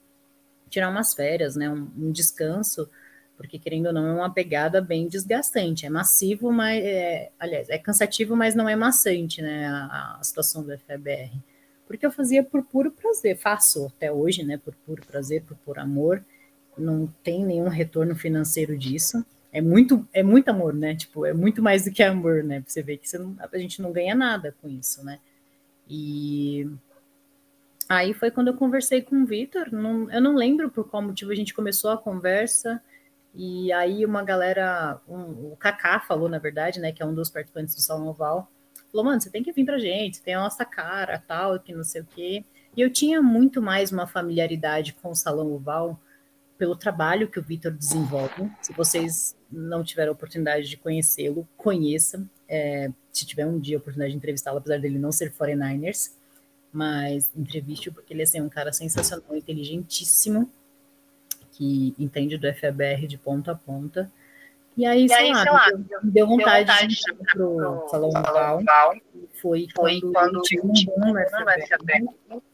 tirar 0.69 0.91
umas 0.91 1.15
férias, 1.15 1.57
né? 1.57 1.71
Um, 1.71 1.91
um 1.97 2.13
descanso, 2.13 2.91
porque 3.39 3.57
querendo 3.57 3.87
ou 3.87 3.93
não 3.93 4.05
é 4.05 4.13
uma 4.13 4.35
pegada 4.35 4.83
bem 4.83 5.07
desgastante, 5.07 5.87
é 5.87 5.89
massivo, 5.89 6.51
mas 6.51 6.85
é, 6.85 7.31
aliás, 7.39 7.71
é 7.71 7.79
cansativo, 7.79 8.35
mas 8.35 8.57
não 8.57 8.69
é 8.69 8.75
maçante, 8.75 9.41
né, 9.41 9.69
a, 9.69 10.17
a 10.19 10.23
situação 10.25 10.65
do 10.65 10.77
FBR. 10.77 11.41
Porque 11.87 12.05
eu 12.05 12.11
fazia 12.11 12.43
por 12.43 12.65
puro 12.65 12.91
prazer, 12.91 13.39
faço 13.39 13.87
até 13.87 14.11
hoje, 14.11 14.43
né, 14.43 14.59
por 14.59 14.75
puro 14.85 15.07
prazer, 15.07 15.45
por 15.45 15.57
puro 15.59 15.81
amor, 15.81 16.23
não 16.77 17.07
tem 17.23 17.45
nenhum 17.45 17.69
retorno 17.69 18.17
financeiro 18.17 18.77
disso. 18.77 19.25
É 19.53 19.61
muito, 19.61 20.07
é 20.13 20.23
muito 20.23 20.49
amor, 20.49 20.75
né? 20.75 20.95
Tipo, 20.95 21.25
é 21.25 21.33
muito 21.33 21.63
mais 21.63 21.85
do 21.85 21.91
que 21.91 22.03
amor, 22.03 22.45
né? 22.45 22.63
Você 22.67 22.83
vê 22.83 22.97
que 22.97 23.09
você 23.09 23.19
não, 23.19 23.35
a 23.41 23.59
gente 23.59 23.81
não 23.81 23.91
ganha 23.91 24.15
nada 24.15 24.55
com 24.61 24.69
isso, 24.69 25.03
né? 25.05 25.19
E 25.89 26.69
aí 27.89 28.13
foi 28.13 28.31
quando 28.31 28.49
eu 28.49 28.55
conversei 28.55 29.01
com 29.01 29.23
o 29.23 29.27
Vitor. 29.27 29.69
eu 29.73 30.21
não 30.21 30.35
lembro 30.35 30.71
por 30.71 30.89
qual 30.89 31.03
motivo 31.03 31.33
a 31.33 31.35
gente 31.35 31.55
começou 31.55 31.91
a 31.91 31.99
conversa. 31.99 32.81
E 33.35 33.73
aí 33.73 34.05
uma 34.05 34.23
galera, 34.23 35.01
um, 35.09 35.53
o 35.53 35.57
Kaká 35.57 36.01
falou, 36.01 36.29
na 36.29 36.39
verdade, 36.39 36.81
né? 36.81 36.93
Que 36.93 37.03
é 37.03 37.07
um 37.07 37.15
dos 37.15 37.31
participantes 37.31 37.75
do 37.75 37.81
Salão 37.81 38.09
Oval. 38.09 38.51
Falou, 38.91 39.05
mano, 39.05 39.21
você 39.21 39.31
tem 39.31 39.43
que 39.43 39.53
vir 39.53 39.65
pra 39.65 39.79
gente, 39.79 40.23
tem 40.23 40.35
a 40.35 40.41
nossa 40.41 40.65
cara, 40.65 41.23
tal, 41.27 41.59
que 41.61 41.75
não 41.75 41.85
sei 41.85 42.01
o 42.01 42.07
quê. 42.07 42.45
E 42.77 42.81
eu 42.81 42.91
tinha 42.91 43.21
muito 43.21 43.61
mais 43.61 43.93
uma 43.93 44.07
familiaridade 44.07 44.95
com 44.95 45.11
o 45.11 45.15
Salão 45.15 45.53
Oval 45.53 46.01
pelo 46.57 46.75
trabalho 46.75 47.29
que 47.29 47.39
o 47.39 47.43
Vitor 47.43 47.73
desenvolve. 47.73 48.51
Se 48.61 48.73
vocês 48.73 49.37
não 49.51 49.85
tiveram 49.85 50.13
oportunidade 50.13 50.69
de 50.69 50.77
conhecê-lo, 50.77 51.49
conheça. 51.57 52.27
É, 52.49 52.91
se 53.13 53.27
tiver 53.27 53.47
um 53.47 53.59
dia 53.59 53.77
a 53.77 53.81
oportunidade 53.81 54.13
de 54.13 54.17
entrevistá-lo, 54.17 54.59
apesar 54.59 54.79
dele 54.79 54.99
não 54.99 55.13
ser 55.13 55.33
49ers, 55.33 56.13
mas 56.73 57.31
entreviste 57.37 57.91
porque 57.91 58.13
ele 58.13 58.23
assim, 58.23 58.39
é 58.39 58.43
um 58.43 58.49
cara 58.49 58.73
sensacional, 58.73 59.37
inteligentíssimo, 59.37 60.51
que 61.59 61.93
entende 61.99 62.39
do 62.39 62.55
FABR 62.55 63.09
de 63.09 63.19
ponta 63.19 63.51
a 63.51 63.55
ponta. 63.57 64.09
E 64.77 64.87
aí, 64.87 65.07
e 65.07 65.09
sei, 65.09 65.17
aí 65.17 65.33
lá, 65.33 65.43
sei 65.43 65.53
lá, 65.53 65.71
deu, 65.71 65.99
deu 66.05 66.27
vontade, 66.29 66.65
deu 66.65 66.69
vontade 66.69 66.95
de 66.95 67.11
ir 67.11 67.17
para 67.33 67.45
o 67.45 67.89
Salão 67.89 68.11
Val. 68.13 68.95
Foi, 69.35 69.67
foi 69.75 70.01
quando, 70.01 70.13
quando 70.13 70.43
tinha 70.43 70.63
um 70.63 70.69
boom 70.69 71.13
no 71.13 71.31
FABR 71.31 72.49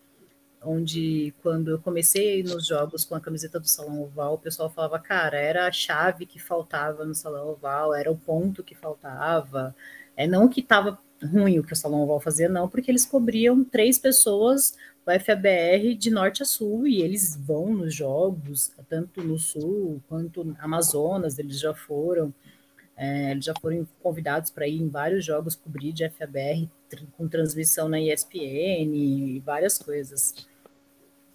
onde 0.66 1.34
quando 1.42 1.72
eu 1.72 1.78
comecei 1.78 2.42
nos 2.42 2.66
jogos 2.66 3.04
com 3.04 3.14
a 3.14 3.20
camiseta 3.20 3.60
do 3.60 3.68
Salão 3.68 4.02
Oval, 4.02 4.34
o 4.34 4.38
pessoal 4.38 4.70
falava, 4.70 4.98
cara, 4.98 5.38
era 5.38 5.66
a 5.66 5.72
chave 5.72 6.24
que 6.24 6.38
faltava 6.38 7.04
no 7.04 7.14
Salão 7.14 7.48
Oval, 7.48 7.94
era 7.94 8.10
o 8.10 8.16
ponto 8.16 8.64
que 8.64 8.74
faltava. 8.74 9.76
É 10.16 10.26
não 10.26 10.48
que 10.48 10.60
estava 10.60 10.98
ruim 11.22 11.58
o 11.58 11.64
que 11.64 11.74
o 11.74 11.76
Salão 11.76 12.00
Oval 12.00 12.20
fazia, 12.20 12.48
não, 12.48 12.68
porque 12.68 12.90
eles 12.90 13.04
cobriam 13.04 13.62
três 13.62 13.98
pessoas, 13.98 14.74
o 15.06 15.20
FABR, 15.20 15.94
de 15.94 16.10
norte 16.10 16.42
a 16.42 16.46
sul, 16.46 16.86
e 16.86 17.02
eles 17.02 17.36
vão 17.36 17.74
nos 17.74 17.94
jogos, 17.94 18.72
tanto 18.88 19.22
no 19.22 19.38
sul 19.38 20.00
quanto 20.08 20.42
no 20.44 20.56
Amazonas, 20.58 21.38
eles 21.38 21.60
já 21.60 21.74
foram. 21.74 22.32
É, 22.96 23.32
eles 23.32 23.44
já 23.44 23.52
foram 23.60 23.86
convidados 24.00 24.50
para 24.50 24.68
ir 24.68 24.80
em 24.80 24.88
vários 24.88 25.24
jogos 25.24 25.56
cobrir 25.56 25.92
de 25.92 26.08
FABR 26.08 26.68
com 27.16 27.26
transmissão 27.26 27.88
na 27.88 28.00
ESPN 28.00 28.94
e 28.94 29.42
várias 29.44 29.76
coisas. 29.78 30.32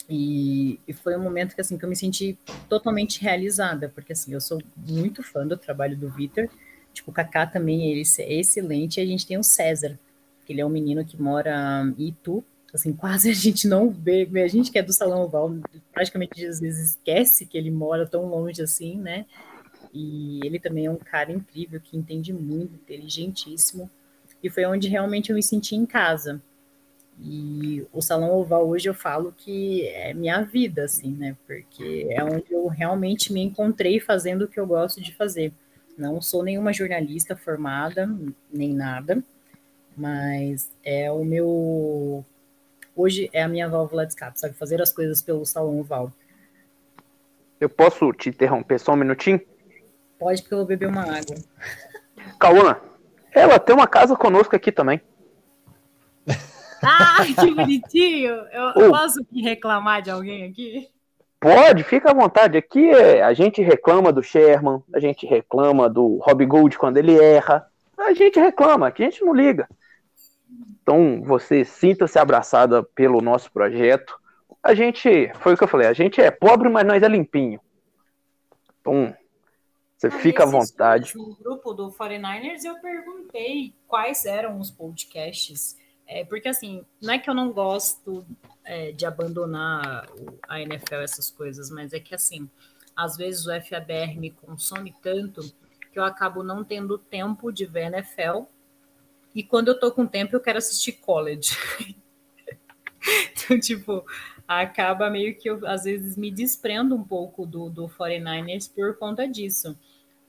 E, 0.09 0.79
e, 0.87 0.93
foi 0.93 1.15
um 1.15 1.21
momento 1.21 1.53
que 1.53 1.61
assim 1.61 1.77
que 1.77 1.85
eu 1.85 1.89
me 1.89 1.95
senti 1.95 2.35
totalmente 2.67 3.21
realizada, 3.21 3.89
porque 3.89 4.13
assim, 4.13 4.33
eu 4.33 4.41
sou 4.41 4.59
muito 4.75 5.21
fã 5.21 5.45
do 5.45 5.55
trabalho 5.55 5.95
do 5.95 6.09
Vitor. 6.09 6.49
Tipo, 6.91 7.11
o 7.11 7.13
Kaká 7.13 7.45
também 7.45 7.91
ele 7.91 8.01
é 8.19 8.33
excelente. 8.33 8.99
E 8.99 9.03
a 9.03 9.05
gente 9.05 9.27
tem 9.27 9.37
o 9.37 9.43
César, 9.43 9.99
que 10.45 10.53
ele 10.53 10.61
é 10.61 10.65
um 10.65 10.69
menino 10.69 11.05
que 11.05 11.21
mora 11.21 11.83
em 11.97 12.07
Itu. 12.07 12.43
Assim, 12.73 12.93
quase 12.93 13.29
a 13.29 13.33
gente 13.33 13.67
não 13.67 13.89
vê, 13.89 14.27
a 14.43 14.47
gente 14.47 14.71
que 14.71 14.77
é 14.77 14.83
do 14.83 14.93
Salão 14.93 15.23
Oval, 15.23 15.55
praticamente 15.91 16.45
às 16.45 16.59
vezes 16.59 16.91
esquece 16.91 17.45
que 17.45 17.57
ele 17.57 17.71
mora 17.71 18.05
tão 18.05 18.25
longe 18.25 18.61
assim, 18.61 18.97
né? 18.97 19.25
E 19.93 20.39
ele 20.43 20.59
também 20.59 20.85
é 20.85 20.91
um 20.91 20.97
cara 20.97 21.31
incrível, 21.31 21.81
que 21.81 21.97
entende 21.97 22.31
muito, 22.31 22.75
inteligentíssimo. 22.75 23.89
E 24.41 24.49
foi 24.49 24.65
onde 24.65 24.87
realmente 24.87 25.31
eu 25.31 25.35
me 25.35 25.43
senti 25.43 25.75
em 25.75 25.85
casa 25.85 26.41
e 27.21 27.85
o 27.91 28.01
Salão 28.01 28.31
Oval 28.31 28.67
hoje 28.67 28.87
eu 28.87 28.93
falo 28.93 29.33
que 29.35 29.85
é 29.87 30.13
minha 30.13 30.41
vida, 30.41 30.85
assim, 30.85 31.11
né? 31.11 31.35
Porque 31.45 32.07
é 32.09 32.23
onde 32.23 32.45
eu 32.49 32.67
realmente 32.67 33.33
me 33.33 33.41
encontrei 33.41 33.99
fazendo 33.99 34.43
o 34.43 34.47
que 34.47 34.59
eu 34.59 34.65
gosto 34.65 35.01
de 35.01 35.13
fazer. 35.13 35.51
Não 35.97 36.21
sou 36.21 36.43
nenhuma 36.43 36.71
jornalista 36.71 37.35
formada, 37.35 38.09
nem 38.51 38.73
nada, 38.73 39.21
mas 39.97 40.71
é 40.81 41.11
o 41.11 41.25
meu. 41.25 42.23
Hoje 43.01 43.29
é 43.31 43.41
a 43.41 43.47
minha 43.47 43.69
válvula 43.69 44.05
de 44.05 44.11
escape, 44.11 44.37
sabe? 44.37 44.55
Fazer 44.55 44.81
as 44.81 44.91
coisas 44.91 45.21
pelo 45.21 45.45
Salão 45.45 45.79
Oval. 45.79 46.11
Eu 47.57 47.69
posso 47.69 48.11
te 48.11 48.27
interromper 48.27 48.77
só 48.77 48.91
um 48.91 48.97
minutinho? 48.97 49.39
Pode, 50.19 50.41
porque 50.41 50.53
eu 50.53 50.57
vou 50.57 50.67
beber 50.67 50.89
uma 50.89 51.03
água. 51.03 51.37
Cauã, 52.37 52.75
ela 53.31 53.57
tem 53.57 53.73
uma 53.73 53.87
casa 53.87 54.17
conosco 54.17 54.53
aqui 54.53 54.69
também. 54.69 55.01
Ah, 56.81 57.25
que 57.25 57.53
bonitinho! 57.53 58.29
Eu, 58.53 58.83
eu 58.83 58.89
posso 58.89 59.19
reclamar 59.33 60.01
de 60.01 60.09
alguém 60.09 60.45
aqui? 60.45 60.87
Pode, 61.37 61.83
fica 61.83 62.11
à 62.11 62.13
vontade. 62.13 62.57
Aqui 62.57 62.89
é, 62.89 63.21
a 63.21 63.33
gente 63.33 63.61
reclama 63.61 64.13
do 64.13 64.23
Sherman, 64.23 64.81
a 64.93 64.99
gente 65.01 65.25
reclama 65.25 65.89
do 65.89 66.19
Rob 66.21 66.45
Gold 66.45 66.77
quando 66.77 66.95
ele 66.95 67.21
erra. 67.21 67.67
A 67.97 68.13
gente 68.13 68.39
reclama, 68.39 68.87
aqui 68.87 69.03
a 69.03 69.09
gente 69.09 69.25
não 69.25 69.33
liga. 69.33 69.67
Então, 70.89 71.21
você 71.21 71.63
sinta-se 71.63 72.17
abraçada 72.17 72.81
pelo 72.81 73.21
nosso 73.21 73.51
projeto. 73.51 74.19
A 74.63 74.73
gente, 74.73 75.31
foi 75.35 75.53
o 75.53 75.57
que 75.57 75.63
eu 75.63 75.67
falei, 75.67 75.85
a 75.85 75.93
gente 75.93 76.19
é 76.19 76.31
pobre, 76.31 76.67
mas 76.67 76.83
nós 76.83 77.03
é 77.03 77.07
limpinho. 77.07 77.61
Então, 78.81 79.15
você 79.95 80.09
fica 80.09 80.41
à 80.41 80.45
vontade. 80.47 81.15
No 81.15 81.35
grupo 81.35 81.75
do 81.75 81.91
49ers, 81.91 82.63
eu 82.65 82.81
perguntei 82.81 83.75
quais 83.87 84.25
eram 84.25 84.59
os 84.59 84.71
podcasts 84.71 85.77
é, 86.07 86.25
porque 86.25 86.49
assim, 86.49 86.83
não 86.99 87.13
é 87.13 87.19
que 87.19 87.29
eu 87.29 87.35
não 87.35 87.53
gosto 87.53 88.25
é, 88.65 88.91
de 88.91 89.05
abandonar 89.05 90.07
a 90.47 90.59
NFL, 90.59 90.95
essas 90.95 91.29
coisas, 91.29 91.69
mas 91.69 91.93
é 91.93 91.99
que 91.99 92.15
assim, 92.15 92.49
às 92.95 93.15
vezes 93.15 93.45
o 93.45 93.51
FABR 93.61 94.17
me 94.17 94.31
consome 94.31 94.91
tanto 95.03 95.41
que 95.93 95.99
eu 95.99 96.03
acabo 96.03 96.41
não 96.41 96.63
tendo 96.63 96.97
tempo 96.97 97.51
de 97.51 97.67
ver 97.67 97.93
NFL. 97.93 98.45
E 99.33 99.43
quando 99.43 99.69
eu 99.69 99.79
tô 99.79 99.91
com 99.91 100.05
tempo, 100.05 100.35
eu 100.35 100.39
quero 100.39 100.57
assistir 100.57 100.93
college. 100.93 101.51
então, 103.31 103.59
tipo, 103.59 104.03
acaba 104.47 105.09
meio 105.09 105.37
que 105.37 105.49
eu, 105.49 105.65
às 105.67 105.83
vezes, 105.83 106.17
me 106.17 106.31
desprendo 106.31 106.95
um 106.95 107.03
pouco 107.03 107.45
do, 107.45 107.69
do 107.69 107.87
49ers 107.87 108.69
por 108.73 108.97
conta 108.97 109.27
disso. 109.27 109.77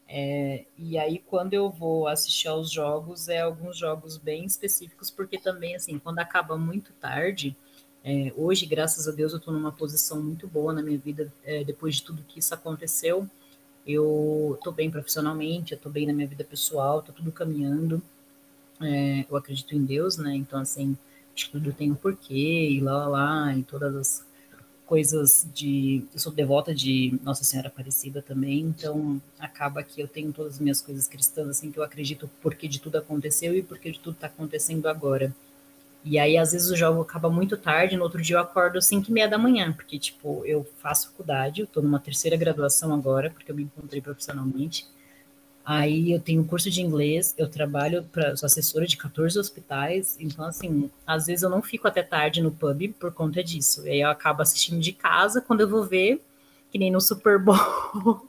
É, 0.07 0.65
e 0.77 0.99
aí, 0.99 1.19
quando 1.19 1.55
eu 1.55 1.71
vou 1.71 2.09
assistir 2.09 2.49
aos 2.49 2.71
jogos, 2.71 3.29
é 3.29 3.41
alguns 3.41 3.79
jogos 3.79 4.17
bem 4.17 4.45
específicos, 4.45 5.11
porque 5.11 5.39
também, 5.39 5.77
assim, 5.77 5.99
quando 5.99 6.19
acaba 6.19 6.59
muito 6.59 6.93
tarde, 6.95 7.57
é, 8.03 8.33
hoje, 8.37 8.67
graças 8.67 9.07
a 9.07 9.13
Deus, 9.13 9.33
eu 9.33 9.39
estou 9.39 9.53
numa 9.55 9.73
posição 9.73 10.23
muito 10.23 10.49
boa 10.49 10.73
na 10.73 10.83
minha 10.83 10.99
vida, 10.99 11.33
é, 11.45 11.63
depois 11.63 11.97
de 11.97 12.03
tudo 12.03 12.25
que 12.27 12.39
isso 12.39 12.53
aconteceu. 12.53 13.29
Eu 13.87 14.55
estou 14.59 14.73
bem 14.73 14.91
profissionalmente, 14.91 15.73
eu 15.73 15.77
estou 15.77 15.91
bem 15.91 16.07
na 16.07 16.13
minha 16.13 16.27
vida 16.27 16.45
pessoal, 16.45 17.01
está 17.01 17.13
tudo 17.13 17.31
caminhando. 17.31 18.03
É, 18.83 19.27
eu 19.31 19.37
acredito 19.37 19.75
em 19.75 19.85
Deus, 19.85 20.17
né? 20.17 20.35
Então, 20.35 20.61
assim, 20.61 20.97
tudo 21.51 21.73
tem 21.73 21.91
um 21.91 21.95
porquê, 21.95 22.71
e 22.71 22.81
lá, 22.81 23.07
lá, 23.07 23.09
lá, 23.09 23.57
e 23.57 23.63
todas 23.63 23.95
as 23.95 24.27
coisas 24.87 25.47
de. 25.55 26.05
Eu 26.13 26.19
sou 26.19 26.33
devota 26.33 26.75
de 26.75 27.19
Nossa 27.23 27.45
Senhora 27.45 27.69
Aparecida 27.69 28.23
também, 28.23 28.61
então 28.61 29.21
acaba 29.39 29.83
que 29.83 30.01
eu 30.01 30.09
tenho 30.09 30.33
todas 30.33 30.55
as 30.55 30.61
minhas 30.61 30.81
coisas 30.81 31.07
cristãs, 31.07 31.49
assim, 31.49 31.71
que 31.71 31.79
eu 31.79 31.85
acredito 31.85 32.31
porque 32.43 32.69
de 32.69 32.81
tudo 32.81 32.97
aconteceu 32.99 33.55
e 33.57 33.63
porque 33.63 33.93
de 33.93 34.01
tudo 34.01 34.15
está 34.15 34.27
acontecendo 34.27 34.87
agora. 34.89 35.35
E 36.05 36.19
aí, 36.19 36.39
às 36.39 36.53
vezes, 36.53 36.71
o 36.71 36.77
jogo 36.77 37.03
acaba 37.03 37.31
muito 37.31 37.57
tarde, 37.59 37.97
no 37.97 38.05
outro 38.05 38.23
dia 38.23 38.37
eu 38.37 38.41
acordo 38.41 38.79
às 38.79 38.87
5 38.87 39.11
e 39.11 39.13
meia 39.13 39.29
da 39.29 39.39
manhã, 39.39 39.73
porque, 39.73 39.99
tipo, 39.99 40.45
eu 40.47 40.67
faço 40.81 41.09
faculdade, 41.11 41.61
eu 41.61 41.67
tô 41.67 41.83
numa 41.83 42.01
terceira 42.01 42.37
graduação 42.37 42.93
agora, 42.95 43.31
porque 43.31 43.51
eu 43.51 43.57
me 43.57 43.65
encontrei 43.65 44.01
profissionalmente. 44.01 44.87
Aí 45.65 46.13
eu 46.13 46.21
tenho 46.21 46.45
curso 46.45 46.71
de 46.71 46.81
inglês, 46.81 47.35
eu 47.37 47.49
trabalho 47.49 48.03
para 48.11 48.35
sou 48.37 48.47
assessora 48.47 48.87
de 48.87 48.97
14 48.97 49.39
hospitais, 49.39 50.17
então 50.19 50.45
assim, 50.45 50.91
às 51.07 51.27
vezes 51.27 51.43
eu 51.43 51.51
não 51.51 51.63
fico 51.63 51.87
até 51.87 52.03
tarde 52.03 52.43
no 52.43 52.51
pub 52.51 52.93
por 52.99 53.13
conta 53.13 53.45
disso. 53.45 53.87
E 53.87 53.91
aí 53.91 54.01
eu 54.01 54.09
acabo 54.09 54.43
assistindo 54.43 54.81
de 54.81 54.93
casa, 54.93 55.41
quando 55.41 55.61
eu 55.61 55.69
vou 55.69 55.85
ver, 55.85 56.21
que 56.71 56.79
nem 56.79 56.91
no 56.91 57.01
Super 57.01 57.39
Bowl. 57.39 57.57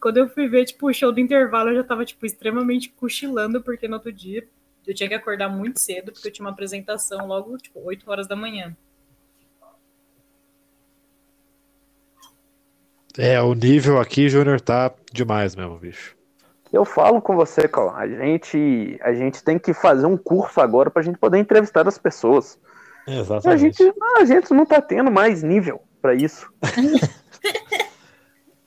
quando 0.00 0.18
eu 0.18 0.28
fui 0.28 0.48
ver 0.48 0.66
tipo 0.66 0.88
o 0.88 0.92
show 0.92 1.10
do 1.10 1.20
intervalo, 1.20 1.70
eu 1.70 1.76
já 1.76 1.84
tava 1.84 2.04
tipo 2.04 2.24
extremamente 2.26 2.90
cochilando 2.90 3.62
porque 3.62 3.88
no 3.88 3.94
outro 3.94 4.12
dia 4.12 4.46
eu 4.86 4.94
tinha 4.94 5.08
que 5.08 5.14
acordar 5.14 5.48
muito 5.48 5.80
cedo 5.80 6.12
porque 6.12 6.28
eu 6.28 6.32
tinha 6.32 6.44
uma 6.46 6.52
apresentação 6.52 7.26
logo 7.26 7.58
tipo 7.58 7.80
8 7.80 8.08
horas 8.08 8.28
da 8.28 8.36
manhã. 8.36 8.76
É, 13.18 13.40
o 13.40 13.54
nível 13.54 13.98
aqui, 13.98 14.28
Júnior, 14.28 14.60
tá 14.60 14.94
demais 15.10 15.56
mesmo, 15.56 15.78
bicho. 15.78 16.15
Eu 16.76 16.84
falo 16.84 17.22
com 17.22 17.34
você, 17.34 17.66
Cal. 17.66 17.96
A 17.96 18.06
gente, 18.06 18.98
a 19.02 19.14
gente 19.14 19.42
tem 19.42 19.58
que 19.58 19.72
fazer 19.72 20.04
um 20.04 20.16
curso 20.16 20.60
agora 20.60 20.90
para 20.90 21.00
a 21.00 21.04
gente 21.04 21.16
poder 21.16 21.38
entrevistar 21.38 21.88
as 21.88 21.96
pessoas. 21.96 22.58
Exatamente. 23.08 23.48
A 23.48 23.56
gente, 23.56 23.94
a 24.18 24.24
gente 24.26 24.52
não 24.52 24.64
está 24.64 24.82
tendo 24.82 25.10
mais 25.10 25.42
nível 25.42 25.80
para 26.02 26.14
isso. 26.14 26.52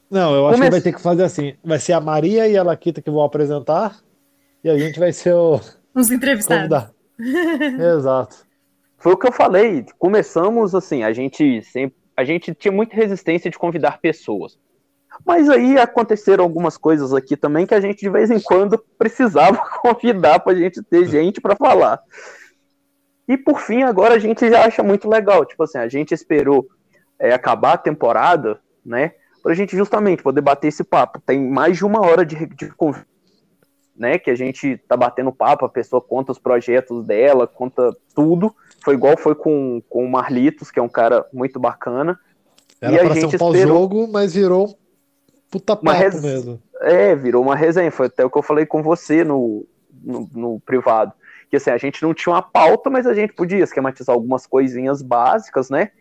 Não, 0.09 0.33
eu 0.33 0.47
acho 0.47 0.55
Come- 0.55 0.65
que 0.65 0.71
vai 0.71 0.81
ter 0.81 0.93
que 0.93 1.01
fazer 1.01 1.23
assim. 1.23 1.55
Vai 1.63 1.77
ser 1.77 1.93
a 1.93 2.01
Maria 2.01 2.47
e 2.47 2.57
a 2.57 2.63
Laquita 2.63 2.99
que 2.99 3.11
vão 3.11 3.21
apresentar. 3.21 3.95
E 4.63 4.69
a 4.69 4.75
gente 4.75 4.99
vai 4.99 5.13
ser 5.13 5.35
o 5.35 5.59
Os 5.93 6.09
entrevistados. 6.09 6.87
Exato. 7.95 8.37
Foi 8.97 9.13
o 9.13 9.17
que 9.17 9.27
eu 9.27 9.31
falei. 9.31 9.85
Começamos 9.99 10.73
assim, 10.73 11.03
a 11.03 11.13
gente 11.13 11.61
sempre, 11.61 11.95
a 12.17 12.23
gente 12.23 12.55
tinha 12.55 12.71
muita 12.71 12.95
resistência 12.95 13.51
de 13.51 13.59
convidar 13.59 13.99
pessoas. 14.01 14.57
Mas 15.25 15.49
aí 15.49 15.77
aconteceram 15.77 16.43
algumas 16.43 16.77
coisas 16.77 17.13
aqui 17.13 17.35
também 17.35 17.65
que 17.65 17.73
a 17.73 17.81
gente 17.81 17.99
de 17.99 18.09
vez 18.09 18.31
em 18.31 18.39
quando 18.39 18.77
precisava 18.97 19.57
convidar 19.81 20.39
pra 20.39 20.55
gente 20.55 20.81
ter 20.83 21.05
gente 21.05 21.41
pra 21.41 21.55
falar. 21.55 22.01
E 23.27 23.37
por 23.37 23.59
fim, 23.59 23.83
agora 23.83 24.15
a 24.15 24.19
gente 24.19 24.49
já 24.49 24.65
acha 24.65 24.81
muito 24.81 25.07
legal. 25.07 25.45
Tipo 25.45 25.63
assim, 25.63 25.77
a 25.77 25.87
gente 25.87 26.13
esperou 26.13 26.67
é, 27.19 27.33
acabar 27.33 27.73
a 27.73 27.77
temporada, 27.77 28.59
né? 28.83 29.11
Pra 29.43 29.53
gente 29.53 29.77
justamente 29.77 30.23
poder 30.23 30.41
bater 30.41 30.69
esse 30.69 30.83
papo. 30.83 31.21
Tem 31.25 31.39
mais 31.39 31.77
de 31.77 31.85
uma 31.85 32.01
hora 32.01 32.25
de, 32.25 32.35
de 32.47 32.73
né? 33.95 34.17
Que 34.17 34.31
a 34.31 34.35
gente 34.35 34.77
tá 34.87 34.97
batendo 34.97 35.31
papo, 35.31 35.65
a 35.65 35.69
pessoa 35.69 36.01
conta 36.01 36.31
os 36.31 36.39
projetos 36.39 37.05
dela, 37.05 37.45
conta 37.45 37.95
tudo. 38.15 38.53
Foi 38.83 38.95
igual 38.95 39.15
foi 39.15 39.35
com, 39.35 39.81
com 39.87 40.05
o 40.05 40.09
Marlitos, 40.09 40.71
que 40.71 40.79
é 40.79 40.81
um 40.81 40.89
cara 40.89 41.25
muito 41.31 41.59
bacana. 41.59 42.19
Era 42.81 42.93
E 42.93 42.99
a 42.99 43.03
pra 43.03 43.13
ser 43.13 43.21
gente 43.21 43.35
um 43.35 43.39
pós-jogo, 43.39 44.07
mas 44.07 44.33
virou 44.33 44.75
puta 45.49 45.75
papo 45.75 45.91
res- 45.97 46.21
mesmo. 46.21 46.61
É, 46.81 47.15
virou 47.15 47.43
uma 47.43 47.55
resenha. 47.55 47.91
Foi 47.91 48.07
até 48.07 48.23
o 48.25 48.29
que 48.29 48.37
eu 48.37 48.43
falei 48.43 48.65
com 48.65 48.81
você 48.81 49.23
no, 49.23 49.65
no, 50.01 50.29
no 50.33 50.59
privado. 50.61 51.13
Que 51.49 51.57
assim, 51.57 51.71
a 51.71 51.77
gente 51.77 52.01
não 52.03 52.13
tinha 52.13 52.33
uma 52.33 52.41
pauta, 52.41 52.89
mas 52.89 53.07
a 53.07 53.13
gente 53.13 53.33
podia 53.33 53.63
esquematizar 53.63 54.15
algumas 54.15 54.45
coisinhas 54.45 55.01
básicas, 55.01 55.69
né? 55.69 55.91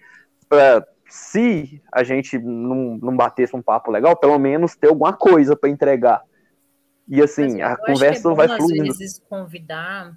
Pra, 0.48 0.86
se 1.08 1.80
a 1.92 2.02
gente 2.04 2.38
não, 2.38 2.98
não 3.00 3.16
batesse 3.16 3.56
um 3.56 3.62
papo 3.62 3.90
legal, 3.90 4.14
pelo 4.16 4.38
menos 4.38 4.76
ter 4.76 4.88
alguma 4.88 5.12
coisa 5.12 5.56
para 5.56 5.70
entregar. 5.70 6.22
E 7.08 7.16
Mas 7.16 7.30
assim, 7.30 7.60
eu 7.60 7.66
a 7.66 7.72
acho 7.72 7.82
que 7.82 7.92
conversa 7.92 8.20
é 8.20 8.30
bom, 8.30 8.36
vai 8.36 8.46
às 8.46 8.56
fluindo. 8.56 8.84
vezes, 8.84 9.18
convidar 9.28 10.14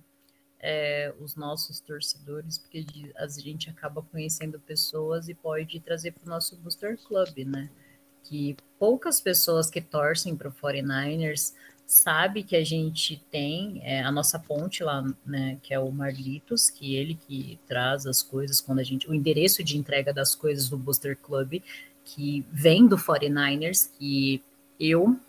é, 0.59 1.13
os 1.21 1.35
nossos 1.35 1.79
torcedores, 1.79 2.57
porque 2.57 2.85
a 3.15 3.27
gente 3.27 3.69
acaba 3.69 4.01
conhecendo 4.01 4.59
pessoas 4.59 5.29
e 5.29 5.33
pode 5.33 5.79
trazer 5.79 6.11
para 6.11 6.25
o 6.25 6.29
nosso 6.29 6.57
Booster 6.57 6.97
Club, 7.07 7.45
né? 7.47 7.69
Que 8.23 8.55
poucas 8.79 9.19
pessoas 9.19 9.69
que 9.69 9.81
torcem 9.81 10.35
para 10.35 10.49
o 10.49 10.53
49ers 10.53 11.53
sabe 11.85 12.43
que 12.43 12.55
a 12.55 12.63
gente 12.63 13.21
tem 13.29 13.81
é, 13.83 14.01
a 14.01 14.11
nossa 14.11 14.39
ponte 14.39 14.81
lá, 14.81 15.03
né, 15.25 15.57
que 15.61 15.73
é 15.73 15.79
o 15.79 15.91
Marlitos, 15.91 16.69
que 16.69 16.95
ele 16.95 17.15
que 17.15 17.59
traz 17.67 18.05
as 18.05 18.23
coisas 18.23 18.61
quando 18.61 18.79
a 18.79 18.83
gente, 18.83 19.09
o 19.09 19.13
endereço 19.13 19.61
de 19.61 19.77
entrega 19.77 20.13
das 20.13 20.33
coisas 20.33 20.69
do 20.69 20.77
Booster 20.77 21.17
Club, 21.17 21.61
que 22.05 22.45
vem 22.49 22.87
do 22.87 22.97
49ers, 22.97 23.89
que 23.97 24.41
eu 24.79 25.19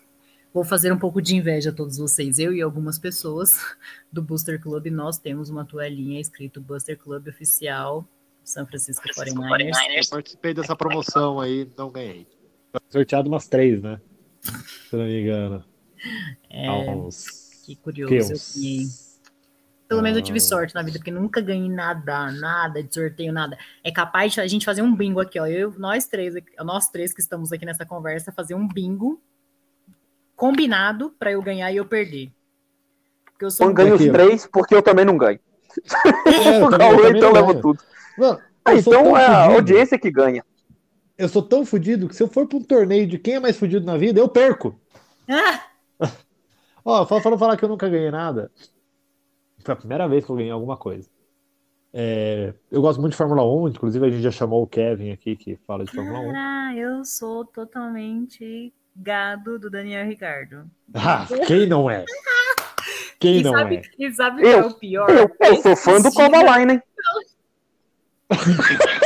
Vou 0.53 0.63
fazer 0.63 0.93
um 0.93 0.99
pouco 0.99 1.19
de 1.19 1.35
inveja 1.35 1.71
a 1.71 1.73
todos 1.73 1.97
vocês. 1.97 2.37
Eu 2.37 2.53
e 2.53 2.61
algumas 2.61 2.99
pessoas 2.99 3.57
do 4.11 4.21
Booster 4.21 4.61
Club, 4.61 4.85
nós 4.85 5.17
temos 5.17 5.49
uma 5.49 5.65
toalhinha 5.65 6.21
escrito 6.21 6.61
Booster 6.61 6.95
Club 6.95 7.27
Oficial 7.27 8.05
São 8.43 8.63
Francisco 8.67 9.03
49ers. 9.09 9.71
Eu 9.97 10.09
participei 10.11 10.53
dessa 10.53 10.75
promoção 10.75 11.39
aí, 11.39 11.67
não 11.75 11.89
ganhei. 11.89 12.27
Foi 12.73 12.81
sorteado 12.89 13.29
umas 13.29 13.47
três, 13.47 13.81
né? 13.81 14.01
Se 14.41 14.95
não 14.95 15.05
me 15.05 15.21
engano. 15.21 15.63
É, 16.49 16.69
uns- 16.91 17.61
que 17.65 17.75
curioso. 17.75 18.11
que 18.13 18.81
uns-. 18.81 19.13
Pelo 19.87 20.01
menos 20.01 20.17
eu 20.17 20.23
tive 20.23 20.39
Ah. 20.39 20.41
sorte 20.41 20.73
na 20.73 20.81
vida, 20.81 20.97
porque 20.97 21.11
nunca 21.11 21.39
ganhei 21.39 21.69
nada, 21.69 22.31
nada 22.31 22.81
de 22.81 22.91
sorteio, 22.93 23.31
nada. 23.31 23.55
É 23.83 23.91
capaz 23.91 24.33
de 24.33 24.41
a 24.41 24.47
gente 24.47 24.65
fazer 24.65 24.81
um 24.81 24.93
bingo 24.95 25.19
aqui, 25.19 25.39
ó. 25.39 25.45
Eu, 25.45 25.71
nós 25.77 26.07
três, 26.07 26.33
nós 26.63 26.89
três 26.89 27.13
que 27.13 27.21
estamos 27.21 27.51
aqui 27.51 27.63
nessa 27.65 27.85
conversa, 27.85 28.31
fazer 28.31 28.55
um 28.55 28.67
bingo 28.67 29.21
combinado 30.35 31.11
para 31.19 31.31
eu 31.31 31.41
ganhar 31.41 31.71
e 31.71 31.77
eu 31.77 31.85
perder. 31.85 32.31
Porque 33.25 33.45
eu 33.45 33.51
sou 33.51 33.67
Eu 33.67 33.71
um 33.71 33.73
ganho 33.75 33.95
os 33.95 34.01
três 34.03 34.47
porque 34.47 34.73
eu 34.73 34.81
também 34.81 35.05
não 35.05 35.17
ganho. 35.17 35.39
É, 36.25 36.59
eu 36.61 36.69
também- 36.71 36.89
eu 36.89 36.97
também 36.97 37.17
então 37.17 37.33
ganho. 37.33 37.61
tudo. 37.61 37.83
Mano, 38.17 38.39
Ah, 38.65 38.73
então 38.75 38.93
tão 38.93 39.17
é 39.17 39.25
a 39.25 39.45
audiência 39.53 39.99
que 39.99 40.09
ganha. 40.11 40.43
Eu 41.17 41.29
sou 41.29 41.41
tão 41.43 41.65
fudido 41.65 42.07
que 42.07 42.15
se 42.15 42.23
eu 42.23 42.27
for 42.27 42.47
pra 42.47 42.57
um 42.57 42.63
torneio 42.63 43.05
de 43.07 43.19
quem 43.19 43.35
é 43.35 43.39
mais 43.39 43.57
fudido 43.57 43.85
na 43.85 43.97
vida, 43.97 44.19
eu 44.19 44.27
perco. 44.27 44.79
Ah, 45.29 45.63
Ó, 46.83 47.05
fala 47.05 47.37
falar, 47.37 47.55
que 47.55 47.63
eu 47.63 47.69
nunca 47.69 47.87
ganhei 47.87 48.11
nada. 48.11 48.51
Foi 49.63 49.73
a 49.73 49.77
primeira 49.77 50.07
vez 50.07 50.25
que 50.25 50.31
eu 50.31 50.35
ganhei 50.35 50.51
alguma 50.51 50.75
coisa. 50.75 51.09
É, 51.93 52.53
eu 52.71 52.81
gosto 52.81 52.99
muito 52.99 53.11
de 53.11 53.17
Fórmula 53.17 53.43
1, 53.45 53.69
inclusive 53.69 54.05
a 54.05 54.09
gente 54.09 54.23
já 54.23 54.31
chamou 54.31 54.63
o 54.63 54.67
Kevin 54.67 55.11
aqui 55.11 55.35
que 55.35 55.55
fala 55.67 55.85
de 55.85 55.91
Fórmula 55.91 56.19
1. 56.19 56.33
Cara, 56.33 56.75
eu 56.75 57.05
sou 57.05 57.45
totalmente 57.45 58.73
gado 58.95 59.59
do 59.59 59.69
Daniel 59.69 60.05
Ricardo. 60.07 60.65
Ah, 60.95 61.25
quem 61.47 61.65
não 61.65 61.89
é? 61.89 62.05
Quem 63.19 63.39
e 63.39 63.43
não 63.43 63.53
sabe, 63.53 63.77
é? 63.77 63.81
e 63.97 64.13
sabe 64.13 64.43
Eu- 64.43 64.59
é 64.59 64.65
o 64.65 64.73
pior? 64.75 65.09
Eu, 65.09 65.29
eu 65.39 65.55
sou 65.61 65.75
fã 65.75 65.99
do 66.01 66.11
Kovalainen. 66.11 66.81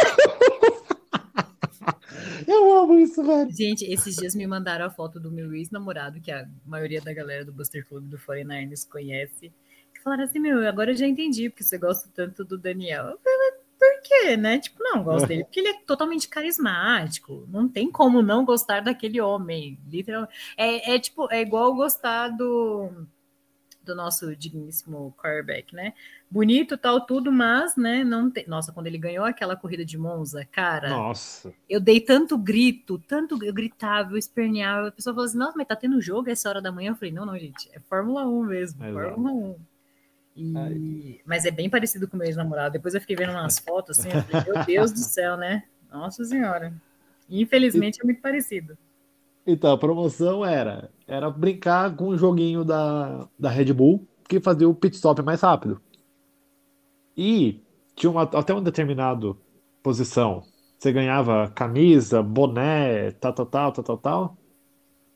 Eu 2.47 2.76
amo 2.87 2.99
isso, 2.99 3.23
velho. 3.23 3.51
Gente, 3.51 3.85
esses 3.85 4.15
dias 4.15 4.33
me 4.33 4.47
mandaram 4.47 4.85
a 4.85 4.89
foto 4.89 5.19
do 5.19 5.29
meu 5.29 5.53
ex-namorado, 5.53 6.21
que 6.21 6.31
a 6.31 6.47
maioria 6.65 7.01
da 7.01 7.13
galera 7.13 7.43
do 7.43 7.51
Buster 7.51 7.85
Club 7.85 8.05
do 8.05 8.17
49ers 8.17 8.87
conhece. 8.89 9.51
E 9.93 9.99
falaram 9.99 10.23
assim, 10.23 10.39
meu, 10.39 10.65
agora 10.67 10.91
eu 10.91 10.95
já 10.95 11.05
entendi 11.05 11.49
porque 11.49 11.63
você 11.63 11.77
gosta 11.77 12.09
tanto 12.13 12.45
do 12.45 12.57
Daniel. 12.57 13.05
Eu 13.05 13.19
falei, 13.19 13.37
"Mas 13.37 13.67
por 13.77 14.01
quê, 14.01 14.37
né? 14.37 14.59
Tipo, 14.59 14.81
não, 14.81 15.03
gosto 15.03 15.27
dele 15.27 15.43
porque 15.43 15.59
ele 15.59 15.69
é 15.69 15.81
totalmente 15.85 16.27
carismático. 16.27 17.45
Não 17.49 17.67
tem 17.69 17.91
como 17.91 18.21
não 18.23 18.43
gostar 18.43 18.81
daquele 18.81 19.21
homem, 19.21 19.79
literalmente. 19.87 20.33
É, 20.57 20.95
é 20.95 20.99
tipo, 20.99 21.27
é 21.31 21.41
igual 21.41 21.75
gostar 21.75 22.29
do, 22.29 22.89
do 23.87 23.95
nosso 23.95 24.35
digníssimo 24.35 25.15
quarterback, 25.17 25.73
né? 25.73 25.93
Bonito, 26.29 26.77
tal, 26.77 27.05
tudo, 27.05 27.31
mas, 27.31 27.75
né, 27.75 28.03
não 28.03 28.29
tem... 28.29 28.45
Nossa, 28.47 28.71
quando 28.71 28.87
ele 28.87 28.97
ganhou 28.97 29.25
aquela 29.25 29.55
corrida 29.55 29.83
de 29.83 29.97
Monza, 29.97 30.45
cara... 30.45 30.89
Nossa. 30.89 31.53
Eu 31.69 31.79
dei 31.79 31.99
tanto 31.99 32.37
grito, 32.37 32.99
tanto 32.99 33.43
eu 33.43 33.53
gritava, 33.53 34.11
eu 34.11 34.17
esperneava. 34.17 34.89
A 34.89 34.91
pessoa 34.91 35.13
falou 35.13 35.25
assim: 35.25 35.37
Nossa, 35.37 35.57
mas 35.57 35.67
tá 35.67 35.75
tendo 35.75 36.01
jogo 36.01 36.29
essa 36.29 36.49
hora 36.49 36.61
da 36.61 36.71
manhã? 36.71 36.91
Eu 36.91 36.95
falei: 36.95 37.13
Não, 37.13 37.25
não, 37.25 37.37
gente, 37.37 37.69
é 37.73 37.79
Fórmula 37.79 38.27
1 38.27 38.43
mesmo, 38.43 38.85
Exato. 38.85 38.93
Fórmula 38.93 39.31
1. 39.31 39.55
E... 40.35 41.21
Mas 41.25 41.45
é 41.45 41.51
bem 41.51 41.69
parecido 41.69 42.07
com 42.07 42.15
o 42.15 42.19
meu 42.19 42.27
ex-namorado. 42.27 42.73
Depois 42.73 42.93
eu 42.93 43.01
fiquei 43.01 43.15
vendo 43.15 43.31
umas 43.31 43.57
fotos 43.59 43.97
assim, 43.97 44.09
falei: 44.09 44.53
Meu 44.53 44.65
Deus 44.65 44.91
do 44.91 44.99
céu, 44.99 45.35
né? 45.35 45.63
Nossa 45.91 46.23
Senhora. 46.23 46.73
Infelizmente 47.29 47.99
é 48.01 48.05
muito 48.05 48.21
parecido. 48.21 48.77
Então, 49.47 49.71
a 49.71 49.77
promoção 49.77 50.45
era, 50.45 50.91
era 51.07 51.29
brincar 51.31 51.95
com 51.95 52.09
o 52.09 52.17
joguinho 52.17 52.65
da, 52.65 53.29
da 53.39 53.49
Red 53.49 53.71
Bull, 53.73 54.05
que 54.27 54.41
fazia 54.41 54.67
o 54.67 54.75
pit 54.75 54.95
stop 54.97 55.21
mais 55.23 55.39
rápido. 55.41 55.81
E 57.15 57.63
tinha 57.95 58.11
uma, 58.11 58.23
até 58.23 58.53
uma 58.53 58.61
determinada 58.61 59.35
posição. 59.81 60.43
Você 60.77 60.91
ganhava 60.91 61.49
camisa, 61.51 62.21
boné, 62.21 63.11
tal, 63.13 63.33
tal, 63.33 63.45
tal, 63.47 63.71
tal, 63.71 63.83
tal, 63.83 63.97
tal, 63.97 64.37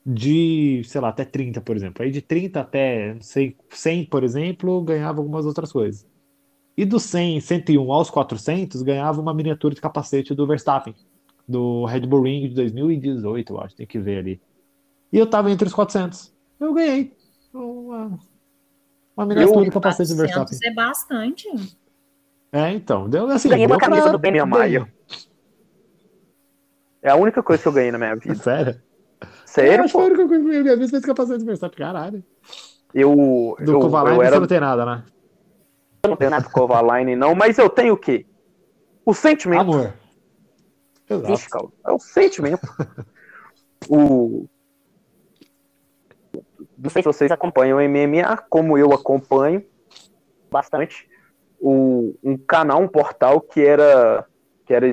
de, 0.06 0.82
sei 0.84 1.00
lá, 1.00 1.10
até 1.10 1.24
30, 1.24 1.60
por 1.60 1.76
exemplo. 1.76 2.02
Aí 2.04 2.10
de 2.10 2.22
30 2.22 2.60
até, 2.60 3.14
não 3.14 3.22
sei, 3.22 3.56
100, 3.70 4.06
por 4.06 4.24
exemplo, 4.24 4.82
ganhava 4.84 5.20
algumas 5.20 5.46
outras 5.46 5.72
coisas. 5.72 6.06
E 6.76 6.84
do 6.86 7.00
100, 7.00 7.40
101 7.40 7.92
aos 7.92 8.10
400, 8.10 8.82
ganhava 8.82 9.20
uma 9.20 9.34
miniatura 9.34 9.74
de 9.74 9.80
capacete 9.80 10.34
do 10.34 10.46
Verstappen 10.46 10.94
do 11.46 11.84
Red 11.84 12.00
Bull 12.06 12.22
Ring 12.22 12.48
de 12.48 12.54
2018, 12.54 13.52
eu 13.52 13.60
acho, 13.60 13.76
tem 13.76 13.86
que 13.86 13.98
ver 13.98 14.18
ali. 14.18 14.40
E 15.12 15.18
eu 15.18 15.26
tava 15.26 15.50
entre 15.50 15.66
os 15.66 15.74
400. 15.74 16.32
Eu 16.58 16.72
ganhei 16.72 17.12
uma, 17.52 18.18
uma 19.16 19.26
miniatura 19.26 19.64
de 19.64 19.70
capacete 19.70 20.10
do 20.10 20.16
400 20.16 20.50
Verstappen. 20.50 20.58
é 20.70 20.74
bastante. 20.74 21.48
É, 22.52 22.70
então, 22.72 23.08
deu 23.08 23.26
assim. 23.28 23.48
Ganhei 23.48 23.66
uma 23.66 23.76
deu 23.76 23.80
camisa 23.80 24.02
pra- 24.02 24.12
do 24.12 24.18
Demian 24.18 24.46
Maia. 24.46 24.92
É 27.02 27.10
a 27.10 27.16
única 27.16 27.42
coisa 27.42 27.62
que 27.62 27.68
eu 27.68 27.72
ganhei 27.72 27.90
na 27.90 27.98
minha 27.98 28.14
vida. 28.14 28.34
Sério? 28.42 28.80
Eu 29.20 29.28
Sério, 29.44 29.84
acho 29.84 29.86
que 29.86 29.92
foi 29.92 30.02
a 30.02 30.06
única 30.06 30.28
coisa 30.28 30.44
que 30.44 30.56
eu 30.56 30.62
minha 30.62 30.76
vez 30.76 30.90
fez 30.90 31.04
capacete 31.04 31.38
do 31.40 31.44
Verstappen, 31.46 31.78
caralho. 31.78 32.24
Eu, 32.94 33.56
Do 33.64 33.72
eu, 33.72 33.80
Kovalainen 33.80 34.18
eu 34.20 34.22
era 34.22 34.36
você 34.36 34.40
não 34.40 34.46
tem 34.46 34.60
nada, 34.60 34.84
né? 34.84 35.04
eu 36.04 36.10
não 36.10 36.16
tenho 36.16 36.30
nada 36.30 36.44
com 36.44 36.50
Kovalainen, 36.50 37.16
não, 37.16 37.34
mas 37.34 37.58
eu 37.58 37.68
tenho 37.70 37.94
o 37.94 37.96
quê? 37.96 38.26
O 39.04 39.14
sentimento. 39.14 39.60
Amor. 39.62 39.94
Exato. 41.08 41.26
Vixe, 41.26 41.48
Calma, 41.48 41.72
é 41.86 41.92
o 41.92 41.98
sentimento. 41.98 42.66
o... 43.88 44.46
Não 46.78 46.90
sei 46.90 47.02
se 47.02 47.06
vocês 47.06 47.30
acompanham 47.30 47.78
o 47.78 47.80
MMA, 47.80 48.36
como 48.48 48.76
eu 48.76 48.92
acompanho 48.92 49.64
bastante. 50.50 51.08
O, 51.60 52.14
um 52.22 52.36
canal, 52.36 52.82
um 52.82 52.88
portal 52.88 53.40
que 53.40 53.60
era 53.60 54.26
que 54.66 54.74
era 54.74 54.86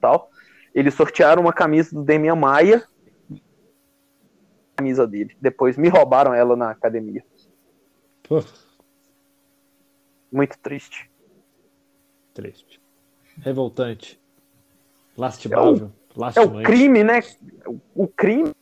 tal. 0.00 0.30
Eles 0.74 0.94
sortearam 0.94 1.42
uma 1.42 1.52
camisa 1.52 1.94
do 1.94 2.02
Demian 2.02 2.36
Maia, 2.36 2.86
camisa 4.76 5.06
dele. 5.06 5.36
Depois 5.40 5.76
me 5.76 5.88
roubaram 5.88 6.34
ela 6.34 6.54
na 6.54 6.70
academia. 6.70 7.24
Pô, 8.22 8.44
Muito 10.30 10.58
triste. 10.58 11.10
triste. 12.34 12.80
Revoltante. 13.38 14.20
Lastimável. 15.16 15.90
É 16.10 16.16
o 16.16 16.20
Lastimante. 16.20 16.64
crime, 16.64 17.04
né? 17.04 17.20
O 17.94 18.06
crime 18.08 18.52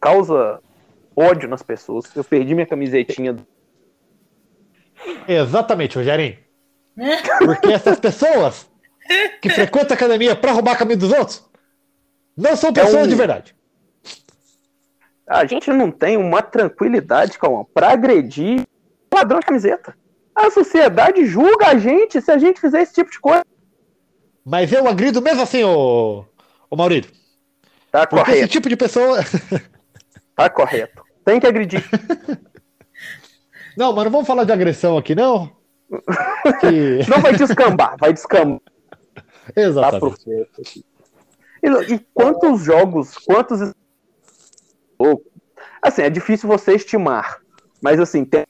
causa 0.00 0.60
ódio 1.16 1.48
nas 1.48 1.62
pessoas. 1.62 2.04
Eu 2.14 2.24
perdi 2.24 2.54
minha 2.54 2.66
camisetinha. 2.66 3.36
Exatamente, 5.28 5.96
Rogerinho. 5.98 6.38
Porque 7.44 7.72
essas 7.72 7.98
pessoas 7.98 8.68
que 9.42 9.48
frequentam 9.50 9.90
a 9.92 9.94
academia 9.94 10.34
pra 10.36 10.52
roubar 10.52 10.72
a 10.72 10.76
camisa 10.76 10.98
dos 11.00 11.12
outros 11.12 11.44
não 12.36 12.56
são 12.56 12.72
pessoas 12.72 13.06
um- 13.06 13.10
de 13.10 13.14
verdade. 13.14 13.54
A 15.26 15.46
gente 15.46 15.70
não 15.70 15.90
tem 15.90 16.16
uma 16.18 16.42
tranquilidade, 16.42 17.38
calma, 17.38 17.64
pra 17.72 17.90
agredir 17.92 18.62
ladrão 19.12 19.40
de 19.40 19.46
camiseta. 19.46 19.96
A 20.34 20.50
sociedade 20.50 21.24
julga 21.24 21.68
a 21.68 21.78
gente 21.78 22.20
se 22.20 22.30
a 22.30 22.36
gente 22.36 22.60
fizer 22.60 22.82
esse 22.82 22.92
tipo 22.92 23.10
de 23.10 23.18
coisa. 23.20 23.44
Mas 24.44 24.72
eu 24.72 24.86
agrido 24.86 25.22
mesmo 25.22 25.42
assim, 25.42 25.64
ô, 25.64 26.24
ô 26.70 26.76
Maurício. 26.76 27.10
Tá 27.90 28.06
Porque 28.06 28.22
esse 28.22 28.32
correto, 28.32 28.52
tipo 28.52 28.68
de 28.68 28.76
pessoa. 28.76 29.20
tá 30.36 30.50
correto. 30.50 31.02
Tem 31.24 31.40
que 31.40 31.46
agredir. 31.46 31.82
Não, 33.76 33.92
mas 33.92 34.04
não 34.04 34.12
vamos 34.12 34.26
falar 34.28 34.44
de 34.44 34.52
agressão 34.52 34.96
aqui, 34.96 35.16
não. 35.16 35.50
Que... 36.60 37.00
Não 37.08 37.20
vai 37.20 37.34
descambar, 37.34 37.96
vai 37.98 38.12
descambar 38.12 38.60
tá 39.52 39.60
Exatamente. 39.60 40.48
aqui. 40.58 40.84
E, 41.62 41.94
e 41.94 41.98
quantos 42.12 42.62
jogos, 42.62 43.16
quantos. 43.18 43.72
Assim, 45.82 46.02
é 46.02 46.10
difícil 46.10 46.48
você 46.48 46.74
estimar. 46.74 47.40
Mas 47.82 48.00
assim, 48.00 48.24
tem 48.24 48.44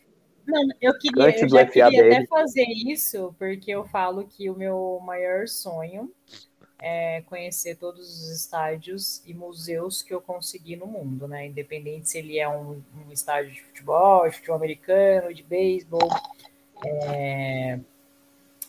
Não, 0.47 0.69
eu 0.81 0.99
queria, 0.99 1.25
Antes 1.25 1.43
eu 1.43 1.49
já 1.49 1.67
queria 1.67 1.87
até 1.87 2.27
fazer 2.27 2.67
isso, 2.69 3.35
porque 3.39 3.71
eu 3.71 3.85
falo 3.85 4.27
que 4.27 4.51
o 4.51 4.57
meu 4.57 5.01
maior 5.05 5.49
sonho 5.49 6.13
é 6.81 7.23
conhecer 7.23 7.77
todos 7.77 8.07
os 8.07 8.31
estádios 8.31 9.23
e 9.27 9.33
museus 9.33 10.03
que 10.03 10.13
eu 10.13 10.21
consegui 10.21 10.77
no 10.77 10.87
mundo, 10.87 11.27
né? 11.27 11.47
Independente 11.47 12.11
se 12.11 12.19
ele 12.19 12.39
é 12.39 12.49
um, 12.49 12.83
um 13.07 13.13
estádio 13.13 13.53
de 13.53 13.63
futebol, 13.63 14.29
de 14.29 14.37
futebol 14.37 14.57
americano, 14.57 15.33
de 15.33 15.43
beisebol. 15.43 16.09
É, 16.85 17.79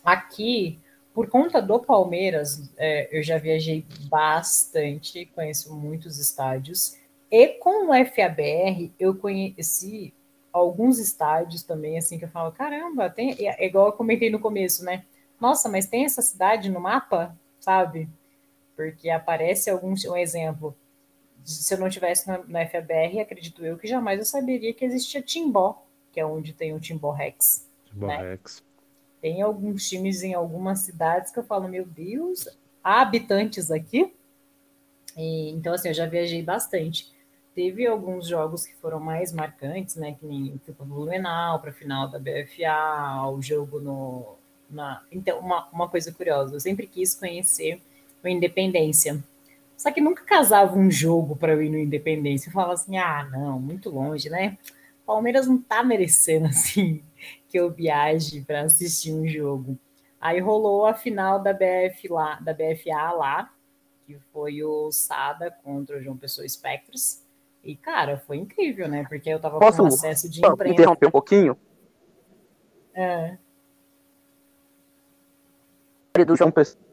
Aqui, 0.06 0.80
por 1.16 1.28
conta 1.28 1.60
do 1.60 1.80
Palmeiras, 1.80 2.72
é, 2.78 3.10
eu 3.12 3.24
já 3.24 3.40
viajei 3.40 3.84
bastante, 4.08 5.26
conheço 5.34 5.76
muitos 5.76 6.20
estádios. 6.20 6.96
E 7.32 7.48
com 7.58 7.90
o 7.90 8.06
FABR, 8.06 8.92
eu 9.00 9.16
conheci 9.16 10.14
alguns 10.56 11.00
estádios 11.00 11.64
também, 11.64 11.98
assim, 11.98 12.18
que 12.18 12.24
eu 12.24 12.30
falo, 12.30 12.50
caramba, 12.50 13.10
tem, 13.10 13.36
é 13.46 13.66
igual 13.66 13.88
eu 13.88 13.94
comentei 13.94 14.30
no 14.30 14.40
começo, 14.40 14.86
né? 14.86 15.04
Nossa, 15.40 15.68
mas 15.68 15.86
tem 15.86 16.06
essa 16.06 16.22
cidade 16.22 16.70
no 16.70 16.80
mapa, 16.80 17.38
sabe? 17.60 18.08
Porque 18.74 19.10
aparece 19.10 19.70
algum 19.70 19.94
um 20.08 20.16
exemplo. 20.16 20.74
Se 21.44 21.74
eu 21.74 21.78
não 21.78 21.90
tivesse 21.90 22.30
no, 22.30 22.38
no 22.38 22.70
FABR, 22.70 23.20
acredito 23.20 23.66
eu 23.66 23.78
que 23.78 23.86
jamais 23.86 24.18
eu 24.18 24.26
saberia 24.26 24.74
que 24.74 24.86
existia 24.86 25.22
Timbó, 25.22 25.86
que 26.14 26.22
é 26.22 26.26
onde 26.26 26.54
tem 26.54 26.74
o 26.74 26.80
Timbó 26.80 27.12
Rex. 27.12 27.70
Borrex. 27.92 28.64
Tem 29.22 29.42
alguns 29.42 29.90
times 29.90 30.24
em 30.24 30.34
algumas 30.34 30.80
cidades 30.80 31.32
que 31.34 31.40
eu 31.40 31.44
falo, 31.44 31.68
meu 31.68 31.86
Deus, 31.86 32.48
há 32.82 33.02
habitantes 33.02 33.70
aqui? 33.72 34.14
E, 35.18 35.50
então, 35.50 35.74
assim, 35.74 35.90
eu 35.90 35.94
já 35.94 36.06
viajei 36.06 36.42
bastante. 36.42 37.14
Teve 37.56 37.88
alguns 37.88 38.28
jogos 38.28 38.66
que 38.66 38.76
foram 38.76 39.00
mais 39.00 39.32
marcantes, 39.32 39.96
né? 39.96 40.14
Que 40.20 40.26
nem 40.26 40.60
no 40.68 40.86
Blumenau, 40.86 41.60
para 41.60 41.70
a 41.70 41.74
final 41.74 42.10
da 42.10 42.20
BFA, 42.20 43.30
o 43.32 43.42
jogo 43.42 43.80
no. 43.80 44.36
Na... 44.70 45.02
Então, 45.10 45.40
uma, 45.40 45.70
uma 45.72 45.88
coisa 45.88 46.12
curiosa, 46.12 46.54
eu 46.54 46.60
sempre 46.60 46.86
quis 46.86 47.16
conhecer 47.16 47.82
o 48.22 48.28
Independência. 48.28 49.24
Só 49.78 49.90
que 49.92 50.02
nunca 50.02 50.24
casava 50.24 50.78
um 50.78 50.92
jogo 50.92 51.36
para 51.36 51.54
eu 51.54 51.62
ir 51.62 51.70
no 51.70 51.78
Independência. 51.78 52.50
Eu 52.50 52.54
falava 52.54 52.74
assim, 52.74 52.98
ah, 52.98 53.28
não, 53.32 53.58
muito 53.58 53.90
longe, 53.90 54.30
né? 54.30 54.58
Palmeiras 55.06 55.48
não 55.48 55.58
tá 55.58 55.84
merecendo 55.84 56.48
assim 56.52 57.02
que 57.48 57.58
eu 57.58 57.72
viaje 57.72 58.42
para 58.42 58.62
assistir 58.64 59.14
um 59.14 59.26
jogo. 59.28 59.78
Aí 60.20 60.40
rolou 60.40 60.86
a 60.86 60.94
final 60.94 61.42
da 61.42 61.54
BF 61.54 62.08
lá, 62.10 62.36
da 62.42 62.54
BFA 62.54 63.12
lá, 63.12 63.54
que 64.06 64.18
foi 64.34 64.64
o 64.64 64.92
Sada 64.92 65.52
contra 65.64 65.98
o 65.98 66.02
João 66.02 66.18
Pessoa 66.18 66.48
Spectros. 66.48 67.25
E, 67.66 67.76
cara, 67.76 68.18
foi 68.18 68.38
incrível, 68.38 68.88
né? 68.88 69.04
Porque 69.10 69.28
eu 69.28 69.40
tava 69.40 69.58
Posso 69.58 69.80
com 69.80 69.88
acesso 69.88 70.30
de 70.30 70.40
imprensa. 70.46 70.74
interromper 70.74 71.08
um 71.08 71.12
pouquinho. 71.12 71.58
É. 72.94 73.38
Do 76.26 76.36
João 76.36 76.52
Pessoa. 76.52 76.86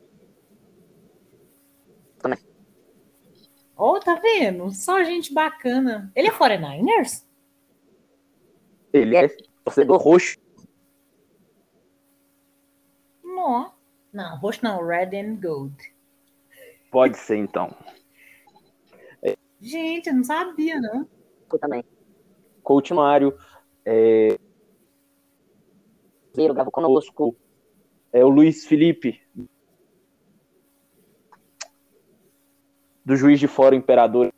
Ô, 3.77 3.99
tá 3.99 4.15
vendo? 4.15 4.70
Só 4.70 5.03
gente 5.03 5.35
bacana. 5.35 6.11
Ele 6.15 6.28
é 6.28 6.31
49ers? 6.31 7.24
Ele 8.93 9.16
é 9.16 9.28
torcedor 9.65 10.01
roxo. 10.01 10.39
Não. 13.24 13.73
Não, 14.12 14.39
roxo 14.39 14.61
não, 14.62 14.86
red 14.86 15.16
and 15.19 15.36
gold. 15.40 15.74
Pode 16.90 17.16
ser, 17.19 17.39
então. 17.39 17.74
Gente, 19.63 20.09
eu 20.09 20.15
não 20.15 20.25
sabia, 20.25 20.81
não. 20.81 21.09
Eu 21.53 21.59
também. 21.59 21.85
Coach 22.65 22.93
Mário. 22.93 23.39
É, 23.85 24.37
Zero 26.35 26.55
gravou 26.55 26.73
conosco. 26.73 27.37
é 28.13 28.25
o 28.25 28.29
Luiz 28.29 28.67
Felipe. 28.67 29.21
Do 33.05 33.17
Juiz 33.17 33.39
de 33.39 33.47
Fora 33.47 33.77
Imperador. 33.77 34.33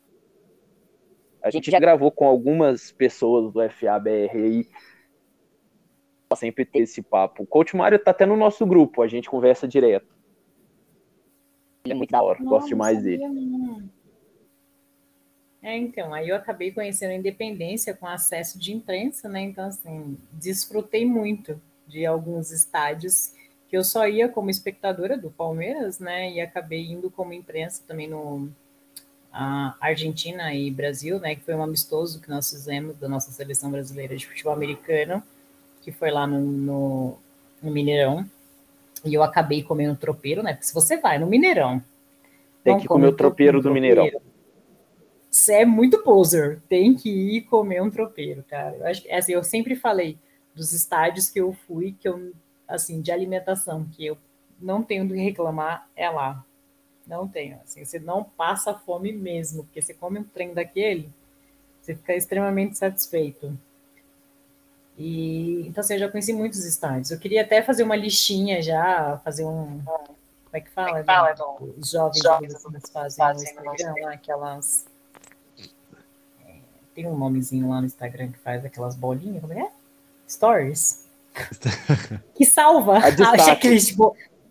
A 1.41 1.49
gente 1.49 1.71
já 1.71 1.79
gravou 1.79 2.11
com 2.11 2.27
algumas 2.27 2.91
pessoas 2.91 3.51
do 3.51 3.69
FABR 3.69 4.31
aí. 4.33 4.67
Sempre 6.35 6.65
ter 6.65 6.79
esse 6.79 7.01
papo. 7.01 7.43
O 7.43 7.47
Coach 7.47 7.75
Mário 7.75 7.97
tá 7.97 8.11
até 8.11 8.25
no 8.25 8.35
nosso 8.35 8.65
grupo, 8.65 9.01
a 9.01 9.07
gente 9.07 9.29
conversa 9.29 9.67
direto. 9.67 10.13
Ele 11.85 11.93
é 11.93 11.95
muito 11.95 12.09
da 12.11 12.21
hora. 12.21 12.43
Gosto 12.43 12.67
demais 12.67 13.01
dele. 13.03 13.25
não. 13.27 13.74
É, 15.65 15.75
então, 15.75 16.13
aí 16.13 16.29
eu 16.29 16.35
acabei 16.35 16.71
conhecendo 16.71 17.09
a 17.09 17.15
Independência 17.15 17.91
com 17.95 18.05
acesso 18.05 18.59
de 18.59 18.71
imprensa, 18.71 19.27
né? 19.27 19.41
Então, 19.41 19.65
assim, 19.65 20.15
desfrutei 20.31 21.07
muito 21.07 21.59
de 21.87 22.05
alguns 22.05 22.51
estádios 22.51 23.33
que 23.67 23.75
eu 23.75 23.83
só 23.83 24.07
ia 24.07 24.29
como 24.29 24.51
espectadora 24.51 25.17
do 25.17 25.31
Palmeiras, 25.31 25.97
né? 25.97 26.31
E 26.31 26.39
acabei 26.39 26.85
indo 26.85 27.09
como 27.09 27.33
imprensa 27.33 27.81
também 27.87 28.07
no 28.07 28.47
Argentina 29.81 30.53
e 30.53 30.69
Brasil, 30.69 31.19
né? 31.19 31.33
Que 31.33 31.41
foi 31.41 31.55
um 31.55 31.63
amistoso 31.63 32.21
que 32.21 32.29
nós 32.29 32.47
fizemos 32.47 32.95
da 32.97 33.09
nossa 33.09 33.31
seleção 33.31 33.71
brasileira 33.71 34.15
de 34.15 34.27
futebol 34.27 34.53
americano, 34.53 35.23
que 35.81 35.91
foi 35.91 36.11
lá 36.11 36.27
no, 36.27 36.41
no, 36.41 37.17
no 37.59 37.71
Mineirão. 37.71 38.23
E 39.03 39.15
eu 39.15 39.23
acabei 39.23 39.63
comendo 39.63 39.95
tropeiro, 39.95 40.43
né? 40.43 40.53
Porque 40.53 40.67
se 40.67 40.73
você 40.75 40.97
vai 40.97 41.17
no 41.17 41.25
Mineirão. 41.25 41.81
Tem 42.63 42.77
que 42.77 42.87
comer 42.87 43.07
o 43.07 43.13
tropeiro 43.15 43.63
do 43.63 43.71
Mineirão. 43.71 44.11
Você 45.35 45.55
é 45.55 45.65
muito 45.65 46.01
poser, 46.01 46.61
tem 46.69 46.95
que 46.95 47.09
ir 47.09 47.41
comer 47.41 47.81
um 47.81 47.91
tropeiro, 47.91 48.41
cara. 48.49 48.77
Eu 48.77 48.87
acho 48.87 49.01
que 49.01 49.11
assim, 49.11 49.33
eu 49.33 49.43
sempre 49.43 49.75
falei 49.75 50.17
dos 50.55 50.71
estádios 50.71 51.29
que 51.29 51.41
eu 51.41 51.51
fui, 51.67 51.93
que 51.99 52.07
eu 52.07 52.31
assim, 52.65 53.01
de 53.01 53.11
alimentação, 53.11 53.83
que 53.83 54.05
eu 54.05 54.17
não 54.57 54.81
tenho 54.81 55.05
do 55.05 55.13
que 55.13 55.19
reclamar, 55.19 55.89
é 55.93 56.09
lá. 56.09 56.41
Não 57.05 57.27
tenho, 57.27 57.59
assim, 57.61 57.83
você 57.83 57.99
não 57.99 58.23
passa 58.23 58.73
fome 58.73 59.11
mesmo, 59.11 59.65
porque 59.65 59.81
você 59.81 59.93
come 59.93 60.19
um 60.19 60.23
trem 60.23 60.53
daquele, 60.53 61.11
você 61.81 61.93
fica 61.93 62.15
extremamente 62.15 62.77
satisfeito. 62.77 63.59
E 64.97 65.67
então 65.67 65.81
assim, 65.81 65.95
eu 65.95 65.99
já 65.99 66.09
conheci 66.09 66.31
muitos 66.31 66.63
estádios. 66.63 67.11
Eu 67.11 67.19
queria 67.19 67.41
até 67.41 67.61
fazer 67.61 67.83
uma 67.83 67.97
listinha 67.97 68.61
já, 68.61 69.17
fazer 69.17 69.43
um 69.43 69.83
como 69.83 70.53
é 70.53 70.61
que 70.61 70.69
fala? 70.69 71.03
fala, 71.03 71.35
gente? 71.35 71.73
Os 71.77 71.89
jovens, 71.91 72.23
Jovens 72.23 72.55
adolescentes 72.55 72.89
fazem, 72.89 73.17
fazem 73.17 73.53
no 73.53 73.73
Instagram, 73.73 74.13
aquelas 74.13 74.85
é, 74.87 74.94
tem 76.95 77.05
um 77.05 77.17
nomezinho 77.17 77.69
lá 77.69 77.79
no 77.81 77.85
Instagram 77.85 78.31
que 78.31 78.39
faz 78.39 78.63
aquelas 78.65 78.95
bolinhas, 78.95 79.41
como 79.41 79.53
é? 79.53 79.57
que 79.57 79.61
é? 79.63 79.69
Stories. 80.27 81.05
que 82.33 82.45
salva 82.45 82.97
A 82.99 83.07
a 83.07 83.09
destaque. 83.09 83.43
checklist. 83.43 83.97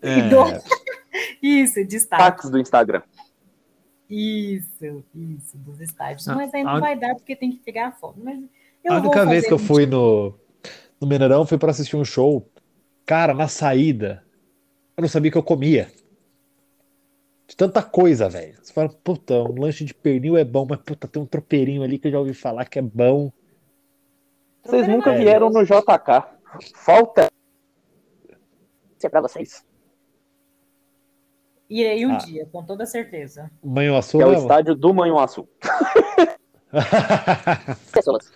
É, 0.03 0.29
do- 0.29 0.63
Isso, 1.43 1.83
destaque. 1.87 2.23
Taques 2.23 2.51
do 2.51 2.59
Instagram. 2.59 3.03
Isso, 4.11 5.03
isso, 5.15 5.57
dos 5.57 5.81
estádios. 5.81 6.29
Ah, 6.29 6.35
Mas 6.35 6.53
aí 6.53 6.63
não 6.63 6.77
a- 6.77 6.81
vai 6.81 6.97
dar 6.99 7.15
porque 7.15 7.35
tem 7.35 7.51
que 7.51 7.57
pegar 7.59 7.89
a 7.89 7.93
foto. 7.93 8.21
Mas 8.23 8.39
eu 8.85 8.93
a 8.93 9.01
vou 9.01 9.09
única 9.11 9.25
vez 9.27 9.47
que 9.47 9.53
eu 9.53 9.59
fui 9.59 9.87
no, 9.87 10.35
no 11.01 11.07
Mineirão 11.07 11.47
foi 11.47 11.57
para 11.57 11.71
assistir 11.71 11.97
um 11.97 12.05
show. 12.05 12.47
Cara, 13.07 13.33
na 13.33 13.49
saída, 13.49 14.23
eu 14.97 15.03
não 15.03 15.09
sabia 15.09 15.31
que 15.31 15.39
eu 15.39 15.43
comia. 15.43 15.91
De 17.47 17.57
tanta 17.57 17.83
coisa, 17.83 18.29
velho. 18.29 18.57
Você 18.63 18.73
fala, 18.73 18.89
puta, 18.89 19.35
um 19.35 19.61
lanche 19.61 19.85
de 19.85 19.95
pernil 19.95 20.37
é 20.37 20.45
bom, 20.45 20.67
mas 20.69 20.81
puta, 20.81 21.07
tem 21.07 21.23
um 21.23 21.27
tropeirinho 21.27 21.83
ali 21.83 21.99
que 21.99 22.09
eu 22.09 22.13
já 22.13 22.19
ouvi 22.19 22.35
falar 22.35 22.65
que 22.65 22.79
é 22.79 22.83
bom. 22.83 23.31
Vocês 24.65 24.89
nunca 24.89 25.11
É. 25.13 25.19
vieram 25.19 25.51
no 25.51 25.63
JK. 25.65 26.25
Falta 26.75 27.29
Isso 28.97 29.07
é 29.07 29.11
pra 29.11 29.21
vocês. 29.21 29.65
Irei 31.69 32.07
um 32.07 32.15
Ah. 32.15 32.19
dia, 32.19 32.47
com 32.47 32.65
toda 32.65 32.87
certeza. 32.87 33.51
Manhuaçu 33.63 34.17
Que 34.19 34.23
é 34.23 34.27
o 34.27 34.31
mesmo? 34.31 34.43
estádio 34.45 34.75
do 34.75 34.95
Manhuaçu. 34.95 35.47
Pessoas. 37.93 38.33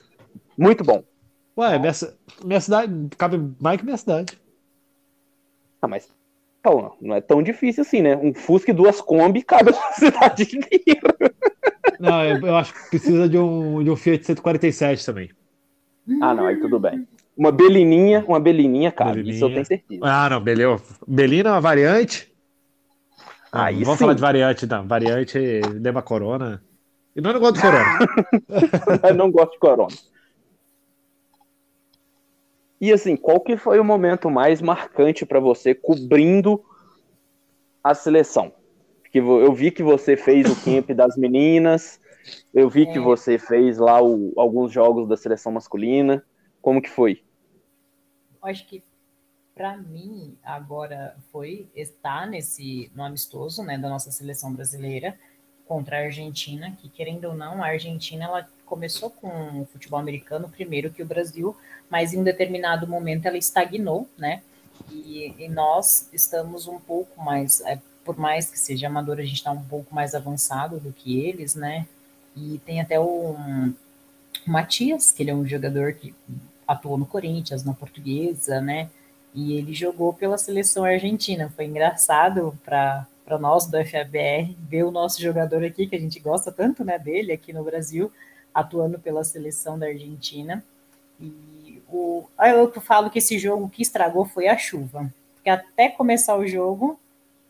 Muito 0.56 0.84
bom. 0.84 1.02
Ué, 1.56 1.78
minha, 1.78 1.92
minha 2.44 2.60
cidade 2.60 2.92
cabe 3.16 3.38
mais 3.60 3.78
que 3.78 3.84
minha 3.84 3.96
cidade. 3.96 4.38
Ah, 5.80 5.88
mas 5.88 6.12
pô, 6.68 6.96
não 7.00 7.14
é 7.14 7.20
tão 7.20 7.42
difícil 7.42 7.82
assim, 7.82 8.02
né? 8.02 8.16
Um 8.16 8.34
Fusca 8.34 8.70
e 8.70 8.74
duas 8.74 9.00
Kombi 9.00 9.42
cabe 9.42 9.70
na 9.70 9.80
cidade 9.92 10.42
inteira. 10.44 11.14
Não, 11.98 12.24
eu, 12.24 12.46
eu 12.46 12.56
acho 12.56 12.74
que 12.74 12.90
precisa 12.90 13.28
de 13.28 13.38
um, 13.38 13.82
de 13.82 13.90
um 13.90 13.96
Fiat 13.96 14.24
147 14.24 15.04
também. 15.04 15.30
Ah, 16.22 16.34
não, 16.34 16.46
aí 16.46 16.56
tudo 16.60 16.78
bem. 16.78 17.06
Uma 17.36 17.52
belininha, 17.52 18.24
uma 18.26 18.40
belininha 18.40 18.90
cabe, 18.92 19.20
isso 19.20 19.44
eu 19.44 19.48
Belininha. 19.48 19.54
tenho 19.54 19.66
certeza. 19.66 20.00
Ah, 20.02 20.28
não, 20.28 20.40
beleza. 20.40 20.82
Belina 21.06 21.50
é 21.50 21.52
uma 21.52 21.60
variante. 21.60 22.32
Não, 23.52 23.60
Aí 23.62 23.76
não 23.76 23.84
vamos 23.84 23.98
sim. 23.98 24.04
falar 24.04 24.14
de 24.14 24.20
variante, 24.20 24.66
não. 24.66 24.86
Variante 24.86 25.60
Dema 25.80 26.02
Corona. 26.02 26.62
E 27.16 27.20
não, 27.20 27.30
eu 27.30 27.34
não 27.34 27.40
gosto 27.40 27.54
do 27.54 27.60
Corona. 27.62 29.00
Eu 29.08 29.14
não 29.14 29.30
gosto 29.30 29.52
de 29.52 29.58
corona. 29.58 29.88
E 32.80 32.92
assim, 32.92 33.16
qual 33.16 33.40
que 33.40 33.56
foi 33.56 33.80
o 33.80 33.84
momento 33.84 34.30
mais 34.30 34.60
marcante 34.62 35.26
pra 35.26 35.40
você 35.40 35.74
cobrindo 35.74 36.62
a 37.82 37.94
seleção? 37.94 38.52
Porque 39.02 39.18
eu 39.18 39.52
vi 39.54 39.70
que 39.70 39.82
você 39.82 40.16
fez 40.16 40.48
o 40.48 40.56
camp 40.56 40.90
das 40.94 41.16
meninas, 41.16 41.98
eu 42.54 42.68
vi 42.68 42.86
que 42.86 42.98
É. 42.98 43.02
você 43.02 43.38
fez 43.38 43.78
lá 43.78 44.02
o- 44.02 44.32
alguns 44.36 44.72
jogos 44.72 45.08
da 45.08 45.16
seleção 45.16 45.52
masculina. 45.52 46.22
Como 46.60 46.82
que 46.82 46.90
foi? 46.90 47.22
Acho 48.42 48.66
que 48.66 48.82
para 49.54 49.76
mim 49.76 50.36
agora 50.42 51.16
foi 51.32 51.68
estar 51.74 52.26
nesse 52.26 52.90
no 52.94 53.02
amistoso, 53.04 53.62
né, 53.64 53.76
da 53.78 53.88
nossa 53.88 54.10
seleção 54.10 54.52
brasileira 54.52 55.18
contra 55.66 55.98
a 55.98 56.00
Argentina, 56.04 56.72
que 56.78 56.88
querendo 56.88 57.26
ou 57.26 57.34
não, 57.34 57.62
a 57.62 57.68
Argentina 57.68 58.24
ela 58.24 58.48
começou 58.68 59.10
com 59.10 59.62
o 59.62 59.68
futebol 59.72 59.98
americano 59.98 60.48
primeiro 60.48 60.90
que 60.90 61.02
o 61.02 61.06
Brasil, 61.06 61.56
mas 61.90 62.12
em 62.12 62.18
um 62.18 62.24
determinado 62.24 62.86
momento 62.86 63.26
ela 63.26 63.38
estagnou, 63.38 64.08
né? 64.16 64.42
E, 64.90 65.34
e 65.38 65.48
nós 65.48 66.08
estamos 66.12 66.68
um 66.68 66.78
pouco 66.78 67.20
mais, 67.22 67.60
é, 67.62 67.80
por 68.04 68.16
mais 68.16 68.50
que 68.50 68.58
seja 68.58 68.86
amador, 68.86 69.18
a 69.18 69.22
gente 69.22 69.34
está 69.34 69.50
um 69.50 69.64
pouco 69.64 69.94
mais 69.94 70.14
avançado 70.14 70.78
do 70.78 70.92
que 70.92 71.20
eles, 71.20 71.54
né? 71.54 71.86
E 72.36 72.60
tem 72.64 72.80
até 72.80 73.00
o 73.00 73.32
um, 73.32 73.74
Matias, 74.46 75.12
que 75.12 75.22
ele 75.22 75.30
é 75.30 75.34
um 75.34 75.46
jogador 75.46 75.92
que 75.94 76.14
atuou 76.66 76.96
no 76.96 77.06
Corinthians, 77.06 77.64
na 77.64 77.72
Portuguesa, 77.72 78.60
né? 78.60 78.88
E 79.34 79.54
ele 79.54 79.74
jogou 79.74 80.12
pela 80.12 80.38
seleção 80.38 80.84
argentina. 80.84 81.52
Foi 81.54 81.64
engraçado 81.64 82.58
para 82.64 83.06
nós 83.38 83.66
do 83.66 83.76
FABR 83.84 84.54
ver 84.58 84.84
o 84.84 84.90
nosso 84.90 85.20
jogador 85.20 85.64
aqui, 85.64 85.86
que 85.86 85.96
a 85.96 86.00
gente 86.00 86.18
gosta 86.18 86.50
tanto 86.50 86.84
né, 86.84 86.98
dele 86.98 87.32
aqui 87.32 87.52
no 87.52 87.62
Brasil, 87.62 88.10
atuando 88.54 88.98
pela 88.98 89.24
seleção 89.24 89.78
da 89.78 89.86
Argentina. 89.86 90.64
E 91.20 91.82
o, 91.88 92.24
eu 92.38 92.80
falo 92.80 93.10
que 93.10 93.18
esse 93.18 93.38
jogo 93.38 93.68
que 93.68 93.82
estragou 93.82 94.24
foi 94.24 94.48
a 94.48 94.56
chuva. 94.56 95.12
Porque 95.34 95.50
até 95.50 95.88
começar 95.88 96.36
o 96.36 96.46
jogo, 96.46 96.98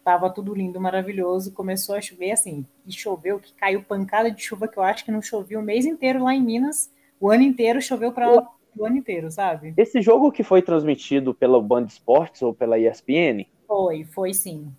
tava 0.04 0.30
tudo 0.30 0.54
lindo, 0.54 0.80
maravilhoso. 0.80 1.52
Começou 1.52 1.94
a 1.94 2.00
chover 2.00 2.32
assim, 2.32 2.64
e 2.86 2.92
choveu, 2.92 3.38
que 3.38 3.52
caiu 3.52 3.82
pancada 3.82 4.30
de 4.30 4.42
chuva 4.42 4.68
que 4.68 4.78
eu 4.78 4.82
acho 4.82 5.04
que 5.04 5.12
não 5.12 5.20
chovia 5.20 5.58
o 5.58 5.62
mês 5.62 5.84
inteiro 5.84 6.24
lá 6.24 6.34
em 6.34 6.42
Minas. 6.42 6.90
O 7.20 7.30
ano 7.30 7.42
inteiro 7.42 7.82
choveu 7.82 8.12
para 8.12 8.46
o 8.76 8.84
ano 8.86 8.96
inteiro, 8.96 9.30
sabe? 9.30 9.74
Esse 9.76 10.00
jogo 10.00 10.30
que 10.30 10.42
foi 10.42 10.62
transmitido 10.62 11.34
pela 11.34 11.60
Band 11.60 11.86
Esportes 11.86 12.42
ou 12.42 12.54
pela 12.54 12.78
ESPN, 12.78 13.44
Foi, 13.66 14.04
foi 14.04 14.32
sim. 14.32 14.72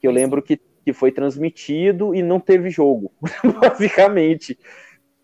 que 0.00 0.08
eu 0.08 0.10
lembro 0.10 0.42
que, 0.42 0.58
que 0.84 0.92
foi 0.92 1.12
transmitido 1.12 2.14
e 2.14 2.22
não 2.22 2.40
teve 2.40 2.70
jogo, 2.70 3.12
basicamente. 3.60 4.58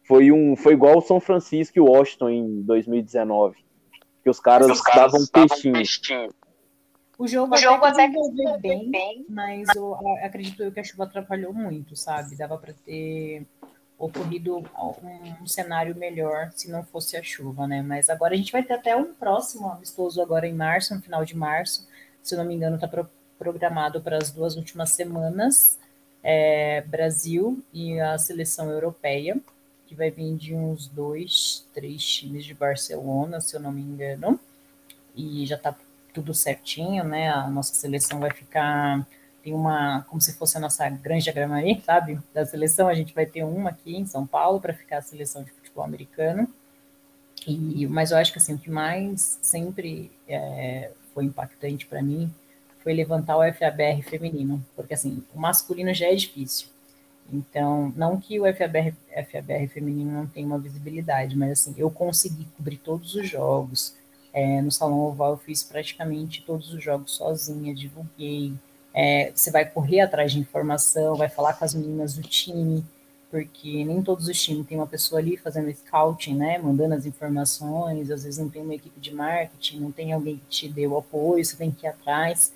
Foi, 0.04 0.30
um, 0.30 0.54
foi 0.54 0.74
igual 0.74 0.98
o 0.98 1.02
São 1.02 1.18
Francisco 1.18 1.78
e 1.78 1.80
o 1.80 1.86
Washington 1.86 2.28
em 2.28 2.62
2019. 2.62 3.56
Que 4.22 4.30
os 4.30 4.40
caras, 4.40 4.80
davam 4.94 5.20
um 5.20 5.26
peixinho. 5.26 6.28
O 7.16 7.28
jogo, 7.28 7.54
O 7.54 7.58
jogo 7.58 7.84
até 7.84 8.04
até 8.04 8.12
que 8.12 8.20
desenvolveu 8.30 8.60
bem, 8.60 8.90
bem, 8.90 9.26
mas 9.28 9.68
eu 9.74 9.94
acredito 10.22 10.62
eu 10.62 10.72
que 10.72 10.80
a 10.80 10.84
chuva 10.84 11.04
atrapalhou 11.04 11.52
muito, 11.52 11.94
sabe? 11.94 12.36
Dava 12.36 12.58
para 12.58 12.74
ter 12.84 13.46
ocorrido 13.96 14.58
um, 14.58 15.42
um 15.42 15.46
cenário 15.46 15.94
melhor 15.94 16.50
se 16.52 16.70
não 16.70 16.82
fosse 16.82 17.16
a 17.16 17.22
chuva, 17.22 17.66
né? 17.66 17.82
Mas 17.82 18.10
agora 18.10 18.34
a 18.34 18.36
gente 18.36 18.52
vai 18.52 18.62
ter 18.62 18.74
até 18.74 18.96
um 18.96 19.14
próximo 19.14 19.70
amistoso 19.70 20.20
agora 20.20 20.46
em 20.46 20.54
março, 20.54 20.94
no 20.94 21.00
final 21.00 21.24
de 21.24 21.36
março, 21.36 21.88
se 22.22 22.34
eu 22.34 22.38
não 22.38 22.44
me 22.44 22.54
engano, 22.54 22.76
está 22.76 22.88
programado 23.38 24.00
para 24.00 24.18
as 24.18 24.30
duas 24.30 24.56
últimas 24.56 24.90
semanas, 24.90 25.78
é, 26.22 26.80
Brasil 26.82 27.62
e 27.72 28.00
a 28.00 28.18
seleção 28.18 28.70
europeia, 28.70 29.36
que 29.94 29.98
vai 29.98 30.10
vir 30.10 30.36
de 30.36 30.54
uns 30.54 30.88
dois, 30.88 31.66
três 31.72 32.04
times 32.04 32.44
de 32.44 32.52
Barcelona, 32.52 33.40
se 33.40 33.56
eu 33.56 33.60
não 33.60 33.70
me 33.70 33.80
engano, 33.80 34.38
e 35.14 35.46
já 35.46 35.54
está 35.54 35.74
tudo 36.12 36.34
certinho, 36.34 37.04
né? 37.04 37.30
A 37.30 37.48
nossa 37.48 37.72
seleção 37.74 38.18
vai 38.18 38.30
ficar 38.30 39.06
tem 39.42 39.52
uma 39.52 40.02
como 40.08 40.20
se 40.20 40.32
fosse 40.32 40.56
a 40.56 40.60
nossa 40.60 40.88
granja 40.88 41.30
Gramari, 41.30 41.80
sabe? 41.84 42.18
Da 42.32 42.44
seleção 42.44 42.88
a 42.88 42.94
gente 42.94 43.14
vai 43.14 43.26
ter 43.26 43.44
uma 43.44 43.70
aqui 43.70 43.96
em 43.96 44.06
São 44.06 44.26
Paulo 44.26 44.60
para 44.60 44.72
ficar 44.74 44.98
a 44.98 45.02
seleção 45.02 45.44
de 45.44 45.50
futebol 45.52 45.84
americano. 45.84 46.48
E 47.46 47.86
mas 47.86 48.10
eu 48.10 48.16
acho 48.16 48.32
que 48.32 48.38
assim 48.38 48.54
o 48.54 48.58
que 48.58 48.70
mais 48.70 49.38
sempre 49.42 50.10
é, 50.26 50.90
foi 51.12 51.24
impactante 51.24 51.86
para 51.86 52.02
mim 52.02 52.32
foi 52.82 52.94
levantar 52.94 53.36
o 53.36 53.52
FABR 53.52 54.02
feminino, 54.02 54.64
porque 54.74 54.94
assim 54.94 55.22
o 55.34 55.38
masculino 55.38 55.92
já 55.94 56.06
é 56.06 56.14
difícil. 56.14 56.68
Então, 57.32 57.92
não 57.96 58.20
que 58.20 58.38
o 58.38 58.44
FABR, 58.44 58.94
FABR 59.30 59.68
feminino 59.68 60.12
não 60.12 60.26
tenha 60.26 60.46
uma 60.46 60.58
visibilidade, 60.58 61.36
mas 61.36 61.52
assim, 61.52 61.74
eu 61.76 61.90
consegui 61.90 62.46
cobrir 62.56 62.76
todos 62.78 63.14
os 63.14 63.28
jogos. 63.28 63.94
É, 64.32 64.60
no 64.60 64.70
Salão 64.70 65.00
Oval 65.00 65.32
eu 65.32 65.36
fiz 65.38 65.62
praticamente 65.62 66.42
todos 66.42 66.72
os 66.72 66.82
jogos 66.82 67.12
sozinha, 67.12 67.74
divulguei. 67.74 68.52
É, 68.92 69.32
você 69.34 69.50
vai 69.50 69.64
correr 69.64 70.00
atrás 70.00 70.32
de 70.32 70.38
informação, 70.38 71.16
vai 71.16 71.28
falar 71.28 71.54
com 71.54 71.64
as 71.64 71.74
meninas 71.74 72.14
do 72.14 72.22
time, 72.22 72.84
porque 73.30 73.84
nem 73.84 74.02
todos 74.02 74.28
os 74.28 74.40
times 74.40 74.66
tem 74.66 74.78
uma 74.78 74.86
pessoa 74.86 75.20
ali 75.20 75.36
fazendo 75.36 75.72
scouting, 75.72 76.36
né, 76.36 76.58
mandando 76.58 76.94
as 76.94 77.04
informações, 77.04 78.10
às 78.10 78.22
vezes 78.22 78.38
não 78.38 78.48
tem 78.48 78.62
uma 78.62 78.74
equipe 78.74 79.00
de 79.00 79.12
marketing, 79.12 79.80
não 79.80 79.90
tem 79.90 80.12
alguém 80.12 80.36
que 80.36 80.46
te 80.46 80.68
dê 80.68 80.86
o 80.86 80.96
apoio, 80.96 81.44
você 81.44 81.56
tem 81.56 81.70
que 81.70 81.86
ir 81.86 81.88
atrás. 81.88 82.52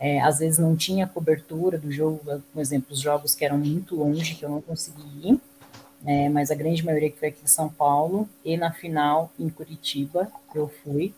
É, 0.00 0.18
às 0.22 0.38
vezes 0.38 0.58
não 0.58 0.74
tinha 0.74 1.06
cobertura 1.06 1.78
do 1.78 1.92
jogo, 1.92 2.20
por 2.24 2.60
exemplo, 2.60 2.94
os 2.94 3.00
jogos 3.00 3.34
que 3.34 3.44
eram 3.44 3.58
muito 3.58 3.94
longe, 3.94 4.34
que 4.34 4.42
eu 4.42 4.48
não 4.48 4.62
consegui 4.62 5.28
ir, 5.28 5.40
é, 6.06 6.30
mas 6.30 6.50
a 6.50 6.54
grande 6.54 6.82
maioria 6.82 7.10
que 7.10 7.18
foi 7.18 7.28
aqui 7.28 7.44
em 7.44 7.46
São 7.46 7.68
Paulo, 7.68 8.26
e 8.42 8.56
na 8.56 8.72
final 8.72 9.30
em 9.38 9.50
Curitiba 9.50 10.32
eu 10.54 10.68
fui. 10.82 11.14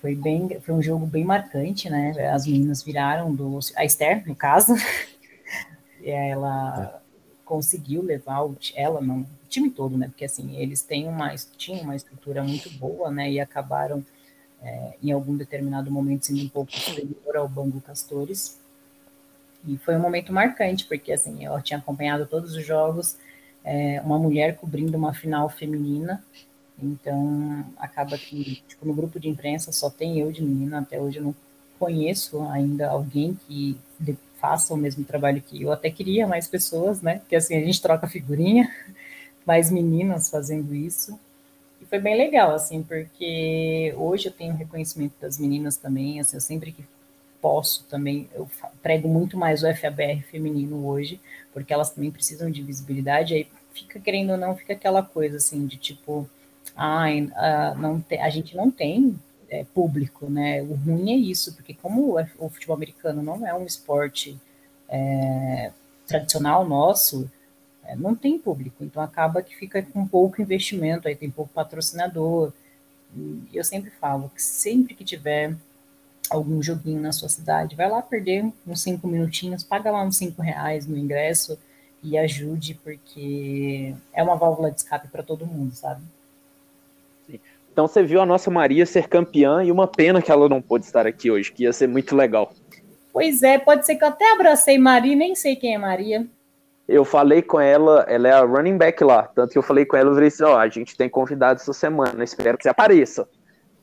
Foi, 0.00 0.16
bem, 0.16 0.58
foi 0.60 0.74
um 0.74 0.82
jogo 0.82 1.06
bem 1.06 1.24
marcante, 1.24 1.88
né? 1.88 2.10
As 2.32 2.44
meninas 2.44 2.82
viraram 2.82 3.32
do. 3.32 3.60
A 3.76 3.84
Esther, 3.84 4.26
no 4.26 4.34
caso, 4.34 4.74
ela 6.02 7.00
conseguiu 7.44 8.02
levar 8.02 8.40
o, 8.44 8.56
ela, 8.74 9.00
não, 9.00 9.20
o 9.20 9.26
time 9.48 9.70
todo, 9.70 9.96
né? 9.96 10.08
Porque 10.08 10.24
assim, 10.24 10.56
eles 10.56 10.82
têm 10.82 11.06
uma, 11.06 11.32
tinham 11.56 11.82
uma 11.82 11.94
estrutura 11.94 12.42
muito 12.42 12.68
boa, 12.70 13.12
né? 13.12 13.30
E 13.30 13.38
acabaram 13.38 14.04
é, 14.62 14.94
em 15.02 15.10
algum 15.10 15.36
determinado 15.36 15.90
momento 15.90 16.26
sendo 16.26 16.42
um 16.42 16.48
pouco 16.48 16.72
superior 16.72 17.36
ao 17.36 17.48
Bangu 17.48 17.80
Castores. 17.80 18.58
E 19.66 19.76
foi 19.78 19.96
um 19.96 20.00
momento 20.00 20.32
marcante, 20.32 20.84
porque 20.86 21.12
assim, 21.12 21.44
eu 21.44 21.60
tinha 21.62 21.78
acompanhado 21.78 22.26
todos 22.26 22.54
os 22.54 22.64
jogos, 22.64 23.16
é, 23.64 24.00
uma 24.02 24.18
mulher 24.18 24.56
cobrindo 24.56 24.96
uma 24.96 25.14
final 25.14 25.48
feminina, 25.48 26.22
então 26.82 27.64
acaba 27.76 28.18
que 28.18 28.62
tipo, 28.66 28.86
no 28.86 28.94
grupo 28.94 29.20
de 29.20 29.28
imprensa 29.28 29.70
só 29.70 29.88
tem 29.88 30.18
eu 30.18 30.32
de 30.32 30.42
menina, 30.42 30.80
até 30.80 31.00
hoje 31.00 31.18
eu 31.18 31.24
não 31.24 31.34
conheço 31.78 32.42
ainda 32.48 32.88
alguém 32.88 33.38
que 33.46 33.78
faça 34.40 34.74
o 34.74 34.76
mesmo 34.76 35.04
trabalho 35.04 35.40
que 35.40 35.62
eu, 35.62 35.70
até 35.70 35.88
queria 35.90 36.26
mais 36.26 36.48
pessoas, 36.48 37.00
né? 37.00 37.20
Porque 37.20 37.36
assim, 37.36 37.56
a 37.56 37.60
gente 37.60 37.80
troca 37.80 38.08
figurinha, 38.08 38.68
mais 39.46 39.70
meninas 39.70 40.28
fazendo 40.28 40.74
isso, 40.74 41.18
foi 41.92 41.98
bem 41.98 42.16
legal, 42.16 42.54
assim, 42.54 42.82
porque 42.82 43.94
hoje 43.98 44.24
eu 44.28 44.32
tenho 44.32 44.54
reconhecimento 44.54 45.12
das 45.20 45.36
meninas 45.36 45.76
também, 45.76 46.20
assim, 46.20 46.38
eu 46.38 46.40
sempre 46.40 46.72
que 46.72 46.82
posso 47.38 47.84
também, 47.84 48.30
eu 48.34 48.48
prego 48.82 49.06
muito 49.06 49.36
mais 49.36 49.62
o 49.62 49.74
FABR 49.74 50.22
feminino 50.22 50.86
hoje, 50.86 51.20
porque 51.52 51.70
elas 51.70 51.90
também 51.90 52.10
precisam 52.10 52.50
de 52.50 52.62
visibilidade, 52.62 53.34
aí 53.34 53.46
fica, 53.74 54.00
querendo 54.00 54.30
ou 54.30 54.38
não, 54.38 54.56
fica 54.56 54.72
aquela 54.72 55.02
coisa, 55.02 55.36
assim, 55.36 55.66
de 55.66 55.76
tipo, 55.76 56.26
ai, 56.74 57.30
a, 57.34 57.74
não 57.74 58.00
te, 58.00 58.16
a 58.16 58.30
gente 58.30 58.56
não 58.56 58.70
tem 58.70 59.14
é, 59.50 59.62
público, 59.62 60.30
né, 60.30 60.62
o 60.62 60.72
ruim 60.72 61.12
é 61.12 61.16
isso, 61.16 61.52
porque 61.54 61.74
como 61.74 62.18
o, 62.18 62.26
o 62.38 62.48
futebol 62.48 62.74
americano 62.74 63.22
não 63.22 63.46
é 63.46 63.52
um 63.52 63.66
esporte 63.66 64.40
é, 64.88 65.70
tradicional 66.06 66.66
nosso, 66.66 67.30
é, 67.84 67.96
não 67.96 68.14
tem 68.14 68.38
público, 68.38 68.84
então 68.84 69.02
acaba 69.02 69.42
que 69.42 69.56
fica 69.56 69.82
com 69.82 70.06
pouco 70.06 70.40
investimento, 70.40 71.08
aí 71.08 71.16
tem 71.16 71.30
pouco 71.30 71.52
patrocinador. 71.52 72.52
E 73.14 73.56
eu 73.56 73.64
sempre 73.64 73.90
falo 73.90 74.30
que 74.34 74.42
sempre 74.42 74.94
que 74.94 75.04
tiver 75.04 75.54
algum 76.30 76.62
joguinho 76.62 77.00
na 77.00 77.12
sua 77.12 77.28
cidade, 77.28 77.76
vai 77.76 77.90
lá 77.90 78.00
perder 78.00 78.50
uns 78.66 78.82
cinco 78.82 79.06
minutinhos, 79.06 79.62
paga 79.62 79.90
lá 79.90 80.02
uns 80.02 80.16
cinco 80.16 80.40
reais 80.40 80.86
no 80.86 80.96
ingresso 80.96 81.58
e 82.02 82.16
ajude, 82.16 82.74
porque 82.82 83.94
é 84.12 84.22
uma 84.22 84.36
válvula 84.36 84.70
de 84.70 84.78
escape 84.78 85.08
para 85.08 85.22
todo 85.22 85.46
mundo, 85.46 85.74
sabe? 85.74 86.02
Então 87.72 87.88
você 87.88 88.02
viu 88.02 88.20
a 88.20 88.26
nossa 88.26 88.50
Maria 88.50 88.84
ser 88.84 89.08
campeã 89.08 89.64
e 89.64 89.72
uma 89.72 89.86
pena 89.86 90.20
que 90.20 90.30
ela 90.30 90.48
não 90.48 90.60
pôde 90.60 90.84
estar 90.84 91.06
aqui 91.06 91.30
hoje, 91.30 91.50
que 91.50 91.62
ia 91.62 91.72
ser 91.72 91.88
muito 91.88 92.14
legal. 92.14 92.52
Pois 93.12 93.42
é, 93.42 93.58
pode 93.58 93.86
ser 93.86 93.96
que 93.96 94.04
eu 94.04 94.08
até 94.08 94.32
abracei 94.32 94.78
Maria, 94.78 95.16
nem 95.16 95.34
sei 95.34 95.56
quem 95.56 95.74
é 95.74 95.78
Maria. 95.78 96.26
Eu 96.88 97.04
falei 97.04 97.42
com 97.42 97.60
ela, 97.60 98.04
ela 98.08 98.28
é 98.28 98.32
a 98.32 98.44
running 98.44 98.76
back 98.76 99.02
lá, 99.04 99.22
tanto 99.22 99.52
que 99.52 99.58
eu 99.58 99.62
falei 99.62 99.84
com 99.84 99.96
ela, 99.96 100.10
eu 100.10 100.14
falei 100.14 100.28
assim, 100.28 100.44
ó, 100.44 100.54
oh, 100.54 100.58
a 100.58 100.68
gente 100.68 100.96
tem 100.96 101.08
convidado 101.08 101.60
essa 101.60 101.72
semana, 101.72 102.24
espero 102.24 102.58
que 102.58 102.64
você 102.64 102.68
apareça. 102.68 103.28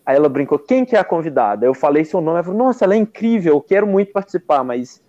Aí 0.05 0.15
ela 0.15 0.27
brincou, 0.27 0.59
quem 0.59 0.83
que 0.85 0.95
é 0.95 0.99
a 0.99 1.03
convidada? 1.03 1.65
Eu 1.65 1.73
falei 1.73 2.03
seu 2.03 2.19
nome, 2.19 2.37
ela 2.37 2.43
falou, 2.43 2.59
nossa, 2.59 2.83
ela 2.83 2.93
é 2.93 2.97
incrível, 2.97 3.53
eu 3.53 3.61
quero 3.61 3.87
muito 3.87 4.11
participar, 4.11 4.63
mas 4.63 5.01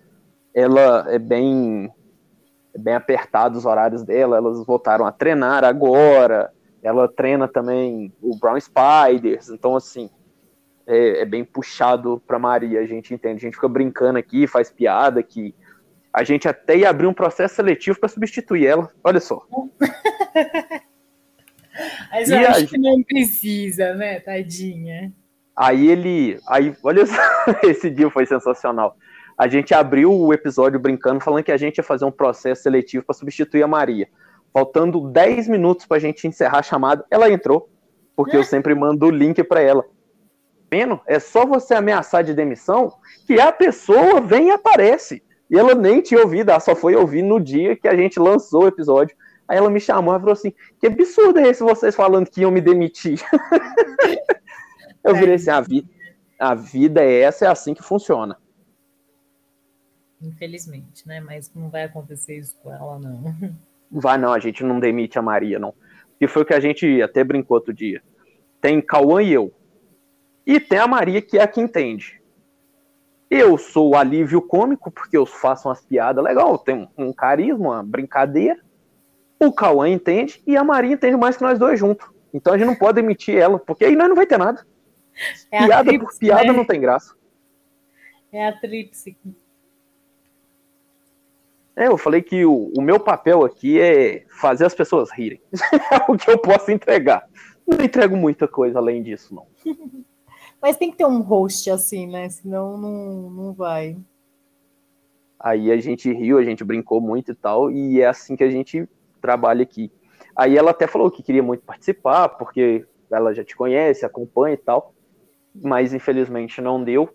ela 0.55 1.07
é 1.09 1.19
bem, 1.19 1.93
é 2.75 2.79
bem 2.79 2.95
apertado 2.95 3.59
os 3.59 3.67
horários 3.67 4.03
dela, 4.05 4.37
elas 4.37 4.65
voltaram 4.65 5.05
a 5.05 5.13
treinar 5.13 5.65
agora, 5.65 6.53
ela 6.83 7.09
treina 7.09 7.49
também 7.49 8.13
o 8.23 8.37
Brown 8.37 8.59
Spiders, 8.59 9.51
então 9.51 9.75
assim, 9.75 10.09
é, 10.87 11.23
é 11.23 11.25
bem 11.25 11.45
puxado 11.45 12.23
para 12.27 12.39
Maria, 12.39 12.81
a 12.81 12.87
gente 12.87 13.13
entende, 13.13 13.37
a 13.37 13.49
gente 13.49 13.55
fica 13.55 13.69
brincando 13.69 14.19
aqui, 14.19 14.47
faz 14.47 14.71
piada 14.71 15.23
que 15.23 15.55
a 16.13 16.25
gente 16.25 16.49
até 16.49 16.77
ia 16.77 16.91
abrir 16.91 17.07
um 17.07 17.15
processo 17.15 17.55
seletivo 17.57 17.99
para 17.99 18.09
substituir 18.09 18.67
ela, 18.67 18.91
olha 19.03 19.21
só. 19.21 19.47
Mas 22.11 22.29
eu 22.31 22.41
e 22.41 22.47
acho 22.47 22.67
que 22.67 22.79
não 22.79 23.03
precisa, 23.03 23.95
né, 23.95 24.21
tadinha. 24.21 25.13
Aí 25.57 25.89
ele, 25.89 26.39
aí, 26.49 26.75
olha 26.83 27.07
só, 27.07 27.15
esse 27.63 27.91
dia 27.91 28.11
foi 28.11 28.27
sensacional. 28.27 28.97
A 29.39 29.49
gente 29.49 29.73
abriu 29.73 30.13
o 30.13 30.35
episódio 30.35 30.79
brincando, 30.79 31.21
falando 31.21 31.45
que 31.45 31.53
a 31.53 31.57
gente 31.57 31.79
ia 31.79 31.85
fazer 31.85 32.05
um 32.05 32.11
processo 32.11 32.63
seletivo 32.63 33.05
para 33.05 33.15
substituir 33.15 33.63
a 33.63 33.69
Maria 33.69 34.09
faltando 34.53 35.01
10 35.09 35.49
minutos 35.49 35.87
para 35.87 35.97
a 35.97 36.01
gente 36.01 36.27
encerrar 36.27 36.59
a 36.59 36.63
chamada, 36.63 37.05
ela 37.11 37.31
entrou, 37.31 37.69
porque 38.15 38.37
eu 38.37 38.45
sempre 38.45 38.75
mando 38.75 39.07
o 39.07 39.11
link 39.11 39.43
para 39.45 39.61
ela. 39.61 39.85
Vendo? 40.71 41.01
É 41.07 41.19
só 41.19 41.45
você 41.45 41.75
ameaçar 41.75 42.23
de 42.23 42.35
demissão 42.35 42.93
que 43.27 43.41
a 43.41 43.51
pessoa 43.51 44.21
vem 44.21 44.49
e 44.49 44.51
aparece. 44.51 45.23
E 45.51 45.59
ela 45.59 45.75
nem 45.75 46.01
tinha 46.01 46.21
ouvido, 46.21 46.51
ela 46.51 46.61
só 46.61 46.77
foi 46.77 46.95
ouvir 46.95 47.23
no 47.23 47.41
dia 47.41 47.77
que 47.77 47.89
a 47.89 47.97
gente 47.97 48.21
lançou 48.21 48.65
o 48.65 48.69
episódio. 48.69 49.17
Aí 49.49 49.59
ela 49.59 49.69
me 49.69 49.81
chamou 49.81 50.15
e 50.15 50.19
falou 50.21 50.33
assim: 50.33 50.55
Que 50.79 50.87
absurdo 50.87 51.41
é 51.41 51.49
esse 51.49 51.63
vocês 51.63 51.97
falando 51.97 52.31
que 52.31 52.43
iam 52.43 52.53
me 52.53 52.61
demitir? 52.61 53.21
eu 55.03 55.15
virei 55.15 55.35
assim: 55.35 55.51
a 55.51 55.61
vida, 55.61 55.89
a 56.39 56.55
vida 56.55 57.03
é 57.03 57.23
essa, 57.23 57.47
é 57.47 57.49
assim 57.49 57.75
que 57.75 57.83
funciona. 57.83 58.39
Infelizmente, 60.23 61.07
né? 61.09 61.21
Mas 61.21 61.53
não 61.53 61.69
vai 61.69 61.85
acontecer 61.85 62.39
isso 62.39 62.57
com 62.63 62.73
ela, 62.73 62.99
não. 63.01 63.35
Vai 63.91 64.19
não, 64.19 64.33
a 64.33 64.39
gente 64.39 64.63
não 64.63 64.79
demite 64.79 65.19
a 65.19 65.23
Maria, 65.23 65.59
não. 65.59 65.75
E 66.21 66.29
foi 66.29 66.43
o 66.43 66.45
que 66.45 66.55
a 66.55 66.61
gente 66.61 67.03
até 67.03 67.25
brincou 67.25 67.57
outro 67.57 67.75
dia. 67.75 68.01
Tem 68.61 68.81
Cauã 68.81 69.21
e 69.21 69.33
eu. 69.33 69.53
E 70.47 70.61
tem 70.61 70.79
a 70.79 70.87
Maria, 70.87 71.21
que 71.21 71.39
é 71.39 71.43
a 71.43 71.49
que 71.49 71.61
entende. 71.61 72.20
Eu 73.31 73.57
sou 73.57 73.91
o 73.91 73.97
alívio 73.97 74.43
cômico, 74.43 74.91
porque 74.91 75.17
eu 75.17 75.25
faço 75.25 75.69
umas 75.69 75.81
piadas 75.81 76.23
legal, 76.23 76.59
tem 76.59 76.89
um 76.99 77.13
carisma, 77.13 77.77
uma 77.77 77.83
brincadeira. 77.83 78.59
O 79.39 79.53
Cauã 79.53 79.89
entende 79.89 80.43
e 80.47 80.57
a 80.57 80.65
Maria 80.65 80.95
entende 80.95 81.17
mais 81.17 81.37
que 81.37 81.43
nós 81.43 81.59
dois 81.59 81.79
juntos. 81.79 82.09
Então 82.35 82.53
a 82.53 82.59
gente 82.59 82.67
não 82.67 82.75
pode 82.75 83.01
demitir 83.01 83.37
ela, 83.37 83.59
porque 83.59 83.85
aí 83.85 83.95
nós 83.95 84.09
não 84.09 84.17
vai 84.17 84.27
ter 84.27 84.37
nada. 84.37 84.67
É 85.51 85.65
piada 85.65 85.89
tríplice, 85.89 86.13
por 86.13 86.19
piada 86.19 86.45
né? 86.45 86.53
não 86.53 86.65
tem 86.65 86.81
graça. 86.81 87.15
É 88.33 88.49
a 88.49 88.53
tríplice 88.53 89.17
é, 91.77 91.87
eu 91.87 91.97
falei 91.97 92.21
que 92.21 92.45
o, 92.45 92.71
o, 92.77 92.83
meu 92.83 93.01
papel 93.01 93.43
aqui 93.43 93.81
é 93.81 94.27
fazer 94.39 94.67
as 94.67 94.75
pessoas 94.75 95.11
rirem. 95.11 95.41
é 95.91 96.13
o 96.13 96.17
que 96.17 96.31
eu 96.31 96.37
posso 96.37 96.71
entregar. 96.71 97.27
Não 97.67 97.83
entrego 97.83 98.15
muita 98.17 98.47
coisa 98.47 98.79
além 98.79 99.03
disso, 99.03 99.35
não. 99.35 99.47
Mas 100.61 100.77
tem 100.77 100.91
que 100.91 100.99
ter 100.99 101.07
um 101.07 101.21
host 101.21 101.71
assim, 101.71 102.07
né? 102.07 102.29
Senão 102.29 102.77
não, 102.77 103.31
não 103.31 103.53
vai. 103.53 103.97
Aí 105.39 105.73
a 105.73 105.77
gente 105.79 106.13
riu, 106.13 106.37
a 106.37 106.45
gente 106.45 106.63
brincou 106.63 107.01
muito 107.01 107.33
e 107.33 107.35
tal, 107.35 107.71
e 107.71 108.01
é 108.01 108.07
assim 108.07 108.37
que 108.37 108.45
a 108.45 108.51
gente 108.51 108.87
trabalha 109.23 109.63
aqui. 109.63 109.91
Aí 110.37 110.57
ela 110.57 110.71
até 110.71 110.87
falou 110.87 111.11
que 111.11 111.23
queria 111.23 111.43
muito 111.43 111.65
participar, 111.65 112.29
porque 112.29 112.87
ela 113.11 113.35
já 113.35 113.43
te 113.43 113.57
conhece, 113.57 114.05
acompanha 114.05 114.55
e 114.55 114.59
tal, 114.59 114.95
mas 115.55 115.95
infelizmente 115.95 116.61
não 116.61 116.83
deu. 116.85 117.09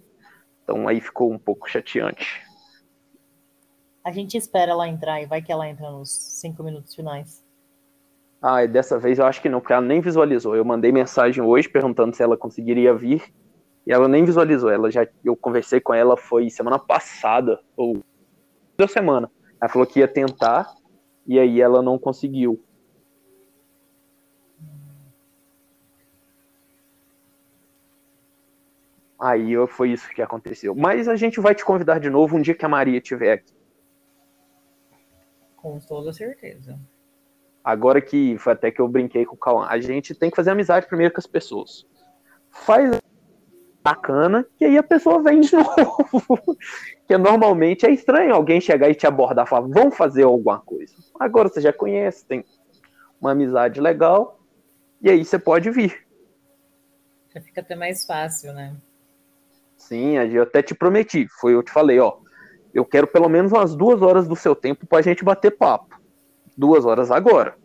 Então 0.64 0.88
aí 0.88 1.00
ficou 1.00 1.32
um 1.32 1.38
pouco 1.38 1.70
chateante. 1.70 2.44
A 4.04 4.12
gente 4.12 4.38
espera 4.38 4.72
ela 4.72 4.88
entrar 4.88 5.22
e 5.22 5.28
vai 5.28 5.42
que 5.42 5.52
ela 5.52 5.70
entra 5.70 5.92
nos 5.92 6.10
cinco 6.12 6.64
minutos 6.64 6.96
finais. 6.96 7.45
Ah, 8.48 8.64
dessa 8.68 9.00
vez 9.00 9.18
eu 9.18 9.26
acho 9.26 9.42
que 9.42 9.50
não, 9.50 9.60
porque 9.60 9.74
ela 9.74 9.82
nem 9.82 10.00
visualizou. 10.00 10.56
Eu 10.56 10.64
mandei 10.64 10.92
mensagem 10.92 11.44
hoje 11.44 11.68
perguntando 11.68 12.16
se 12.16 12.22
ela 12.22 12.38
conseguiria 12.38 12.94
vir 12.94 13.34
e 13.88 13.92
ela 13.92 14.08
nem 14.08 14.24
visualizou. 14.24 14.70
Ela 14.70 14.92
já, 14.92 15.08
eu 15.24 15.36
conversei 15.36 15.82
com 15.82 15.96
ela 15.96 16.16
foi 16.16 16.48
semana 16.52 16.78
passada 16.78 17.60
ou 17.76 18.04
da 18.78 18.88
semana. 18.88 19.32
Ela 19.60 19.68
falou 19.68 19.88
que 19.88 20.00
ia 20.00 20.08
tentar 20.08 20.72
e 21.26 21.40
aí 21.40 21.60
ela 21.60 21.82
não 21.82 21.98
conseguiu. 21.98 22.64
Aí 29.20 29.56
foi 29.70 29.90
isso 29.90 30.08
que 30.10 30.22
aconteceu. 30.22 30.76
Mas 30.76 31.08
a 31.08 31.16
gente 31.16 31.40
vai 31.40 31.56
te 31.56 31.66
convidar 31.66 31.98
de 31.98 32.12
novo 32.12 32.38
um 32.38 32.42
dia 32.44 32.54
que 32.54 32.64
a 32.64 32.70
Maria 32.70 33.00
estiver 33.00 33.32
aqui. 33.32 33.56
Com 35.56 35.80
toda 35.80 36.14
certeza. 36.14 36.80
Agora 37.66 38.00
que 38.00 38.38
foi 38.38 38.54
até 38.54 38.70
que 38.70 38.80
eu 38.80 38.88
brinquei 38.88 39.26
com 39.26 39.34
o 39.34 39.40
Cauã, 39.40 39.66
a 39.68 39.80
gente 39.80 40.14
tem 40.14 40.30
que 40.30 40.36
fazer 40.36 40.52
amizade 40.52 40.86
primeiro 40.86 41.12
com 41.12 41.20
as 41.20 41.26
pessoas. 41.26 41.84
Faz 42.52 43.00
bacana, 43.84 44.46
que 44.56 44.66
aí 44.66 44.78
a 44.78 44.84
pessoa 44.84 45.20
vem 45.24 45.42
de 45.42 45.50
novo. 45.58 46.56
que 47.08 47.18
normalmente 47.18 47.84
é 47.84 47.90
estranho 47.90 48.36
alguém 48.36 48.62
chegar 48.62 48.88
e 48.88 48.94
te 48.94 49.08
abordar 49.08 49.48
e 49.48 49.50
falar, 49.50 49.68
vamos 49.68 49.98
fazer 49.98 50.22
alguma 50.22 50.60
coisa. 50.60 50.94
Agora 51.20 51.50
você 51.50 51.60
já 51.60 51.74
conhece, 51.74 52.24
tem 52.24 52.46
uma 53.20 53.32
amizade 53.32 53.82
legal, 53.82 54.40
e 55.02 55.10
aí 55.10 55.26
você 55.26 55.40
pode 55.40 55.72
vir. 55.72 56.06
Já 57.34 57.42
fica 57.42 57.62
até 57.62 57.76
mais 57.76 58.06
fácil, 58.06 58.54
né? 58.54 58.76
Sim, 59.76 60.18
eu 60.18 60.44
até 60.44 60.62
te 60.62 60.76
prometi, 60.76 61.28
foi 61.40 61.56
eu 61.56 61.64
te 61.64 61.72
falei, 61.72 62.00
ó, 62.00 62.18
eu 62.72 62.86
quero 62.86 63.08
pelo 63.08 63.28
menos 63.28 63.52
umas 63.52 63.76
duas 63.76 64.04
horas 64.04 64.28
do 64.28 64.36
seu 64.36 64.56
tempo 64.56 64.86
para 64.86 65.00
a 65.00 65.02
gente 65.02 65.24
bater 65.24 65.58
papo. 65.58 66.05
Duas 66.58 66.86
horas 66.86 67.12
agora. 67.12 67.58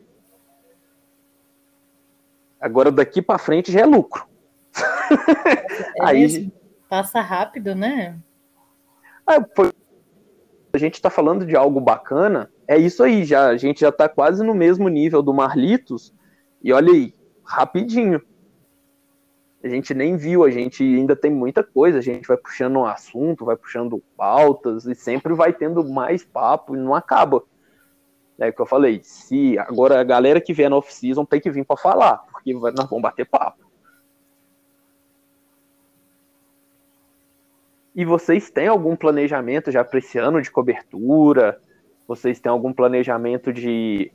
Agora 2.61 2.91
daqui 2.91 3.23
para 3.23 3.39
frente 3.39 3.73
já 3.73 3.81
é 3.81 3.87
lucro. 3.87 4.27
É 5.97 6.05
aí 6.05 6.53
passa 6.89 7.21
rápido, 7.21 7.75
né? 7.75 8.19
Ah. 9.27 9.39
A 10.73 10.79
gente 10.79 10.95
está 10.95 11.11
falando 11.11 11.45
de 11.45 11.57
algo 11.57 11.81
bacana. 11.81 12.51
É 12.67 12.79
isso 12.79 13.03
aí, 13.03 13.25
já 13.25 13.49
a 13.49 13.57
gente 13.57 13.81
já 13.81 13.89
está 13.89 14.09
quase 14.09 14.45
no 14.45 14.55
mesmo 14.55 14.89
nível 14.89 15.23
do 15.23 15.35
Marlitos. 15.35 16.15
E 16.63 16.73
olha 16.73 16.93
aí, 16.93 17.15
rapidinho 17.45 18.23
a 19.63 19.69
gente 19.69 19.93
nem 19.93 20.17
viu, 20.17 20.43
a 20.43 20.51
gente 20.51 20.83
ainda 20.83 21.15
tem 21.15 21.31
muita 21.31 21.63
coisa, 21.63 21.99
a 21.99 22.03
gente 22.03 22.27
vai 22.27 22.37
puxando 22.37 22.77
um 22.77 22.87
assunto, 22.87 23.45
vai 23.45 23.57
puxando 23.57 24.03
pautas 24.17 24.87
e 24.87 24.95
sempre 24.95 25.35
vai 25.35 25.53
tendo 25.53 25.87
mais 25.87 26.25
papo 26.25 26.75
e 26.75 26.79
não 26.79 26.95
acaba. 26.95 27.43
É 28.41 28.51
que 28.51 28.61
eu 28.61 28.67
falei, 28.67 29.01
se 29.03 29.59
agora 29.59 30.01
a 30.01 30.05
galera 30.05 30.41
que 30.41 30.55
vier 30.55 30.71
na 30.71 30.77
off-season 30.77 31.27
tem 31.27 31.39
que 31.39 31.51
vir 31.51 31.65
para 31.65 31.77
falar, 31.77 32.17
porque 32.33 32.55
nós 32.55 32.89
vamos 32.89 33.03
bater 33.03 33.27
papo. 33.27 33.71
E 37.95 38.03
vocês 38.03 38.51
têm 38.51 38.67
algum 38.67 38.97
planejamento 38.97 39.71
já 39.71 39.85
para 39.85 39.99
esse 39.99 40.17
ano 40.17 40.41
de 40.41 40.51
cobertura? 40.51 41.61
Vocês 42.09 42.41
têm 42.41 42.51
algum 42.51 42.73
planejamento 42.73 43.53
de, 43.53 44.11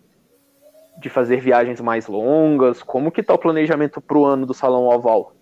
de 0.98 1.08
fazer 1.08 1.40
viagens 1.40 1.80
mais 1.80 2.08
longas? 2.08 2.82
Como 2.82 3.12
que 3.12 3.22
está 3.22 3.36
o 3.36 3.38
planejamento 3.38 4.02
para 4.02 4.18
o 4.18 4.26
ano 4.26 4.48
do 4.48 4.56
Salão 4.56 4.86
Oval? 4.86 5.34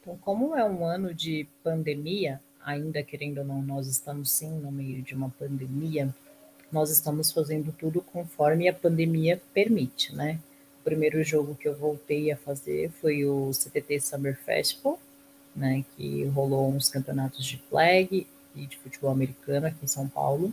Então, 0.00 0.16
como 0.18 0.54
é 0.54 0.64
um 0.64 0.84
ano 0.84 1.12
de 1.12 1.48
pandemia, 1.64 2.40
ainda 2.64 3.02
querendo 3.02 3.38
ou 3.38 3.44
não, 3.44 3.60
nós 3.60 3.88
estamos 3.88 4.30
sim 4.30 4.52
no 4.60 4.70
meio 4.70 5.02
de 5.02 5.14
uma 5.14 5.30
pandemia, 5.30 6.14
nós 6.74 6.90
estamos 6.90 7.30
fazendo 7.30 7.72
tudo 7.72 8.02
conforme 8.02 8.68
a 8.68 8.74
pandemia 8.74 9.40
permite, 9.54 10.12
né? 10.14 10.40
O 10.80 10.84
primeiro 10.84 11.22
jogo 11.22 11.54
que 11.54 11.68
eu 11.68 11.74
voltei 11.74 12.32
a 12.32 12.36
fazer 12.36 12.90
foi 13.00 13.24
o 13.24 13.52
CTT 13.52 14.00
Summer 14.00 14.36
Festival, 14.36 14.98
né, 15.54 15.84
que 15.96 16.24
rolou 16.26 16.68
uns 16.68 16.88
campeonatos 16.88 17.46
de 17.46 17.58
flag 17.70 18.26
e 18.56 18.66
de 18.66 18.76
futebol 18.78 19.12
americano 19.12 19.68
aqui 19.68 19.78
em 19.84 19.86
São 19.86 20.08
Paulo, 20.08 20.52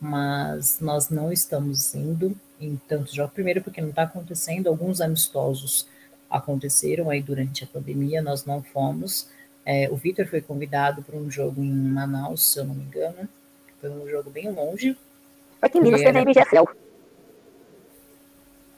mas 0.00 0.80
nós 0.80 1.10
não 1.10 1.30
estamos 1.30 1.94
indo 1.94 2.34
em 2.58 2.76
tantos 2.88 3.12
jogos, 3.12 3.34
primeiro 3.34 3.62
porque 3.62 3.82
não 3.82 3.90
está 3.90 4.04
acontecendo, 4.04 4.68
alguns 4.68 5.02
amistosos 5.02 5.86
aconteceram 6.30 7.10
aí 7.10 7.22
durante 7.22 7.62
a 7.62 7.66
pandemia, 7.66 8.22
nós 8.22 8.46
não 8.46 8.62
fomos. 8.62 9.28
É, 9.66 9.88
o 9.90 9.96
Vitor 9.96 10.26
foi 10.26 10.40
convidado 10.40 11.02
para 11.02 11.16
um 11.16 11.30
jogo 11.30 11.62
em 11.62 11.70
Manaus, 11.70 12.52
se 12.52 12.58
eu 12.58 12.64
não 12.64 12.74
me 12.74 12.84
engano. 12.84 13.28
Foi 13.80 13.90
um 13.90 14.08
jogo 14.08 14.30
bem 14.30 14.50
longe. 14.50 14.96
Aqui 15.60 15.78
em 15.78 15.82
Minas 15.82 16.00
teve 16.00 16.18
a. 16.18 16.64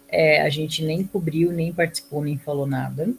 É, 0.08 0.42
a 0.42 0.48
gente 0.48 0.84
nem 0.84 1.04
cobriu, 1.04 1.52
nem 1.52 1.72
participou, 1.72 2.22
nem 2.22 2.36
falou 2.36 2.66
nada. 2.66 3.12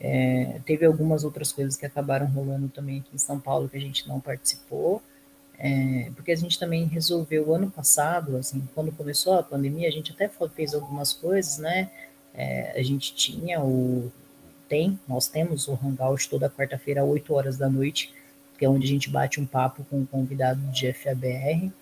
É, 0.00 0.60
teve 0.64 0.84
algumas 0.84 1.24
outras 1.24 1.52
coisas 1.52 1.76
que 1.76 1.86
acabaram 1.86 2.26
rolando 2.26 2.68
também 2.68 2.98
aqui 2.98 3.10
em 3.14 3.18
São 3.18 3.38
Paulo 3.38 3.68
que 3.68 3.76
a 3.76 3.80
gente 3.80 4.06
não 4.08 4.20
participou, 4.20 5.02
é, 5.58 6.10
porque 6.14 6.30
a 6.30 6.36
gente 6.36 6.56
também 6.58 6.84
resolveu 6.84 7.52
ano 7.52 7.68
passado, 7.68 8.36
assim, 8.36 8.62
quando 8.74 8.92
começou 8.92 9.34
a 9.34 9.42
pandemia, 9.42 9.88
a 9.88 9.90
gente 9.90 10.12
até 10.12 10.30
fez 10.54 10.72
algumas 10.72 11.12
coisas, 11.12 11.58
né? 11.58 11.90
É, 12.32 12.78
a 12.78 12.82
gente 12.82 13.14
tinha 13.14 13.60
o 13.60 14.12
tem, 14.68 14.98
nós 15.08 15.26
temos 15.28 15.66
o 15.66 15.72
Hangout 15.82 16.28
toda 16.28 16.50
quarta-feira, 16.50 17.02
às 17.02 17.08
8 17.08 17.34
horas 17.34 17.56
da 17.56 17.68
noite, 17.68 18.12
que 18.58 18.64
é 18.64 18.68
onde 18.68 18.86
a 18.86 18.90
gente 18.90 19.08
bate 19.08 19.40
um 19.40 19.46
papo 19.46 19.84
com 19.88 20.00
um 20.00 20.06
convidado 20.06 20.60
de 20.70 20.92
FABR. 20.92 21.72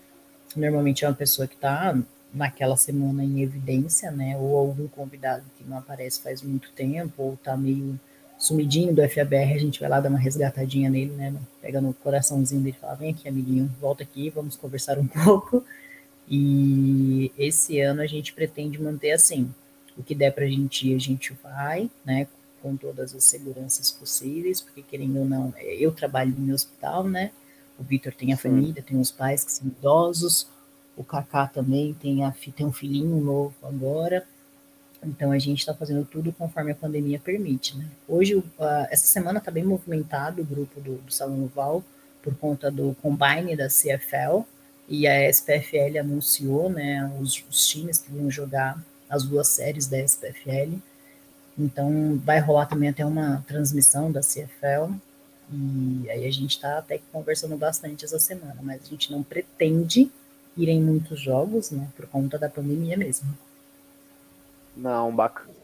Normalmente 0.55 1.05
é 1.05 1.09
uma 1.09 1.15
pessoa 1.15 1.47
que 1.47 1.55
está 1.55 1.97
naquela 2.33 2.77
semana 2.77 3.25
em 3.25 3.43
evidência, 3.43 4.11
né? 4.11 4.37
Ou 4.39 4.57
algum 4.57 4.87
convidado 4.89 5.45
que 5.57 5.65
não 5.65 5.79
aparece 5.79 6.21
faz 6.21 6.43
muito 6.43 6.71
tempo, 6.73 7.23
ou 7.23 7.35
está 7.35 7.57
meio 7.57 7.99
sumidinho 8.39 8.95
do 8.95 9.09
FABR, 9.09 9.55
a 9.55 9.59
gente 9.59 9.81
vai 9.81 9.89
lá 9.89 10.01
dar 10.01 10.11
uma 10.11 10.19
resgatadinha 10.19 10.91
nele, 10.91 11.13
né? 11.13 11.35
Pega 11.61 11.81
no 11.81 11.95
coraçãozinho 11.95 12.61
dele 12.61 12.77
e 12.77 12.81
fala: 12.81 12.95
vem 12.95 13.11
aqui, 13.11 13.29
amiguinho, 13.29 13.71
volta 13.81 14.03
aqui, 14.03 14.31
vamos 14.31 14.57
conversar 14.57 14.99
um 14.99 15.07
pouco. 15.09 15.65
E 16.29 17.33
esse 17.39 17.81
ano 17.81 18.03
a 18.03 18.07
gente 18.07 18.33
pretende 18.33 18.81
manter 18.81 19.13
assim. 19.13 19.53
O 19.97 20.03
que 20.03 20.15
der 20.15 20.33
para 20.33 20.45
a 20.45 20.49
gente 20.49 20.89
ir, 20.89 20.95
a 20.95 20.99
gente 20.99 21.33
vai, 21.43 21.91
né? 22.05 22.27
Com 22.63 22.77
todas 22.77 23.15
as 23.15 23.25
seguranças 23.25 23.91
possíveis, 23.91 24.61
porque 24.61 24.83
querendo 24.83 25.21
ou 25.21 25.25
não, 25.25 25.55
eu 25.59 25.93
trabalho 25.93 26.35
no 26.37 26.55
hospital, 26.55 27.05
né? 27.05 27.31
O 27.79 27.83
Vitor 27.83 28.13
tem 28.13 28.33
a 28.33 28.37
família, 28.37 28.83
tem 28.83 28.99
os 28.99 29.11
pais 29.11 29.45
que 29.45 29.53
são 29.53 29.67
idosos, 29.67 30.49
o 30.97 31.05
Kaká 31.05 31.47
também 31.47 31.95
tem, 31.95 32.25
a, 32.25 32.35
tem 32.55 32.67
um 32.67 32.73
filhinho 32.73 33.21
novo 33.21 33.55
agora. 33.63 34.27
Então 35.05 35.31
a 35.31 35.39
gente 35.39 35.59
está 35.59 35.75
fazendo 35.75 36.05
tudo 36.05 36.33
conforme 36.33 36.73
a 36.73 36.75
pandemia 36.75 37.21
permite. 37.21 37.77
Né? 37.77 37.87
Hoje, 38.09 38.43
essa 38.91 39.07
semana 39.07 39.39
está 39.39 39.51
bem 39.51 39.65
movimentado 39.65 40.41
o 40.43 40.45
grupo 40.45 40.81
do, 40.81 40.97
do 40.97 41.13
Salão 41.13 41.45
Oval 41.45 41.85
por 42.23 42.35
conta 42.35 42.71
do 42.71 42.97
combine 43.01 43.55
da 43.55 43.69
CFL 43.69 44.45
e 44.89 45.07
a 45.07 45.29
SPFL 45.29 46.01
anunciou 46.01 46.71
né, 46.71 47.13
os, 47.21 47.45
os 47.49 47.67
times 47.67 47.99
que 47.99 48.11
vão 48.11 48.31
jogar 48.31 48.83
as 49.09 49.23
duas 49.23 49.49
séries 49.49 49.87
da 49.87 49.99
SPFL. 49.99 50.79
Então 51.59 52.21
vai 52.25 52.41
rolar 52.41 52.67
também 52.67 52.89
até 52.89 53.05
uma 53.05 53.45
transmissão 53.47 54.11
da 54.11 54.21
CFL 54.21 54.95
e 55.53 56.11
aí 56.11 56.27
a 56.27 56.31
gente 56.31 56.53
está 56.53 56.79
até 56.79 57.01
conversando 57.13 57.57
bastante 57.57 58.05
essa 58.05 58.19
semana, 58.19 58.57
mas 58.63 58.83
a 58.83 58.87
gente 58.87 59.13
não 59.13 59.23
pretende 59.23 60.11
ir 60.57 60.69
em 60.69 60.81
muitos 60.81 61.21
jogos, 61.21 61.71
né, 61.71 61.89
por 61.97 62.07
conta 62.07 62.39
da 62.39 62.49
pandemia 62.49 62.97
mesmo. 62.97 63.37
Não, 64.77 65.15
bacana. 65.15 65.55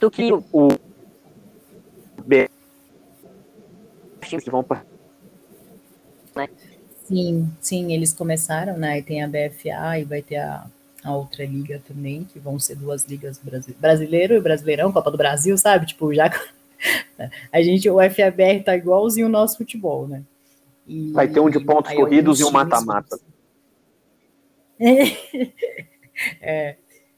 Do 0.00 0.10
que 0.10 0.30
o 0.32 0.68
B 2.24 2.50
que 4.26 4.50
vão 4.50 4.64
né? 6.34 6.48
Sim, 7.04 7.52
sim, 7.60 7.92
eles 7.92 8.12
começaram, 8.12 8.76
né? 8.76 8.98
E 8.98 9.02
tem 9.02 9.22
a 9.22 9.28
BFA 9.28 10.00
e 10.00 10.04
vai 10.04 10.22
ter 10.22 10.36
a, 10.36 10.66
a 11.04 11.16
outra 11.16 11.44
liga 11.44 11.80
também, 11.86 12.24
que 12.24 12.38
vão 12.38 12.58
ser 12.58 12.74
duas 12.74 13.04
ligas 13.04 13.38
brasile... 13.38 13.76
brasileiro 13.78 14.34
e 14.34 14.40
brasileirão, 14.40 14.92
Copa 14.92 15.10
do 15.10 15.16
Brasil, 15.16 15.56
sabe? 15.56 15.86
Tipo, 15.86 16.12
já 16.12 16.28
a 17.52 17.62
gente, 17.62 17.88
o 17.88 17.96
FABR 17.98 18.62
tá 18.64 18.76
igualzinho 18.76 19.26
o 19.26 19.30
nosso 19.30 19.58
futebol, 19.58 20.06
né? 20.06 20.22
E, 20.86 21.10
vai 21.12 21.26
ter 21.26 21.40
um 21.40 21.50
de 21.50 21.58
pontos 21.60 21.92
corridos 21.92 22.40
e 22.40 22.44
um 22.44 22.50
mata-mata. 22.50 23.18
É, 26.40 26.76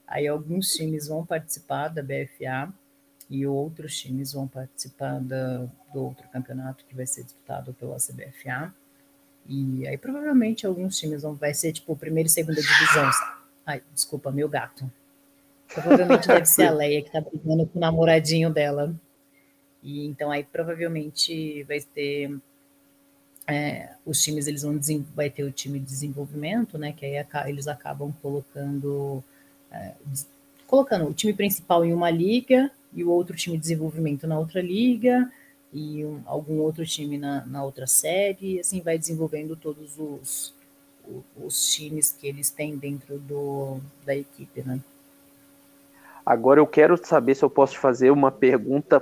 aí 0.09 0.27
alguns 0.27 0.73
times 0.73 1.07
vão 1.07 1.25
participar 1.25 1.87
da 1.87 2.03
BFA 2.03 2.69
e 3.31 3.47
outros 3.47 3.97
times 3.97 4.33
vão 4.33 4.49
participar 4.49 5.21
da, 5.21 5.69
do 5.95 6.03
outro 6.03 6.27
campeonato 6.33 6.85
que 6.85 6.97
vai 6.97 7.07
ser 7.07 7.23
disputado 7.23 7.73
pela 7.75 7.97
CBFA. 7.97 8.75
E 9.47 9.87
aí 9.87 9.97
provavelmente 9.97 10.67
alguns 10.67 10.99
times 10.99 11.23
vão 11.23 11.35
vai 11.35 11.55
ser 11.55 11.73
tipo 11.73 11.95
primeira 11.95 12.27
e 12.27 12.31
segunda 12.31 12.61
divisão. 12.61 13.09
Ai, 13.65 13.83
desculpa, 13.95 14.33
meu 14.33 14.49
gato. 14.49 14.91
Provavelmente 15.73 16.27
deve 16.27 16.47
ser 16.47 16.67
a 16.67 16.71
Leia 16.75 17.03
que 17.03 17.13
tá 17.13 17.21
brigando 17.21 17.67
com 17.67 17.79
o 17.79 17.81
namoradinho 17.81 18.51
dela. 18.51 18.95
E 19.83 20.07
então 20.07 20.31
aí 20.31 20.45
provavelmente 20.45 21.63
vai 21.65 21.81
ter 21.81 22.37
é, 23.47 23.95
os 24.05 24.23
times 24.23 24.47
eles 24.47 24.63
vão 24.63 24.79
vai 25.15 25.31
ter 25.31 25.45
o 25.45 25.51
time 25.51 25.79
de 25.79 25.87
desenvolvimento, 25.87 26.77
né? 26.77 26.93
Que 26.93 27.07
aí 27.07 27.27
eles 27.47 27.67
acabam 27.67 28.13
colocando 28.21 29.23
é, 29.73 29.93
colocando 30.67 31.07
o 31.07 31.15
time 31.15 31.33
principal 31.33 31.85
em 31.85 31.93
uma 31.93 32.11
liga 32.11 32.71
e 32.93 33.03
o 33.05 33.11
outro 33.11 33.37
time 33.37 33.57
de 33.57 33.63
desenvolvimento 33.63 34.27
na 34.27 34.39
outra 34.39 34.61
liga 34.61 35.31
e 35.73 36.05
um, 36.05 36.23
algum 36.27 36.59
outro 36.59 36.85
time 36.85 37.19
na, 37.19 37.45
na 37.47 37.65
outra 37.65 37.87
série, 37.87 38.55
e 38.55 38.61
assim 38.61 38.81
vai 38.81 38.99
desenvolvendo 38.99 39.55
todos 39.55 39.99
os, 39.99 40.55
os, 41.07 41.25
os 41.37 41.73
times 41.73 42.13
que 42.13 42.27
eles 42.27 42.51
têm 42.51 42.77
dentro 42.77 43.19
do, 43.19 43.79
da 44.05 44.17
equipe, 44.17 44.63
né? 44.63 44.81
Agora 46.25 46.61
eu 46.61 46.67
quero 46.67 46.97
saber 47.03 47.35
se 47.35 47.45
eu 47.45 47.51
posso 47.51 47.79
fazer 47.79 48.11
uma 48.11 48.31
pergunta 48.31 49.01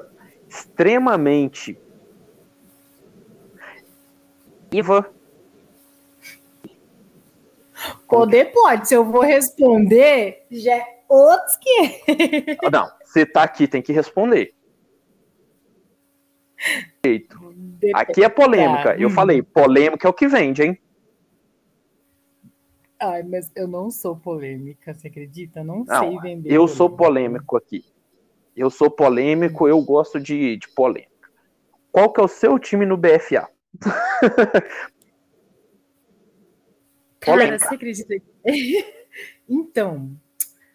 extremamente 0.49 1.79
Iva. 4.77 5.11
Poder 8.09 8.53
pode, 8.53 8.89
se 8.89 8.95
eu 8.95 9.05
vou 9.05 9.23
responder, 9.23 10.47
já 10.51 10.77
é 10.77 11.03
outros 11.09 11.57
que. 11.57 12.57
Ah, 12.65 12.71
não, 12.71 12.91
você 13.05 13.25
tá 13.25 13.43
aqui, 13.43 13.69
tem 13.69 13.83
que 13.83 13.93
responder. 13.93 14.55
Aqui 17.95 18.25
é 18.25 18.29
polêmica. 18.29 18.97
Eu 18.99 19.11
falei, 19.11 19.43
polêmica 19.43 20.07
é 20.07 20.11
o 20.11 20.15
que 20.15 20.27
vende, 20.27 20.63
hein? 20.63 20.79
Ai, 22.99 23.23
mas 23.23 23.51
eu 23.55 23.69
não 23.69 23.91
sou 23.91 24.17
polêmica, 24.17 24.95
você 24.95 25.09
acredita? 25.09 25.63
Não, 25.63 25.85
não 25.85 25.87
sei 25.87 26.19
vender. 26.19 26.49
Eu 26.51 26.63
polêmica. 26.63 26.77
sou 26.77 26.91
polêmico 26.91 27.57
aqui. 27.57 27.85
Eu 28.57 28.71
sou 28.71 28.91
polêmico, 28.91 29.69
eu 29.69 29.81
gosto 29.83 30.19
de, 30.19 30.57
de 30.57 30.69
polêmica. 30.69 31.31
Qual 31.93 32.13
que 32.13 32.21
é 32.21 32.25
o 32.25 32.29
seu 32.29 32.59
time 32.59 32.87
no 32.87 32.97
BFA? 32.97 33.49
Cara, 37.21 37.59
você 37.59 37.75
acredita? 37.75 38.15
então, 39.49 40.17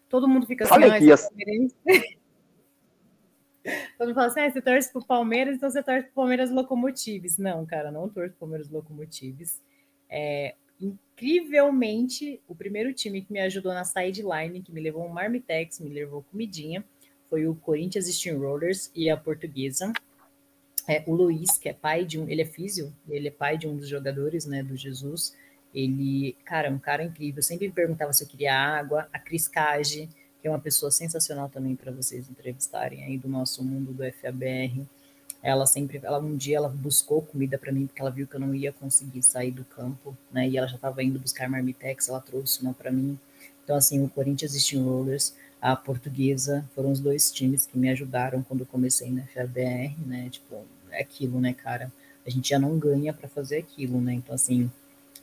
todo 0.08 0.28
mundo 0.28 0.46
fica 0.46 0.64
assim, 0.64 0.74
ah, 0.74 0.86
é 0.86 0.90
palmeirense. 0.90 1.76
Todo 3.96 4.08
mundo 4.08 4.14
fala 4.16 4.26
assim, 4.26 4.40
ah, 4.40 4.50
você 4.50 4.60
torce 4.60 4.92
pro 4.92 5.06
Palmeiras, 5.06 5.54
então 5.56 5.70
você 5.70 5.82
torce 5.82 6.02
pro 6.06 6.14
Palmeiras 6.14 6.50
Locomotives. 6.50 7.38
Não, 7.38 7.64
cara, 7.64 7.92
não 7.92 8.08
torço 8.08 8.30
pro 8.30 8.40
Palmeiras 8.40 8.68
Locomotives. 8.68 9.62
É, 10.10 10.56
incrivelmente, 10.80 12.42
o 12.48 12.54
primeiro 12.56 12.92
time 12.92 13.22
que 13.22 13.32
me 13.32 13.40
ajudou 13.40 13.72
na 13.72 13.84
sideline, 13.84 14.62
que 14.62 14.72
me 14.72 14.80
levou 14.80 15.06
um 15.06 15.08
marmitex, 15.08 15.78
me 15.78 15.90
levou 15.90 16.24
comidinha, 16.24 16.84
foi 17.32 17.46
o 17.46 17.54
Corinthians 17.54 18.04
Steamrollers 18.04 18.90
e 18.94 19.08
a 19.08 19.16
Portuguesa 19.16 19.90
é, 20.86 21.02
o 21.06 21.14
Luiz, 21.14 21.58
que 21.58 21.68
é 21.68 21.72
pai 21.72 22.04
de 22.04 22.18
um, 22.18 22.28
ele 22.28 22.42
é 22.42 22.44
físio, 22.44 22.92
ele 23.08 23.28
é 23.28 23.30
pai 23.30 23.56
de 23.56 23.66
um 23.66 23.76
dos 23.76 23.88
jogadores, 23.88 24.46
né, 24.46 24.62
do 24.62 24.76
Jesus. 24.76 25.34
Ele, 25.74 26.36
cara, 26.44 26.70
um 26.70 26.78
cara 26.78 27.02
incrível. 27.02 27.42
Sempre 27.42 27.68
me 27.68 27.72
perguntava 27.72 28.12
se 28.12 28.22
eu 28.22 28.28
queria 28.28 28.54
água. 28.54 29.08
A 29.12 29.18
Cris 29.18 29.48
Cage, 29.48 30.08
que 30.40 30.46
é 30.46 30.50
uma 30.50 30.58
pessoa 30.58 30.90
sensacional 30.90 31.48
também 31.48 31.74
para 31.74 31.90
vocês 31.92 32.28
entrevistarem 32.28 33.04
aí 33.04 33.16
do 33.16 33.28
nosso 33.28 33.64
mundo 33.64 33.92
do 33.92 34.02
FABR. 34.12 34.84
Ela 35.42 35.66
sempre, 35.66 36.00
ela 36.02 36.18
um 36.18 36.36
dia 36.36 36.58
ela 36.58 36.68
buscou 36.68 37.22
comida 37.22 37.56
para 37.56 37.72
mim 37.72 37.86
porque 37.86 38.00
ela 38.00 38.10
viu 38.10 38.26
que 38.26 38.34
eu 38.34 38.40
não 38.40 38.54
ia 38.54 38.72
conseguir 38.72 39.22
sair 39.22 39.50
do 39.50 39.64
campo, 39.64 40.16
né? 40.30 40.48
E 40.48 40.58
ela 40.58 40.68
já 40.68 40.76
estava 40.76 41.02
indo 41.02 41.18
buscar 41.18 41.48
marmitex, 41.48 42.08
ela 42.08 42.20
trouxe 42.20 42.60
uma 42.62 42.74
para 42.74 42.92
mim. 42.92 43.18
Então 43.64 43.76
assim, 43.76 44.04
o 44.04 44.08
Corinthians 44.08 44.52
Steamrollers, 44.52 45.34
a 45.62 45.76
Portuguesa, 45.76 46.68
foram 46.74 46.90
os 46.90 46.98
dois 46.98 47.30
times 47.30 47.64
que 47.64 47.78
me 47.78 47.88
ajudaram 47.88 48.42
quando 48.42 48.66
comecei 48.66 49.12
na 49.12 49.22
FABR, 49.22 49.96
né? 50.04 50.28
Tipo, 50.28 50.66
é 50.90 51.00
aquilo, 51.00 51.40
né, 51.40 51.54
cara? 51.54 51.92
A 52.26 52.30
gente 52.30 52.50
já 52.50 52.58
não 52.58 52.76
ganha 52.76 53.12
para 53.12 53.28
fazer 53.28 53.58
aquilo, 53.58 54.00
né? 54.00 54.12
Então, 54.12 54.34
assim, 54.34 54.68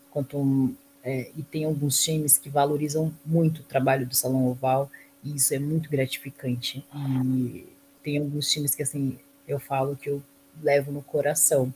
quanto. 0.10 0.74
É, 1.04 1.30
e 1.36 1.44
tem 1.44 1.66
alguns 1.66 2.02
times 2.02 2.38
que 2.38 2.50
valorizam 2.50 3.14
muito 3.26 3.60
o 3.60 3.64
trabalho 3.64 4.08
do 4.08 4.16
Salão 4.16 4.48
Oval, 4.48 4.90
e 5.22 5.36
isso 5.36 5.54
é 5.54 5.60
muito 5.60 5.90
gratificante. 5.90 6.86
E 6.94 7.66
tem 8.02 8.18
alguns 8.18 8.50
times 8.50 8.74
que, 8.74 8.84
assim, 8.84 9.20
eu 9.46 9.60
falo 9.60 9.98
que 9.98 10.10
eu 10.10 10.24
levo 10.62 10.90
no 10.92 11.02
coração. 11.02 11.74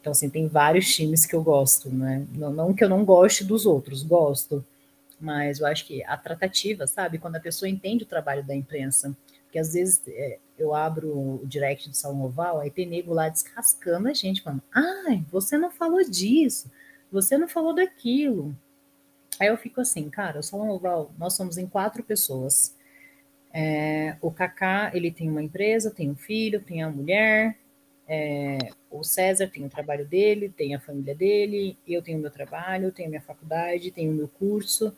Então, 0.00 0.12
assim, 0.12 0.30
tem 0.30 0.46
vários 0.48 0.94
times 0.94 1.26
que 1.26 1.34
eu 1.34 1.42
gosto, 1.42 1.90
né? 1.90 2.26
Não, 2.32 2.52
não 2.52 2.72
que 2.72 2.82
eu 2.82 2.88
não 2.88 3.04
goste 3.04 3.44
dos 3.44 3.66
outros, 3.66 4.02
gosto. 4.02 4.64
Mas 5.20 5.60
eu 5.60 5.66
acho 5.66 5.86
que 5.86 6.04
a 6.04 6.16
tratativa, 6.16 6.86
sabe? 6.86 7.18
Quando 7.18 7.36
a 7.36 7.40
pessoa 7.40 7.68
entende 7.68 8.04
o 8.04 8.06
trabalho 8.06 8.44
da 8.44 8.54
imprensa, 8.54 9.16
Porque 9.44 9.58
às 9.58 9.72
vezes 9.72 10.02
é, 10.08 10.38
eu 10.58 10.74
abro 10.74 11.08
o 11.10 11.46
direct 11.46 11.88
do 11.88 11.96
Salão 11.96 12.22
Oval, 12.22 12.60
aí 12.60 12.70
tem 12.70 12.86
nego 12.86 13.14
lá 13.14 13.28
descascando 13.28 14.08
a 14.08 14.12
gente, 14.12 14.42
falando, 14.42 14.62
ai, 14.74 15.24
você 15.30 15.56
não 15.56 15.70
falou 15.70 16.02
disso, 16.04 16.70
você 17.10 17.38
não 17.38 17.48
falou 17.48 17.74
daquilo. 17.74 18.54
Aí 19.40 19.48
eu 19.48 19.56
fico 19.56 19.80
assim, 19.80 20.08
cara, 20.10 20.40
o 20.40 20.42
Salão 20.42 20.70
Oval, 20.70 21.12
nós 21.18 21.34
somos 21.34 21.58
em 21.58 21.66
quatro 21.66 22.02
pessoas. 22.02 22.74
É, 23.52 24.16
o 24.20 24.30
Kaká, 24.30 24.90
ele 24.94 25.10
tem 25.10 25.30
uma 25.30 25.42
empresa, 25.42 25.90
tem 25.90 26.10
um 26.10 26.16
filho, 26.16 26.60
tem 26.60 26.82
a 26.82 26.90
mulher, 26.90 27.56
é, 28.08 28.58
o 28.90 29.02
César 29.02 29.48
tem 29.48 29.64
o 29.64 29.70
trabalho 29.70 30.06
dele, 30.06 30.48
tem 30.48 30.74
a 30.74 30.80
família 30.80 31.14
dele, 31.14 31.76
eu 31.86 32.02
tenho 32.02 32.18
o 32.18 32.20
meu 32.20 32.30
trabalho, 32.30 32.92
tenho 32.92 33.08
a 33.08 33.10
minha 33.10 33.22
faculdade, 33.22 33.90
tenho 33.90 34.12
o 34.12 34.14
meu 34.14 34.28
curso, 34.28 34.96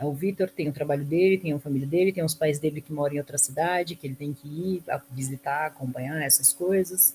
o 0.00 0.12
Vitor 0.12 0.48
tem 0.48 0.68
o 0.68 0.72
trabalho 0.72 1.04
dele, 1.04 1.38
tem 1.38 1.52
a 1.52 1.58
família 1.58 1.86
dele, 1.86 2.12
tem 2.12 2.24
os 2.24 2.34
pais 2.34 2.58
dele 2.58 2.80
que 2.80 2.92
moram 2.92 3.16
em 3.16 3.18
outra 3.18 3.36
cidade, 3.36 3.96
que 3.96 4.06
ele 4.06 4.14
tem 4.14 4.32
que 4.32 4.48
ir 4.48 4.82
visitar, 5.10 5.66
acompanhar 5.66 6.22
essas 6.22 6.52
coisas. 6.52 7.14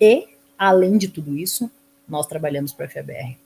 E, 0.00 0.28
além 0.58 0.96
de 0.96 1.08
tudo 1.08 1.36
isso, 1.36 1.70
nós 2.08 2.26
trabalhamos 2.26 2.72
para 2.72 2.86
a 2.86 2.88
FABR. 2.88 3.36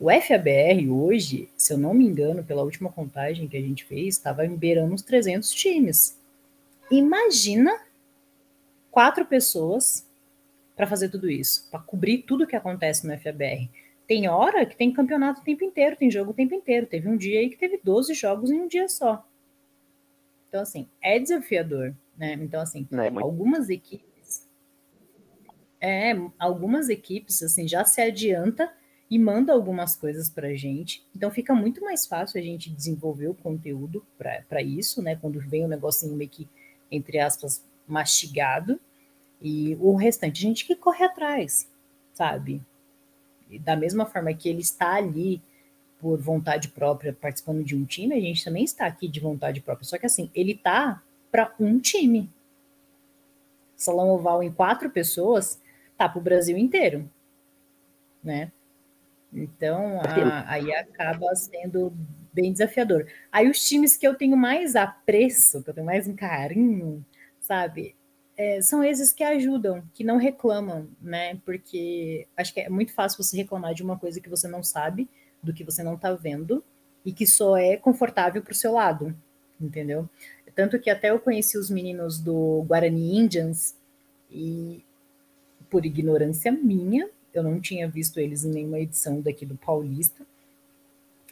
O 0.00 0.10
FABR 0.10 0.90
hoje, 0.90 1.48
se 1.56 1.72
eu 1.72 1.78
não 1.78 1.94
me 1.94 2.04
engano, 2.04 2.42
pela 2.42 2.62
última 2.62 2.90
contagem 2.90 3.46
que 3.46 3.56
a 3.56 3.60
gente 3.60 3.84
fez, 3.84 4.16
estava 4.16 4.46
beirando 4.46 4.92
uns 4.92 5.02
300 5.02 5.52
times. 5.52 6.18
Imagina 6.90 7.78
quatro 8.90 9.24
pessoas 9.24 10.04
para 10.74 10.86
fazer 10.86 11.08
tudo 11.08 11.30
isso, 11.30 11.68
para 11.70 11.80
cobrir 11.80 12.18
tudo 12.18 12.46
que 12.46 12.56
acontece 12.56 13.06
no 13.06 13.16
FABR. 13.18 13.68
Tem 14.06 14.28
hora 14.28 14.66
que 14.66 14.76
tem 14.76 14.92
campeonato 14.92 15.40
o 15.40 15.44
tempo 15.44 15.64
inteiro, 15.64 15.96
tem 15.96 16.10
jogo 16.10 16.32
o 16.32 16.34
tempo 16.34 16.54
inteiro. 16.54 16.86
Teve 16.86 17.08
um 17.08 17.16
dia 17.16 17.40
aí 17.40 17.48
que 17.48 17.56
teve 17.56 17.80
12 17.82 18.14
jogos 18.14 18.50
em 18.50 18.60
um 18.60 18.68
dia 18.68 18.88
só. 18.88 19.26
Então, 20.48 20.60
assim, 20.60 20.86
é 21.00 21.18
desafiador, 21.18 21.94
né? 22.16 22.34
Então, 22.34 22.60
assim, 22.60 22.86
é 22.92 23.20
algumas 23.20 23.70
equipes. 23.70 24.46
É, 25.80 26.12
algumas 26.38 26.88
equipes, 26.88 27.42
assim, 27.42 27.66
já 27.66 27.84
se 27.84 28.00
adianta 28.00 28.70
e 29.10 29.18
manda 29.18 29.52
algumas 29.52 29.96
coisas 29.96 30.28
pra 30.28 30.54
gente. 30.54 31.06
Então, 31.16 31.30
fica 31.30 31.54
muito 31.54 31.80
mais 31.80 32.06
fácil 32.06 32.38
a 32.38 32.42
gente 32.42 32.70
desenvolver 32.70 33.28
o 33.28 33.34
conteúdo 33.34 34.06
para 34.18 34.62
isso, 34.62 35.00
né? 35.00 35.16
Quando 35.16 35.40
vem 35.40 35.64
um 35.64 35.68
negocinho 35.68 36.14
meio 36.14 36.28
que, 36.28 36.48
entre 36.90 37.18
aspas, 37.18 37.64
mastigado. 37.86 38.78
E 39.40 39.76
o 39.80 39.94
restante, 39.96 40.42
gente 40.42 40.66
que 40.66 40.76
corre 40.76 41.04
atrás, 41.04 41.68
sabe? 42.12 42.62
Da 43.58 43.76
mesma 43.76 44.06
forma 44.06 44.32
que 44.34 44.48
ele 44.48 44.60
está 44.60 44.94
ali 44.94 45.42
por 45.98 46.18
vontade 46.20 46.68
própria 46.68 47.12
participando 47.12 47.62
de 47.62 47.76
um 47.76 47.84
time, 47.84 48.14
a 48.14 48.20
gente 48.20 48.44
também 48.44 48.64
está 48.64 48.86
aqui 48.86 49.06
de 49.06 49.20
vontade 49.20 49.60
própria. 49.60 49.86
Só 49.86 49.96
que 49.98 50.06
assim, 50.06 50.30
ele 50.34 50.54
tá 50.54 51.02
para 51.30 51.54
um 51.60 51.78
time. 51.78 52.28
Salão 53.76 54.10
oval 54.10 54.42
em 54.42 54.52
quatro 54.52 54.90
pessoas 54.90 55.60
tá 55.96 56.08
para 56.08 56.18
o 56.18 56.22
Brasil 56.22 56.58
inteiro, 56.58 57.08
né? 58.22 58.50
Então 59.32 60.00
a, 60.00 60.50
aí 60.50 60.74
acaba 60.74 61.34
sendo 61.34 61.92
bem 62.32 62.52
desafiador. 62.52 63.06
Aí 63.30 63.48
os 63.48 63.64
times 63.66 63.96
que 63.96 64.06
eu 64.06 64.14
tenho 64.14 64.36
mais 64.36 64.74
apreço, 64.74 65.62
que 65.62 65.70
eu 65.70 65.74
tenho 65.74 65.86
mais 65.86 66.08
um 66.08 66.16
carinho, 66.16 67.04
sabe? 67.40 67.94
É, 68.36 68.60
são 68.62 68.82
esses 68.82 69.12
que 69.12 69.22
ajudam, 69.22 69.82
que 69.94 70.04
não 70.04 70.16
reclamam, 70.16 70.88
né? 71.00 71.36
Porque 71.44 72.26
acho 72.36 72.52
que 72.52 72.60
é 72.60 72.68
muito 72.68 72.92
fácil 72.92 73.22
você 73.22 73.36
reclamar 73.36 73.74
de 73.74 73.82
uma 73.82 73.98
coisa 73.98 74.20
que 74.20 74.28
você 74.28 74.48
não 74.48 74.62
sabe, 74.62 75.08
do 75.42 75.52
que 75.52 75.64
você 75.64 75.82
não 75.82 75.96
tá 75.96 76.14
vendo, 76.14 76.64
e 77.04 77.12
que 77.12 77.26
só 77.26 77.56
é 77.56 77.76
confortável 77.76 78.42
pro 78.42 78.54
seu 78.54 78.72
lado, 78.72 79.14
entendeu? 79.60 80.08
Tanto 80.54 80.78
que 80.78 80.90
até 80.90 81.10
eu 81.10 81.18
conheci 81.18 81.56
os 81.58 81.70
meninos 81.70 82.18
do 82.18 82.62
Guarani 82.66 83.18
Indians, 83.18 83.74
e 84.30 84.84
por 85.70 85.84
ignorância 85.84 86.52
minha, 86.52 87.08
eu 87.32 87.42
não 87.42 87.60
tinha 87.60 87.88
visto 87.88 88.18
eles 88.18 88.44
em 88.44 88.50
nenhuma 88.50 88.78
edição 88.78 89.20
daqui 89.20 89.46
do 89.46 89.56
Paulista. 89.56 90.26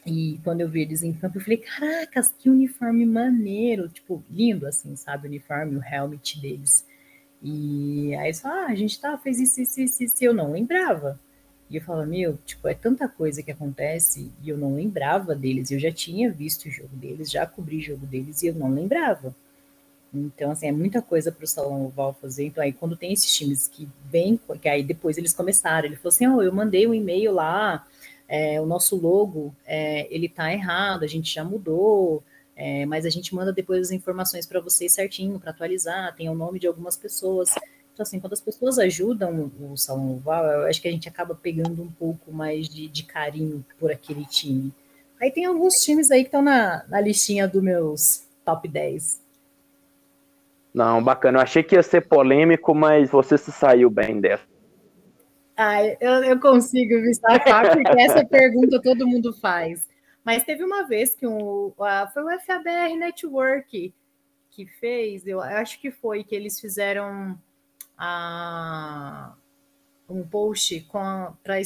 E 0.05 0.39
quando 0.43 0.61
eu 0.61 0.69
vi 0.69 0.81
eles 0.81 1.03
em 1.03 1.13
campo, 1.13 1.37
eu 1.37 1.41
falei, 1.41 1.57
caracas, 1.57 2.33
que 2.37 2.49
uniforme 2.49 3.05
maneiro, 3.05 3.87
tipo, 3.87 4.23
lindo 4.29 4.65
assim, 4.65 4.95
sabe, 4.95 5.27
o 5.27 5.29
uniforme, 5.29 5.77
o 5.77 5.83
helmet 5.83 6.41
deles. 6.41 6.85
E 7.41 8.15
aí 8.15 8.33
só, 8.33 8.47
ah, 8.47 8.67
a 8.67 8.75
gente 8.75 8.99
tá, 8.99 9.17
fez 9.17 9.39
isso, 9.39 9.61
isso, 9.61 9.81
isso, 9.81 10.03
isso, 10.03 10.15
e 10.21 10.25
eu 10.25 10.33
não 10.33 10.51
lembrava. 10.51 11.19
E 11.69 11.77
eu 11.77 11.81
falava, 11.81 12.05
meu, 12.05 12.37
tipo, 12.45 12.67
é 12.67 12.73
tanta 12.73 13.07
coisa 13.07 13.41
que 13.41 13.51
acontece 13.51 14.31
e 14.43 14.49
eu 14.49 14.57
não 14.57 14.75
lembrava 14.75 15.33
deles. 15.33 15.71
Eu 15.71 15.79
já 15.79 15.91
tinha 15.91 16.29
visto 16.29 16.65
o 16.65 16.71
jogo 16.71 16.95
deles, 16.95 17.31
já 17.31 17.45
cobri 17.45 17.77
o 17.77 17.81
jogo 17.81 18.05
deles 18.05 18.43
e 18.43 18.47
eu 18.47 18.53
não 18.53 18.69
lembrava. 18.69 19.33
Então, 20.13 20.51
assim, 20.51 20.67
é 20.67 20.71
muita 20.71 21.01
coisa 21.01 21.31
para 21.31 21.45
o 21.45 21.47
Salão 21.47 21.85
Oval 21.85 22.13
fazer. 22.21 22.45
Então, 22.45 22.61
aí 22.61 22.73
quando 22.73 22.97
tem 22.97 23.13
esses 23.13 23.33
times 23.33 23.67
que 23.67 23.87
vêm, 24.05 24.39
que 24.61 24.67
aí 24.67 24.83
depois 24.83 25.17
eles 25.17 25.33
começaram, 25.33 25.87
ele 25.87 25.95
falou 25.95 26.09
assim, 26.09 26.27
oh, 26.27 26.41
eu 26.41 26.51
mandei 26.53 26.85
um 26.85 26.93
e-mail 26.93 27.31
lá, 27.31 27.87
é, 28.27 28.59
o 28.59 28.65
nosso 28.65 28.97
logo, 28.97 29.55
é, 29.65 30.13
ele 30.13 30.27
tá 30.27 30.51
errado, 30.53 31.03
a 31.03 31.07
gente 31.07 31.33
já 31.33 31.43
mudou, 31.43 32.21
é, 32.63 32.85
mas 32.85 33.07
a 33.07 33.09
gente 33.09 33.33
manda 33.33 33.51
depois 33.51 33.81
as 33.81 33.91
informações 33.91 34.45
para 34.45 34.59
vocês 34.59 34.93
certinho, 34.93 35.39
para 35.39 35.49
atualizar, 35.49 36.15
tem 36.15 36.29
o 36.29 36.35
nome 36.35 36.59
de 36.59 36.67
algumas 36.67 36.95
pessoas. 36.95 37.49
Então, 37.91 38.03
assim, 38.03 38.19
quando 38.19 38.33
as 38.33 38.39
pessoas 38.39 38.77
ajudam 38.77 39.51
o 39.59 39.75
Salão 39.75 40.11
Oval, 40.11 40.45
eu 40.45 40.67
acho 40.67 40.79
que 40.79 40.87
a 40.87 40.91
gente 40.91 41.09
acaba 41.09 41.33
pegando 41.33 41.81
um 41.81 41.91
pouco 41.91 42.31
mais 42.31 42.69
de, 42.69 42.87
de 42.87 43.01
carinho 43.01 43.65
por 43.79 43.91
aquele 43.91 44.25
time. 44.25 44.71
Aí 45.19 45.31
tem 45.31 45.45
alguns 45.45 45.77
times 45.77 46.11
aí 46.11 46.21
que 46.21 46.27
estão 46.27 46.43
na, 46.43 46.85
na 46.87 47.01
listinha 47.01 47.47
dos 47.47 47.63
meus 47.63 48.27
top 48.45 48.67
10. 48.67 49.19
Não, 50.71 51.03
bacana. 51.03 51.39
Eu 51.39 51.41
achei 51.41 51.63
que 51.63 51.73
ia 51.73 51.81
ser 51.81 52.01
polêmico, 52.01 52.75
mas 52.75 53.09
você 53.09 53.39
se 53.39 53.51
saiu 53.51 53.89
bem 53.89 54.21
dessa. 54.21 54.43
Ah, 55.57 55.83
eu, 55.83 56.23
eu 56.25 56.39
consigo 56.39 56.93
me 56.93 57.09
destacar, 57.09 57.71
porque 57.73 57.99
essa 57.99 58.23
pergunta 58.23 58.79
todo 58.79 59.07
mundo 59.07 59.33
faz. 59.33 59.89
Mas 60.23 60.43
teve 60.43 60.63
uma 60.63 60.87
vez 60.87 61.15
que 61.15 61.25
um, 61.25 61.73
foi 62.13 62.23
o 62.23 62.39
FABR 62.39 62.95
Network 62.95 63.93
que 64.51 64.65
fez, 64.65 65.25
eu 65.25 65.41
acho 65.41 65.79
que 65.79 65.89
foi, 65.89 66.23
que 66.23 66.35
eles 66.35 66.59
fizeram 66.59 67.39
a, 67.97 69.33
um 70.09 70.27
post 70.27 70.87
para 71.41 71.61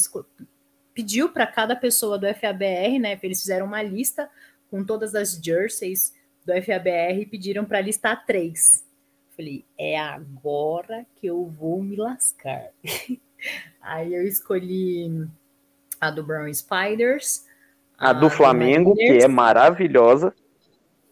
pediu 0.93 1.29
para 1.29 1.45
cada 1.45 1.75
pessoa 1.75 2.17
do 2.17 2.27
FABR, 2.33 2.99
né? 2.99 3.19
Eles 3.21 3.41
fizeram 3.41 3.65
uma 3.65 3.81
lista 3.81 4.29
com 4.69 4.83
todas 4.83 5.13
as 5.13 5.33
jerseys 5.33 6.13
do 6.45 6.53
FABR 6.53 7.21
e 7.21 7.25
pediram 7.25 7.65
para 7.65 7.81
listar 7.81 8.25
três. 8.25 8.85
Falei, 9.35 9.65
é 9.77 9.99
agora 9.99 11.05
que 11.15 11.27
eu 11.27 11.45
vou 11.45 11.83
me 11.83 11.97
lascar. 11.97 12.69
Aí 13.81 14.13
eu 14.13 14.25
escolhi 14.25 15.27
a 15.99 16.09
do 16.09 16.23
Brown 16.23 16.51
Spiders, 16.53 17.44
a, 17.97 18.13
do 18.13 18.29
Flamengo, 18.29 18.93
que 18.95 19.23
é 19.23 19.27
maravilhosa. 19.27 20.33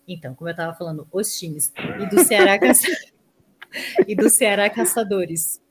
Então, 0.07 0.35
como 0.35 0.49
eu 0.49 0.53
estava 0.53 0.73
falando, 0.73 1.07
os 1.11 1.37
times. 1.37 1.71
E 1.99 2.05
do 2.07 2.23
Ceará 2.23 2.59
Caça... 2.59 2.87
e 4.07 4.15
do 4.15 4.29
Ceará 4.29 4.69
Caçadores. 4.69 5.61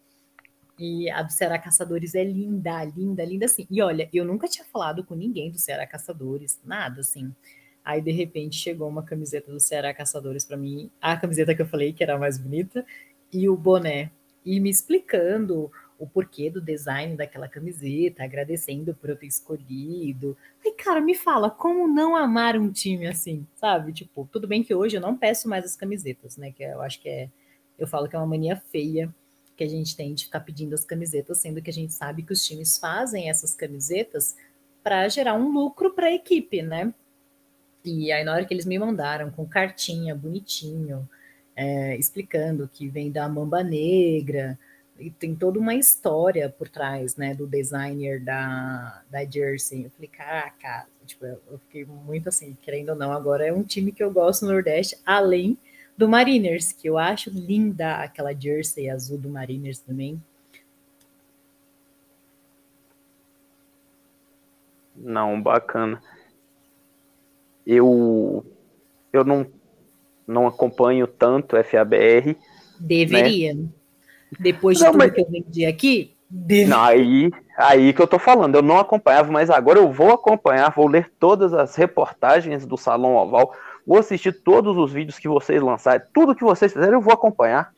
E 0.79 1.11
a 1.11 1.23
do 1.23 1.31
Ceará 1.31 1.59
Caçadores 1.59 2.15
é 2.15 2.25
linda, 2.25 2.85
linda, 2.85 3.25
linda 3.25 3.45
assim. 3.45 3.67
E 3.71 3.83
olha, 3.83 4.09
eu 4.13 4.25
nunca 4.25 4.49
tinha 4.49 4.65
falado 4.65 5.05
com 5.05 5.15
ninguém 5.15 5.51
do 5.51 5.59
Ceará 5.59 5.87
Caçadores, 5.87 6.59
nada 6.65 7.01
assim. 7.01 7.33
Aí 7.85 8.01
de 8.01 8.11
repente 8.11 8.57
chegou 8.57 8.89
uma 8.89 9.03
camiseta 9.03 9.53
do 9.53 9.61
Ceará 9.61 9.93
Caçadores 9.93 10.45
para 10.45 10.57
mim, 10.57 10.91
a 11.01 11.17
camiseta 11.17 11.55
que 11.55 11.63
eu 11.63 11.67
falei 11.67 11.93
que 11.93 12.03
era 12.03 12.15
a 12.15 12.19
mais 12.19 12.39
bonita 12.39 12.87
e 13.33 13.49
o 13.49 13.57
boné. 13.57 14.11
E 14.45 14.59
me 14.59 14.71
explicando 14.71 15.71
o 16.03 16.07
porquê 16.09 16.51
do 16.51 16.61
design 16.61 17.17
daquela 17.17 17.47
camiseta, 17.47 18.25
agradecendo 18.25 18.93
por 18.93 19.09
eu 19.09 19.17
ter 19.17 19.29
escolhido. 19.29 20.37
Aí, 20.65 20.73
cara, 20.73 21.01
me 21.01 21.15
fala, 21.15 21.49
como 21.49 21.87
não 21.87 22.17
amar 22.17 22.57
um 22.57 22.73
time 22.73 23.07
assim, 23.07 23.47
sabe? 23.55 23.93
Tipo, 23.93 24.29
tudo 24.33 24.49
bem 24.49 24.65
que 24.65 24.75
hoje 24.75 24.97
eu 24.97 25.01
não 25.01 25.17
peço 25.17 25.49
mais 25.49 25.65
as 25.65 25.77
camisetas, 25.77 26.37
né? 26.37 26.51
Que 26.51 26.65
eu 26.65 26.83
acho 26.83 27.01
que 27.01 27.09
é. 27.09 27.31
Eu 27.79 27.87
falo 27.87 28.09
que 28.09 28.17
é 28.17 28.19
uma 28.19 28.27
mania 28.27 28.57
feia 28.57 29.15
que 29.57 29.63
a 29.63 29.69
gente 29.69 29.97
tem 29.97 30.13
de 30.13 30.25
ficar 30.25 30.41
pedindo 30.41 30.75
as 30.75 30.85
camisetas, 30.85 31.39
sendo 31.39 31.63
que 31.63 31.71
a 31.71 31.73
gente 31.73 31.93
sabe 31.93 32.25
que 32.25 32.33
os 32.33 32.45
times 32.45 32.79
fazem 32.79 33.31
essas 33.31 33.55
camisetas 33.55 34.37
para 34.83 35.09
gerar 35.09 35.35
um 35.35 35.53
lucro 35.53 35.93
para 35.93 36.09
a 36.09 36.13
equipe, 36.13 36.63
né? 36.63 36.93
E 37.85 38.11
aí, 38.11 38.25
na 38.25 38.33
hora 38.33 38.45
que 38.45 38.53
eles 38.53 38.67
me 38.67 38.77
mandaram 38.77 39.31
com 39.31 39.47
cartinha 39.47 40.17
bonitinho, 40.17 41.09
é, 41.55 41.97
explicando 41.97 42.69
que 42.69 42.89
vem 42.89 43.09
da 43.13 43.29
Mamba 43.29 43.63
Negra, 43.63 44.59
e 44.99 45.11
tem 45.11 45.35
toda 45.35 45.59
uma 45.59 45.75
história 45.75 46.49
por 46.49 46.69
trás, 46.69 47.17
né, 47.17 47.35
do 47.35 47.47
designer 47.47 48.21
da, 48.21 49.03
da 49.11 49.25
Jersey. 49.25 49.85
Eu 49.85 49.91
falei, 49.91 50.09
caraca, 50.09 50.87
tipo, 51.07 51.25
eu 51.25 51.59
fiquei 51.67 51.85
muito 51.85 52.29
assim, 52.29 52.57
querendo 52.63 52.91
ou 52.91 52.97
não, 52.97 53.13
agora 53.13 53.47
é 53.47 53.53
um 53.53 53.63
time 53.63 53.93
que 53.93 54.03
eu 54.03 54.11
gosto 54.11 54.45
no 54.45 54.53
Nordeste, 54.53 54.97
além 55.05 55.59
do 55.97 56.09
Mariners, 56.09 56.73
que 56.73 56.89
eu 56.89 56.99
acho 56.99 57.31
linda 57.31 57.97
aquela 57.97 58.33
Jersey 58.33 58.89
azul 58.89 59.19
do 59.19 59.29
Mariners 59.29 59.79
também. 59.79 60.23
Não, 64.97 65.41
bacana. 65.41 66.03
Eu 67.67 68.45
eu 69.13 69.25
não 69.25 69.47
não 70.27 70.47
acompanho 70.47 71.07
tanto 71.07 71.57
FABR. 71.63 72.37
Deveria. 72.79 73.55
Né? 73.55 73.69
Depois 74.39 74.79
de 74.79 74.85
não, 74.85 74.93
tudo 74.93 74.99
mas... 74.99 75.13
que 75.13 75.21
eu 75.21 75.31
vendi 75.31 75.67
aqui, 75.67 76.17
deveria. 76.29 76.75
Não, 76.75 76.83
aí, 76.83 77.31
aí 77.57 77.93
que 77.93 78.01
eu 78.01 78.07
tô 78.07 78.19
falando, 78.19 78.55
eu 78.55 78.63
não 78.63 78.79
acompanhava, 78.79 79.31
mas 79.31 79.51
agora 79.51 79.79
eu 79.79 79.93
vou 79.93 80.13
acompanhar, 80.13 80.75
vou 80.75 80.89
ler 80.89 81.13
todas 81.19 81.53
as 81.53 81.77
reportagens 81.77 82.65
do 82.65 82.77
Salão 82.77 83.17
Oval, 83.17 83.55
vou 83.87 83.99
assistir 83.99 84.33
todos 84.43 84.77
os 84.77 84.93
vídeos 84.93 85.19
que 85.19 85.29
vocês 85.29 85.61
lançarem, 85.61 86.07
tudo 86.15 86.35
que 86.35 86.45
vocês 86.45 86.73
fizerem, 86.73 86.95
eu 86.95 87.03
vou 87.03 87.13
acompanhar. 87.13 87.73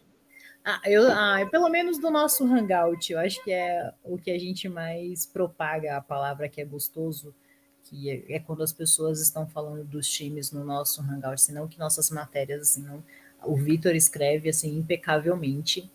Ah, 0.64 0.80
eu, 0.86 1.10
ah, 1.10 1.46
pelo 1.50 1.68
menos 1.68 1.98
do 1.98 2.10
nosso 2.10 2.42
Hangout, 2.42 3.12
eu 3.12 3.18
acho 3.18 3.42
que 3.44 3.52
é 3.52 3.92
o 4.02 4.16
que 4.16 4.30
a 4.30 4.38
gente 4.38 4.66
mais 4.66 5.26
propaga 5.26 5.98
a 5.98 6.00
palavra 6.00 6.48
que 6.48 6.58
é 6.58 6.64
gostoso, 6.64 7.34
que 7.82 8.08
é, 8.08 8.36
é 8.36 8.40
quando 8.40 8.62
as 8.62 8.72
pessoas 8.72 9.20
estão 9.20 9.46
falando 9.46 9.84
dos 9.84 10.08
times 10.08 10.52
no 10.52 10.64
nosso 10.64 11.02
Hangout, 11.02 11.38
senão 11.42 11.68
que 11.68 11.78
nossas 11.78 12.10
matérias, 12.10 12.62
assim, 12.62 12.82
não, 12.82 13.04
o 13.44 13.56
Vitor 13.56 13.94
escreve, 13.94 14.48
assim, 14.48 14.78
impecavelmente, 14.78 15.92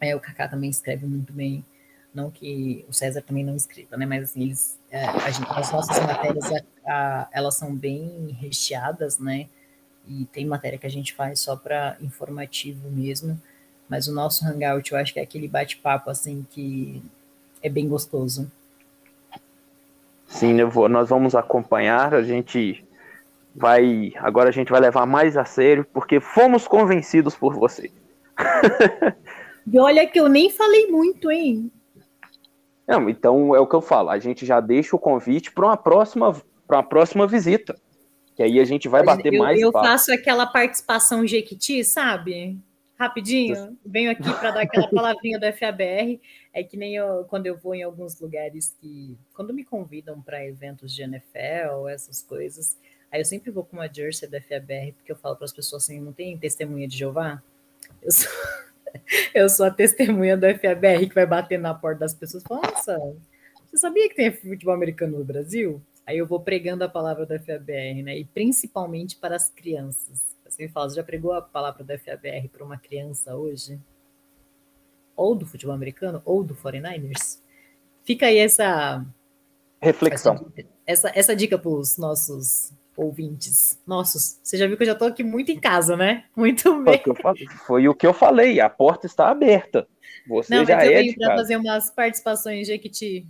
é, 0.00 0.14
o 0.14 0.20
Kaká 0.20 0.48
também 0.48 0.70
escreve 0.70 1.06
muito 1.06 1.32
bem, 1.32 1.64
não 2.14 2.30
que 2.30 2.84
o 2.88 2.92
César 2.92 3.22
também 3.22 3.44
não 3.44 3.56
escreva, 3.56 3.96
né, 3.96 4.06
mas 4.06 4.24
assim, 4.24 4.42
eles, 4.42 4.78
é, 4.90 5.06
gente, 5.32 5.50
as 5.50 5.72
nossas 5.72 5.98
matérias, 6.00 6.44
a, 6.52 6.62
a, 6.86 7.28
elas 7.32 7.56
são 7.56 7.74
bem 7.74 8.36
recheadas, 8.40 9.18
né, 9.18 9.48
e 10.06 10.24
tem 10.26 10.46
matéria 10.46 10.78
que 10.78 10.86
a 10.86 10.90
gente 10.90 11.14
faz 11.14 11.40
só 11.40 11.56
para 11.56 11.96
informativo 12.00 12.90
mesmo, 12.90 13.40
mas 13.88 14.08
o 14.08 14.14
nosso 14.14 14.46
Hangout, 14.46 14.92
eu 14.92 14.98
acho 14.98 15.12
que 15.12 15.20
é 15.20 15.22
aquele 15.22 15.48
bate-papo, 15.48 16.10
assim, 16.10 16.46
que 16.50 17.02
é 17.62 17.68
bem 17.68 17.88
gostoso. 17.88 18.50
Sim, 20.26 20.62
vou, 20.64 20.88
nós 20.88 21.08
vamos 21.08 21.34
acompanhar, 21.34 22.14
a 22.14 22.22
gente 22.22 22.84
vai, 23.54 24.12
agora 24.16 24.48
a 24.48 24.52
gente 24.52 24.70
vai 24.70 24.80
levar 24.80 25.06
mais 25.06 25.36
a 25.36 25.44
sério, 25.44 25.86
porque 25.92 26.18
fomos 26.18 26.66
convencidos 26.66 27.34
por 27.34 27.54
você. 27.54 27.90
e 29.66 29.78
olha 29.78 30.06
que 30.06 30.18
eu 30.18 30.28
nem 30.28 30.50
falei 30.50 30.86
muito, 30.88 31.30
hein? 31.30 31.70
Não, 32.86 33.08
então 33.08 33.54
é 33.54 33.60
o 33.60 33.66
que 33.66 33.74
eu 33.74 33.80
falo, 33.80 34.10
a 34.10 34.18
gente 34.18 34.44
já 34.44 34.60
deixa 34.60 34.94
o 34.94 34.98
convite 34.98 35.50
para 35.52 35.66
uma 35.66 35.76
próxima 35.76 36.34
para 36.66 36.78
uma 36.78 36.82
próxima 36.82 37.26
visita. 37.26 37.78
Que 38.34 38.42
aí 38.42 38.58
a 38.58 38.64
gente 38.64 38.88
vai 38.88 39.02
bater 39.02 39.32
eu, 39.32 39.38
mais 39.38 39.60
Eu 39.60 39.70
papo. 39.70 39.86
faço 39.86 40.12
aquela 40.12 40.46
participação 40.46 41.26
Jequiti, 41.26 41.84
sabe? 41.84 42.58
Rapidinho, 42.98 43.76
venho 43.84 44.10
aqui 44.10 44.22
para 44.22 44.50
dar 44.50 44.62
aquela 44.62 44.88
palavrinha 44.88 45.38
do 45.38 45.52
FABR. 45.52 46.20
É 46.52 46.62
que 46.62 46.76
nem 46.76 46.94
eu, 46.94 47.24
quando 47.24 47.46
eu 47.46 47.56
vou 47.56 47.74
em 47.74 47.82
alguns 47.82 48.18
lugares 48.20 48.74
que. 48.80 49.16
Quando 49.34 49.52
me 49.52 49.64
convidam 49.64 50.20
para 50.20 50.44
eventos 50.44 50.94
de 50.94 51.02
NFL 51.02 51.74
ou 51.76 51.88
essas 51.88 52.22
coisas, 52.22 52.76
aí 53.10 53.20
eu 53.20 53.24
sempre 53.24 53.50
vou 53.50 53.64
com 53.64 53.76
uma 53.76 53.92
jersey 53.92 54.28
da 54.28 54.40
FABR, 54.40 54.92
porque 54.94 55.10
eu 55.12 55.16
falo 55.16 55.36
para 55.36 55.44
as 55.44 55.52
pessoas 55.52 55.84
assim: 55.84 56.00
não 56.00 56.12
tem 56.12 56.38
testemunha 56.38 56.88
de 56.88 56.96
Jeová? 56.96 57.42
Eu 58.02 58.10
sou, 58.12 58.30
eu 59.34 59.48
sou 59.48 59.66
a 59.66 59.70
testemunha 59.70 60.36
do 60.36 60.46
FABR 60.46 61.08
que 61.08 61.14
vai 61.14 61.26
bater 61.26 61.58
na 61.58 61.74
porta 61.74 62.00
das 62.00 62.14
pessoas 62.14 62.42
e 62.42 62.46
fala: 62.46 62.62
nossa, 62.62 62.98
você 63.66 63.76
sabia 63.76 64.08
que 64.08 64.14
tem 64.14 64.32
futebol 64.32 64.74
americano 64.74 65.18
no 65.18 65.24
Brasil? 65.24 65.82
Aí 66.06 66.18
eu 66.18 66.26
vou 66.26 66.40
pregando 66.40 66.84
a 66.84 66.88
palavra 66.88 67.24
do 67.24 67.38
FABR, 67.38 68.02
né? 68.02 68.18
E 68.18 68.24
principalmente 68.24 69.16
para 69.16 69.36
as 69.36 69.48
crianças 69.50 70.34
você 70.54 70.62
me 70.62 70.68
fala, 70.68 70.88
você 70.88 70.96
já 70.96 71.02
pregou 71.02 71.32
a 71.32 71.42
palavra 71.42 71.82
do 71.82 71.98
FABR 71.98 72.48
para 72.48 72.64
uma 72.64 72.78
criança 72.78 73.34
hoje? 73.34 73.80
Ou 75.16 75.34
do 75.34 75.46
futebol 75.46 75.74
americano, 75.74 76.22
ou 76.24 76.44
do 76.44 76.54
49ers? 76.54 77.40
Fica 78.04 78.26
aí 78.26 78.38
essa 78.38 79.04
reflexão. 79.80 80.52
Essa, 80.86 81.08
essa, 81.08 81.12
essa 81.14 81.36
dica 81.36 81.58
para 81.58 81.70
os 81.70 81.96
nossos 81.96 82.72
ouvintes. 82.96 83.80
Nossos, 83.86 84.38
você 84.42 84.56
já 84.56 84.66
viu 84.66 84.76
que 84.76 84.82
eu 84.82 84.86
já 84.86 84.92
estou 84.92 85.08
aqui 85.08 85.22
muito 85.22 85.50
em 85.50 85.58
casa, 85.58 85.96
né? 85.96 86.24
Muito 86.36 86.82
bem. 86.82 87.02
Foi, 87.66 87.88
o 87.88 87.94
que 87.94 88.06
eu 88.06 88.14
falei, 88.14 88.60
a 88.60 88.68
porta 88.68 89.06
está 89.06 89.28
aberta. 89.28 89.86
Você 90.26 90.54
Não, 90.54 90.64
já 90.64 90.76
mas 90.76 90.86
eu 90.86 90.92
é 90.92 91.02
venho 91.02 91.14
para 91.16 91.36
fazer 91.36 91.56
umas 91.56 91.90
participações 91.90 92.66
de 92.66 92.72
Equiti. 92.72 93.26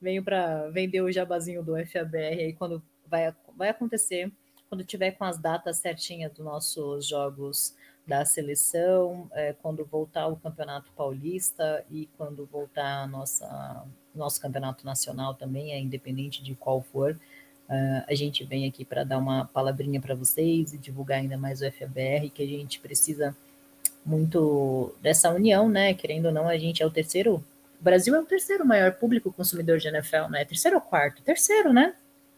Venho 0.00 0.22
para 0.22 0.68
vender 0.70 1.00
o 1.00 1.12
jabazinho 1.12 1.62
do 1.62 1.74
FABR 1.86 2.40
aí 2.40 2.52
quando 2.52 2.82
vai, 3.08 3.34
vai 3.56 3.68
acontecer 3.68 4.30
quando 4.68 4.84
tiver 4.84 5.12
com 5.12 5.24
as 5.24 5.38
datas 5.38 5.76
certinhas 5.76 6.32
dos 6.32 6.44
nossos 6.44 7.06
jogos 7.06 7.76
da 8.06 8.24
seleção, 8.24 9.30
é, 9.32 9.52
quando 9.52 9.84
voltar 9.84 10.26
o 10.26 10.36
Campeonato 10.36 10.90
Paulista 10.92 11.84
e 11.90 12.06
quando 12.18 12.44
voltar 12.44 13.02
a 13.02 13.06
nossa 13.06 13.86
nosso 14.14 14.40
campeonato 14.40 14.84
nacional 14.84 15.34
também, 15.34 15.72
é 15.72 15.78
independente 15.78 16.42
de 16.42 16.54
qual 16.54 16.80
for, 16.80 17.18
uh, 17.68 18.04
a 18.08 18.14
gente 18.14 18.44
vem 18.44 18.66
aqui 18.66 18.84
para 18.84 19.04
dar 19.04 19.18
uma 19.18 19.46
palavrinha 19.46 20.00
para 20.00 20.14
vocês 20.14 20.72
e 20.72 20.78
divulgar 20.78 21.18
ainda 21.18 21.36
mais 21.36 21.60
o 21.60 21.70
FABR, 21.70 22.30
que 22.32 22.42
a 22.42 22.46
gente 22.46 22.80
precisa 22.80 23.36
muito 24.04 24.94
dessa 25.00 25.30
união, 25.30 25.68
né? 25.68 25.94
Querendo 25.94 26.26
ou 26.26 26.32
não, 26.32 26.48
a 26.48 26.58
gente 26.58 26.82
é 26.82 26.86
o 26.86 26.90
terceiro. 26.90 27.36
O 27.80 27.84
Brasil 27.84 28.14
é 28.14 28.20
o 28.20 28.26
terceiro 28.26 28.64
maior 28.64 28.92
público 28.92 29.32
consumidor 29.32 29.78
de 29.78 29.88
NFL, 29.88 30.28
né? 30.30 30.44
Terceiro 30.44 30.76
ou 30.76 30.82
quarto? 30.82 31.22
Terceiro, 31.22 31.72
né? 31.72 31.94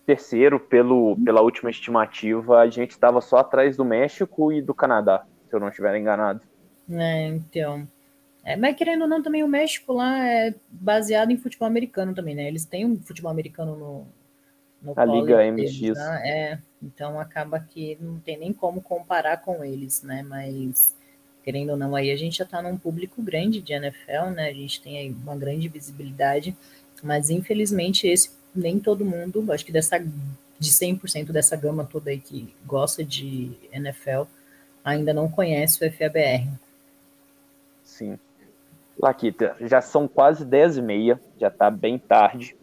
terceiro, 0.07 0.61
pelo, 0.61 1.17
pela 1.23 1.43
última 1.43 1.69
estimativa, 1.69 2.61
a 2.61 2.71
gente 2.71 2.93
estava 2.93 3.21
só 3.21 3.39
atrás 3.39 3.77
do 3.77 3.85
México 3.85 4.53
e 4.53 4.63
do 4.63 4.73
Canadá, 4.73 5.27
se 5.49 5.55
eu 5.55 5.59
não 5.59 5.69
estiver 5.69 5.97
enganado. 5.99 6.41
É, 6.89 7.27
então. 7.27 7.87
É, 8.45 8.57
mas 8.57 8.77
querendo 8.77 9.03
ou 9.03 9.09
não, 9.09 9.21
também 9.21 9.43
o 9.43 9.49
México 9.49 9.93
lá 9.93 10.25
é 10.25 10.55
baseado 10.71 11.33
em 11.33 11.37
futebol 11.37 11.67
americano 11.67 12.15
também, 12.15 12.37
né? 12.37 12.47
Eles 12.47 12.65
têm 12.65 12.87
um 12.87 12.97
futebol 12.97 13.31
americano 13.31 13.77
no. 13.77 14.07
No 14.87 14.93
a 14.97 15.05
Liga 15.05 15.39
MX. 15.51 15.81
Deles, 15.81 15.99
né? 15.99 16.23
É, 16.25 16.59
então 16.83 17.19
acaba 17.19 17.59
que 17.59 17.99
não 18.01 18.19
tem 18.21 18.39
nem 18.39 18.53
como 18.53 18.81
comparar 18.81 19.39
com 19.39 19.65
eles, 19.65 20.03
né? 20.03 20.23
Mas 20.23 20.95
querendo 21.43 21.71
ou 21.71 21.77
não, 21.77 21.95
aí 21.95 22.11
a 22.11 22.17
gente 22.17 22.39
já 22.39 22.45
está 22.45 22.61
num 22.61 22.77
público 22.77 23.23
grande 23.23 23.61
de 23.61 23.73
NFL, 23.73 24.31
né? 24.35 24.49
A 24.49 24.55
gente 24.55 24.81
tem 24.81 24.99
aí 24.99 25.11
uma 25.11 25.37
grande 25.37 25.69
visibilidade, 25.69 26.57
mas 27.03 27.31
infelizmente 27.31 28.07
esse 28.07 28.31
nem 28.55 28.81
todo 28.81 29.05
mundo, 29.05 29.53
acho 29.53 29.65
que 29.65 29.73
dessa 29.73 29.99
de 29.99 30.71
100% 30.71 31.33
dessa 31.33 31.55
gama 31.55 31.85
toda 31.85 32.11
aí 32.11 32.19
que 32.19 32.55
gosta 32.65 33.05
de 33.05 33.53
NFL 33.71 34.23
ainda 34.83 35.13
não 35.13 35.29
conhece 35.29 35.85
o 35.85 35.93
FABR. 35.93 36.49
Sim. 37.85 38.19
Laquita, 38.99 39.55
já 39.61 39.83
são 39.83 40.09
quase 40.09 40.45
10 40.45 40.79
e 40.79 40.83
meia, 40.83 41.21
já 41.39 41.49
está 41.49 41.71
bem 41.71 41.99
tarde. 41.99 42.57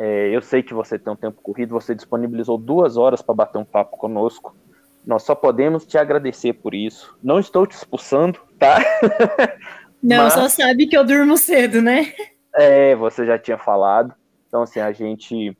É, 0.00 0.28
eu 0.28 0.40
sei 0.40 0.62
que 0.62 0.72
você 0.72 0.96
tem 0.96 1.12
um 1.12 1.16
tempo 1.16 1.42
corrido, 1.42 1.72
você 1.72 1.92
disponibilizou 1.92 2.56
duas 2.56 2.96
horas 2.96 3.20
para 3.20 3.34
bater 3.34 3.58
um 3.58 3.64
papo 3.64 3.96
conosco. 3.96 4.56
Nós 5.04 5.24
só 5.24 5.34
podemos 5.34 5.84
te 5.84 5.98
agradecer 5.98 6.52
por 6.52 6.72
isso. 6.72 7.18
Não 7.20 7.40
estou 7.40 7.66
te 7.66 7.72
expulsando, 7.72 8.38
tá? 8.60 8.78
Não, 10.00 10.24
Mas, 10.24 10.34
só 10.34 10.48
sabe 10.48 10.86
que 10.86 10.96
eu 10.96 11.04
durmo 11.04 11.36
cedo, 11.36 11.82
né? 11.82 12.14
É, 12.54 12.94
você 12.94 13.26
já 13.26 13.36
tinha 13.36 13.58
falado. 13.58 14.14
Então, 14.46 14.62
assim, 14.62 14.78
a 14.78 14.92
gente 14.92 15.58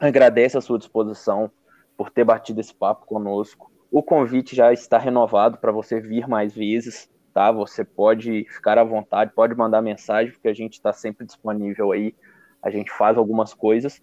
agradece 0.00 0.58
a 0.58 0.60
sua 0.60 0.76
disposição 0.76 1.48
por 1.96 2.10
ter 2.10 2.24
batido 2.24 2.60
esse 2.60 2.74
papo 2.74 3.06
conosco. 3.06 3.70
O 3.88 4.02
convite 4.02 4.56
já 4.56 4.72
está 4.72 4.98
renovado 4.98 5.58
para 5.58 5.70
você 5.70 6.00
vir 6.00 6.26
mais 6.26 6.52
vezes, 6.52 7.08
tá? 7.32 7.52
Você 7.52 7.84
pode 7.84 8.44
ficar 8.50 8.78
à 8.78 8.82
vontade, 8.82 9.32
pode 9.32 9.54
mandar 9.54 9.80
mensagem, 9.80 10.32
porque 10.32 10.48
a 10.48 10.54
gente 10.54 10.72
está 10.72 10.92
sempre 10.92 11.24
disponível 11.24 11.92
aí. 11.92 12.16
A 12.62 12.70
gente 12.70 12.90
faz 12.90 13.16
algumas 13.16 13.54
coisas. 13.54 14.02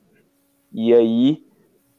E 0.72 0.94
aí, 0.94 1.46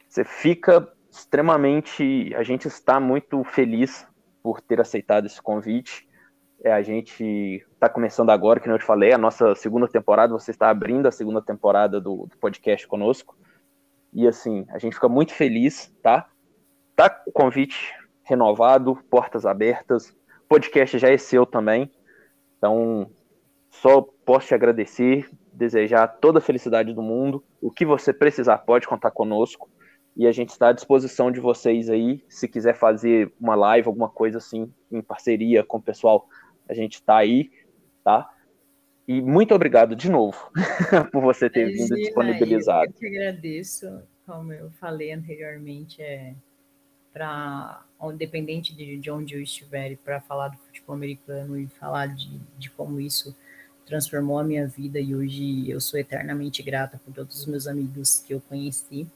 você 0.08 0.24
fica 0.24 0.90
extremamente. 1.10 2.34
A 2.34 2.42
gente 2.42 2.68
está 2.68 2.98
muito 3.00 3.42
feliz 3.44 4.06
por 4.42 4.60
ter 4.60 4.80
aceitado 4.80 5.26
esse 5.26 5.40
convite. 5.40 6.08
É, 6.62 6.72
a 6.72 6.82
gente 6.82 7.64
está 7.72 7.88
começando 7.88 8.30
agora, 8.30 8.58
que 8.58 8.68
eu 8.68 8.78
te 8.78 8.84
falei, 8.84 9.12
a 9.12 9.18
nossa 9.18 9.54
segunda 9.54 9.86
temporada, 9.86 10.32
você 10.32 10.50
está 10.50 10.68
abrindo 10.70 11.06
a 11.06 11.12
segunda 11.12 11.40
temporada 11.40 12.00
do, 12.00 12.26
do, 12.26 12.36
podcast 12.38 12.86
conosco. 12.88 13.36
E 14.12 14.26
assim, 14.26 14.66
a 14.70 14.78
gente 14.78 14.94
fica 14.94 15.08
muito 15.08 15.32
feliz, 15.32 15.94
tá? 16.02 16.28
Tá 16.96 17.22
o 17.26 17.32
convite 17.32 17.94
renovado, 18.24 18.96
portas 19.08 19.46
abertas. 19.46 20.10
O 20.10 20.48
podcast 20.48 20.98
já 20.98 21.10
é 21.10 21.18
seu 21.18 21.46
também. 21.46 21.92
Então, 22.56 23.08
só 23.70 24.02
posso 24.24 24.48
te 24.48 24.54
agradecer, 24.54 25.30
desejar 25.58 26.06
toda 26.06 26.38
a 26.38 26.42
felicidade 26.42 26.94
do 26.94 27.02
mundo. 27.02 27.44
O 27.60 27.70
que 27.70 27.84
você 27.84 28.12
precisar, 28.12 28.58
pode 28.58 28.86
contar 28.86 29.10
conosco. 29.10 29.68
E 30.16 30.26
a 30.26 30.32
gente 30.32 30.50
está 30.50 30.68
à 30.68 30.72
disposição 30.72 31.30
de 31.30 31.40
vocês 31.40 31.90
aí, 31.90 32.24
se 32.28 32.48
quiser 32.48 32.74
fazer 32.74 33.32
uma 33.40 33.54
live, 33.54 33.86
alguma 33.86 34.08
coisa 34.08 34.38
assim, 34.38 34.72
em 34.90 35.00
parceria 35.00 35.62
com 35.62 35.78
o 35.78 35.82
pessoal 35.82 36.26
a 36.68 36.74
gente 36.74 36.94
está 36.94 37.16
aí, 37.16 37.50
tá? 38.04 38.28
E 39.06 39.22
muito 39.22 39.54
obrigado 39.54 39.96
de 39.96 40.10
novo 40.10 40.50
por 41.10 41.22
você 41.22 41.48
ter 41.48 41.68
Imagina, 41.68 41.84
vindo 41.84 41.96
disponibilizado. 41.96 42.90
Eu 42.90 42.92
que 42.92 43.06
agradeço, 43.06 44.02
como 44.26 44.52
eu 44.52 44.70
falei 44.72 45.12
anteriormente, 45.12 46.02
é 46.02 46.34
para, 47.12 47.82
independente 48.12 48.76
de, 48.76 48.98
de 48.98 49.10
onde 49.10 49.34
eu 49.34 49.40
estiver, 49.40 49.96
para 49.98 50.20
falar 50.20 50.48
do 50.48 50.58
futebol 50.58 50.94
americano 50.94 51.58
e 51.58 51.66
falar 51.66 52.06
de, 52.08 52.38
de 52.58 52.68
como 52.70 53.00
isso 53.00 53.34
transformou 53.88 54.38
a 54.38 54.44
minha 54.44 54.66
vida 54.66 55.00
e 55.00 55.14
hoje 55.14 55.68
eu 55.70 55.80
sou 55.80 55.98
eternamente 55.98 56.62
grata 56.62 57.00
por 57.02 57.14
todos 57.14 57.40
os 57.40 57.46
meus 57.46 57.66
amigos 57.66 58.22
que 58.26 58.34
eu 58.34 58.42
conheci 58.46 59.06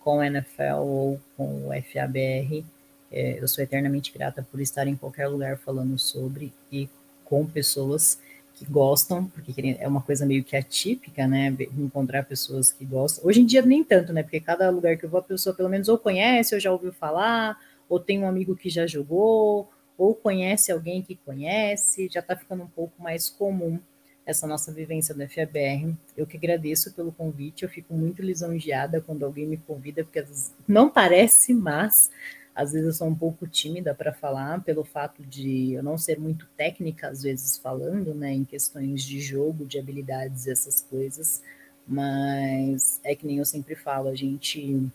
com 0.00 0.18
o 0.18 0.22
NFL 0.22 0.78
ou 0.78 1.20
com 1.36 1.68
o 1.68 1.70
FABR 1.82 2.64
É, 3.12 3.38
eu 3.40 3.46
sou 3.46 3.62
eternamente 3.62 4.12
grata 4.12 4.44
por 4.50 4.60
estar 4.60 4.88
em 4.88 4.96
qualquer 4.96 5.28
lugar 5.28 5.58
falando 5.58 5.96
sobre 5.98 6.52
e 6.72 6.88
com 7.24 7.46
pessoas 7.46 8.18
que 8.54 8.64
gostam, 8.64 9.26
porque 9.26 9.76
é 9.78 9.86
uma 9.86 10.00
coisa 10.00 10.24
meio 10.26 10.42
que 10.42 10.56
atípica, 10.56 11.26
né? 11.26 11.54
Encontrar 11.76 12.24
pessoas 12.24 12.72
que 12.72 12.84
gostam. 12.84 13.24
Hoje 13.24 13.40
em 13.40 13.46
dia 13.46 13.62
nem 13.62 13.84
tanto, 13.84 14.12
né? 14.12 14.22
Porque 14.22 14.40
cada 14.40 14.68
lugar 14.70 14.96
que 14.96 15.04
eu 15.04 15.10
vou, 15.10 15.20
a 15.20 15.22
pessoa 15.22 15.54
pelo 15.54 15.68
menos 15.68 15.88
ou 15.88 15.98
conhece, 15.98 16.54
ou 16.54 16.60
já 16.60 16.72
ouviu 16.72 16.92
falar, 16.92 17.58
ou 17.88 18.00
tem 18.00 18.18
um 18.18 18.28
amigo 18.28 18.56
que 18.56 18.70
já 18.70 18.86
jogou, 18.86 19.68
ou 19.98 20.14
conhece 20.14 20.72
alguém 20.72 21.02
que 21.02 21.16
conhece, 21.16 22.08
já 22.10 22.20
está 22.20 22.34
ficando 22.34 22.64
um 22.64 22.68
pouco 22.68 23.00
mais 23.02 23.28
comum 23.28 23.78
essa 24.26 24.46
nossa 24.46 24.72
vivência 24.72 25.14
do 25.14 25.28
FABR. 25.28 25.94
Eu 26.16 26.26
que 26.26 26.36
agradeço 26.36 26.92
pelo 26.92 27.12
convite, 27.12 27.62
eu 27.62 27.68
fico 27.68 27.94
muito 27.94 28.22
lisonjeada 28.22 29.00
quando 29.00 29.24
alguém 29.24 29.46
me 29.46 29.56
convida, 29.56 30.04
porque 30.04 30.24
não 30.66 30.88
parece, 30.88 31.52
mas 31.52 32.10
às 32.54 32.72
vezes 32.72 32.86
eu 32.86 32.92
sou 32.92 33.08
um 33.08 33.14
pouco 33.14 33.46
tímida 33.46 33.94
para 33.94 34.12
falar, 34.12 34.62
pelo 34.62 34.84
fato 34.84 35.22
de 35.24 35.72
eu 35.72 35.82
não 35.82 35.98
ser 35.98 36.18
muito 36.18 36.46
técnica, 36.56 37.08
às 37.08 37.22
vezes, 37.22 37.58
falando, 37.58 38.14
né, 38.14 38.32
em 38.32 38.44
questões 38.44 39.02
de 39.02 39.20
jogo, 39.20 39.66
de 39.66 39.78
habilidades, 39.78 40.46
essas 40.46 40.80
coisas, 40.82 41.42
mas 41.86 43.00
é 43.02 43.14
que 43.14 43.26
nem 43.26 43.38
eu 43.38 43.44
sempre 43.44 43.74
falo, 43.74 44.08
a 44.08 44.14
gente 44.14 44.88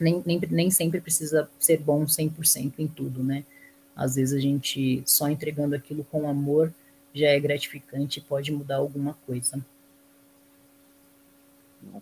nem, 0.00 0.22
nem, 0.24 0.40
nem 0.50 0.70
sempre 0.70 1.00
precisa 1.00 1.48
ser 1.58 1.78
bom 1.78 2.04
100% 2.04 2.72
em 2.78 2.86
tudo, 2.88 3.22
né? 3.22 3.44
Às 3.94 4.14
vezes 4.14 4.32
a 4.32 4.40
gente 4.40 5.02
só 5.04 5.28
entregando 5.28 5.74
aquilo 5.74 6.04
com 6.04 6.28
amor 6.28 6.72
já 7.14 7.28
é 7.28 7.40
gratificante 7.40 8.18
e 8.18 8.22
pode 8.22 8.52
mudar 8.52 8.76
alguma 8.76 9.16
coisa. 9.26 9.64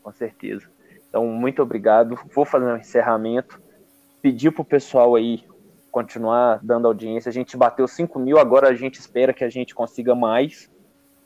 Com 0.03 0.13
certeza. 0.13 0.67
Então, 1.09 1.27
muito 1.27 1.63
obrigado. 1.63 2.19
Vou 2.35 2.45
fazer 2.45 2.67
um 2.67 2.77
encerramento. 2.77 3.61
Pedir 4.21 4.51
para 4.51 4.63
o 4.63 4.65
pessoal 4.65 5.15
aí 5.15 5.45
continuar 5.91 6.61
dando 6.63 6.87
audiência. 6.87 7.31
A 7.31 7.33
gente 7.33 7.57
bateu 7.57 7.89
5 7.89 8.19
mil, 8.19 8.39
agora 8.39 8.69
a 8.69 8.75
gente 8.75 9.01
espera 9.01 9.33
que 9.33 9.45
a 9.45 9.49
gente 9.49 9.75
consiga 9.75 10.15
mais, 10.15 10.71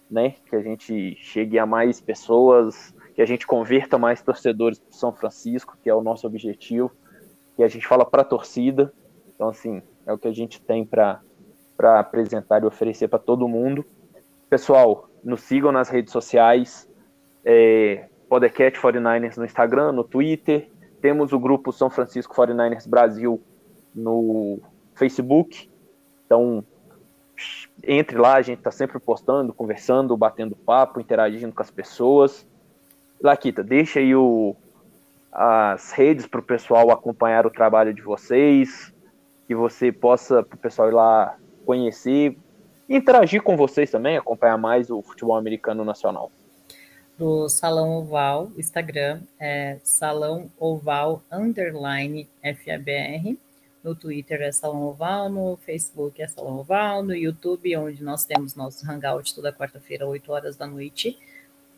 né? 0.09 0.35
Que 0.48 0.55
a 0.55 0.62
gente 0.62 1.16
chegue 1.16 1.59
a 1.59 1.66
mais 1.66 2.01
pessoas, 2.01 2.94
que 3.15 3.23
a 3.23 3.27
gente 3.27 3.47
converta 3.47 3.98
mais 3.98 4.23
torcedores 4.23 4.78
para 4.78 4.93
São 4.93 5.12
Francisco, 5.12 5.77
que 5.82 5.90
é 5.90 5.94
o 5.94 6.02
nosso 6.02 6.27
objetivo. 6.27 6.93
Que 7.57 7.65
a 7.65 7.69
gente 7.69 7.86
fala 7.86 8.05
para 8.05 8.23
a 8.23 8.24
torcida. 8.24 8.93
Então, 9.35 9.48
assim, 9.48 9.82
é 10.07 10.12
o 10.12 10.19
que 10.19 10.28
a 10.28 10.32
gente 10.32 10.61
tem 10.61 10.85
para 10.85 11.20
para 11.81 11.98
apresentar 11.98 12.62
e 12.62 12.66
oferecer 12.66 13.09
para 13.09 13.19
todo 13.19 13.48
mundo. 13.48 13.86
Pessoal, 14.51 15.09
nos 15.24 15.40
sigam 15.40 15.73
nas 15.73 15.89
redes 15.89 16.12
sociais, 16.12 16.86
é, 17.43 18.07
Podcast 18.28 18.78
49ers 18.78 19.39
no 19.39 19.47
Instagram, 19.47 19.90
no 19.93 20.05
Twitter, 20.05 20.70
temos 21.01 21.32
o 21.32 21.39
grupo 21.39 21.73
São 21.73 21.89
Francisco 21.89 22.35
49ers 22.35 22.86
Brasil 22.86 23.40
no 23.94 24.61
Facebook, 24.94 25.70
então 26.27 26.62
entre 27.82 28.19
lá, 28.19 28.35
a 28.35 28.43
gente 28.43 28.59
está 28.59 28.70
sempre 28.70 29.01
postando, 29.01 29.55
conversando, 29.55 30.15
batendo 30.19 30.55
papo, 30.55 31.01
interagindo 31.01 31.55
com 31.55 31.62
as 31.62 31.70
pessoas. 31.70 32.47
Laquita, 33.23 33.65
deixa 33.65 34.01
aí 34.01 34.15
o, 34.15 34.55
as 35.32 35.93
redes 35.93 36.27
para 36.27 36.40
o 36.40 36.43
pessoal 36.43 36.90
acompanhar 36.90 37.47
o 37.47 37.51
trabalho 37.51 37.94
de 37.94 38.02
vocês, 38.02 38.93
que 39.47 39.55
você 39.55 39.90
possa, 39.90 40.43
para 40.43 40.57
o 40.57 40.61
pessoal 40.61 40.89
ir 40.90 40.93
lá 40.93 41.39
conhecer, 41.71 42.37
interagir 42.89 43.41
com 43.41 43.57
vocês 43.57 43.89
também, 43.89 44.17
acompanhar 44.17 44.59
mais 44.59 44.91
o 44.91 45.01
futebol 45.01 45.37
americano 45.37 45.85
nacional. 45.85 46.29
Do 47.17 47.49
Salão 47.49 47.93
Oval, 47.93 48.51
Instagram 48.59 49.21
é 49.39 49.79
Salão 49.85 50.51
Oval 50.59 51.23
Underline 51.31 52.29
FABR. 52.43 53.39
No 53.85 53.95
Twitter 53.95 54.43
é 54.43 54.51
Salão 54.51 54.83
Oval, 54.83 55.29
no 55.29 55.57
Facebook 55.59 56.21
é 56.21 56.27
Salão 56.27 56.59
Oval, 56.59 57.05
no 57.05 57.15
YouTube, 57.15 57.77
onde 57.77 58.03
nós 58.03 58.25
temos 58.25 58.57
nosso 58.57 58.85
hangout 58.91 59.33
toda 59.33 59.53
quarta-feira, 59.53 60.09
8 60.09 60.33
horas 60.33 60.57
da 60.57 60.67
noite, 60.67 61.17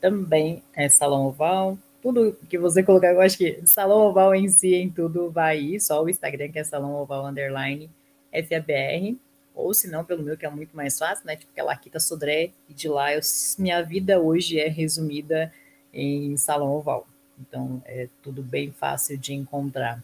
também 0.01 0.63
é 0.75 0.89
Salão 0.89 1.27
Oval. 1.27 1.77
Tudo 2.01 2.35
que 2.49 2.57
você 2.57 2.83
colocar, 2.83 3.13
eu 3.13 3.21
acho 3.21 3.37
que 3.37 3.61
Salão 3.67 4.07
Oval 4.07 4.35
em 4.35 4.49
si, 4.49 4.75
em 4.75 4.89
tudo 4.89 5.31
vai 5.31 5.61
ir, 5.61 5.81
só 5.81 6.03
o 6.03 6.09
Instagram 6.09 6.51
que 6.51 6.59
é 6.59 6.65
Salão 6.65 6.95
Oval 6.95 7.27
Underline 7.27 7.91
FABR 8.33 9.19
ou 9.55 9.73
se 9.75 9.91
não 9.91 10.05
pelo 10.05 10.23
meu, 10.23 10.37
que 10.37 10.47
é 10.47 10.51
muito 10.51 10.77
mais 10.77 10.99
fácil, 10.99 11.27
né? 11.27 11.37
Tipo 11.37 11.53
aquela 11.53 11.77
Kita 11.77 12.01
Sodré, 12.01 12.51
e 12.69 12.75
de 12.75 12.89
lá 12.89 13.15
eu, 13.15 13.21
minha 13.59 13.83
vida 13.83 14.21
hoje 14.21 14.59
é 14.59 14.69
resumida 14.69 15.53
em 15.93 16.37
Salão 16.37 16.73
Oval. 16.73 17.07
Então 17.41 17.83
é 17.85 18.09
tudo 18.23 18.43
bem 18.43 18.73
fácil 18.73 19.19
de 19.19 19.35
encontrar. 19.35 20.03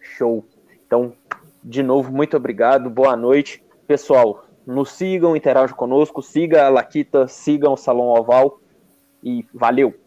Show. 0.00 0.44
Então, 0.86 1.14
de 1.62 1.82
novo, 1.82 2.12
muito 2.12 2.36
obrigado, 2.36 2.90
boa 2.90 3.16
noite. 3.16 3.62
Pessoal, 3.86 4.46
nos 4.66 4.90
sigam, 4.92 5.36
interajam 5.36 5.76
conosco, 5.76 6.22
siga 6.22 6.66
a 6.66 6.68
Laquita, 6.68 7.26
sigam 7.28 7.74
o 7.74 7.76
Salão 7.76 8.08
Oval 8.08 8.60
e 9.22 9.46
valeu! 9.52 10.01